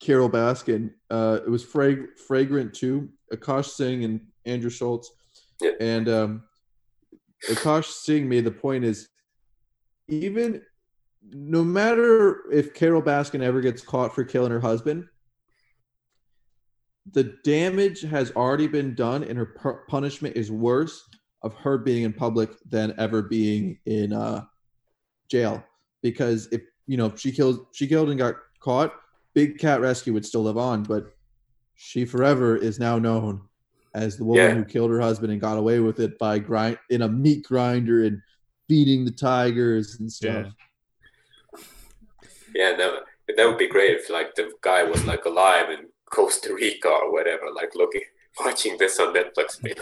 Carole 0.00 0.30
Baskin. 0.30 0.90
Uh, 1.10 1.40
it 1.44 1.50
was 1.50 1.64
Frag- 1.64 2.18
Fragrant 2.26 2.74
too. 2.74 3.10
Akash 3.32 3.66
Singh 3.66 4.04
and 4.04 4.20
Andrew 4.46 4.70
Schulz. 4.70 5.10
Yeah. 5.60 5.72
And 5.80 6.08
um, 6.08 6.42
Akash 7.48 7.84
Singh 7.84 8.28
made 8.28 8.44
the 8.44 8.50
point 8.50 8.84
is 8.84 9.08
even 10.08 10.62
no 11.30 11.62
matter 11.62 12.50
if 12.50 12.74
Carole 12.74 13.02
Baskin 13.02 13.42
ever 13.42 13.60
gets 13.60 13.82
caught 13.82 14.14
for 14.14 14.24
killing 14.24 14.50
her 14.50 14.60
husband, 14.60 15.04
the 17.12 17.36
damage 17.44 18.02
has 18.02 18.30
already 18.32 18.66
been 18.66 18.94
done, 18.94 19.24
and 19.24 19.36
her 19.36 19.46
pu- 19.46 19.78
punishment 19.88 20.36
is 20.36 20.50
worse 20.50 21.08
of 21.42 21.54
her 21.54 21.78
being 21.78 22.04
in 22.04 22.12
public 22.12 22.50
than 22.68 22.94
ever 22.98 23.22
being 23.22 23.78
in 23.86 24.12
uh, 24.12 24.44
jail. 25.30 25.62
Because 26.02 26.48
if 26.52 26.62
you 26.86 26.96
know 26.96 27.06
if 27.06 27.20
she 27.20 27.32
killed 27.32 27.66
she 27.72 27.86
killed 27.86 28.10
and 28.10 28.18
got 28.18 28.34
caught, 28.60 28.92
Big 29.34 29.58
Cat 29.58 29.80
Rescue 29.80 30.12
would 30.12 30.26
still 30.26 30.42
live 30.42 30.58
on, 30.58 30.82
but 30.82 31.14
she 31.74 32.04
forever 32.04 32.56
is 32.56 32.78
now 32.78 32.98
known 32.98 33.42
as 33.94 34.16
the 34.16 34.24
woman 34.24 34.44
Yeah. 34.44 34.54
who 34.54 34.64
killed 34.64 34.90
her 34.90 35.00
husband 35.00 35.32
and 35.32 35.40
got 35.40 35.56
away 35.58 35.80
with 35.80 35.98
it 36.00 36.18
by 36.18 36.38
grind 36.38 36.78
in 36.90 37.02
a 37.02 37.08
meat 37.08 37.44
grinder 37.44 38.04
and 38.04 38.20
feeding 38.68 39.04
the 39.04 39.10
tigers 39.10 39.98
and 39.98 40.10
stuff. 40.12 40.52
Yeah, 42.54 42.76
that 42.76 42.92
that 43.36 43.46
would 43.46 43.58
be 43.58 43.68
great 43.68 43.92
if 43.96 44.10
like 44.10 44.34
the 44.34 44.52
guy 44.60 44.82
was 44.82 45.04
like 45.06 45.24
alive 45.24 45.70
in 45.70 45.86
Costa 46.10 46.52
Rica 46.54 46.88
or 46.88 47.12
whatever, 47.12 47.44
like 47.54 47.74
looking 47.74 48.02
watching 48.44 48.76
this 48.78 48.98
on 49.00 49.14
Netflix, 49.14 49.58
and 49.62 49.74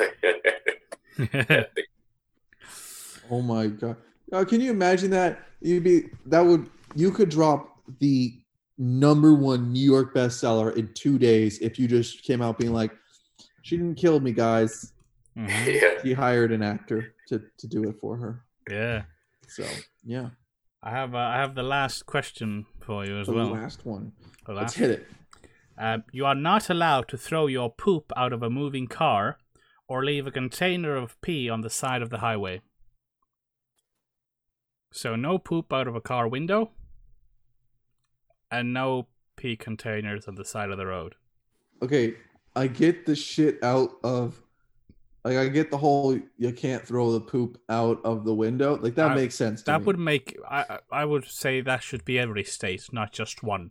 be 1.18 1.58
like, 1.58 1.68
Oh 3.30 3.42
my 3.42 3.66
god! 3.66 3.96
Uh, 4.32 4.44
can 4.44 4.60
you 4.60 4.70
imagine 4.70 5.10
that? 5.10 5.40
You'd 5.60 5.84
be 5.84 6.08
that 6.26 6.40
would 6.40 6.68
you 6.94 7.10
could 7.10 7.28
drop 7.28 7.76
the 8.00 8.38
number 8.78 9.34
one 9.34 9.72
New 9.72 9.84
York 9.84 10.14
bestseller 10.14 10.74
in 10.76 10.92
two 10.94 11.18
days 11.18 11.58
if 11.58 11.78
you 11.78 11.88
just 11.88 12.22
came 12.22 12.40
out 12.40 12.58
being 12.58 12.72
like, 12.72 12.92
"She 13.62 13.76
didn't 13.76 13.96
kill 13.96 14.20
me, 14.20 14.32
guys. 14.32 14.92
Mhm. 15.36 15.48
yeah, 15.82 16.02
She 16.02 16.12
hired 16.12 16.52
an 16.52 16.62
actor 16.62 17.14
to 17.28 17.42
to 17.58 17.66
do 17.66 17.84
it 17.88 17.96
for 18.00 18.16
her." 18.16 18.44
Yeah. 18.70 19.02
So 19.48 19.64
yeah, 20.04 20.30
I 20.82 20.90
have 20.90 21.14
uh, 21.14 21.18
I 21.18 21.36
have 21.36 21.54
the 21.54 21.62
last 21.62 22.06
question 22.06 22.66
for 22.80 23.04
you 23.04 23.18
as 23.20 23.26
the 23.26 23.34
well. 23.34 23.50
last 23.50 23.84
one. 23.84 24.12
The 24.46 24.52
Let's 24.54 24.74
hit 24.74 24.90
it. 24.90 25.06
Uh, 25.76 25.98
you 26.12 26.26
are 26.26 26.34
not 26.34 26.68
allowed 26.70 27.06
to 27.08 27.16
throw 27.16 27.46
your 27.46 27.70
poop 27.70 28.12
out 28.16 28.32
of 28.32 28.42
a 28.42 28.50
moving 28.50 28.88
car 28.88 29.38
or 29.86 30.04
leave 30.04 30.26
a 30.26 30.30
container 30.30 30.96
of 30.96 31.18
pee 31.20 31.48
on 31.48 31.60
the 31.60 31.70
side 31.70 32.02
of 32.02 32.10
the 32.10 32.18
highway. 32.18 32.60
So, 34.92 35.14
no 35.16 35.38
poop 35.38 35.72
out 35.72 35.86
of 35.86 35.94
a 35.94 36.00
car 36.00 36.26
window 36.26 36.72
and 38.50 38.72
no 38.72 39.08
pee 39.36 39.56
containers 39.56 40.26
on 40.28 40.34
the 40.34 40.44
side 40.44 40.70
of 40.70 40.78
the 40.78 40.86
road. 40.86 41.14
Okay, 41.82 42.14
I 42.56 42.66
get 42.66 43.06
the 43.06 43.14
shit 43.16 43.62
out 43.62 43.90
of. 44.02 44.42
Like 45.24 45.36
I 45.36 45.48
get 45.48 45.70
the 45.70 45.76
whole 45.78 46.18
you 46.38 46.52
can't 46.52 46.84
throw 46.86 47.12
the 47.12 47.20
poop 47.20 47.58
out 47.68 48.00
of 48.04 48.24
the 48.24 48.34
window. 48.34 48.78
Like 48.80 48.94
that 48.94 49.10
I- 49.10 49.14
makes 49.14 49.34
sense. 49.34 49.60
To 49.62 49.66
That 49.72 49.80
me. 49.80 49.86
would 49.86 49.98
make 49.98 50.36
I 50.48 50.64
I- 50.70 51.02
I 51.02 51.04
would 51.04 51.26
say 51.26 51.60
that 51.60 51.82
should 51.82 52.04
be 52.04 52.18
every 52.18 52.44
state, 52.44 52.84
not 52.92 53.12
just 53.12 53.42
one. 53.42 53.70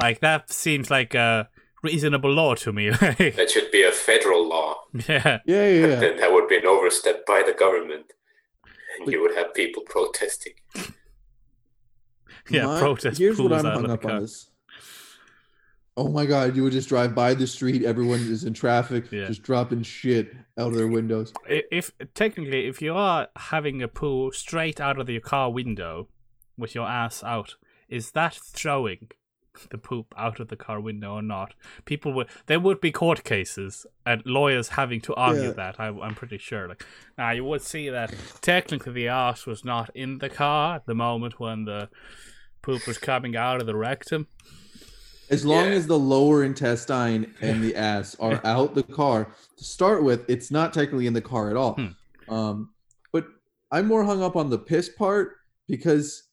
Like 0.00 0.20
that 0.20 0.52
seems 0.52 0.90
like 0.90 1.14
a 1.14 1.48
reasonable 1.82 2.30
law 2.32 2.54
to 2.56 2.72
me. 2.72 2.90
that 2.90 3.50
should 3.52 3.70
be 3.72 3.82
a 3.82 3.92
federal 3.92 4.48
law. 4.48 4.76
yeah. 5.08 5.40
Yeah, 5.46 5.66
yeah, 5.68 5.86
yeah. 5.86 5.96
Then 5.96 6.16
that 6.18 6.32
would 6.32 6.48
be 6.48 6.58
an 6.58 6.66
overstep 6.66 7.26
by 7.26 7.42
the 7.44 7.54
government, 7.54 8.12
and 8.64 9.06
But- 9.06 9.12
you 9.12 9.20
would 9.22 9.34
have 9.36 9.52
people 9.54 9.82
protesting. 9.86 10.52
Yeah, 12.50 12.66
My- 12.66 12.78
protest 12.78 13.18
Here's 13.18 13.40
what 13.40 13.52
I'm 13.52 13.64
out 13.66 13.74
hung 13.74 13.90
up 13.90 14.04
on 14.04 14.20
this. 14.22 14.50
Oh 15.96 16.08
my 16.08 16.26
god, 16.26 16.56
you 16.56 16.64
would 16.64 16.72
just 16.72 16.88
drive 16.88 17.14
by 17.14 17.34
the 17.34 17.46
street, 17.46 17.84
everyone 17.84 18.18
is 18.18 18.42
in 18.44 18.52
traffic, 18.52 19.10
Yeah. 19.12 19.26
just 19.26 19.42
dropping 19.44 19.82
shit 19.84 20.34
out 20.58 20.68
of 20.72 20.74
their 20.74 20.88
windows. 20.88 21.32
If 21.48 21.92
technically 22.14 22.66
if 22.66 22.82
you 22.82 22.94
are 22.94 23.28
having 23.36 23.80
a 23.80 23.86
poo 23.88 24.32
straight 24.32 24.80
out 24.80 24.98
of 24.98 25.08
your 25.08 25.20
car 25.20 25.52
window 25.52 26.08
with 26.58 26.74
your 26.74 26.86
ass 26.88 27.22
out 27.22 27.54
is 27.88 28.10
that 28.12 28.34
throwing 28.34 29.10
the 29.70 29.78
poop 29.78 30.12
out 30.16 30.40
of 30.40 30.48
the 30.48 30.56
car 30.56 30.80
window 30.80 31.12
or 31.14 31.22
not 31.22 31.54
people 31.84 32.12
would 32.12 32.26
there 32.46 32.58
would 32.58 32.80
be 32.80 32.90
court 32.90 33.22
cases 33.22 33.86
and 34.04 34.20
lawyers 34.26 34.70
having 34.70 35.00
to 35.00 35.14
argue 35.14 35.42
Yeah. 35.44 35.50
that 35.52 35.78
I, 35.78 35.86
i'm 35.88 36.16
pretty 36.16 36.38
sure 36.38 36.66
like 36.68 36.84
now 37.16 37.30
you 37.30 37.44
would 37.44 37.62
see 37.62 37.88
that 37.88 38.12
technically 38.40 38.92
the 38.94 39.06
ass 39.08 39.46
was 39.46 39.64
not 39.64 39.90
in 39.94 40.18
the 40.18 40.28
car 40.28 40.74
at 40.76 40.86
the 40.86 40.94
moment 40.96 41.38
when 41.38 41.66
the 41.66 41.88
poop 42.64 42.86
was 42.86 42.98
coming 42.98 43.36
out 43.36 43.60
of 43.60 43.66
the 43.66 43.76
rectum 43.76 44.26
As 45.30 45.44
long 45.44 45.66
Yeah. 45.66 45.72
as 45.72 45.86
the 45.86 45.98
lower 45.98 46.44
intestine 46.44 47.34
and 47.40 47.62
the 47.62 47.74
ass 47.76 48.14
are 48.20 48.40
out 48.44 48.74
the 48.74 48.82
car, 48.82 49.34
to 49.56 49.64
start 49.64 50.02
with, 50.02 50.28
it's 50.28 50.50
not 50.50 50.72
technically 50.74 51.06
in 51.06 51.12
the 51.14 51.20
car 51.22 51.50
at 51.50 51.56
all. 51.56 51.74
Hmm. 51.74 52.34
Um, 52.34 52.70
but 53.12 53.26
I'm 53.70 53.86
more 53.86 54.04
hung 54.04 54.22
up 54.22 54.36
on 54.36 54.50
the 54.50 54.58
piss 54.58 54.88
part 54.90 55.36
because 55.66 56.24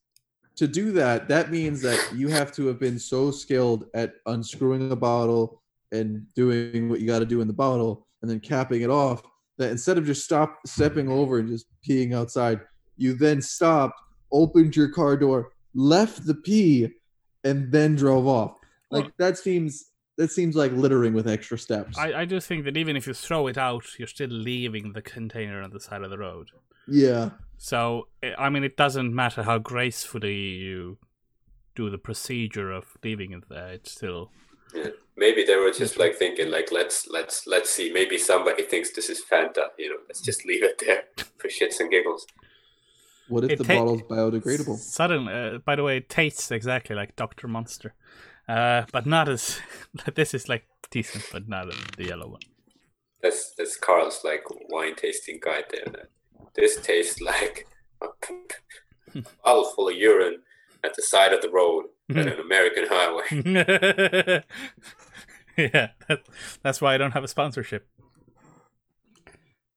to 0.58 0.68
do 0.68 0.92
that, 0.92 1.28
that 1.30 1.52
means 1.52 1.82
that 1.82 2.00
you 2.14 2.28
have 2.30 2.52
to 2.54 2.68
have 2.68 2.80
been 2.80 3.00
so 3.00 3.32
skilled 3.32 3.86
at 3.94 4.16
unscrewing 4.26 4.92
a 4.92 4.96
bottle 4.96 5.62
and 5.94 6.26
doing 6.36 6.90
what 6.90 7.00
you 7.00 7.08
got 7.08 7.20
to 7.20 7.26
do 7.26 7.40
in 7.42 7.48
the 7.48 7.54
bottle 7.54 8.06
and 8.22 8.30
then 8.30 8.40
capping 8.42 8.82
it 8.82 8.90
off 8.90 9.22
that 9.58 9.72
instead 9.72 9.98
of 9.98 10.06
just 10.06 10.24
stop 10.26 10.60
stepping 10.66 11.10
over 11.10 11.40
and 11.40 11.48
just 11.50 11.66
peeing 11.88 12.14
outside, 12.14 12.60
you 12.98 13.14
then 13.14 13.42
stopped, 13.42 14.00
opened 14.34 14.76
your 14.76 14.90
car 14.90 15.16
door, 15.18 15.52
left 15.74 16.26
the 16.26 16.36
pee, 16.36 16.90
and 17.44 17.72
then 17.72 17.96
drove 17.96 18.28
off. 18.28 18.56
Like 18.90 19.06
Well- 19.06 19.12
that 19.18 19.38
seems 19.38 19.88
that 20.18 20.30
seems 20.30 20.56
like 20.56 20.72
littering 20.74 21.14
with 21.14 21.28
extra 21.28 21.58
steps. 21.58 21.98
I, 21.98 22.14
I 22.22 22.26
do 22.26 22.40
think 22.40 22.66
that 22.66 22.78
even 22.78 22.96
if 22.96 23.08
you 23.08 23.14
throw 23.14 23.48
it 23.48 23.58
out 23.58 23.86
you're 23.98 24.08
still 24.08 24.30
leaving 24.30 24.92
the 24.94 25.02
container 25.02 25.62
on 25.64 25.72
the 25.72 25.80
side 25.80 26.04
of 26.04 26.10
the 26.12 26.18
road 26.18 26.50
yeah. 26.88 27.30
So, 27.58 28.08
I- 28.22 28.36
I 28.46 28.50
mean, 28.50 28.64
it 28.64 28.76
doesn't 28.76 29.16
matter 29.16 29.44
how 29.44 29.58
gracefully 29.60 30.36
you 30.66 30.98
do 31.76 31.90
the 31.90 31.98
procedure 31.98 32.72
of 32.72 32.98
leaving 33.04 33.32
it 33.32 33.48
there. 33.50 33.70
It's 33.70 33.92
still 33.92 34.32
Yeah. 34.76 34.90
Maybe 35.16 35.44
they 35.46 35.56
were 35.56 35.72
just 35.72 35.98
like 35.98 36.16
thinking, 36.16 36.50
like 36.52 36.72
let's 36.72 37.08
let's 37.08 37.46
let's 37.48 37.70
see. 37.70 37.92
Maybe 37.92 38.18
somebody 38.18 38.64
thinks 38.64 38.92
this 38.92 39.10
is 39.10 39.22
Fanta. 39.30 39.66
You 39.78 39.90
know, 39.92 39.98
let's 40.08 40.22
just 40.22 40.46
leave 40.46 40.64
it 40.64 40.82
there 40.86 41.04
for 41.38 41.48
shits 41.48 41.80
and 41.80 41.90
giggles. 41.92 42.26
What 43.32 43.46
if 43.46 43.52
It 43.52 43.58
the 43.60 43.64
ta- 43.64 43.76
bottle's 43.76 44.02
biodegradable? 44.04 44.78
Suddenly, 44.78 45.34
uh, 45.34 45.58
by 45.60 45.78
the 45.78 45.84
way, 45.84 45.98
it 45.98 46.10
tastes 46.10 46.52
exactly 46.52 46.96
like 46.96 47.16
Doctor 47.16 47.48
Monster, 47.48 47.94
uh, 48.50 48.84
but 48.92 49.06
not 49.06 49.30
as. 49.30 49.60
this 50.16 50.34
is 50.34 50.50
like 50.50 50.66
decent, 50.90 51.26
but 51.32 51.48
not 51.48 51.74
the 51.98 52.06
yellow 52.06 52.28
one. 52.28 52.42
That's 53.22 53.54
that's 53.58 53.78
Carl's 53.78 54.22
like 54.26 54.44
wine 54.70 54.96
tasting 54.96 55.40
guide 55.42 55.66
there. 55.72 56.10
This 56.56 56.76
tastes 56.82 57.22
like 57.22 57.68
a 58.02 58.08
bottle 59.46 59.72
full 59.72 59.88
of 59.88 59.96
urine 59.96 60.42
at 60.84 60.96
the 60.96 61.02
side 61.02 61.32
of 61.32 61.42
the 61.42 61.50
road 61.50 61.86
at 62.10 62.28
an 62.28 62.40
American 62.40 62.86
highway. 62.90 64.44
yeah, 65.58 65.90
that, 66.10 66.24
that's 66.64 66.82
why 66.82 66.96
I 66.96 66.98
don't 66.98 67.12
have 67.14 67.24
a 67.24 67.30
sponsorship. 67.30 67.88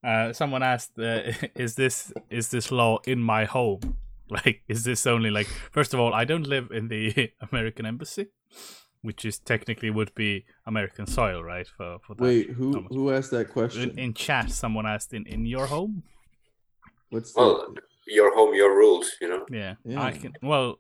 Uh, 0.05 0.33
someone 0.33 0.63
asked, 0.63 0.99
uh, 0.99 1.33
"Is 1.55 1.75
this 1.77 2.13
is 2.31 2.51
this 2.51 2.71
law 2.71 2.99
in 3.07 3.21
my 3.21 3.45
home? 3.45 3.81
Like, 4.31 4.63
is 4.69 4.85
this 4.85 5.07
only 5.07 5.31
like? 5.31 5.47
First 5.71 5.93
of 5.93 6.01
all, 6.01 6.15
I 6.15 6.25
don't 6.25 6.47
live 6.47 6.71
in 6.71 6.89
the 6.89 7.31
American 7.53 7.85
embassy, 7.85 8.29
which 9.03 9.23
is 9.27 9.39
technically 9.39 9.91
would 9.91 10.15
be 10.15 10.47
American 10.67 11.07
soil, 11.07 11.45
right? 11.45 11.69
For 11.69 11.99
for 11.99 12.15
that. 12.15 12.25
Wait, 12.25 12.51
who 12.51 12.73
How 12.73 12.81
who 12.89 13.13
asked 13.13 13.33
that 13.33 13.51
question? 13.51 13.91
In, 13.91 13.99
in 13.99 14.15
chat, 14.15 14.51
someone 14.51 14.87
asked, 14.87 15.13
"In 15.13 15.27
in 15.27 15.45
your 15.45 15.67
home?" 15.67 16.05
What's 17.11 17.33
the, 17.35 17.41
Well, 17.41 17.75
your 18.07 18.35
home, 18.35 18.55
your 18.55 18.75
rules. 18.75 19.13
You 19.21 19.29
know. 19.29 19.47
Yeah, 19.51 19.75
Yeah. 19.85 20.03
I 20.03 20.13
can. 20.13 20.33
Well, 20.43 20.79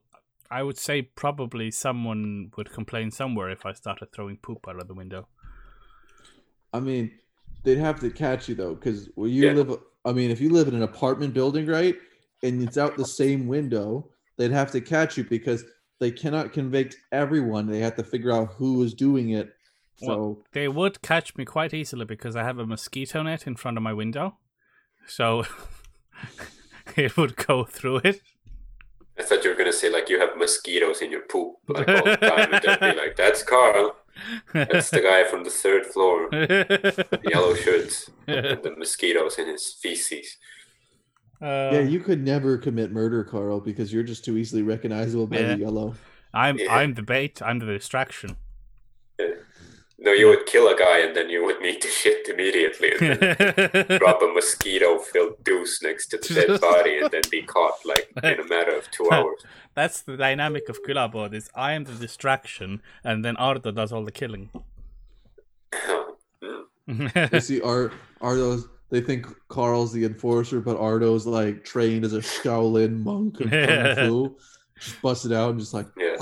I 0.50 0.62
would 0.62 0.78
say 0.78 1.02
probably 1.02 1.70
someone 1.70 2.50
would 2.56 2.72
complain 2.72 3.10
somewhere 3.10 3.50
if 3.50 3.66
I 3.66 3.72
started 3.72 4.08
throwing 4.12 4.38
poop 4.38 4.66
out 4.68 4.80
of 4.80 4.88
the 4.88 4.94
window. 4.94 5.28
I 6.72 6.80
mean, 6.80 7.12
they'd 7.64 7.78
have 7.78 7.98
to 8.00 8.10
catch 8.10 8.48
you 8.48 8.54
though, 8.54 8.74
because 8.74 9.10
well, 9.16 9.28
you 9.28 9.46
Yeah. 9.46 9.52
live. 9.54 9.78
I 10.04 10.12
mean, 10.12 10.30
if 10.30 10.40
you 10.40 10.50
live 10.50 10.68
in 10.68 10.74
an 10.74 10.82
apartment 10.82 11.34
building, 11.34 11.66
right, 11.66 11.96
and 12.42 12.62
it's 12.62 12.78
out 12.78 12.96
the 12.96 13.06
same 13.06 13.46
window, 13.46 14.10
they'd 14.36 14.50
have 14.52 14.70
to 14.72 14.80
catch 14.80 15.16
you 15.16 15.24
because 15.24 15.64
they 15.98 16.10
cannot 16.10 16.52
convict 16.52 16.96
everyone. 17.10 17.66
They 17.66 17.78
have 17.80 17.96
to 17.96 18.04
figure 18.04 18.30
out 18.32 18.52
who 18.54 18.82
is 18.82 18.92
doing 18.94 19.30
it. 19.30 19.54
So 19.96 20.06
Well, 20.06 20.44
They 20.52 20.68
would 20.68 21.00
catch 21.02 21.36
me 21.36 21.44
quite 21.44 21.72
easily 21.72 22.04
because 22.04 22.36
I 22.36 22.42
have 22.42 22.58
a 22.58 22.66
mosquito 22.66 23.22
net 23.22 23.46
in 23.46 23.56
front 23.56 23.76
of 23.76 23.82
my 23.82 23.92
window. 23.92 24.36
So 25.06 25.44
it 26.96 27.16
would 27.16 27.36
go 27.36 27.64
through 27.64 27.98
it. 28.04 28.20
I 29.18 29.22
thought 29.22 29.44
you 29.44 29.50
were 29.50 29.56
gonna 29.56 29.72
say 29.72 29.90
like 29.90 30.08
you 30.08 30.18
have 30.20 30.36
mosquitoes 30.36 31.00
in 31.00 31.10
your 31.12 31.22
poop 31.22 31.54
like 31.68 31.88
all 31.88 32.04
the 32.04 32.16
time, 32.16 32.52
and 32.52 32.62
then 32.64 32.78
be 32.80 33.00
like, 33.00 33.14
"That's 33.16 33.42
Carl. 33.44 33.94
That's 34.52 34.90
the 34.90 35.00
guy 35.00 35.24
from 35.24 35.44
the 35.44 35.50
third 35.50 35.86
floor, 35.86 36.28
the 36.30 37.20
yellow 37.30 37.54
shirts, 37.64 38.10
and 38.26 38.62
the 38.62 38.74
mosquitoes 38.76 39.38
in 39.38 39.48
his 39.48 39.72
feces." 39.80 40.36
Uh, 41.42 41.70
yeah, 41.72 41.80
you 41.80 42.00
could 42.00 42.22
never 42.24 42.56
commit 42.56 42.90
murder, 42.92 43.24
Carl, 43.24 43.60
because 43.60 43.92
you're 43.92 44.02
just 44.04 44.24
too 44.24 44.36
easily 44.38 44.62
recognizable 44.62 45.26
by 45.26 45.38
Yeah. 45.38 45.54
the 45.54 45.58
yellow. 45.60 45.94
I'm 46.32 46.58
Yeah. 46.58 46.74
I'm 46.74 46.94
the 46.94 47.02
bait. 47.02 47.42
I'm 47.42 47.58
the 47.58 47.66
distraction. 47.66 48.36
No, 49.98 50.12
you 50.12 50.26
would 50.28 50.44
kill 50.46 50.66
a 50.68 50.76
guy 50.76 50.98
and 51.00 51.14
then 51.16 51.30
you 51.30 51.44
would 51.44 51.60
need 51.60 51.80
to 51.82 51.88
shit 51.88 52.28
immediately 52.28 52.92
and 52.92 53.20
then 53.22 53.98
drop 53.98 54.20
a 54.22 54.26
mosquito-filled 54.26 55.42
deuce 55.44 55.82
next 55.82 56.08
to 56.08 56.18
the 56.18 56.34
dead 56.34 56.60
body 56.70 56.98
and 56.98 57.10
then 57.10 57.22
be 57.30 57.42
caught 57.42 57.74
like 57.84 58.10
in 58.22 58.40
a 58.40 58.48
matter 58.48 58.76
of 58.76 58.90
two 58.90 59.08
hours. 59.10 59.40
That's 59.74 60.02
the 60.02 60.16
dynamic 60.16 60.68
of 60.68 60.82
Külapood 60.82 61.32
is 61.32 61.48
I 61.54 61.72
am 61.72 61.84
the 61.84 61.92
distraction 61.94 62.82
and 63.04 63.24
then 63.24 63.36
Ardo 63.36 63.70
does 63.70 63.92
all 63.92 64.04
the 64.04 64.12
killing. 64.12 64.50
You 66.86 67.40
see, 67.40 67.62
Ar 67.62 67.92
Ardo's 68.20 68.68
they 68.90 69.00
think 69.00 69.26
Carl's 69.48 69.90
the 69.92 70.04
enforcer, 70.04 70.60
but 70.60 70.76
Ardo's 70.76 71.26
like 71.26 71.64
trained 71.64 72.04
as 72.04 72.12
a 72.12 72.18
Shaolin 72.18 73.02
monk 73.02 73.40
of 73.40 73.50
Kung 73.50 73.94
Fu. 73.96 74.36
Just 74.78 75.00
busted 75.00 75.32
out 75.32 75.50
and 75.52 75.58
just 75.58 75.72
like 75.72 75.86
Yeah. 75.96 76.16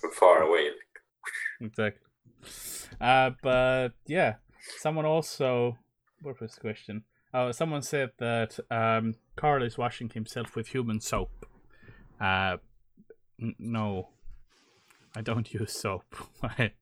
From 0.00 0.12
far 0.12 0.42
away. 0.42 0.68
exactly. 1.62 2.04
Uh, 3.00 3.30
but 3.42 3.90
yeah, 4.06 4.34
someone 4.78 5.04
also. 5.04 5.76
What 6.22 6.40
was 6.40 6.54
the 6.54 6.60
question? 6.60 7.04
Oh, 7.32 7.52
someone 7.52 7.82
said 7.82 8.10
that 8.18 8.58
um, 8.70 9.14
Carl 9.36 9.62
is 9.62 9.78
washing 9.78 10.08
himself 10.10 10.56
with 10.56 10.68
human 10.68 11.00
soap. 11.00 11.30
Uh, 12.20 12.56
n- 13.40 13.54
no, 13.58 14.08
I 15.14 15.20
don't 15.20 15.52
use 15.60 15.72
soap. 15.78 16.16
I, 16.42 16.72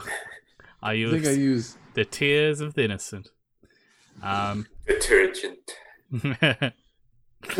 I 0.00 0.90
I 0.90 0.92
use 0.92 1.12
think 1.12 1.26
I 1.26 1.30
use 1.40 1.76
the 1.94 2.04
tears 2.04 2.60
of 2.60 2.74
the 2.74 2.84
innocent. 2.84 3.30
Um, 4.22 4.66
Detergent. 4.86 5.72
how 6.22 6.72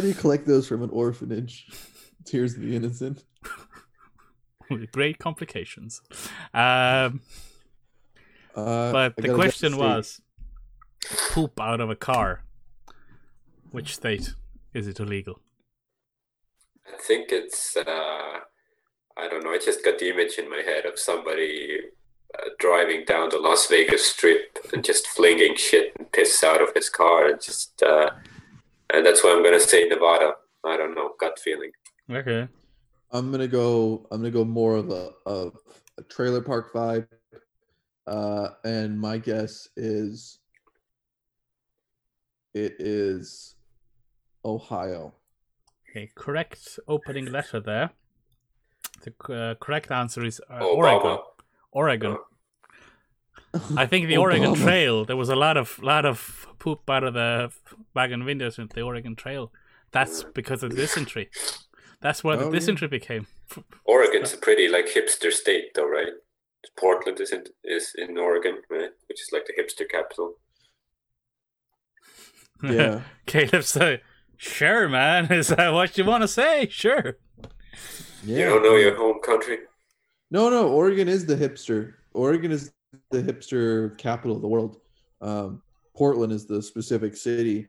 do 0.00 0.08
you 0.08 0.14
collect 0.14 0.46
those 0.46 0.66
from 0.68 0.82
an 0.82 0.90
orphanage? 0.90 1.66
Tears 2.24 2.54
of 2.54 2.60
the 2.62 2.76
innocent. 2.76 3.24
with 4.70 4.90
great 4.92 5.18
complications. 5.18 6.00
Um, 6.54 7.20
Uh, 8.54 8.90
but 8.90 9.12
I 9.18 9.22
the 9.22 9.34
question 9.34 9.76
was 9.76 10.20
poop 11.30 11.60
out 11.60 11.80
of 11.80 11.90
a 11.90 11.96
car. 11.96 12.42
Which 13.70 13.94
state 13.94 14.34
is 14.74 14.86
it 14.88 14.98
illegal? 14.98 15.38
I 16.86 16.96
think 17.00 17.30
it's 17.30 17.76
uh, 17.76 18.40
I 19.16 19.28
don't 19.28 19.44
know. 19.44 19.52
I 19.52 19.58
just 19.58 19.84
got 19.84 19.98
the 19.98 20.08
image 20.10 20.38
in 20.38 20.50
my 20.50 20.62
head 20.70 20.86
of 20.86 20.98
somebody 20.98 21.78
uh, 22.34 22.48
driving 22.58 23.04
down 23.04 23.28
the 23.28 23.38
Las 23.38 23.68
Vegas 23.68 24.06
Strip 24.06 24.58
and 24.72 24.82
just 24.82 25.06
flinging 25.06 25.54
shit 25.56 25.92
and 25.98 26.10
piss 26.10 26.42
out 26.42 26.60
of 26.62 26.70
his 26.74 26.88
car 26.88 27.28
and 27.28 27.40
just 27.40 27.80
uh, 27.82 28.10
and 28.92 29.04
that's 29.06 29.22
why 29.22 29.32
I'm 29.32 29.44
gonna 29.44 29.60
say 29.60 29.84
Nevada. 29.86 30.32
I 30.64 30.76
don't 30.76 30.94
know, 30.94 31.10
gut 31.20 31.38
feeling. 31.38 31.70
Okay. 32.10 32.48
I'm 33.10 33.30
gonna 33.30 33.48
go. 33.48 34.06
I'm 34.10 34.20
gonna 34.20 34.30
go 34.30 34.44
more 34.44 34.76
of 34.76 34.90
a 34.90 35.10
of 35.26 35.56
a 35.96 36.02
trailer 36.02 36.40
park 36.40 36.72
vibe. 36.72 37.06
Uh, 38.06 38.50
and 38.64 38.98
my 38.98 39.18
guess 39.18 39.68
is 39.76 40.38
it 42.54 42.76
is 42.78 43.54
Ohio. 44.44 45.14
Okay, 45.90 46.10
correct 46.14 46.78
opening 46.86 47.26
letter 47.26 47.60
there. 47.60 47.90
The 49.04 49.34
uh, 49.34 49.54
correct 49.54 49.90
answer 49.90 50.24
is 50.24 50.40
uh, 50.50 50.64
Oregon. 50.64 51.18
Oregon. 51.70 52.16
I 53.76 53.86
think 53.86 54.08
the 54.08 54.16
Oregon 54.16 54.54
Trail. 54.54 55.04
There 55.04 55.16
was 55.16 55.28
a 55.28 55.36
lot 55.36 55.56
of 55.56 55.78
lot 55.82 56.04
of 56.04 56.46
poop 56.58 56.88
out 56.88 57.04
of 57.04 57.14
the 57.14 57.50
wagon 57.94 58.24
windows 58.24 58.58
in 58.58 58.68
the 58.74 58.82
Oregon 58.82 59.16
Trail. 59.16 59.52
That's 59.90 60.24
because 60.24 60.62
of 60.62 60.76
dysentery. 60.76 61.30
That's 62.00 62.22
where 62.22 62.36
the 62.36 62.44
Oh, 62.46 62.52
yeah. 62.52 62.86
became. 62.88 63.26
Oregon's 63.84 64.32
a 64.32 64.36
pretty 64.38 64.68
like 64.68 64.86
hipster 64.86 65.32
state, 65.32 65.74
though, 65.74 65.88
right? 65.88 66.12
Portland 66.76 67.20
is 67.20 67.32
in 67.32 67.44
is 67.64 67.92
in 67.96 68.18
Oregon, 68.18 68.58
right? 68.70 68.90
Which 69.08 69.20
is 69.22 69.30
like 69.32 69.46
the 69.46 69.54
hipster 69.60 69.88
capital. 69.88 70.34
Yeah. 72.62 73.02
Caleb 73.26 73.62
said, 73.62 74.00
"Sure, 74.36 74.88
man. 74.88 75.26
Is 75.32 75.48
that 75.48 75.72
what 75.72 75.96
you 75.96 76.04
want 76.04 76.22
to 76.22 76.28
say? 76.28 76.66
Sure." 76.68 77.16
Yeah. 78.24 78.38
You 78.38 78.44
don't 78.46 78.62
know 78.64 78.74
your 78.76 78.96
home 78.96 79.20
country. 79.24 79.58
No, 80.32 80.50
no. 80.50 80.68
Oregon 80.68 81.08
is 81.08 81.24
the 81.24 81.36
hipster. 81.36 81.92
Oregon 82.14 82.50
is 82.50 82.72
the 83.12 83.22
hipster 83.22 83.96
capital 83.96 84.34
of 84.34 84.42
the 84.42 84.48
world. 84.48 84.80
Um, 85.20 85.62
Portland 85.96 86.32
is 86.32 86.46
the 86.46 86.60
specific 86.60 87.16
city. 87.16 87.68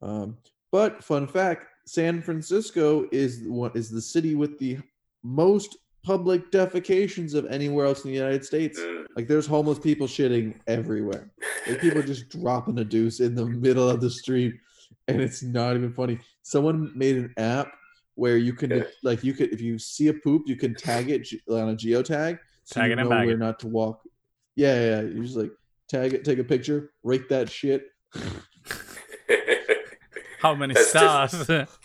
Um, 0.00 0.38
but 0.70 1.04
fun 1.04 1.26
fact: 1.26 1.66
San 1.84 2.22
Francisco 2.22 3.06
is 3.12 3.42
what 3.46 3.74
is 3.76 3.90
the 3.90 4.00
city 4.00 4.34
with 4.34 4.58
the 4.58 4.78
most 5.22 5.76
public 6.04 6.50
defecations 6.50 7.34
of 7.34 7.46
anywhere 7.46 7.86
else 7.86 8.04
in 8.04 8.10
the 8.10 8.16
United 8.16 8.44
States. 8.44 8.78
Mm. 8.80 9.04
Like, 9.16 9.28
there's 9.28 9.46
homeless 9.46 9.78
people 9.78 10.06
shitting 10.06 10.54
everywhere. 10.66 11.30
Like, 11.68 11.80
people 11.80 12.02
just 12.02 12.28
dropping 12.28 12.78
a 12.78 12.84
deuce 12.84 13.20
in 13.20 13.34
the 13.34 13.46
middle 13.46 13.88
of 13.88 14.00
the 14.00 14.10
street, 14.10 14.54
and 15.08 15.20
it's 15.20 15.42
not 15.42 15.76
even 15.76 15.92
funny. 15.92 16.18
Someone 16.42 16.90
made 16.96 17.16
an 17.16 17.32
app 17.36 17.68
where 18.14 18.36
you 18.36 18.52
can 18.52 18.70
Yeah. 18.70 18.82
like 19.02 19.24
you 19.24 19.32
could 19.32 19.52
if 19.52 19.60
you 19.62 19.78
see 19.78 20.08
a 20.08 20.12
poop 20.14 20.42
you 20.46 20.54
can 20.54 20.74
tag 20.74 21.08
it 21.08 21.26
on 21.48 21.70
a 21.70 21.74
geotag 21.74 22.38
so 22.64 22.78
Tag 22.80 22.88
you 22.88 22.92
it 22.92 22.98
and 22.98 23.08
know 23.08 23.16
bag 23.16 23.24
where 23.26 23.36
it. 23.36 23.38
not 23.38 23.58
to 23.60 23.68
walk 23.68 24.02
yeah 24.54 24.74
yeah, 24.74 25.00
yeah 25.00 25.00
you 25.08 25.22
just 25.24 25.34
like 25.38 25.50
tag 25.88 26.12
it 26.12 26.22
take 26.22 26.38
a 26.38 26.44
picture 26.44 26.92
rate 27.04 27.26
that 27.30 27.48
shit 27.50 27.86
How 30.42 30.54
many 30.54 30.74
That's 30.74 30.92
just- 30.92 31.34
stars? 31.46 31.68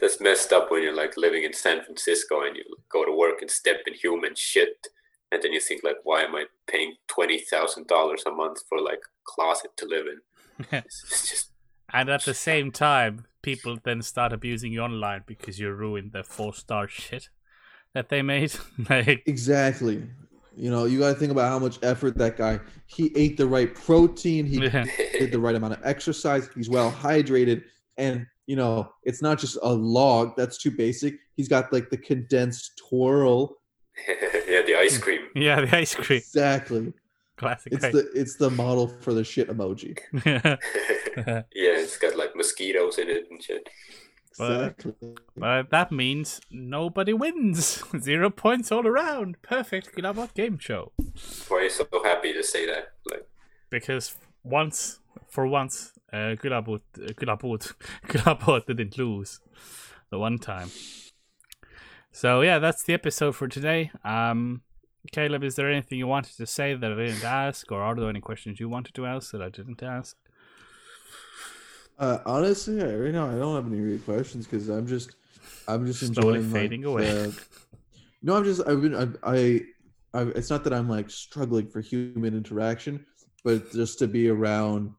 That's 0.00 0.20
messed 0.20 0.52
up 0.52 0.70
when 0.70 0.84
you're 0.84 0.94
like 0.94 1.16
living 1.16 1.42
in 1.42 1.52
San 1.52 1.82
Francisco 1.82 2.42
and 2.42 2.56
you 2.56 2.62
go 2.88 3.04
to 3.04 3.10
work 3.10 3.42
and 3.42 3.50
step 3.50 3.78
in 3.84 3.94
human 3.94 4.36
shit, 4.36 4.86
and 5.32 5.42
then 5.42 5.52
you 5.52 5.58
think 5.58 5.82
like, 5.82 5.96
why 6.04 6.22
am 6.22 6.36
I 6.36 6.44
paying 6.68 6.94
twenty 7.08 7.40
thousand 7.40 7.88
dollars 7.88 8.22
a 8.24 8.30
month 8.30 8.60
for 8.68 8.80
like 8.80 9.00
closet 9.24 9.72
to 9.78 9.86
live 9.86 10.06
in? 10.06 10.20
It's 10.84 11.02
it's 11.02 11.28
just 11.28 11.50
and 11.92 12.08
at 12.10 12.24
the 12.24 12.34
same 12.34 12.70
time, 12.70 13.24
people 13.42 13.76
then 13.82 14.02
start 14.02 14.32
abusing 14.32 14.72
you 14.72 14.82
online 14.82 15.24
because 15.26 15.58
you 15.58 15.72
ruined 15.72 16.12
the 16.12 16.22
four 16.22 16.54
star 16.54 16.86
shit 16.86 17.28
that 17.92 18.08
they 18.08 18.22
made. 18.22 18.52
like, 18.90 19.24
exactly 19.26 20.06
you 20.56 20.70
know 20.70 20.84
you 20.86 20.98
got 20.98 21.10
to 21.10 21.14
think 21.14 21.30
about 21.30 21.48
how 21.48 21.58
much 21.58 21.78
effort 21.82 22.16
that 22.18 22.36
guy 22.36 22.58
he 22.86 23.12
ate 23.16 23.36
the 23.36 23.46
right 23.46 23.74
protein 23.74 24.44
he 24.44 24.58
did 24.58 25.30
the 25.30 25.38
right 25.38 25.54
amount 25.54 25.72
of 25.72 25.80
exercise 25.84 26.50
he's 26.54 26.68
well 26.68 26.90
hydrated 26.90 27.62
and 27.98 28.26
you 28.46 28.56
know 28.56 28.90
it's 29.04 29.20
not 29.20 29.38
just 29.38 29.58
a 29.62 29.72
log 29.72 30.34
that's 30.36 30.56
too 30.56 30.70
basic 30.70 31.14
he's 31.36 31.48
got 31.48 31.70
like 31.72 31.90
the 31.90 31.96
condensed 31.98 32.80
twirl 32.88 33.58
yeah, 34.08 34.62
the 34.62 34.76
ice 34.78 34.96
cream. 34.96 35.22
yeah, 35.34 35.60
the 35.60 35.76
ice 35.76 35.94
cream, 35.94 36.18
exactly 36.18 36.92
classic. 37.36 37.72
it's 37.72 37.82
right? 37.82 37.92
the 37.92 38.10
it's 38.14 38.36
the 38.36 38.50
model 38.50 38.88
for 39.00 39.12
the 39.12 39.24
shit 39.24 39.48
emoji 39.48 39.98
yeah, 40.24 41.44
it's 41.54 41.98
got 41.98 42.16
like 42.16 42.34
mosquitoes 42.34 42.98
in 42.98 43.08
it 43.08 43.26
and 43.30 43.42
shit. 43.42 43.68
But- 44.38 44.52
exactly 44.52 44.94
but 45.36 45.70
that 45.70 45.90
means 45.90 46.40
nobody 46.50 47.12
wins. 47.12 47.82
Zero 47.98 48.30
points 48.30 48.70
all 48.70 48.86
around. 48.86 49.40
Perfect 49.42 49.96
Külapood 49.96 50.34
game 50.34 50.58
show. 50.58 50.92
Why 51.48 51.58
are 51.58 51.62
you 51.64 51.70
so 51.70 51.86
happy 52.04 52.32
to 52.32 52.42
say 52.44 52.66
that? 52.66 52.92
Like, 53.10 53.26
because 53.70 54.16
once 54.44 55.00
for 55.28 55.46
once 55.46 55.92
uh, 56.12 56.16
uh, 56.16 56.36
Külapood 56.36 57.72
Külapood 58.08 58.66
didn't 58.66 58.98
lose 58.98 59.40
the 60.10 60.18
one 60.18 60.38
time. 60.38 60.70
So 62.12 62.40
yeah, 62.40 62.58
that's 62.58 62.82
the 62.84 62.94
episode 62.94 63.36
for 63.36 63.48
today. 63.48 63.90
Um, 64.04 64.62
Caleb, 65.12 65.44
is 65.44 65.54
there 65.56 65.70
anything 65.70 65.98
you 65.98 66.06
wanted 66.06 66.36
to 66.36 66.46
say 66.46 66.74
that 66.74 66.92
I 66.92 66.94
didn't 66.94 67.24
ask, 67.24 67.70
or 67.70 67.80
are 67.82 67.94
there 67.94 68.08
any 68.08 68.20
questions 68.20 68.60
you 68.60 68.68
wanted 68.68 68.94
to 68.94 69.06
ask 69.06 69.32
that 69.32 69.42
I 69.42 69.48
didn't 69.48 69.82
ask? 69.82 70.16
Uh, 71.98 72.18
honestly, 72.26 72.80
right 72.82 73.12
now 73.12 73.28
I 73.28 73.34
don't 73.36 73.56
have 73.56 73.66
any 73.66 73.80
real 73.80 73.98
questions 73.98 74.46
because 74.46 74.68
I'm 74.68 74.86
just, 74.86 75.16
I'm 75.66 75.84
just 75.86 76.00
Slowly 76.00 76.38
enjoying 76.38 76.52
fading 76.52 76.82
like, 76.82 76.88
away. 76.88 77.04
the- 77.04 77.42
no, 78.22 78.36
I'm 78.36 78.44
just, 78.44 78.60
I've 78.66 78.80
been, 78.82 78.94
I, 78.94 79.08
I, 79.24 79.60
I, 80.14 80.22
it's 80.34 80.50
not 80.50 80.64
that 80.64 80.72
I'm 80.72 80.88
like 80.88 81.10
struggling 81.10 81.66
for 81.68 81.80
human 81.80 82.36
interaction, 82.36 83.04
but 83.44 83.72
just 83.72 83.98
to 84.00 84.06
be 84.06 84.28
around 84.28 84.92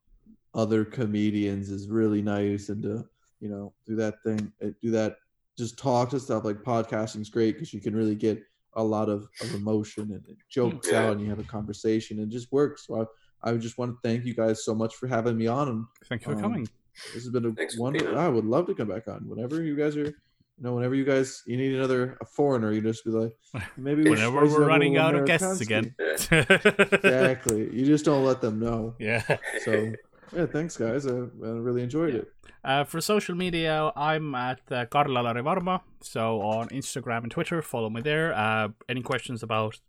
other 0.54 0.84
comedians 0.86 1.70
is 1.70 1.90
really 1.90 2.22
nice, 2.22 2.70
and 2.70 2.82
to, 2.84 3.06
you 3.40 3.50
know, 3.50 3.74
do 3.86 3.96
that 3.96 4.16
thing, 4.24 4.52
uh, 4.64 4.68
do 4.82 4.92
that, 4.92 5.18
just 5.58 5.78
talk 5.78 6.10
to 6.10 6.20
stuff 6.20 6.44
like 6.46 6.58
podcasting's 6.64 7.30
great 7.30 7.56
because 7.56 7.74
you 7.74 7.82
can 7.82 7.96
really 7.96 8.16
get 8.16 8.42
a 8.76 8.84
lot 8.84 9.10
of, 9.10 9.28
of 9.42 9.54
emotion 9.54 10.12
and 10.12 10.38
jokes 10.50 10.90
Yeah. 10.92 11.06
out, 11.06 11.12
and 11.14 11.22
you 11.22 11.30
have 11.30 11.40
a 11.40 11.44
conversation, 11.44 12.20
and 12.20 12.32
it 12.32 12.36
just 12.36 12.52
works. 12.52 12.86
So 12.88 13.02
I, 13.44 13.52
I 13.52 13.56
just 13.58 13.78
want 13.78 13.92
to 13.92 13.98
thank 14.08 14.26
you 14.26 14.34
guys 14.34 14.64
so 14.66 14.74
much 14.76 14.96
for 14.96 15.08
having 15.08 15.38
me 15.38 15.48
on 15.48 15.68
and 15.70 15.86
Thank 16.08 16.22
you 16.22 16.28
for 16.34 16.36
Um, 16.36 16.42
coming. 16.42 16.70
This 17.14 17.24
has 17.24 17.30
been 17.30 17.46
a 17.46 17.52
Thanks 17.54 17.76
for 17.76 17.82
wonder. 17.84 18.00
being 18.00 18.12
on. 18.12 18.18
I 18.18 18.28
would 18.28 18.46
love 18.46 18.68
to 18.68 18.76
come 18.76 18.88
back 18.90 19.08
on 19.08 19.28
whenever 19.28 19.62
you 19.64 19.76
guys 19.76 19.96
are. 19.96 20.06
You 20.06 20.66
know, 20.66 20.74
whenever 20.74 20.94
you 20.94 21.06
guys 21.06 21.42
you 21.48 21.56
need 21.56 21.74
another 21.74 22.18
a 22.20 22.26
foreigner, 22.26 22.74
you 22.74 22.82
just 22.82 23.06
be 23.06 23.12
like, 23.12 23.32
maybe 23.78 24.04
we 24.04 24.10
should 24.18 24.26
Whenever 24.26 24.46
spice 24.46 24.52
it 24.58 24.60
we're 24.60 24.68
running 24.68 24.98
out 24.98 25.16
of 25.16 25.26
guests 25.26 25.62
again. 25.62 25.96
Exactly. 26.32 27.70
You 27.74 27.86
just 27.86 28.06
don't 28.06 28.26
let 28.26 28.42
them 28.42 28.60
know. 28.60 28.96
yeah. 29.00 29.24
So 29.64 29.94
yeah, 30.36 30.46
thanks 30.46 30.78
guys. 30.78 31.06
I, 31.06 31.12
I 31.12 31.50
really 31.68 31.84
enjoyed 31.84 32.16
it. 32.16 32.32
Uh, 32.64 32.84
for 32.84 33.00
social 33.00 33.36
media, 33.36 33.92
I'm 33.96 34.36
at 34.36 34.60
uh, 34.72 34.86
Carla 34.86 35.22
Larivarma. 35.22 35.82
So 36.02 36.42
on 36.42 36.68
Instagram 36.70 37.24
and 37.24 37.32
Twitter, 37.32 37.62
follow 37.62 37.90
me 37.90 38.02
there. 38.02 38.34
Uh, 38.34 38.70
any 38.88 39.02
questions 39.02 39.44
about 39.44 39.80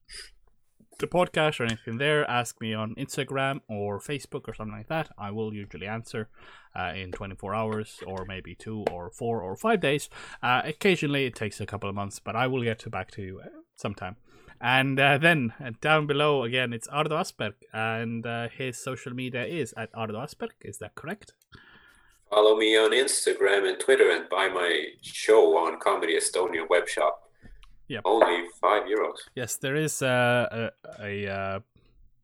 the 1.00 1.06
podcast 1.06 1.58
or 1.58 1.64
anything 1.64 1.98
there, 1.98 2.30
ask 2.30 2.60
me 2.60 2.74
on 2.74 2.94
Instagram 2.94 3.60
or 3.68 3.98
Facebook 3.98 4.46
or 4.46 4.54
something 4.54 4.76
like 4.76 4.88
that. 4.88 5.08
I 5.18 5.30
will 5.30 5.52
usually 5.52 5.86
answer 5.86 6.28
uh, 6.78 6.92
in 6.94 7.10
24 7.10 7.54
hours 7.54 7.98
or 8.06 8.24
maybe 8.26 8.54
two 8.54 8.84
or 8.90 9.10
four 9.10 9.42
or 9.42 9.56
five 9.56 9.80
days. 9.80 10.08
Uh, 10.42 10.62
occasionally, 10.64 11.26
it 11.26 11.34
takes 11.34 11.60
a 11.60 11.66
couple 11.66 11.88
of 11.88 11.94
months, 11.94 12.20
but 12.20 12.36
I 12.36 12.46
will 12.46 12.62
get 12.62 12.78
to 12.80 12.90
back 12.90 13.10
to 13.12 13.22
you 13.22 13.40
uh, 13.42 13.48
sometime. 13.76 14.16
And 14.60 15.00
uh, 15.00 15.16
then 15.18 15.54
uh, 15.64 15.70
down 15.80 16.06
below 16.06 16.42
again, 16.44 16.72
it's 16.72 16.86
Ardo 16.88 17.16
Asperg, 17.16 17.54
and 17.72 18.26
uh, 18.26 18.48
his 18.48 18.76
social 18.76 19.14
media 19.14 19.44
is 19.44 19.72
at 19.76 19.88
Ardo 19.94 20.18
Asperg. 20.18 20.50
Is 20.60 20.78
that 20.78 20.94
correct? 20.94 21.32
Follow 22.28 22.56
me 22.56 22.76
on 22.76 22.92
Instagram 22.92 23.68
and 23.68 23.80
Twitter 23.80 24.10
and 24.10 24.28
buy 24.28 24.48
my 24.48 24.84
show 25.02 25.56
on 25.56 25.78
Comedy 25.80 26.16
Estonia 26.16 26.68
web 26.68 26.86
shop. 26.88 27.30
Yep. 27.88 28.02
Only 28.04 28.44
five 28.60 28.84
euros. 28.84 29.16
Yes, 29.34 29.56
there 29.56 29.74
is 29.74 30.00
uh, 30.02 30.70
a, 31.00 31.04
a 31.26 31.26
uh, 31.32 31.60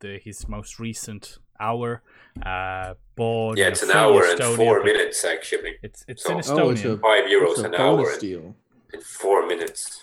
the 0.00 0.18
his 0.22 0.46
most 0.46 0.78
recent 0.78 1.38
hour. 1.58 2.02
Uh, 2.44 2.94
born 3.16 3.56
Yeah, 3.56 3.68
it's 3.68 3.82
an 3.82 3.88
full 3.88 3.96
hour 3.98 4.24
and 4.30 4.56
four 4.56 4.84
minutes 4.84 5.24
actually. 5.24 5.76
It's 5.82 6.04
it's 6.06 6.22
So- 6.22 6.38
in 6.38 6.60
Oh, 6.60 6.70
it's 6.70 6.84
a- 6.84 6.98
Five 6.98 7.24
euros 7.24 7.52
It's 7.52 7.60
an 7.60 7.74
hour 7.74 7.96
bonus 7.96 8.12
and, 8.12 8.20
deal. 8.20 8.54
and 8.92 9.02
four 9.02 9.46
minutes. 9.46 10.02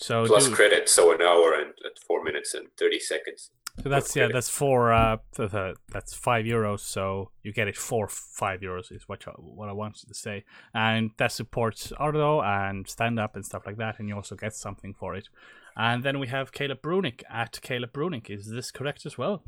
So 0.00 0.26
Plus 0.26 0.48
do- 0.48 0.54
credits, 0.54 0.92
so 0.92 1.14
an 1.14 1.20
hour 1.20 1.52
and, 1.52 1.72
and 1.84 1.98
four 2.06 2.24
minutes 2.24 2.54
and 2.54 2.68
thirty 2.78 2.98
seconds. 2.98 3.50
So 3.82 3.88
that's 3.88 4.16
yeah, 4.16 4.28
that's 4.32 4.48
four. 4.48 4.92
Uh, 4.92 5.18
th- 5.36 5.50
th- 5.50 5.76
that's 5.92 6.14
five 6.14 6.44
euros. 6.44 6.80
So 6.80 7.30
you 7.42 7.52
get 7.52 7.68
it 7.68 7.76
for 7.76 8.08
five 8.08 8.60
euros 8.60 8.90
is 8.90 9.08
what 9.08 9.26
I, 9.28 9.32
what 9.32 9.68
I 9.68 9.72
wanted 9.72 10.08
to 10.08 10.14
say, 10.14 10.44
and 10.74 11.10
that 11.18 11.32
supports 11.32 11.92
Ardo 11.92 12.42
and 12.42 12.88
stand 12.88 13.20
up 13.20 13.36
and 13.36 13.44
stuff 13.44 13.66
like 13.66 13.76
that, 13.76 13.98
and 13.98 14.08
you 14.08 14.16
also 14.16 14.34
get 14.34 14.54
something 14.54 14.94
for 14.94 15.14
it. 15.14 15.28
And 15.76 16.02
then 16.02 16.18
we 16.18 16.26
have 16.28 16.50
Caleb 16.52 16.82
Brunick 16.82 17.22
at 17.30 17.60
Caleb 17.62 17.92
Brunick. 17.92 18.28
Is 18.30 18.50
this 18.50 18.70
correct 18.70 19.06
as 19.06 19.16
well? 19.16 19.42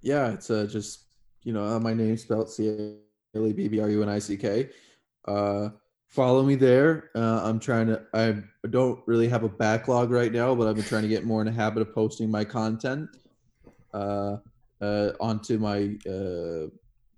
Yeah, 0.00 0.32
it's 0.32 0.50
uh, 0.50 0.66
just 0.66 1.04
you 1.42 1.52
know 1.52 1.64
uh, 1.64 1.78
my 1.78 1.94
name 1.94 2.16
spelled 2.16 2.50
C 2.50 2.68
A 2.68 2.96
L 3.38 3.46
E 3.46 3.52
B 3.52 3.68
B 3.68 3.80
R 3.80 3.88
U 3.90 4.02
N 4.02 4.08
I 4.08 4.18
C 4.18 4.36
K. 4.36 4.70
Uh, 5.26 5.68
follow 6.14 6.44
me 6.44 6.54
there. 6.54 7.10
Uh, 7.14 7.40
I'm 7.42 7.58
trying 7.58 7.88
to. 7.88 8.02
I 8.14 8.36
don't 8.70 9.00
really 9.06 9.28
have 9.28 9.42
a 9.42 9.48
backlog 9.48 10.10
right 10.10 10.32
now, 10.32 10.54
but 10.54 10.68
I've 10.68 10.76
been 10.76 10.84
trying 10.84 11.02
to 11.02 11.08
get 11.08 11.24
more 11.24 11.40
in 11.40 11.46
the 11.46 11.52
habit 11.52 11.82
of 11.82 11.92
posting 11.92 12.30
my 12.30 12.44
content 12.44 13.10
uh, 13.92 14.36
uh, 14.80 15.10
onto 15.18 15.58
my 15.58 15.96
uh, 16.06 16.66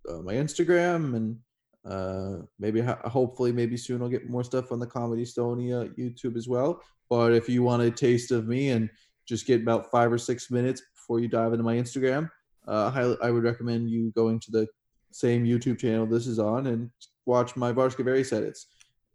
uh, 0.09 0.23
my 0.23 0.35
Instagram 0.35 1.14
and 1.14 1.39
uh, 1.85 2.43
maybe 2.59 2.81
ho- 2.81 2.98
hopefully 3.05 3.52
maybe 3.52 3.77
soon 3.77 4.01
I'll 4.02 4.09
get 4.09 4.31
more 4.31 4.44
stuff 4.44 4.73
on 4.73 4.81
the 4.81 4.86
Comedy 4.86 5.24
Estonia 5.24 5.94
YouTube 5.97 6.36
as 6.36 6.48
well. 6.48 6.81
But 7.10 7.32
if 7.32 7.48
you 7.48 7.62
want 7.62 7.82
a 7.82 7.90
taste 7.90 8.31
of 8.32 8.48
me 8.48 8.70
and 8.70 8.89
just 9.28 9.47
get 9.47 9.60
about 9.60 9.90
five 9.90 10.10
or 10.10 10.18
six 10.18 10.51
minutes 10.51 10.82
before 10.94 11.20
you 11.20 11.28
dive 11.28 11.52
into 11.52 11.64
my 11.64 11.77
Instagram, 11.77 12.31
uh, 12.66 13.16
I 13.23 13.31
would 13.31 13.44
recommend 13.44 13.90
you 13.90 14.10
going 14.16 14.40
to 14.40 14.51
the 14.51 14.66
same 15.12 15.44
YouTube 15.44 15.78
channel 15.78 16.06
this 16.06 16.27
is 16.27 16.39
on 16.39 16.66
and 16.66 16.90
watch 17.27 17.56
my 17.56 17.73
Värske 17.73 18.05
Veri 18.05 18.24
set. 18.24 18.55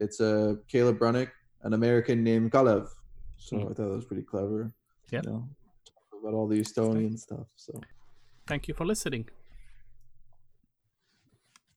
It's 0.02 0.20
uh, 0.20 0.56
Caleb 0.68 0.98
Brunick, 1.00 1.30
an 1.62 1.74
American 1.74 2.24
named 2.24 2.52
Kalev. 2.52 2.88
So 3.38 3.56
Hmm. 3.58 3.62
I 3.62 3.66
thought 3.68 3.78
that 3.90 3.96
was 4.02 4.06
pretty 4.06 4.24
clever. 4.24 4.72
Yeah. 5.12 5.22
You 5.24 5.30
know, 5.30 5.50
about 6.20 6.34
all 6.34 6.48
the 6.48 6.60
Estonian 6.60 7.18
stuff. 7.18 7.48
So 7.56 7.80
Thank 8.48 8.68
you 8.68 8.74
for 8.74 8.86
listening. 8.86 9.30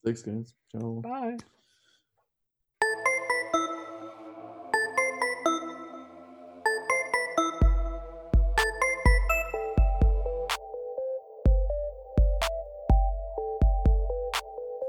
thanks, 0.03 0.21
guys. 0.23 0.53
Ciao. 0.71 1.01
Bye. 1.03 1.37